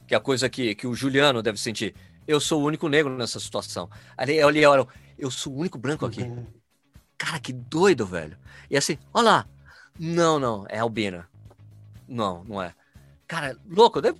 Que 0.06 0.14
é 0.14 0.16
a 0.16 0.20
coisa 0.20 0.48
que, 0.48 0.77
que 0.77 0.86
o 0.86 0.94
Juliano 0.94 1.43
deve 1.43 1.59
sentir. 1.59 1.97
Eu 2.27 2.40
sou 2.40 2.62
o 2.62 2.65
único 2.65 2.89
negro 2.89 3.16
nessa 3.16 3.40
situação. 3.40 3.90
Ali 4.16 4.36
eu 4.36 4.47
olhei, 4.47 4.65
eu, 4.65 4.89
eu 5.19 5.31
sou 5.31 5.53
o 5.53 5.59
único 5.59 5.78
branco 5.78 6.07
aqui. 6.07 6.23
Uhum. 6.23 6.47
Cara, 7.19 7.39
que 7.39 7.53
doido, 7.53 8.07
velho. 8.07 8.36
E 8.70 8.77
assim, 8.77 8.99
olha 9.12 9.24
lá. 9.24 9.47
Não, 9.99 10.39
não, 10.39 10.65
é 10.69 10.78
albina. 10.78 11.28
Não, 12.09 12.44
não 12.44 12.62
é. 12.62 12.74
Cara, 13.27 13.57
louco. 13.69 14.01
Daí, 14.01 14.12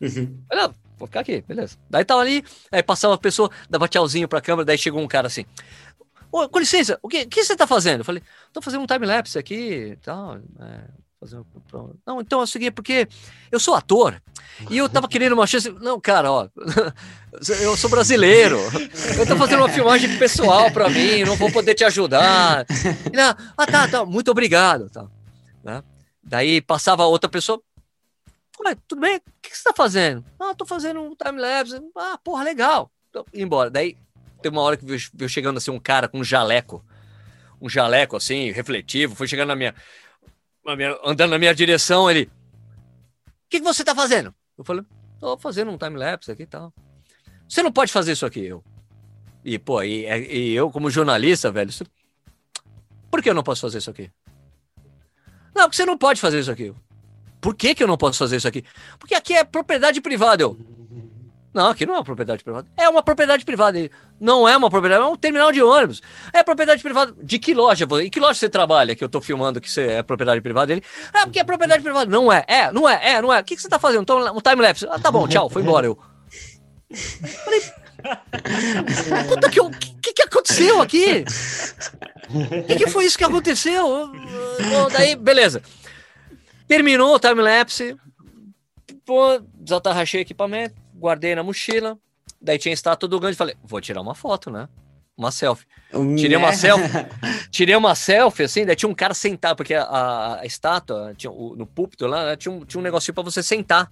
uhum. 0.00 0.44
olha, 0.50 0.74
vou 0.96 1.06
ficar 1.06 1.20
aqui, 1.20 1.42
beleza. 1.42 1.76
Daí 1.88 2.04
tava 2.04 2.20
ali, 2.20 2.44
aí 2.70 2.82
passava 2.82 3.14
a 3.14 3.18
pessoa, 3.18 3.50
dava 3.68 3.88
tchauzinho 3.88 4.28
pra 4.28 4.40
câmera, 4.40 4.64
daí 4.64 4.78
chegou 4.78 5.00
um 5.00 5.08
cara 5.08 5.26
assim. 5.26 5.44
Ô, 6.30 6.48
com 6.48 6.58
licença, 6.58 6.98
o 7.02 7.08
que, 7.08 7.22
o 7.22 7.28
que 7.28 7.44
você 7.44 7.56
tá 7.56 7.66
fazendo? 7.66 8.00
Eu 8.00 8.04
falei, 8.04 8.22
tô 8.52 8.60
fazendo 8.60 8.82
um 8.82 8.86
time-lapse 8.86 9.38
aqui 9.38 9.92
e 9.92 9.96
tal. 9.96 10.36
É, 10.36 10.84
fazer 11.20 11.42
Não, 12.06 12.20
então 12.20 12.40
é 12.40 12.44
o 12.44 12.46
seguinte, 12.46 12.72
porque 12.72 13.08
eu 13.50 13.58
sou 13.58 13.74
ator 13.74 14.20
e 14.70 14.78
eu 14.78 14.88
tava 14.88 15.08
querendo 15.08 15.32
uma 15.32 15.46
chance. 15.46 15.70
Não, 15.70 16.00
cara, 16.00 16.30
ó, 16.30 16.48
eu 17.60 17.76
sou 17.76 17.90
brasileiro. 17.90 18.58
Eu 19.18 19.26
tô 19.26 19.36
fazendo 19.36 19.60
uma 19.60 19.68
filmagem 19.68 20.16
pessoal 20.16 20.70
para 20.70 20.88
mim, 20.88 21.24
não 21.24 21.36
vou 21.36 21.50
poder 21.50 21.74
te 21.74 21.84
ajudar. 21.84 22.64
Não, 23.12 23.36
ah, 23.56 23.66
tá, 23.66 23.88
tá, 23.88 24.04
muito 24.04 24.30
obrigado. 24.30 24.88
Tá. 24.90 25.06
Né? 25.62 25.82
Daí 26.22 26.60
passava 26.60 27.04
outra 27.04 27.28
pessoa. 27.28 27.60
Ué, 28.64 28.76
tudo 28.86 29.00
bem? 29.00 29.16
O 29.16 29.22
que 29.42 29.56
você 29.56 29.64
tá 29.64 29.72
fazendo? 29.74 30.24
Ah, 30.38 30.54
tô 30.54 30.66
fazendo 30.66 31.00
um 31.00 31.14
time-lapse. 31.14 31.80
Ah, 31.96 32.18
porra, 32.22 32.44
legal. 32.44 32.90
Então, 33.10 33.24
embora. 33.32 33.70
Daí 33.70 33.96
tem 34.42 34.50
uma 34.50 34.62
hora 34.62 34.76
que 34.76 34.84
veio 34.84 35.28
chegando 35.28 35.58
assim 35.58 35.70
um 35.70 35.78
cara 35.78 36.08
com 36.08 36.18
um 36.18 36.24
jaleco. 36.24 36.84
Um 37.60 37.68
jaleco 37.68 38.16
assim, 38.16 38.52
refletivo, 38.52 39.16
foi 39.16 39.26
chegando 39.26 39.48
na 39.48 39.56
minha 39.56 39.74
andando 41.04 41.30
na 41.30 41.38
minha 41.38 41.54
direção, 41.54 42.10
ele. 42.10 42.30
O 43.26 43.50
que, 43.50 43.58
que 43.58 43.64
você 43.64 43.84
tá 43.84 43.94
fazendo? 43.94 44.34
Eu 44.56 44.64
falei, 44.64 44.84
tô 45.18 45.38
fazendo 45.38 45.70
um 45.70 45.78
time-lapse 45.78 46.30
aqui 46.30 46.42
e 46.42 46.46
tal. 46.46 46.72
Você 47.48 47.62
não 47.62 47.72
pode 47.72 47.92
fazer 47.92 48.12
isso 48.12 48.26
aqui, 48.26 48.44
eu. 48.44 48.62
E, 49.44 49.58
pô, 49.58 49.82
e, 49.82 50.04
e 50.04 50.54
eu, 50.54 50.70
como 50.70 50.90
jornalista, 50.90 51.50
velho, 51.50 51.70
por 53.10 53.22
que 53.22 53.30
eu 53.30 53.34
não 53.34 53.42
posso 53.42 53.62
fazer 53.62 53.78
isso 53.78 53.90
aqui? 53.90 54.10
Não, 55.54 55.64
porque 55.64 55.76
você 55.76 55.86
não 55.86 55.96
pode 55.96 56.20
fazer 56.20 56.40
isso 56.40 56.50
aqui. 56.50 56.74
Por 57.40 57.54
que, 57.54 57.74
que 57.74 57.82
eu 57.82 57.88
não 57.88 57.96
posso 57.96 58.18
fazer 58.18 58.36
isso 58.36 58.48
aqui? 58.48 58.64
Porque 58.98 59.14
aqui 59.14 59.32
é 59.32 59.44
propriedade 59.44 60.00
privada. 60.00 60.42
Eu, 60.42 60.58
não, 61.52 61.68
aqui 61.68 61.86
não 61.86 61.94
é 61.94 61.98
uma 61.98 62.04
propriedade 62.04 62.44
privada. 62.44 62.68
É 62.76 62.88
uma 62.88 63.02
propriedade 63.02 63.44
privada. 63.44 63.90
Não 64.20 64.46
é 64.46 64.56
uma 64.56 64.68
propriedade, 64.68 65.02
é 65.02 65.06
um 65.06 65.16
terminal 65.16 65.50
de 65.50 65.62
ônibus. 65.62 66.02
É 66.32 66.42
propriedade 66.42 66.82
privada. 66.82 67.14
De 67.22 67.38
que 67.38 67.54
loja? 67.54 67.86
Em 68.02 68.10
que 68.10 68.20
loja 68.20 68.34
você 68.34 68.48
trabalha 68.48 68.94
que 68.94 69.02
eu 69.02 69.08
tô 69.08 69.20
filmando 69.20 69.60
que 69.60 69.70
você 69.70 69.86
é 69.86 70.02
propriedade 70.02 70.40
privada 70.40 70.66
dele? 70.66 70.82
Ah, 71.12 71.24
porque 71.24 71.40
é 71.40 71.44
propriedade 71.44 71.82
privada. 71.82 72.10
Não 72.10 72.30
é, 72.30 72.44
é, 72.46 72.70
não 72.70 72.88
é, 72.88 73.00
é, 73.02 73.22
não 73.22 73.32
é. 73.32 73.40
O 73.40 73.44
que, 73.44 73.56
que 73.56 73.62
você 73.62 73.68
tá 73.68 73.78
fazendo? 73.78 74.02
Então, 74.02 74.36
um 74.36 74.40
time-lapse. 74.40 74.86
Ah, 74.90 74.98
tá 74.98 75.10
bom, 75.10 75.26
tchau, 75.26 75.48
foi 75.48 75.62
embora. 75.62 75.86
Eu. 75.86 75.98
Falei. 77.44 77.62
Puta 79.28 79.50
que, 79.50 79.60
que, 80.02 80.12
que 80.12 80.22
aconteceu 80.22 80.80
aqui? 80.82 81.24
O 82.30 82.64
que, 82.66 82.76
que 82.76 82.86
foi 82.88 83.06
isso 83.06 83.18
que 83.18 83.24
aconteceu? 83.24 84.12
Daí, 84.92 85.16
beleza. 85.16 85.62
Terminou 86.68 87.14
o 87.14 87.18
time-lapse. 87.18 87.96
Pô, 89.04 89.40
desatarrachei 89.54 90.20
equipamento 90.20 90.87
guardei 90.98 91.34
na 91.34 91.42
mochila. 91.42 91.98
Daí 92.40 92.58
tinha 92.58 92.72
a 92.72 92.74
estátua 92.74 93.08
do 93.08 93.18
Gandhi. 93.18 93.36
Falei, 93.36 93.56
vou 93.62 93.80
tirar 93.80 94.00
uma 94.00 94.14
foto, 94.14 94.50
né? 94.50 94.68
Uma 95.16 95.32
selfie. 95.32 95.66
Tirei 96.16 96.36
uma 96.36 96.52
selfie. 96.52 96.88
Tirei 97.50 97.74
uma 97.74 97.94
selfie, 97.94 98.44
assim, 98.44 98.64
daí 98.64 98.76
tinha 98.76 98.88
um 98.88 98.94
cara 98.94 99.14
sentado, 99.14 99.56
porque 99.56 99.74
a, 99.74 100.38
a 100.40 100.46
estátua, 100.46 101.12
tinha, 101.16 101.30
o, 101.30 101.56
no 101.56 101.66
púlpito 101.66 102.06
lá, 102.06 102.24
né, 102.24 102.36
tinha, 102.36 102.52
um, 102.52 102.64
tinha 102.64 102.80
um 102.80 102.84
negocinho 102.84 103.14
pra 103.14 103.24
você 103.24 103.42
sentar. 103.42 103.90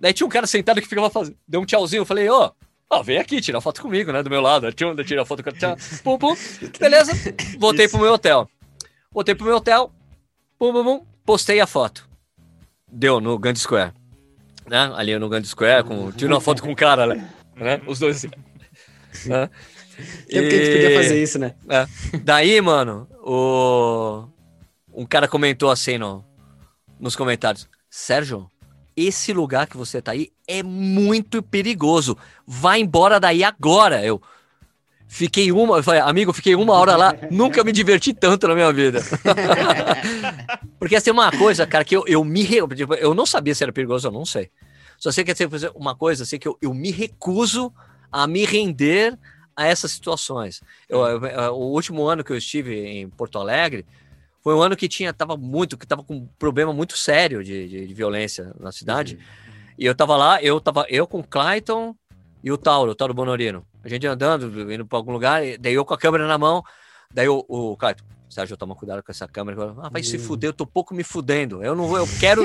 Daí 0.00 0.12
tinha 0.12 0.26
um 0.26 0.30
cara 0.30 0.46
sentado 0.46 0.80
que 0.80 0.88
ficava 0.88 1.08
fazendo. 1.08 1.36
Deu 1.46 1.60
um 1.60 1.64
tchauzinho. 1.64 2.00
Eu 2.00 2.06
falei, 2.06 2.28
ó, 2.28 2.50
oh, 2.90 2.96
oh, 2.96 3.02
vem 3.02 3.18
aqui, 3.18 3.40
tirar 3.40 3.60
foto 3.60 3.80
comigo, 3.80 4.12
né? 4.12 4.22
Do 4.22 4.30
meu 4.30 4.40
lado. 4.40 4.72
Tinha 4.72 4.90
um, 4.90 4.96
tirar 4.96 5.24
foto 5.24 5.44
com 5.44 5.52
tchau, 5.52 5.76
pum, 6.02 6.18
pum. 6.18 6.36
Beleza. 6.80 7.12
Voltei 7.58 7.88
pro 7.88 8.00
meu 8.00 8.14
hotel. 8.14 8.50
Voltei 9.12 9.34
pro 9.34 9.46
meu 9.46 9.56
hotel. 9.56 9.92
Pum, 10.58 10.72
pum, 10.72 10.84
pum. 10.84 11.06
Postei 11.24 11.60
a 11.60 11.66
foto. 11.66 12.08
Deu 12.90 13.20
no 13.20 13.38
Gandhi 13.38 13.60
Square 13.60 13.92
né? 14.68 14.92
Ali 14.96 15.18
no 15.18 15.28
Gandhi 15.28 15.48
Square, 15.48 15.84
com, 15.84 16.10
tirando 16.12 16.32
uma 16.32 16.40
foto 16.40 16.62
com 16.62 16.72
o 16.72 16.76
cara, 16.76 17.06
né? 17.06 17.28
né? 17.56 17.80
Os 17.86 17.98
dois 17.98 18.16
assim. 18.16 18.30
Né? 19.28 19.48
E... 20.28 20.32
que 20.32 20.38
a 20.38 20.42
gente 20.42 20.72
podia 20.72 20.96
fazer 20.96 21.22
isso, 21.22 21.38
né? 21.38 21.54
É. 21.68 21.86
Daí, 22.22 22.60
mano, 22.60 23.08
o... 23.22 24.28
um 24.92 25.06
cara 25.06 25.26
comentou 25.26 25.70
assim 25.70 25.98
no... 25.98 26.24
nos 27.00 27.16
comentários: 27.16 27.68
Sérgio, 27.88 28.50
esse 28.96 29.32
lugar 29.32 29.66
que 29.66 29.76
você 29.76 30.00
tá 30.00 30.12
aí 30.12 30.30
é 30.48 30.62
muito 30.62 31.42
perigoso. 31.42 32.16
Vai 32.46 32.80
embora 32.80 33.20
daí 33.20 33.44
agora. 33.44 34.04
Eu 34.04 34.20
fiquei 35.06 35.52
uma, 35.52 35.76
eu 35.76 35.82
falei, 35.82 36.00
amigo, 36.00 36.32
fiquei 36.32 36.54
uma 36.54 36.74
hora 36.74 36.96
lá, 36.96 37.14
nunca 37.30 37.62
me 37.62 37.72
diverti 37.72 38.12
tanto 38.12 38.48
na 38.48 38.54
minha 38.54 38.72
vida. 38.72 39.00
Porque 40.78 40.96
assim, 40.96 41.10
uma 41.10 41.30
coisa, 41.30 41.66
cara, 41.66 41.84
que 41.84 41.96
eu, 41.96 42.04
eu 42.06 42.24
me. 42.24 42.46
Tipo, 42.74 42.94
eu 42.94 43.14
não 43.14 43.26
sabia 43.26 43.54
se 43.54 43.62
era 43.62 43.72
perigoso, 43.72 44.08
eu 44.08 44.12
não 44.12 44.24
sei. 44.24 44.50
Só 44.98 45.10
sei 45.10 45.24
que 45.24 45.30
é 45.30 45.36
uma 45.74 45.94
coisa 45.94 46.22
assim 46.22 46.38
que 46.38 46.48
eu, 46.48 46.56
eu 46.60 46.72
me 46.72 46.90
recuso 46.90 47.72
a 48.10 48.26
me 48.26 48.44
render 48.44 49.18
a 49.54 49.66
essas 49.66 49.92
situações. 49.92 50.62
Eu, 50.88 51.00
eu, 51.06 51.54
o 51.54 51.72
último 51.72 52.06
ano 52.06 52.22
que 52.22 52.32
eu 52.32 52.36
estive 52.36 52.74
em 52.74 53.08
Porto 53.08 53.38
Alegre 53.38 53.84
foi 54.42 54.54
um 54.54 54.62
ano 54.62 54.76
que 54.76 54.88
tinha 54.88 55.12
tava 55.12 55.36
muito 55.36 55.76
que 55.76 55.86
tava 55.86 56.04
com 56.04 56.14
um 56.14 56.28
problema 56.38 56.72
muito 56.72 56.96
sério 56.96 57.42
de, 57.42 57.68
de, 57.68 57.86
de 57.86 57.94
violência 57.94 58.54
na 58.60 58.70
cidade. 58.70 59.16
Uhum. 59.16 59.46
E 59.78 59.86
eu 59.86 59.94
tava 59.94 60.16
lá, 60.16 60.42
eu 60.42 60.60
tava 60.60 60.86
eu 60.88 61.06
com 61.06 61.20
o 61.20 61.24
Clayton 61.24 61.94
e 62.42 62.50
o 62.52 62.56
Tauro, 62.56 62.92
o 62.92 62.94
Tauro 62.94 63.12
Bonorino. 63.12 63.66
A 63.82 63.88
gente 63.88 64.06
andando, 64.06 64.72
indo 64.72 64.86
para 64.86 64.98
algum 64.98 65.12
lugar, 65.12 65.42
daí 65.58 65.74
eu 65.74 65.84
com 65.84 65.94
a 65.94 65.98
câmera 65.98 66.26
na 66.26 66.38
mão, 66.38 66.62
daí 67.12 67.28
o, 67.28 67.44
o 67.48 67.76
Clayton, 67.76 68.04
Sérgio, 68.28 68.56
toma 68.56 68.74
cuidado 68.74 69.02
com 69.02 69.10
essa 69.10 69.26
câmera. 69.28 69.74
Ah, 69.82 69.88
vai 69.88 70.02
se 70.02 70.18
fuder, 70.18 70.50
eu 70.50 70.54
tô 70.54 70.66
pouco 70.66 70.94
me 70.94 71.04
fudendo. 71.04 71.62
Eu 71.62 71.74
não 71.74 71.86
vou, 71.86 71.98
eu 71.98 72.06
quero. 72.18 72.42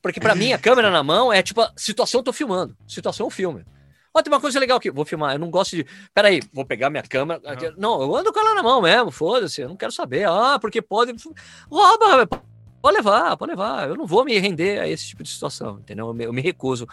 Porque 0.00 0.20
para 0.20 0.34
mim, 0.34 0.52
a 0.52 0.58
câmera 0.58 0.90
na 0.90 1.02
mão 1.02 1.32
é 1.32 1.42
tipo, 1.42 1.62
situação 1.76 2.20
eu 2.20 2.24
tô 2.24 2.32
filmando. 2.32 2.76
Situação 2.86 3.30
filme. 3.30 3.64
Ó, 4.14 4.20
tem 4.20 4.30
uma 4.30 4.40
coisa 4.40 4.60
legal 4.60 4.76
aqui, 4.76 4.90
vou 4.90 5.06
filmar. 5.06 5.34
Eu 5.34 5.38
não 5.38 5.50
gosto 5.50 5.74
de. 5.74 5.86
Peraí, 6.14 6.42
vou 6.52 6.66
pegar 6.66 6.90
minha 6.90 7.02
câmera. 7.02 7.40
Uhum. 7.44 7.74
Não, 7.78 8.02
eu 8.02 8.14
ando 8.14 8.32
com 8.32 8.40
ela 8.40 8.54
na 8.54 8.62
mão 8.62 8.82
mesmo, 8.82 9.10
foda-se, 9.10 9.62
eu 9.62 9.68
não 9.68 9.76
quero 9.76 9.92
saber. 9.92 10.28
Ah, 10.28 10.58
porque 10.60 10.82
pode. 10.82 11.14
Rouba, 11.70 12.28
pode 12.82 12.96
levar, 12.96 13.36
pode 13.38 13.52
levar. 13.52 13.88
Eu 13.88 13.96
não 13.96 14.06
vou 14.06 14.24
me 14.24 14.38
render 14.38 14.80
a 14.80 14.88
esse 14.88 15.06
tipo 15.06 15.22
de 15.22 15.30
situação, 15.30 15.78
entendeu? 15.78 16.08
Eu 16.08 16.14
me, 16.14 16.24
eu 16.24 16.32
me 16.32 16.42
recuso 16.42 16.86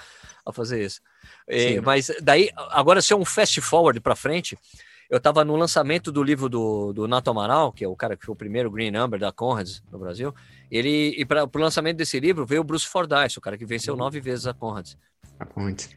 a 0.46 0.54
fazer 0.54 0.86
isso. 0.86 1.02
É, 1.46 1.82
mas 1.82 2.10
daí, 2.22 2.50
agora, 2.56 3.02
se 3.02 3.12
é 3.12 3.16
um 3.16 3.26
fast 3.26 3.60
forward 3.60 4.00
para 4.00 4.16
frente, 4.16 4.58
eu 5.10 5.18
estava 5.18 5.44
no 5.44 5.56
lançamento 5.56 6.12
do 6.12 6.22
livro 6.22 6.48
do, 6.48 6.94
do 6.94 7.08
Nato 7.08 7.32
Amaral, 7.32 7.72
que 7.72 7.84
é 7.84 7.88
o 7.88 7.96
cara 7.96 8.16
que 8.16 8.24
foi 8.26 8.34
o 8.34 8.36
primeiro 8.36 8.70
Green 8.70 8.92
Number 8.92 9.20
da 9.20 9.32
Conrads 9.32 9.82
no 9.92 9.98
Brasil. 9.98 10.34
Ele, 10.70 11.16
e 11.18 11.26
para 11.26 11.46
o 11.46 11.58
lançamento 11.58 11.98
desse 11.98 12.20
livro 12.20 12.46
veio 12.46 12.62
o 12.62 12.64
Bruce 12.64 12.86
Fordyce, 12.86 13.40
o 13.40 13.42
cara 13.42 13.58
que 13.58 13.66
venceu 13.66 13.96
uhum. 13.96 14.00
nove 14.00 14.20
vezes 14.20 14.46
a 14.46 14.54
Conrads. 14.54 14.98
A 15.40 15.46
Conrads. 15.46 15.90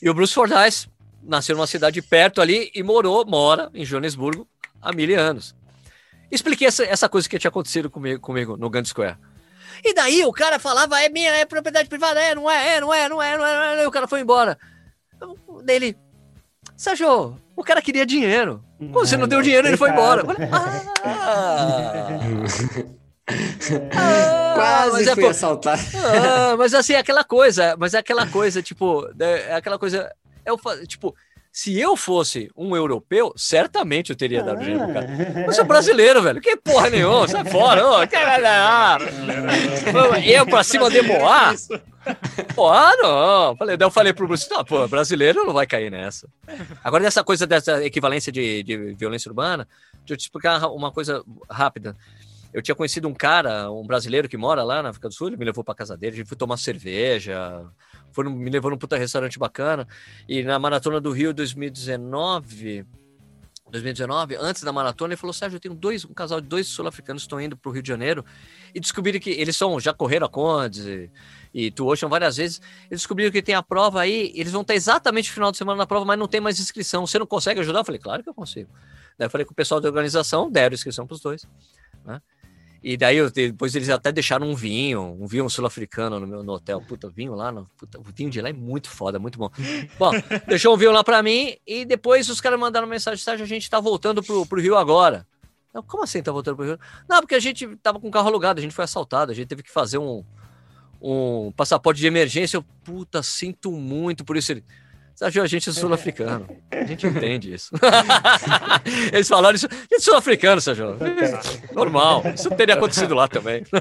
E 0.00 0.08
o 0.08 0.14
Bruce 0.14 0.32
Fordyce 0.32 0.88
nasceu 1.22 1.56
numa 1.56 1.66
cidade 1.66 2.00
perto 2.00 2.40
ali 2.40 2.70
e 2.74 2.82
morou, 2.82 3.24
mora 3.26 3.70
em 3.74 3.84
Joanesburgo 3.84 4.48
há 4.80 4.92
mil 4.92 5.18
anos. 5.18 5.54
Expliquei 6.30 6.66
essa, 6.66 6.84
essa 6.84 7.08
coisa 7.08 7.28
que 7.28 7.38
tinha 7.38 7.48
acontecido 7.48 7.90
comigo, 7.90 8.20
comigo 8.20 8.56
no 8.56 8.70
Gandhi 8.70 8.88
Square. 8.88 9.18
E 9.84 9.92
daí 9.94 10.24
o 10.24 10.32
cara 10.32 10.58
falava, 10.58 11.00
é 11.00 11.08
minha, 11.08 11.30
é 11.30 11.44
propriedade 11.44 11.88
privada, 11.88 12.20
é, 12.20 12.34
não 12.34 12.48
é, 12.50 12.76
é, 12.76 12.80
não 12.80 12.92
é, 12.92 13.08
não 13.08 13.20
é, 13.20 13.36
não 13.36 13.46
é, 13.46 13.56
não 13.56 13.62
é. 13.80 13.84
E 13.84 13.86
o 13.86 13.90
cara 13.90 14.06
foi 14.06 14.20
embora. 14.20 14.56
Daí 15.64 15.76
ele, 15.76 15.96
Sérgio, 16.82 17.38
o 17.54 17.62
cara 17.62 17.80
queria 17.80 18.04
dinheiro. 18.04 18.60
Quando 18.76 19.06
você 19.06 19.16
não 19.16 19.28
deu 19.28 19.40
dinheiro, 19.40 19.68
ele 19.68 19.76
foi 19.76 19.90
embora. 19.90 20.24
ah, 21.04 21.70
ah, 23.94 24.52
Quase 24.56 25.08
é, 25.08 25.14
fui 25.14 25.28
assaltado. 25.28 25.80
Ah, 25.94 26.56
mas 26.58 26.74
assim, 26.74 26.94
é 26.94 26.98
aquela 26.98 27.22
coisa, 27.22 27.76
mas 27.78 27.94
é 27.94 27.98
aquela 27.98 28.26
coisa, 28.26 28.60
tipo, 28.60 29.08
é, 29.20 29.50
é 29.50 29.54
aquela 29.54 29.78
coisa. 29.78 30.12
É 30.44 30.52
o, 30.52 30.58
tipo, 30.84 31.14
se 31.52 31.78
eu 31.78 31.94
fosse 31.98 32.50
um 32.56 32.74
europeu, 32.74 33.30
certamente 33.36 34.08
eu 34.08 34.16
teria 34.16 34.42
dado 34.42 34.60
dinheiro 34.60 34.84
pro 34.84 34.94
cara. 34.94 35.06
Ah. 35.06 35.40
Eu 35.42 35.52
sou 35.52 35.66
brasileiro, 35.66 36.22
velho. 36.22 36.40
Que 36.40 36.56
porra 36.56 36.88
nenhuma, 36.88 37.28
sai 37.28 37.44
fora. 37.44 37.86
Ô, 37.86 37.98
eu 40.24 40.46
pra 40.46 40.64
cima 40.64 40.90
de 40.90 41.02
Moá? 41.02 41.54
Pô, 42.54 42.70
ah, 42.70 42.92
não. 42.96 43.54
Falei, 43.56 43.76
daí 43.76 43.86
eu 43.86 43.90
falei 43.90 44.14
pro 44.14 44.26
Bruce, 44.26 44.48
não, 44.50 44.64
pô, 44.64 44.88
brasileiro 44.88 45.44
não 45.44 45.52
vai 45.52 45.66
cair 45.66 45.90
nessa. 45.90 46.26
Agora, 46.82 47.04
dessa 47.04 47.22
coisa 47.22 47.46
dessa 47.46 47.84
equivalência 47.84 48.32
de, 48.32 48.62
de 48.62 48.94
violência 48.94 49.28
urbana, 49.28 49.68
deixa 49.98 50.14
eu 50.14 50.16
te 50.16 50.22
explicar 50.22 50.66
uma 50.68 50.90
coisa 50.90 51.22
rápida. 51.50 51.94
Eu 52.50 52.62
tinha 52.62 52.74
conhecido 52.74 53.08
um 53.08 53.14
cara, 53.14 53.70
um 53.70 53.86
brasileiro 53.86 54.26
que 54.26 54.38
mora 54.38 54.62
lá 54.62 54.82
na 54.82 54.88
África 54.88 55.08
do 55.08 55.14
Sul, 55.14 55.28
ele 55.28 55.36
me 55.36 55.44
levou 55.44 55.62
pra 55.62 55.74
casa 55.74 55.98
dele, 55.98 56.14
a 56.14 56.16
gente 56.16 56.28
foi 56.28 56.36
tomar 56.36 56.56
cerveja, 56.56 57.62
foi, 58.12 58.24
me 58.28 58.50
levou 58.50 58.70
num 58.70 58.78
puta 58.78 58.96
restaurante 58.96 59.38
bacana. 59.38 59.86
E 60.28 60.42
na 60.42 60.58
Maratona 60.58 61.00
do 61.00 61.10
Rio 61.10 61.32
2019, 61.32 62.86
2019, 63.72 64.36
antes 64.36 64.62
da 64.62 64.70
maratona, 64.70 65.14
ele 65.14 65.16
falou: 65.16 65.32
Sérgio, 65.32 65.56
eu 65.56 65.60
tenho 65.60 65.74
dois, 65.74 66.04
um 66.04 66.12
casal 66.12 66.40
de 66.40 66.46
dois 66.46 66.66
sul-africanos 66.66 67.22
estão 67.22 67.40
indo 67.40 67.56
para 67.56 67.70
o 67.70 67.72
Rio 67.72 67.82
de 67.82 67.88
Janeiro 67.88 68.24
e 68.74 68.78
descobriram 68.78 69.18
que 69.18 69.30
eles 69.30 69.56
são, 69.56 69.80
já 69.80 69.94
correram 69.94 70.26
a 70.26 70.28
Condes 70.28 70.84
e, 70.84 71.10
e 71.54 71.70
Tuocean 71.70 72.08
várias 72.08 72.36
vezes. 72.36 72.60
Eles 72.90 73.00
descobriram 73.00 73.32
que 73.32 73.40
tem 73.40 73.54
a 73.54 73.62
prova 73.62 74.02
aí, 74.02 74.30
eles 74.34 74.52
vão 74.52 74.60
estar 74.60 74.74
exatamente 74.74 75.30
no 75.30 75.34
final 75.34 75.50
de 75.50 75.56
semana 75.56 75.78
na 75.78 75.86
prova, 75.86 76.04
mas 76.04 76.18
não 76.18 76.28
tem 76.28 76.40
mais 76.40 76.60
inscrição. 76.60 77.06
Você 77.06 77.18
não 77.18 77.26
consegue 77.26 77.60
ajudar? 77.60 77.80
Eu 77.80 77.84
falei: 77.84 78.00
Claro 78.00 78.22
que 78.22 78.28
eu 78.28 78.34
consigo. 78.34 78.70
Daí 79.18 79.26
eu 79.26 79.30
falei 79.30 79.46
com 79.46 79.52
o 79.52 79.56
pessoal 79.56 79.80
da 79.80 79.88
organização, 79.88 80.50
deram 80.50 80.74
inscrição 80.74 81.06
para 81.06 81.14
os 81.14 81.20
dois. 81.20 81.46
Né? 82.04 82.20
E 82.82 82.96
daí 82.96 83.30
depois 83.30 83.74
eles 83.76 83.88
até 83.88 84.10
deixaram 84.10 84.50
um 84.50 84.56
vinho, 84.56 85.16
um 85.20 85.26
vinho 85.26 85.48
sul-africano 85.48 86.18
no 86.18 86.26
meu 86.26 86.42
no 86.42 86.52
hotel. 86.54 86.80
Puta, 86.80 87.08
vinho 87.08 87.34
lá, 87.34 87.52
no, 87.52 87.68
puta, 87.78 88.00
o 88.00 88.02
vinho 88.02 88.28
de 88.28 88.40
lá 88.40 88.48
é 88.48 88.52
muito 88.52 88.90
foda, 88.90 89.20
muito 89.20 89.38
bom. 89.38 89.48
Bom, 89.98 90.10
deixou 90.48 90.74
um 90.74 90.76
vinho 90.76 90.90
lá 90.90 91.04
para 91.04 91.22
mim 91.22 91.56
e 91.64 91.84
depois 91.84 92.28
os 92.28 92.40
caras 92.40 92.58
mandaram 92.58 92.88
mensagem, 92.88 93.22
Sérgio, 93.22 93.44
a 93.44 93.48
gente 93.48 93.70
tá 93.70 93.78
voltando 93.78 94.22
pro, 94.22 94.44
pro 94.44 94.60
Rio 94.60 94.76
agora. 94.76 95.24
Eu, 95.72 95.82
como 95.82 96.02
assim 96.02 96.22
tá 96.22 96.32
voltando 96.32 96.56
pro 96.56 96.66
Rio? 96.66 96.78
Não, 97.08 97.20
porque 97.20 97.36
a 97.36 97.40
gente 97.40 97.66
tava 97.76 98.00
com 98.00 98.08
o 98.08 98.10
carro 98.10 98.28
alugado, 98.28 98.58
a 98.58 98.62
gente 98.62 98.74
foi 98.74 98.84
assaltado, 98.84 99.30
a 99.30 99.34
gente 99.34 99.46
teve 99.46 99.62
que 99.62 99.70
fazer 99.70 99.98
um, 99.98 100.24
um 101.00 101.52
passaporte 101.52 102.00
de 102.00 102.06
emergência. 102.08 102.56
Eu, 102.56 102.64
puta, 102.82 103.22
sinto 103.22 103.70
muito 103.70 104.24
por 104.24 104.36
isso. 104.36 104.52
Ele, 104.52 104.64
Sérgio, 105.14 105.42
a 105.42 105.46
gente 105.46 105.68
é 105.68 105.72
sul-africano. 105.72 106.46
A 106.70 106.84
gente 106.84 107.06
entende 107.06 107.54
isso. 107.54 107.70
Eles 109.12 109.28
falaram 109.28 109.54
isso. 109.54 109.66
A 109.66 109.74
gente 109.74 109.94
é 109.94 110.00
sul-africano, 110.00 110.60
Sérgio. 110.60 110.96
Normal. 111.72 112.22
Isso 112.34 112.50
teria 112.50 112.74
acontecido 112.74 113.14
lá 113.14 113.28
também. 113.28 113.64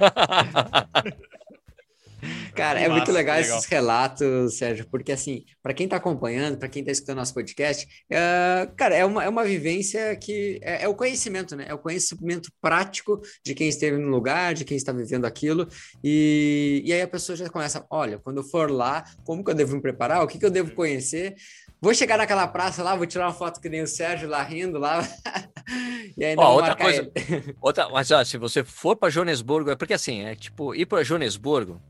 Cara, 2.55 2.79
é 2.79 2.87
muito 2.87 3.11
legal, 3.11 3.37
legal, 3.37 3.57
esses 3.57 3.69
relatos, 3.69 4.57
Sérgio, 4.57 4.87
porque 4.89 5.11
assim, 5.11 5.43
para 5.61 5.73
quem 5.73 5.85
está 5.85 5.97
acompanhando, 5.97 6.57
para 6.57 6.67
quem 6.67 6.81
está 6.81 6.91
escutando 6.91 7.17
nosso 7.17 7.33
podcast, 7.33 7.87
é, 8.09 8.69
cara, 8.75 8.95
é 8.95 9.05
uma, 9.05 9.23
é 9.23 9.29
uma 9.29 9.43
vivência 9.43 10.15
que 10.15 10.59
é, 10.61 10.83
é, 10.83 10.87
o 10.87 10.95
conhecimento, 10.95 11.55
né? 11.55 11.65
É 11.67 11.73
o 11.73 11.77
conhecimento 11.77 12.51
prático 12.61 13.19
de 13.45 13.55
quem 13.55 13.67
esteve 13.67 13.97
no 13.97 14.09
lugar, 14.09 14.53
de 14.53 14.65
quem 14.65 14.77
está 14.77 14.91
vivendo 14.91 15.25
aquilo, 15.25 15.67
e, 16.03 16.81
e 16.85 16.93
aí 16.93 17.01
a 17.01 17.07
pessoa 17.07 17.35
já 17.35 17.49
começa, 17.49 17.85
olha, 17.89 18.19
quando 18.19 18.37
eu 18.37 18.43
for 18.43 18.69
lá, 18.69 19.03
como 19.23 19.43
que 19.43 19.51
eu 19.51 19.55
devo 19.55 19.75
me 19.75 19.81
preparar, 19.81 20.23
o 20.23 20.27
que, 20.27 20.37
que 20.37 20.45
eu 20.45 20.51
devo 20.51 20.71
conhecer, 20.71 21.35
Vou 21.83 21.95
chegar 21.95 22.15
naquela 22.15 22.47
praça 22.47 22.83
lá, 22.83 22.95
vou 22.95 23.07
tirar 23.07 23.25
uma 23.25 23.33
foto 23.33 23.59
que 23.59 23.67
nem 23.67 23.81
o 23.81 23.87
Sérgio 23.87 24.29
lá 24.29 24.43
rindo 24.43 24.77
lá. 24.77 25.01
e 26.15 26.23
ainda 26.23 26.39
ó, 26.39 26.53
outra 26.53 26.75
coisa, 26.75 27.11
outra, 27.59 27.89
mas 27.89 28.11
ó, 28.11 28.23
se 28.23 28.37
você 28.37 28.63
for 28.63 28.95
para 28.95 29.09
Joanesburgo, 29.09 29.71
é 29.71 29.75
porque 29.75 29.95
assim, 29.95 30.21
é 30.21 30.35
tipo, 30.35 30.75
ir 30.75 30.85
para 30.85 31.03
Joanesburgo, 31.03 31.81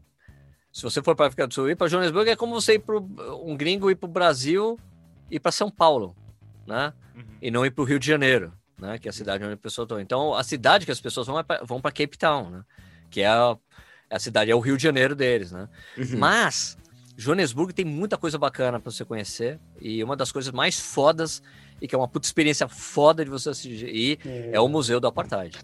se 0.71 0.83
você 0.83 1.01
for 1.01 1.15
para 1.15 1.27
África 1.27 1.45
do 1.47 1.53
Sul, 1.53 1.69
ir 1.69 1.75
para 1.75 1.87
Joanesburgo 1.87 2.29
é 2.29 2.35
como 2.35 2.53
você 2.53 2.75
ir 2.75 2.79
para 2.79 2.97
um 2.97 3.55
gringo 3.57 3.91
ir 3.91 3.95
para 3.95 4.07
o 4.07 4.11
Brasil 4.11 4.79
e 5.29 5.39
para 5.39 5.51
São 5.51 5.69
Paulo, 5.69 6.15
né? 6.65 6.93
Uhum. 7.15 7.23
E 7.41 7.51
não 7.51 7.65
ir 7.65 7.71
para 7.71 7.81
o 7.81 7.85
Rio 7.85 7.99
de 7.99 8.07
Janeiro, 8.07 8.53
né? 8.79 8.97
Que 8.97 9.07
é 9.07 9.11
a 9.11 9.13
cidade 9.13 9.43
onde 9.43 9.53
a 9.53 9.57
pessoa 9.57 9.83
está. 9.83 10.01
Então, 10.01 10.33
a 10.33 10.43
cidade 10.43 10.85
que 10.85 10.91
as 10.91 11.01
pessoas 11.01 11.27
vão 11.27 11.39
é 11.39 11.43
pra, 11.43 11.61
vão 11.63 11.81
para 11.81 11.91
Cape 11.91 12.17
Town, 12.17 12.49
né? 12.49 12.63
Que 13.09 13.21
é 13.21 13.27
a, 13.27 13.57
a, 14.09 14.19
cidade, 14.19 14.49
é 14.49 14.55
o 14.55 14.59
Rio 14.59 14.77
de 14.77 14.83
Janeiro 14.83 15.15
deles, 15.15 15.51
né? 15.51 15.67
Uhum. 15.97 16.17
Mas 16.17 16.77
Joanesburgo 17.17 17.73
tem 17.73 17.85
muita 17.85 18.17
coisa 18.17 18.37
bacana 18.37 18.79
para 18.79 18.91
você 18.91 19.05
conhecer 19.05 19.59
e 19.79 20.03
uma 20.03 20.15
das 20.15 20.31
coisas 20.31 20.51
mais 20.51 20.79
fodas 20.79 21.43
e 21.81 21.87
que 21.87 21.95
é 21.95 21.97
uma 21.97 22.07
puta 22.07 22.25
experiência 22.25 22.67
foda 22.67 23.23
de 23.23 23.31
você 23.31 23.49
assistir 23.49 24.19
é, 24.25 24.51
é 24.53 24.59
o 24.59 24.67
Museu 24.67 24.99
do 24.99 25.07
Apartheid. 25.07 25.57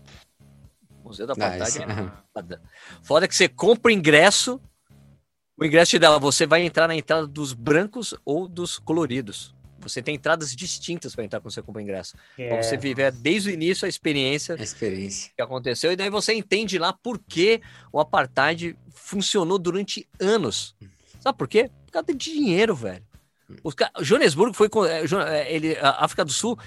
O 1.03 1.09
Museu 1.09 1.25
do 1.25 1.33
Apartheid 1.33 1.63
nice. 1.63 1.81
é 1.83 2.11
foda. 2.33 2.61
Foda 3.01 3.27
que 3.27 3.35
você 3.35 3.47
compra 3.47 3.91
ingresso, 3.91 4.59
o 5.57 5.65
ingresso 5.65 5.91
te 5.91 5.99
dá, 5.99 6.17
você 6.17 6.45
vai 6.45 6.61
entrar 6.61 6.87
na 6.87 6.95
entrada 6.95 7.25
dos 7.25 7.51
brancos 7.53 8.13
ou 8.23 8.47
dos 8.47 8.77
coloridos. 8.77 9.55
Você 9.79 10.01
tem 10.01 10.15
entradas 10.15 10.55
distintas 10.55 11.15
para 11.15 11.23
entrar 11.23 11.39
quando 11.39 11.53
você 11.53 11.61
compra 11.61 11.81
ingresso. 11.81 12.15
É. 12.37 12.49
Para 12.49 12.63
você 12.63 12.77
viver 12.77 13.11
desde 13.11 13.49
o 13.49 13.53
início 13.53 13.85
a 13.85 13.89
experiência, 13.89 14.55
a 14.55 14.61
experiência 14.61 15.31
que 15.35 15.41
aconteceu. 15.41 15.91
E 15.91 15.95
daí 15.95 16.09
você 16.09 16.33
entende 16.33 16.77
lá 16.77 16.91
por 16.93 17.19
que 17.19 17.61
o 17.91 17.99
apartheid 17.99 18.77
funcionou 18.89 19.57
durante 19.57 20.07
anos. 20.19 20.75
Sabe 21.19 21.37
por 21.37 21.47
quê? 21.47 21.71
Por 21.85 21.91
causa 21.91 22.07
de 22.07 22.15
dinheiro, 22.15 22.75
velho. 22.75 23.03
Os, 23.63 23.75
Joanesburgo 24.01 24.53
foi. 24.53 24.69
É, 24.89 25.39
é, 25.39 25.53
ele, 25.53 25.77
a 25.77 26.03
África 26.03 26.25
do 26.25 26.31
Sul 26.31 26.57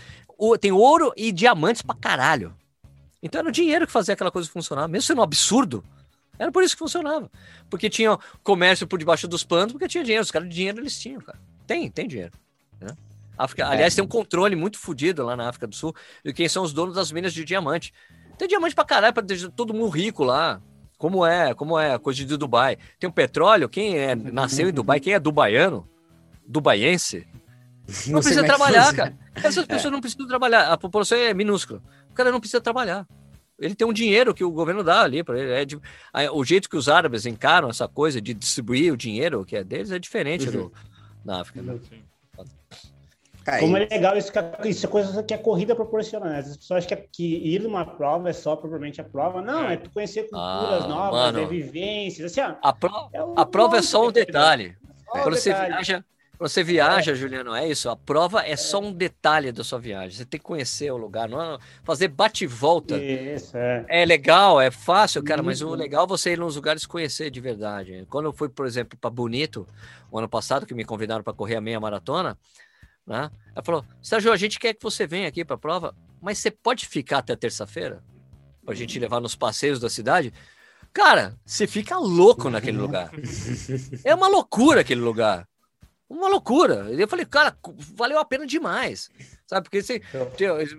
tem 0.61 0.73
ouro 0.73 1.12
e 1.17 1.31
diamantes 1.31 1.83
pra 1.83 1.95
caralho. 1.95 2.57
Então 3.23 3.41
era 3.41 3.49
o 3.49 3.53
dinheiro 3.53 3.87
que 3.87 3.93
fazia 3.93 4.15
aquela 4.15 4.31
coisa 4.31 4.49
funcionar, 4.49 4.89
mesmo 4.89 5.07
sendo 5.07 5.21
um 5.21 5.25
absurdo. 5.25 5.85
Era 6.39 6.51
por 6.51 6.62
isso 6.62 6.74
que 6.74 6.78
funcionava. 6.78 7.31
Porque 7.69 7.90
tinha 7.90 8.19
comércio 8.43 8.86
por 8.86 8.98
debaixo 8.98 9.28
dos 9.28 9.44
panos, 9.44 9.73
porque 9.73 9.89
tinha 9.89 10.02
dinheiro. 10.02 10.23
Os 10.23 10.31
caras 10.31 10.48
de 10.48 10.55
dinheiro 10.55 10.81
eles 10.81 10.98
tinham, 10.98 11.20
cara. 11.20 11.39
Tem, 11.66 11.90
tem 11.90 12.09
dinheiro. 12.09 12.32
Né? 12.81 12.94
África, 13.36 13.62
é. 13.62 13.66
Aliás, 13.66 13.94
tem 13.94 14.05
um 14.05 14.09
controle 14.09 14.57
muito 14.57 14.78
fodido 14.78 15.24
lá 15.24 15.36
na 15.36 15.48
África 15.48 15.66
do 15.66 15.74
Sul 15.74 15.94
de 16.24 16.32
quem 16.32 16.48
são 16.48 16.62
os 16.62 16.73
donos 16.73 16.94
das 16.94 17.12
minas 17.12 17.32
de 17.32 17.44
diamante. 17.44 17.93
Tem 18.39 18.48
diamante 18.48 18.74
pra 18.74 18.85
caralho, 18.85 19.12
pra 19.12 19.24
todo 19.55 19.74
mundo 19.74 19.89
rico 19.89 20.24
lá. 20.24 20.61
Como 20.98 21.24
é, 21.24 21.55
como 21.55 21.78
é 21.78 21.94
a 21.94 21.98
coisa 21.98 22.24
de 22.24 22.36
Dubai. 22.36 22.77
Tem 22.98 23.09
o 23.09 23.12
petróleo, 23.12 23.69
quem 23.69 23.97
é, 23.97 24.15
nasceu 24.15 24.69
em 24.69 24.73
Dubai, 24.73 25.01
quem 25.01 25.15
é 25.15 25.19
dubaiano, 25.19 25.89
dubaiense, 26.47 27.27
não, 28.07 28.15
não 28.15 28.20
precisa 28.20 28.40
é 28.40 28.44
trabalhar, 28.44 28.94
cara. 28.94 29.19
Essas 29.35 29.66
pessoas 29.66 29.86
é. 29.86 29.90
não 29.90 30.01
precisam 30.01 30.27
trabalhar. 30.27 30.73
A 30.73 30.77
população 30.77 31.19
é 31.19 31.35
minúscula. 31.35 31.82
O 32.11 32.15
cara 32.15 32.31
não 32.31 32.40
precisa 32.40 32.61
trabalhar. 32.61 33.07
Ele 33.61 33.74
tem 33.74 33.87
um 33.87 33.93
dinheiro 33.93 34.35
que 34.35 34.43
o 34.43 34.51
governo 34.51 34.82
dá 34.82 35.03
ali 35.03 35.23
para 35.23 35.39
ele. 35.39 35.53
É 35.53 35.65
de, 35.65 35.78
a, 36.12 36.32
o 36.32 36.43
jeito 36.45 36.69
que 36.69 36.77
os 36.77 36.89
árabes 36.89 37.27
encaram 37.27 37.69
essa 37.69 37.87
coisa 37.87 38.20
de 38.20 38.32
distribuir 38.32 38.93
o 38.93 38.97
dinheiro 38.97 39.45
que 39.45 39.55
é 39.55 39.62
deles 39.62 39.93
é 39.93 39.99
diferente 39.99 40.47
uhum. 40.47 40.53
do, 40.53 40.73
na 41.24 41.43
África. 41.43 41.61
Né? 41.61 41.78
Como 43.59 43.77
é 43.77 43.87
legal 43.87 44.16
isso, 44.16 44.31
que, 44.31 44.69
isso 44.69 44.87
é 44.87 44.89
coisa 44.89 45.23
que 45.23 45.35
a 45.35 45.39
corrida 45.39 45.74
proporciona, 45.74 46.27
né? 46.28 46.39
As 46.39 46.57
pessoas 46.57 46.85
acham 46.85 46.99
que, 46.99 47.09
que 47.12 47.55
ir 47.55 47.61
numa 47.61 47.85
prova 47.85 48.31
é 48.31 48.32
só 48.32 48.55
propriamente 48.55 49.01
a 49.01 49.05
prova. 49.05 49.43
Não, 49.43 49.69
é 49.69 49.77
tu 49.77 49.91
conhecer 49.91 50.23
culturas 50.23 50.85
ah, 50.85 50.89
novas, 50.89 51.20
mano, 51.20 51.41
é 51.41 51.47
vivências. 51.47 52.31
Assim, 52.31 52.41
ó, 52.41 52.55
a, 52.62 52.73
pro, 52.73 53.09
é 53.12 53.24
um 53.24 53.35
a 53.37 53.47
prova 53.47 53.78
é 53.78 53.82
só 53.82 54.07
um 54.07 54.12
detalhe. 54.12 54.77
É. 55.15 55.23
Quando 55.23 55.37
você 55.37 55.53
viaja, 55.53 56.05
você 56.41 56.65
viaja, 56.65 57.12
é. 57.12 57.15
Juliano, 57.15 57.55
é 57.55 57.69
isso. 57.69 57.91
A 57.91 57.95
prova 57.95 58.43
é, 58.43 58.53
é, 58.53 58.57
só 58.57 58.81
um 58.81 58.93
detalhe 58.93 59.53
da 59.53 59.62
sua 59.62 59.79
viagem. 59.79 60.17
Você 60.17 60.25
tem 60.25 60.41
que 60.41 60.47
conhecer 60.47 60.91
o 60.91 60.97
lugar, 60.97 61.29
não 61.29 61.41
é 61.41 61.59
fazer 61.85 62.09
bate 62.09 62.47
volta. 62.47 62.97
Isso, 62.97 63.55
é. 63.59 63.85
é 63.87 64.05
legal, 64.07 64.59
é 64.59 64.71
fácil, 64.71 65.23
cara, 65.23 65.43
mas 65.43 65.61
o 65.61 65.75
legal 65.75 66.05
é 66.05 66.09
você 66.09 66.33
ir 66.33 66.39
nos 66.39 66.57
lugares 66.57 66.87
conhecer 66.87 67.31
de 67.31 67.43
verdade. 67.43 68.07
Quando 68.09 68.25
eu 68.25 68.33
fui, 68.33 68.49
por 68.49 68.65
exemplo, 68.67 68.99
para 68.99 69.11
Bonito, 69.11 69.69
o 70.11 70.19
ano 70.19 70.29
passado, 70.31 70.65
que 70.65 70.73
me 70.73 70.83
convidaram 70.83 71.23
para 71.23 71.35
correr 71.35 71.57
a 71.57 71.61
meia 71.61 71.79
maratona, 71.79 72.39
né? 73.07 73.31
Ela 73.55 73.62
falou: 73.62 73.85
Sérgio, 74.01 74.33
a 74.33 74.37
gente 74.37 74.59
quer 74.59 74.73
que 74.73 74.83
você 74.83 75.07
venha 75.07 75.29
aqui 75.29 75.45
para 75.45 75.57
a 75.57 75.59
prova, 75.59 75.95
mas 76.23 76.39
você 76.39 76.51
pode 76.51 76.87
ficar 76.87 77.19
até 77.19 77.37
terça-feira? 77.37 78.03
Para 78.65 78.73
a 78.73 78.77
gente 78.77 78.99
levar 78.99 79.21
nos 79.21 79.35
passeios 79.35 79.79
da 79.79 79.91
cidade? 79.91 80.33
Cara, 80.91 81.37
você 81.45 81.67
fica 81.67 81.99
louco 81.99 82.49
naquele 82.49 82.79
lugar. 82.79 83.11
É 84.05 84.15
uma 84.15 84.29
loucura 84.29 84.81
aquele 84.81 85.01
lugar. 85.01 85.47
Uma 86.11 86.28
loucura. 86.28 86.89
Eu 86.91 87.07
falei, 87.07 87.24
cara, 87.24 87.57
valeu 87.95 88.19
a 88.19 88.24
pena 88.24 88.45
demais. 88.45 89.09
Sabe? 89.47 89.62
Porque 89.62 89.81
você, 89.81 90.03
eles 90.59 90.77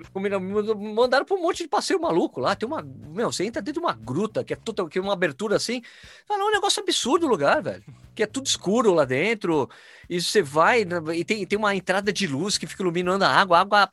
mandaram 0.93 1.23
para 1.23 1.37
um 1.37 1.41
monte 1.41 1.63
de 1.63 1.69
passeio 1.69 2.01
maluco 2.01 2.41
lá. 2.41 2.53
Tem 2.53 2.67
uma. 2.67 2.81
Meu, 2.81 3.31
você 3.31 3.45
entra 3.45 3.61
dentro 3.61 3.79
de 3.79 3.85
uma 3.85 3.93
gruta, 3.93 4.43
que 4.43 4.51
é, 4.51 4.57
toda, 4.57 4.85
que 4.89 4.99
é 4.99 5.01
uma 5.01 5.13
abertura 5.13 5.55
assim. 5.55 5.81
Fala, 6.27 6.43
é 6.43 6.45
um 6.47 6.51
negócio 6.51 6.83
absurdo 6.83 7.25
o 7.25 7.29
lugar, 7.29 7.63
velho. 7.63 7.81
Que 8.13 8.23
é 8.23 8.27
tudo 8.27 8.45
escuro 8.45 8.93
lá 8.93 9.05
dentro. 9.05 9.69
E 10.09 10.21
você 10.21 10.41
vai. 10.41 10.83
Né, 10.83 10.97
e 11.15 11.23
tem, 11.23 11.45
tem 11.45 11.57
uma 11.57 11.73
entrada 11.73 12.11
de 12.11 12.27
luz 12.27 12.57
que 12.57 12.67
fica 12.67 12.83
iluminando 12.83 13.23
a 13.23 13.29
água. 13.29 13.57
A 13.57 13.61
água 13.61 13.89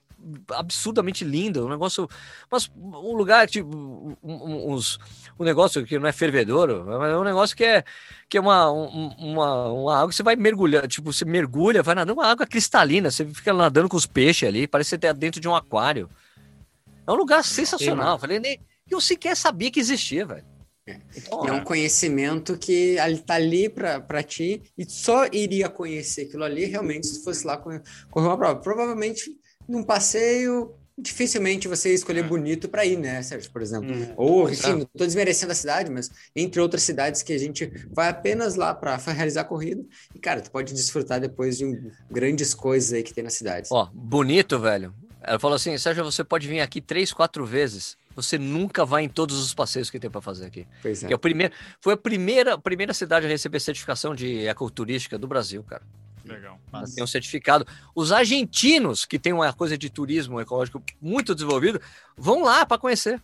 absurdamente 0.51 1.25
linda, 1.25 1.65
um 1.65 1.69
negócio, 1.69 2.09
mas 2.51 2.71
um 2.77 3.15
lugar 3.15 3.49
tipo 3.49 4.17
uns, 4.23 4.99
um 5.39 5.45
negócio 5.45 5.85
que 5.87 5.99
não 5.99 6.09
é 6.09 6.13
fervedouro, 6.13 6.85
mas 6.87 7.13
é 7.13 7.17
um 7.17 7.25
negócio 7.25 7.57
que 7.57 7.65
é 7.65 7.85
que 8.29 8.37
é 8.37 8.41
uma, 8.41 8.71
uma, 8.71 9.73
uma 9.73 9.97
água 9.97 10.09
que 10.11 10.15
você 10.15 10.23
vai 10.23 10.37
mergulhar, 10.37 10.87
tipo, 10.87 11.13
você 11.13 11.25
mergulha, 11.25 11.83
vai 11.83 11.95
nadando, 11.95 12.21
uma 12.21 12.27
água 12.27 12.47
cristalina, 12.47 13.11
você 13.11 13.25
fica 13.25 13.55
nadando 13.55 13.89
com 13.89 13.97
os 13.97 14.05
peixes 14.05 14.47
ali, 14.47 14.67
parece 14.67 14.89
que 14.89 14.97
você 14.97 14.99
tá 14.99 15.13
dentro 15.13 15.41
de 15.41 15.49
um 15.49 15.57
aquário. 15.57 16.11
É 17.07 17.11
um 17.11 17.15
lugar 17.15 17.43
sensacional. 17.43 18.17
Sim, 18.17 18.21
Falei, 18.21 18.39
nem 18.39 18.61
eu 18.91 19.01
sequer 19.01 19.35
sabia 19.35 19.71
que 19.71 19.81
existia, 19.81 20.27
velho. 20.27 20.45
É. 20.87 21.01
Então, 21.17 21.47
é 21.47 21.53
um 21.53 21.63
conhecimento 21.63 22.57
que 22.57 22.97
está 22.97 23.35
ali 23.35 23.69
para 23.69 24.23
ti 24.23 24.63
e 24.77 24.85
só 24.89 25.27
iria 25.33 25.69
conhecer 25.69 26.23
aquilo 26.23 26.45
ali 26.45 26.65
realmente 26.65 27.07
se 27.07 27.23
fosse 27.23 27.47
lá 27.47 27.57
correr 27.57 27.83
uma 28.15 28.37
prova. 28.37 28.57
Provavelmente 28.57 29.39
num 29.69 29.83
passeio, 29.83 30.75
dificilmente 30.99 31.69
você 31.69 31.95
escolher 31.95 32.25
é. 32.25 32.29
bonito 32.29 32.69
para 32.69 32.85
ir, 32.85 32.99
né, 32.99 33.23
Sérgio, 33.23 33.51
por 33.53 33.63
exemplo. 33.63 33.95
Hum, 33.95 34.15
Ou, 34.17 34.51
enfim, 34.51 34.71
não 34.71 34.79
estou 34.83 35.07
desmerecendo 35.07 35.53
a 35.53 35.55
cidade, 35.55 35.91
mas 35.91 36.11
entre 36.35 36.61
outras 36.61 36.83
cidades 36.83 37.23
que 37.23 37.33
a 37.33 37.39
gente 37.39 37.71
vai 37.93 38.09
apenas 38.09 38.57
lá 38.57 38.75
para 38.75 38.97
realizar 38.97 39.43
a 39.43 39.45
corrida. 39.45 39.85
E, 40.15 40.19
cara, 40.19 40.41
tu 40.41 40.51
pode 40.51 40.75
desfrutar 40.75 41.21
depois 41.21 41.59
de 41.59 41.65
um, 41.65 41.91
grandes 42.11 42.53
coisas 42.53 42.93
aí 42.93 43.03
que 43.03 43.15
tem 43.15 43.23
na 43.23 43.31
cidade. 43.31 43.69
Ó, 43.71 43.89
bonito, 43.93 44.59
velho. 44.59 44.93
Ela 45.23 45.39
falou 45.39 45.57
assim, 45.57 45.77
Sérgio, 45.77 46.05
você 46.05 46.25
pode 46.25 46.49
vir 46.49 46.61
aqui 46.61 46.81
três, 46.81 47.13
quatro 47.13 47.45
vezes. 47.45 47.97
Você 48.17 48.37
nunca 48.37 48.85
vai 48.85 49.05
em 49.05 49.09
todos 49.09 49.39
os 49.39 49.55
passeios 49.55 49.91
que 49.91 50.01
tem 50.01 50.11
para 50.11 50.21
fazer 50.21 50.47
aqui. 50.47 50.67
Pois 50.83 51.05
é. 51.05 51.13
é 51.13 51.15
o 51.15 51.19
primeiro, 51.19 51.53
foi 51.81 51.95
a 51.95 51.97
primeira, 51.97 52.59
primeira 52.59 52.93
cidade 52.93 53.27
a 53.27 53.29
receber 53.29 53.61
certificação 53.61 54.15
de 54.15 54.47
ecoturística 54.47 55.17
do 55.17 55.29
Brasil, 55.29 55.63
cara. 55.63 55.83
Legal. 56.33 56.61
Mas... 56.71 56.95
Tem 56.95 57.03
um 57.03 57.07
certificado. 57.07 57.67
Os 57.95 58.13
argentinos, 58.13 59.05
que 59.05 59.19
tem 59.19 59.33
uma 59.33 59.53
coisa 59.53 59.77
de 59.77 59.91
turismo 59.91 60.41
ecológico 60.41 60.83
muito 61.01 61.35
desenvolvido, 61.35 61.81
vão 62.17 62.43
lá 62.43 62.65
para 62.65 62.79
conhecer. 62.79 63.23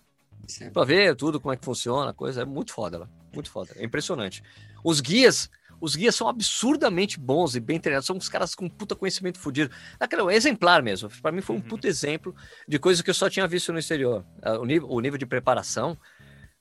Para 0.73 0.85
ver 0.85 1.17
tudo, 1.17 1.41
como 1.41 1.53
é 1.53 1.57
que 1.57 1.65
funciona, 1.65 2.11
a 2.11 2.15
coisa. 2.15 2.43
É 2.43 2.45
muito 2.45 2.73
foda 2.73 2.99
lá. 2.99 3.09
Muito 3.33 3.51
foda. 3.51 3.73
É 3.77 3.85
impressionante. 3.85 4.43
Os 4.83 5.01
guias. 5.01 5.51
Os 5.81 5.97
guias 5.97 6.15
são 6.15 6.29
absurdamente 6.29 7.19
bons 7.19 7.55
e 7.57 7.61
bem 7.61 7.79
treinados. 7.79 8.07
São 8.07 8.17
uns 8.17 8.29
caras 8.29 8.55
com 8.55 8.69
puta 8.69 8.95
conhecimento 8.95 9.39
fodido. 9.39 9.75
Aquele 9.99 10.23
exemplar 10.35 10.83
mesmo. 10.83 11.11
Para 11.21 11.33
mim 11.33 11.41
foi 11.41 11.57
um 11.57 11.59
uhum. 11.59 11.65
puta 11.65 11.89
exemplo 11.89 12.35
de 12.67 12.79
coisa 12.79 13.03
que 13.03 13.11
eu 13.11 13.15
só 13.15 13.29
tinha 13.29 13.47
visto 13.47 13.73
no 13.73 13.79
exterior. 13.79 14.25
Ah, 14.41 14.59
o 14.59 14.65
nível, 14.65 14.89
o 14.89 15.01
nível 15.01 15.19
de 15.19 15.27
preparação 15.27 15.99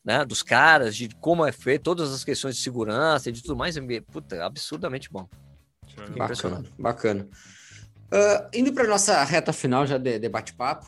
né, 0.03 0.25
dos 0.25 0.43
caras, 0.43 0.95
de 0.95 1.09
como 1.21 1.45
é 1.45 1.51
feito, 1.51 1.83
todas 1.83 2.11
as 2.11 2.23
questões 2.23 2.57
de 2.57 2.61
segurança 2.61 3.29
e 3.29 3.31
de 3.31 3.41
tudo 3.41 3.55
mais, 3.55 3.77
é 3.77 4.01
puta, 4.01 4.43
absurdamente 4.45 5.09
bom. 5.09 5.27
Bacana, 6.15 6.63
bacana. 6.77 7.27
Uh, 8.13 8.47
indo 8.53 8.71
para 8.71 8.87
nossa 8.87 9.23
reta 9.23 9.51
final 9.51 9.87
já 9.87 9.97
de, 9.97 10.19
de 10.19 10.29
bate-papo. 10.29 10.87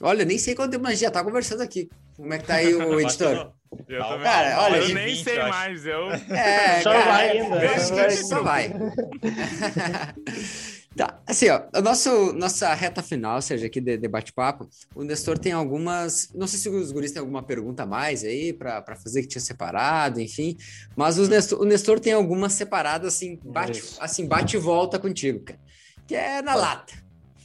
Olha, 0.00 0.24
nem 0.24 0.38
sei 0.38 0.54
quanto 0.54 0.70
tempo 0.72 0.86
a 0.86 0.90
gente 0.90 1.00
já 1.00 1.10
tá 1.10 1.22
conversando 1.22 1.62
aqui. 1.62 1.90
Como 2.16 2.32
é 2.32 2.38
que 2.38 2.46
tá 2.46 2.54
aí 2.54 2.74
o 2.74 2.98
editor? 3.00 3.52
Eu 3.88 4.00
cara, 4.00 4.62
olha, 4.62 4.76
eu 4.76 4.94
nem 4.94 5.06
20, 5.06 5.24
sei 5.24 5.38
eu 5.38 5.48
mais. 5.48 5.86
Eu... 5.86 6.10
É, 6.10 6.80
só 6.82 6.92
cara, 6.92 7.04
vai 7.04 7.30
ainda. 7.30 7.78
Só 8.16 8.42
vai. 8.42 8.72
Tá, 10.94 11.22
assim, 11.26 11.48
ó, 11.48 11.62
a 11.72 11.80
nosso, 11.80 12.34
nossa 12.34 12.74
reta 12.74 13.02
final, 13.02 13.40
seja, 13.40 13.66
aqui 13.66 13.80
de, 13.80 13.96
de 13.96 14.08
bate-papo, 14.08 14.68
o 14.94 15.02
Nestor 15.02 15.38
tem 15.38 15.52
algumas. 15.52 16.30
Não 16.34 16.46
sei 16.46 16.58
se 16.58 16.68
os 16.68 16.92
guris 16.92 17.12
têm 17.12 17.20
alguma 17.20 17.42
pergunta 17.42 17.84
a 17.84 17.86
mais 17.86 18.22
aí 18.24 18.52
para 18.52 18.94
fazer 18.96 19.22
que 19.22 19.28
tinha 19.28 19.40
separado, 19.40 20.20
enfim. 20.20 20.56
Mas 20.94 21.16
o 21.16 21.26
Nestor, 21.26 21.62
o 21.62 21.64
Nestor 21.64 21.98
tem 21.98 22.12
algumas 22.12 22.52
separadas, 22.52 23.14
assim, 23.14 23.40
bate, 23.42 23.82
assim, 24.00 24.26
bate 24.26 24.56
e 24.56 24.60
volta 24.60 24.98
contigo, 24.98 25.40
cara. 25.40 25.58
Que 26.06 26.14
é 26.14 26.42
na 26.42 26.54
lata. 26.54 26.92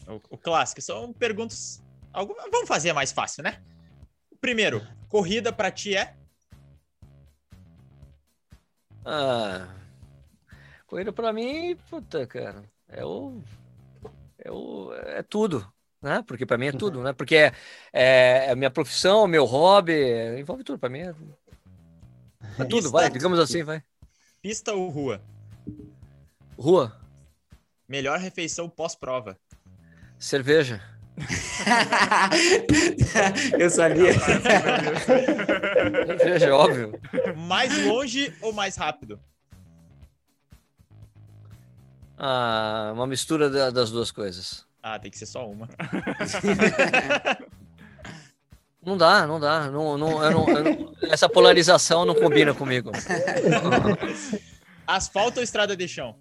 O, 0.05 0.35
o 0.35 0.37
clássico, 0.37 0.81
são 0.81 1.13
perguntas. 1.13 1.81
Alguma, 2.11 2.49
vamos 2.51 2.67
fazer 2.67 2.91
mais 2.91 3.13
fácil, 3.13 3.43
né? 3.43 3.61
Primeiro, 4.41 4.85
corrida 5.07 5.53
para 5.53 5.71
ti 5.71 5.95
é? 5.95 6.15
Ah. 9.05 9.73
Corrida 10.85 11.13
para 11.13 11.31
mim, 11.31 11.77
puta, 11.89 12.27
cara. 12.27 12.63
É 12.89 13.03
o. 13.03 13.41
eu, 14.43 14.91
é 15.07 15.23
tudo, 15.23 15.67
né? 16.01 16.23
Porque 16.25 16.45
para 16.45 16.57
mim 16.57 16.67
é 16.67 16.71
tudo, 16.71 17.03
né? 17.03 17.13
Porque 17.13 17.35
é, 17.35 17.51
é, 17.91 18.45
é 18.47 18.51
a 18.51 18.55
minha 18.55 18.71
profissão, 18.71 19.27
meu 19.27 19.45
hobby, 19.45 19.93
envolve 20.39 20.63
tudo 20.63 20.79
para 20.79 20.89
mim. 20.89 20.99
É, 20.99 21.13
é 22.59 22.65
tudo, 22.65 22.83
Pista, 22.83 22.89
vai, 22.89 23.09
digamos 23.09 23.39
assim, 23.39 23.63
vai. 23.63 23.83
Pista 24.41 24.73
ou 24.73 24.89
rua? 24.89 25.21
Rua. 26.57 26.95
Melhor 27.87 28.19
refeição 28.19 28.69
pós-prova. 28.69 29.37
Cerveja. 30.17 30.81
Eu 33.57 33.69
sabia. 33.69 34.13
Cerveja, 36.19 36.55
óbvio. 36.55 36.99
Mais 37.35 37.85
longe 37.85 38.33
ou 38.41 38.53
mais 38.53 38.75
rápido? 38.75 39.19
Ah, 42.17 42.91
uma 42.93 43.05
mistura 43.05 43.71
das 43.71 43.91
duas 43.91 44.09
coisas. 44.11 44.65
Ah, 44.81 44.97
tem 44.97 45.11
que 45.11 45.17
ser 45.17 45.25
só 45.25 45.47
uma. 45.47 45.67
Não 48.87 48.95
dá, 48.95 49.27
não 49.27 49.37
dá. 49.37 49.69
Não, 49.69 49.97
não, 49.97 50.23
eu 50.23 50.31
não, 50.31 50.47
eu 50.47 50.63
não, 50.63 50.93
essa 51.11 51.27
polarização 51.27 52.05
não 52.05 52.15
combina 52.15 52.53
comigo. 52.53 52.89
Asfalto 54.87 55.39
ou 55.39 55.43
estrada 55.43 55.75
de 55.75 55.85
chão? 55.89 56.15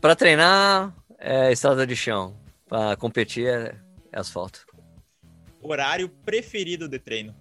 Para 0.00 0.16
treinar, 0.16 0.92
é 1.20 1.52
estrada 1.52 1.86
de 1.86 1.94
chão. 1.94 2.36
Para 2.66 2.96
competir, 2.96 3.46
é, 3.46 3.76
é 4.10 4.18
asfalto. 4.18 4.66
Horário 5.60 6.08
preferido 6.08 6.88
de 6.88 6.98
treino? 6.98 7.32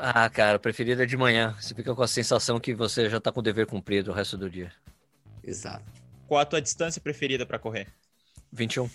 Ah, 0.00 0.28
cara, 0.30 0.58
preferido 0.58 1.02
é 1.02 1.06
de 1.06 1.16
manhã. 1.16 1.54
Você 1.60 1.74
fica 1.74 1.94
com 1.94 2.02
a 2.02 2.08
sensação 2.08 2.58
que 2.58 2.74
você 2.74 3.08
já 3.08 3.20
tá 3.20 3.30
com 3.30 3.40
o 3.40 3.42
dever 3.42 3.66
cumprido 3.66 4.10
o 4.10 4.14
resto 4.14 4.36
do 4.36 4.48
dia. 4.48 4.72
Exato. 5.44 5.84
Qual 6.26 6.40
a 6.40 6.44
tua 6.44 6.62
distância 6.62 7.00
preferida 7.00 7.44
para 7.44 7.58
correr? 7.58 7.88
21. 8.52 8.88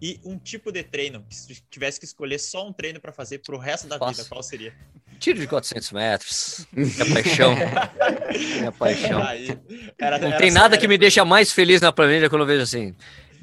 E 0.00 0.20
um 0.24 0.38
tipo 0.38 0.70
de 0.70 0.82
treino, 0.82 1.24
se 1.30 1.62
tivesse 1.70 1.98
que 1.98 2.04
escolher 2.04 2.38
só 2.38 2.66
um 2.66 2.72
treino 2.72 3.00
para 3.00 3.12
fazer 3.12 3.38
pro 3.38 3.56
resto 3.56 3.88
da 3.88 3.98
Fácil. 3.98 4.16
vida, 4.24 4.28
qual 4.28 4.42
seria? 4.42 4.74
Tiro 5.18 5.38
de 5.38 5.46
400 5.46 5.92
metros. 5.92 6.66
Minha 6.72 7.14
paixão. 7.14 7.54
Minha 8.58 8.72
paixão. 8.72 9.22
Aí, 9.22 9.58
era, 9.98 10.18
Não 10.18 10.28
era 10.28 10.36
tem 10.36 10.50
nada 10.50 10.76
que 10.76 10.86
me 10.86 10.98
deixa 10.98 11.24
mais 11.24 11.50
feliz 11.50 11.80
na 11.80 11.92
planilha 11.92 12.28
quando 12.28 12.42
eu 12.42 12.46
vejo 12.46 12.62
assim. 12.62 12.94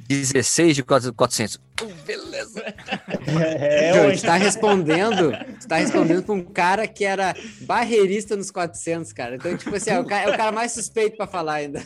16 0.08 0.76
de 0.76 0.84
400. 0.84 1.60
beleza. 2.06 2.62
É, 2.62 3.90
é 3.98 4.14
está 4.14 4.36
respondendo, 4.36 5.34
está 5.58 5.78
respondendo 5.78 6.24
para 6.24 6.36
um 6.36 6.44
cara 6.44 6.88
que 6.88 7.06
era 7.06 7.34
barreirista 7.62 8.36
nos 8.36 8.52
400, 8.52 9.12
cara. 9.14 9.36
Então, 9.36 9.56
tipo 9.58 9.76
assim, 9.76 9.92
é 9.92 10.00
o 10.00 10.06
cara, 10.06 10.30
é 10.30 10.34
o 10.34 10.38
cara 10.38 10.52
mais 10.52 10.72
suspeito 10.72 11.18
para 11.18 11.28
falar 11.28 11.56
ainda. 11.56 11.82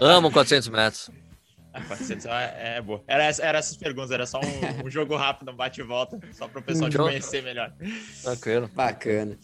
Amo 0.00 0.30
400 0.30 0.68
metros. 0.68 1.10
Ah, 1.72 1.82
400 1.82 2.26
é, 2.26 2.76
é 2.76 2.82
boa. 2.82 3.02
Era, 3.06 3.24
era 3.40 3.58
essas 3.58 3.76
perguntas, 3.76 4.10
era 4.10 4.26
só 4.26 4.40
um, 4.40 4.86
um 4.86 4.90
jogo 4.90 5.16
rápido, 5.16 5.52
um 5.52 5.56
bate 5.56 5.80
e 5.80 5.84
volta, 5.84 6.18
só 6.32 6.48
para 6.48 6.60
o 6.60 6.62
pessoal 6.62 6.88
um 6.88 6.90
te 6.90 6.96
conhecer 6.96 7.42
melhor. 7.42 7.72
Bacana. 8.24 8.70
Bacana. 8.74 9.38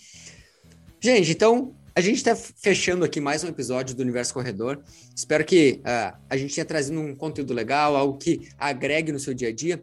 Gente, 1.00 1.30
então 1.30 1.74
a 1.96 2.00
gente 2.02 2.16
está 2.16 2.36
fechando 2.36 3.06
aqui 3.06 3.22
mais 3.22 3.42
um 3.42 3.48
episódio 3.48 3.96
do 3.96 4.02
Universo 4.02 4.34
Corredor. 4.34 4.78
Espero 5.14 5.42
que 5.42 5.80
uh, 5.80 6.14
a 6.28 6.36
gente 6.36 6.54
tenha 6.54 6.64
trazido 6.66 7.00
um 7.00 7.16
conteúdo 7.16 7.54
legal, 7.54 7.96
algo 7.96 8.18
que 8.18 8.50
agregue 8.58 9.10
no 9.10 9.18
seu 9.18 9.32
dia 9.32 9.48
a 9.48 9.52
dia. 9.52 9.82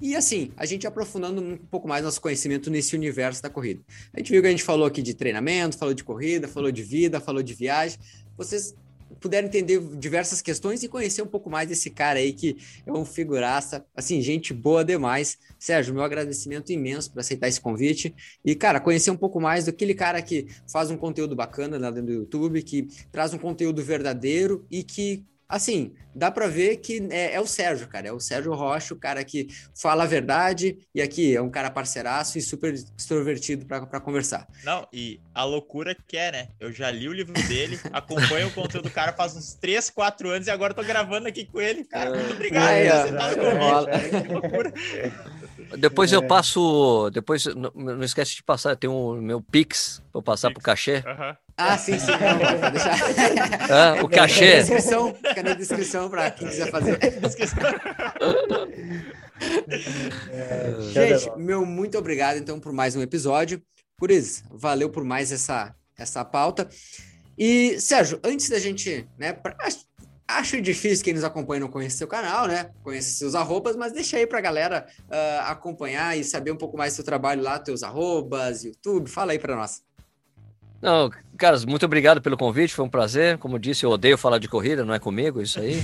E 0.00 0.14
assim, 0.14 0.52
a 0.56 0.64
gente 0.64 0.86
aprofundando 0.86 1.42
um 1.42 1.56
pouco 1.56 1.88
mais 1.88 2.04
nosso 2.04 2.20
conhecimento 2.20 2.70
nesse 2.70 2.94
universo 2.94 3.42
da 3.42 3.50
corrida. 3.50 3.80
A 4.14 4.20
gente 4.20 4.30
viu 4.30 4.40
que 4.40 4.46
a 4.46 4.52
gente 4.52 4.62
falou 4.62 4.86
aqui 4.86 5.02
de 5.02 5.14
treinamento, 5.14 5.76
falou 5.76 5.92
de 5.92 6.04
corrida, 6.04 6.46
falou 6.46 6.70
de 6.70 6.84
vida, 6.84 7.18
falou 7.18 7.42
de 7.42 7.54
viagem. 7.54 7.98
Vocês 8.36 8.72
puderam 9.20 9.48
entender 9.48 9.80
diversas 9.96 10.40
questões 10.40 10.82
e 10.82 10.88
conhecer 10.88 11.22
um 11.22 11.26
pouco 11.26 11.50
mais 11.50 11.68
desse 11.68 11.90
cara 11.90 12.18
aí 12.18 12.32
que 12.32 12.56
é 12.86 12.92
um 12.92 13.04
figuraça, 13.04 13.84
assim, 13.94 14.20
gente 14.20 14.52
boa 14.52 14.84
demais. 14.84 15.38
Sérgio, 15.58 15.94
meu 15.94 16.02
agradecimento 16.02 16.72
imenso 16.72 17.10
por 17.10 17.20
aceitar 17.20 17.48
esse 17.48 17.60
convite 17.60 18.14
e, 18.44 18.54
cara, 18.54 18.80
conhecer 18.80 19.10
um 19.10 19.16
pouco 19.16 19.40
mais 19.40 19.66
daquele 19.66 19.94
cara 19.94 20.22
que 20.22 20.46
faz 20.70 20.90
um 20.90 20.96
conteúdo 20.96 21.34
bacana 21.34 21.78
lá 21.78 21.90
dentro 21.90 22.06
do 22.06 22.12
YouTube, 22.12 22.62
que 22.62 22.88
traz 23.10 23.32
um 23.34 23.38
conteúdo 23.38 23.82
verdadeiro 23.82 24.66
e 24.70 24.82
que 24.82 25.24
assim, 25.48 25.94
dá 26.14 26.30
para 26.30 26.46
ver 26.46 26.76
que 26.76 27.08
é, 27.10 27.34
é, 27.34 27.40
o 27.40 27.46
Sérgio, 27.46 27.88
cara. 27.88 28.08
É 28.08 28.12
o 28.12 28.20
Sérgio 28.20 28.52
Rocha, 28.54 28.92
o 28.92 28.98
cara 28.98 29.24
que 29.24 29.48
fala 29.74 30.04
a 30.04 30.06
verdade 30.06 30.78
e 30.94 31.00
aqui 31.00 31.34
é 31.34 31.40
um 31.40 31.50
cara 31.50 31.70
parceiraço 31.70 32.36
e 32.38 32.42
super 32.42 32.74
extrovertido 32.74 33.64
para 33.66 34.00
conversar. 34.00 34.46
Não, 34.64 34.86
e 34.92 35.20
a 35.34 35.44
loucura 35.44 35.96
que 36.06 36.16
é, 36.16 36.32
né? 36.32 36.48
Eu 36.60 36.72
já 36.72 36.90
li 36.90 37.08
o 37.08 37.12
livro 37.12 37.32
dele, 37.32 37.80
acompanho 37.92 38.48
o 38.48 38.52
conteúdo 38.52 38.88
do 38.88 38.90
cara 38.90 39.12
faz 39.12 39.34
uns 39.36 39.54
3, 39.54 39.88
4 39.90 40.30
anos 40.30 40.46
e 40.46 40.50
agora 40.50 40.74
tô 40.74 40.82
gravando 40.82 41.28
aqui 41.28 41.46
com 41.46 41.60
ele. 41.60 41.84
Cara, 41.84 42.10
muito 42.10 42.32
obrigado 42.32 42.66
por 42.66 42.92
aceitar 42.92 43.32
o 43.32 43.36
convite. 43.36 44.26
Que 44.26 44.32
loucura. 44.32 44.72
Depois 45.76 46.12
é. 46.12 46.16
eu 46.16 46.22
passo. 46.26 47.10
Depois, 47.12 47.44
não, 47.46 47.70
não, 47.74 48.02
esquece 48.02 48.36
de 48.36 48.42
passar, 48.42 48.76
tem 48.76 48.88
o 48.88 49.14
um, 49.14 49.20
meu 49.20 49.40
Pix 49.40 50.02
para 50.12 50.22
passar 50.22 50.48
Pix. 50.48 50.54
pro 50.54 50.62
cachê. 50.64 50.96
Uhum. 50.96 51.36
Ah, 51.56 51.76
sim, 51.76 51.98
sim. 51.98 52.12
Não, 52.12 52.60
vou 52.60 52.70
deixar. 52.70 52.96
Ah, 53.70 54.02
o 54.02 54.08
cachê. 54.08 54.38
Fica 54.38 54.54
na 54.54 54.60
descrição, 54.62 55.14
fica 55.14 55.42
na 55.42 55.54
descrição 55.54 56.08
para 56.08 56.30
quem 56.30 56.48
quiser 56.48 56.70
fazer. 56.70 56.98
é, 60.30 60.74
Gente, 60.92 61.30
meu 61.36 61.66
muito 61.66 61.98
obrigado 61.98 62.36
então 62.36 62.58
por 62.60 62.72
mais 62.72 62.96
um 62.96 63.02
episódio. 63.02 63.60
Por 63.96 64.10
isso, 64.10 64.44
valeu 64.50 64.88
por 64.88 65.04
mais 65.04 65.32
essa, 65.32 65.74
essa 65.96 66.24
pauta. 66.24 66.68
E, 67.36 67.80
Sérgio, 67.80 68.20
antes 68.24 68.48
da 68.48 68.58
gente, 68.58 69.08
né, 69.18 69.32
pra, 69.32 69.56
Acho 70.28 70.60
difícil 70.60 71.02
quem 71.02 71.14
nos 71.14 71.24
acompanha 71.24 71.60
não 71.60 71.68
conhecer 71.68 71.96
seu 71.96 72.06
canal, 72.06 72.46
né? 72.46 72.70
Conhecer 72.82 73.12
seus 73.12 73.34
arrobas, 73.34 73.74
mas 73.74 73.92
deixa 73.92 74.18
aí 74.18 74.26
pra 74.26 74.42
galera 74.42 74.86
uh, 75.04 75.42
acompanhar 75.46 76.18
e 76.18 76.22
saber 76.22 76.52
um 76.52 76.56
pouco 76.56 76.76
mais 76.76 76.92
do 76.92 76.96
seu 76.96 77.04
trabalho 77.04 77.42
lá, 77.42 77.58
teus 77.58 77.82
arrobas, 77.82 78.62
YouTube. 78.62 79.08
Fala 79.08 79.32
aí 79.32 79.38
pra 79.38 79.56
nós. 79.56 79.82
Não, 80.80 81.10
caras, 81.36 81.64
muito 81.64 81.84
obrigado 81.86 82.20
pelo 82.20 82.36
convite, 82.36 82.74
foi 82.74 82.84
um 82.84 82.90
prazer. 82.90 83.36
Como 83.38 83.58
disse, 83.58 83.84
eu 83.84 83.90
odeio 83.90 84.16
falar 84.16 84.38
de 84.38 84.48
corrida, 84.48 84.84
não 84.84 84.94
é 84.94 84.98
comigo 84.98 85.40
isso 85.40 85.58
aí. 85.58 85.74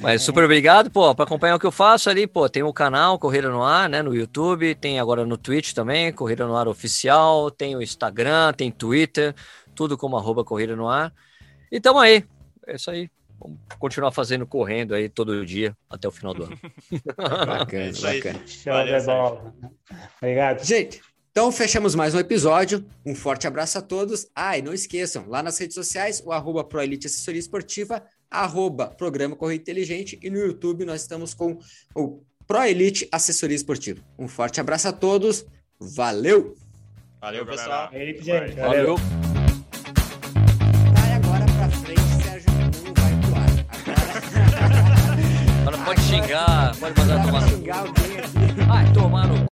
mas 0.00 0.22
super 0.22 0.42
obrigado, 0.42 0.90
pô, 0.90 1.14
para 1.14 1.24
acompanhar 1.24 1.54
o 1.54 1.58
que 1.58 1.66
eu 1.66 1.70
faço 1.70 2.10
ali, 2.10 2.26
pô, 2.26 2.48
tem 2.48 2.62
o 2.62 2.72
canal 2.72 3.18
Corrida 3.18 3.48
no 3.48 3.62
Ar, 3.62 3.88
né, 3.88 4.02
no 4.02 4.14
YouTube, 4.14 4.74
tem 4.74 4.98
agora 4.98 5.24
no 5.24 5.36
Twitch 5.36 5.72
também, 5.72 6.12
Corrida 6.12 6.46
no 6.46 6.56
Ar 6.56 6.66
Oficial, 6.66 7.50
tem 7.50 7.76
o 7.76 7.82
Instagram, 7.82 8.52
tem 8.54 8.72
Twitter, 8.72 9.34
tudo 9.74 9.96
como 9.96 10.16
arroba 10.16 10.42
Corrida 10.42 10.74
no 10.74 10.88
Ar. 10.88 11.12
E 11.70 11.78
tamo 11.78 12.00
aí, 12.00 12.24
é 12.70 12.76
isso 12.76 12.90
aí. 12.90 13.10
Vamos 13.38 13.58
continuar 13.78 14.12
fazendo 14.12 14.46
correndo 14.46 14.94
aí 14.94 15.08
todo 15.08 15.44
dia 15.44 15.76
até 15.88 16.06
o 16.06 16.10
final 16.10 16.34
do 16.34 16.44
ano. 16.44 16.58
bacana, 17.16 17.84
é 17.84 17.92
bacana. 17.92 18.46
Show 18.46 18.84
de 18.84 19.06
bola. 19.06 19.54
Obrigado. 20.18 20.64
Gente, 20.64 21.00
então 21.32 21.50
fechamos 21.50 21.94
mais 21.94 22.14
um 22.14 22.18
episódio. 22.18 22.84
Um 23.04 23.14
forte 23.14 23.46
abraço 23.46 23.78
a 23.78 23.82
todos. 23.82 24.28
Ah, 24.34 24.58
e 24.58 24.62
não 24.62 24.74
esqueçam, 24.74 25.26
lá 25.26 25.42
nas 25.42 25.58
redes 25.58 25.74
sociais, 25.74 26.22
o 26.24 26.32
arroba 26.32 26.62
ProElite 26.62 27.06
Assessoria 27.06 27.40
Esportiva, 27.40 28.04
arroba 28.30 28.88
Programa 28.88 29.34
Corrida 29.34 29.62
Inteligente 29.62 30.18
e 30.22 30.28
no 30.28 30.38
YouTube 30.38 30.84
nós 30.84 31.00
estamos 31.00 31.32
com 31.32 31.58
o 31.94 32.22
ProElite 32.46 33.08
Assessoria 33.10 33.56
Esportiva. 33.56 34.02
Um 34.18 34.28
forte 34.28 34.60
abraço 34.60 34.88
a 34.88 34.92
todos. 34.92 35.46
Valeu! 35.78 36.54
Valeu, 37.20 37.46
pessoal. 37.46 37.90
Valeu. 37.90 38.54
Valeu. 38.56 38.96
frente, 38.96 39.29
Pode 45.90 46.02
xingar, 46.02 46.72
pode 46.78 47.00
mandar 47.00 47.24
tomar 47.24 47.40
no. 47.40 48.64
Vai 48.68 48.92
tomar 48.92 49.26
no. 49.26 49.49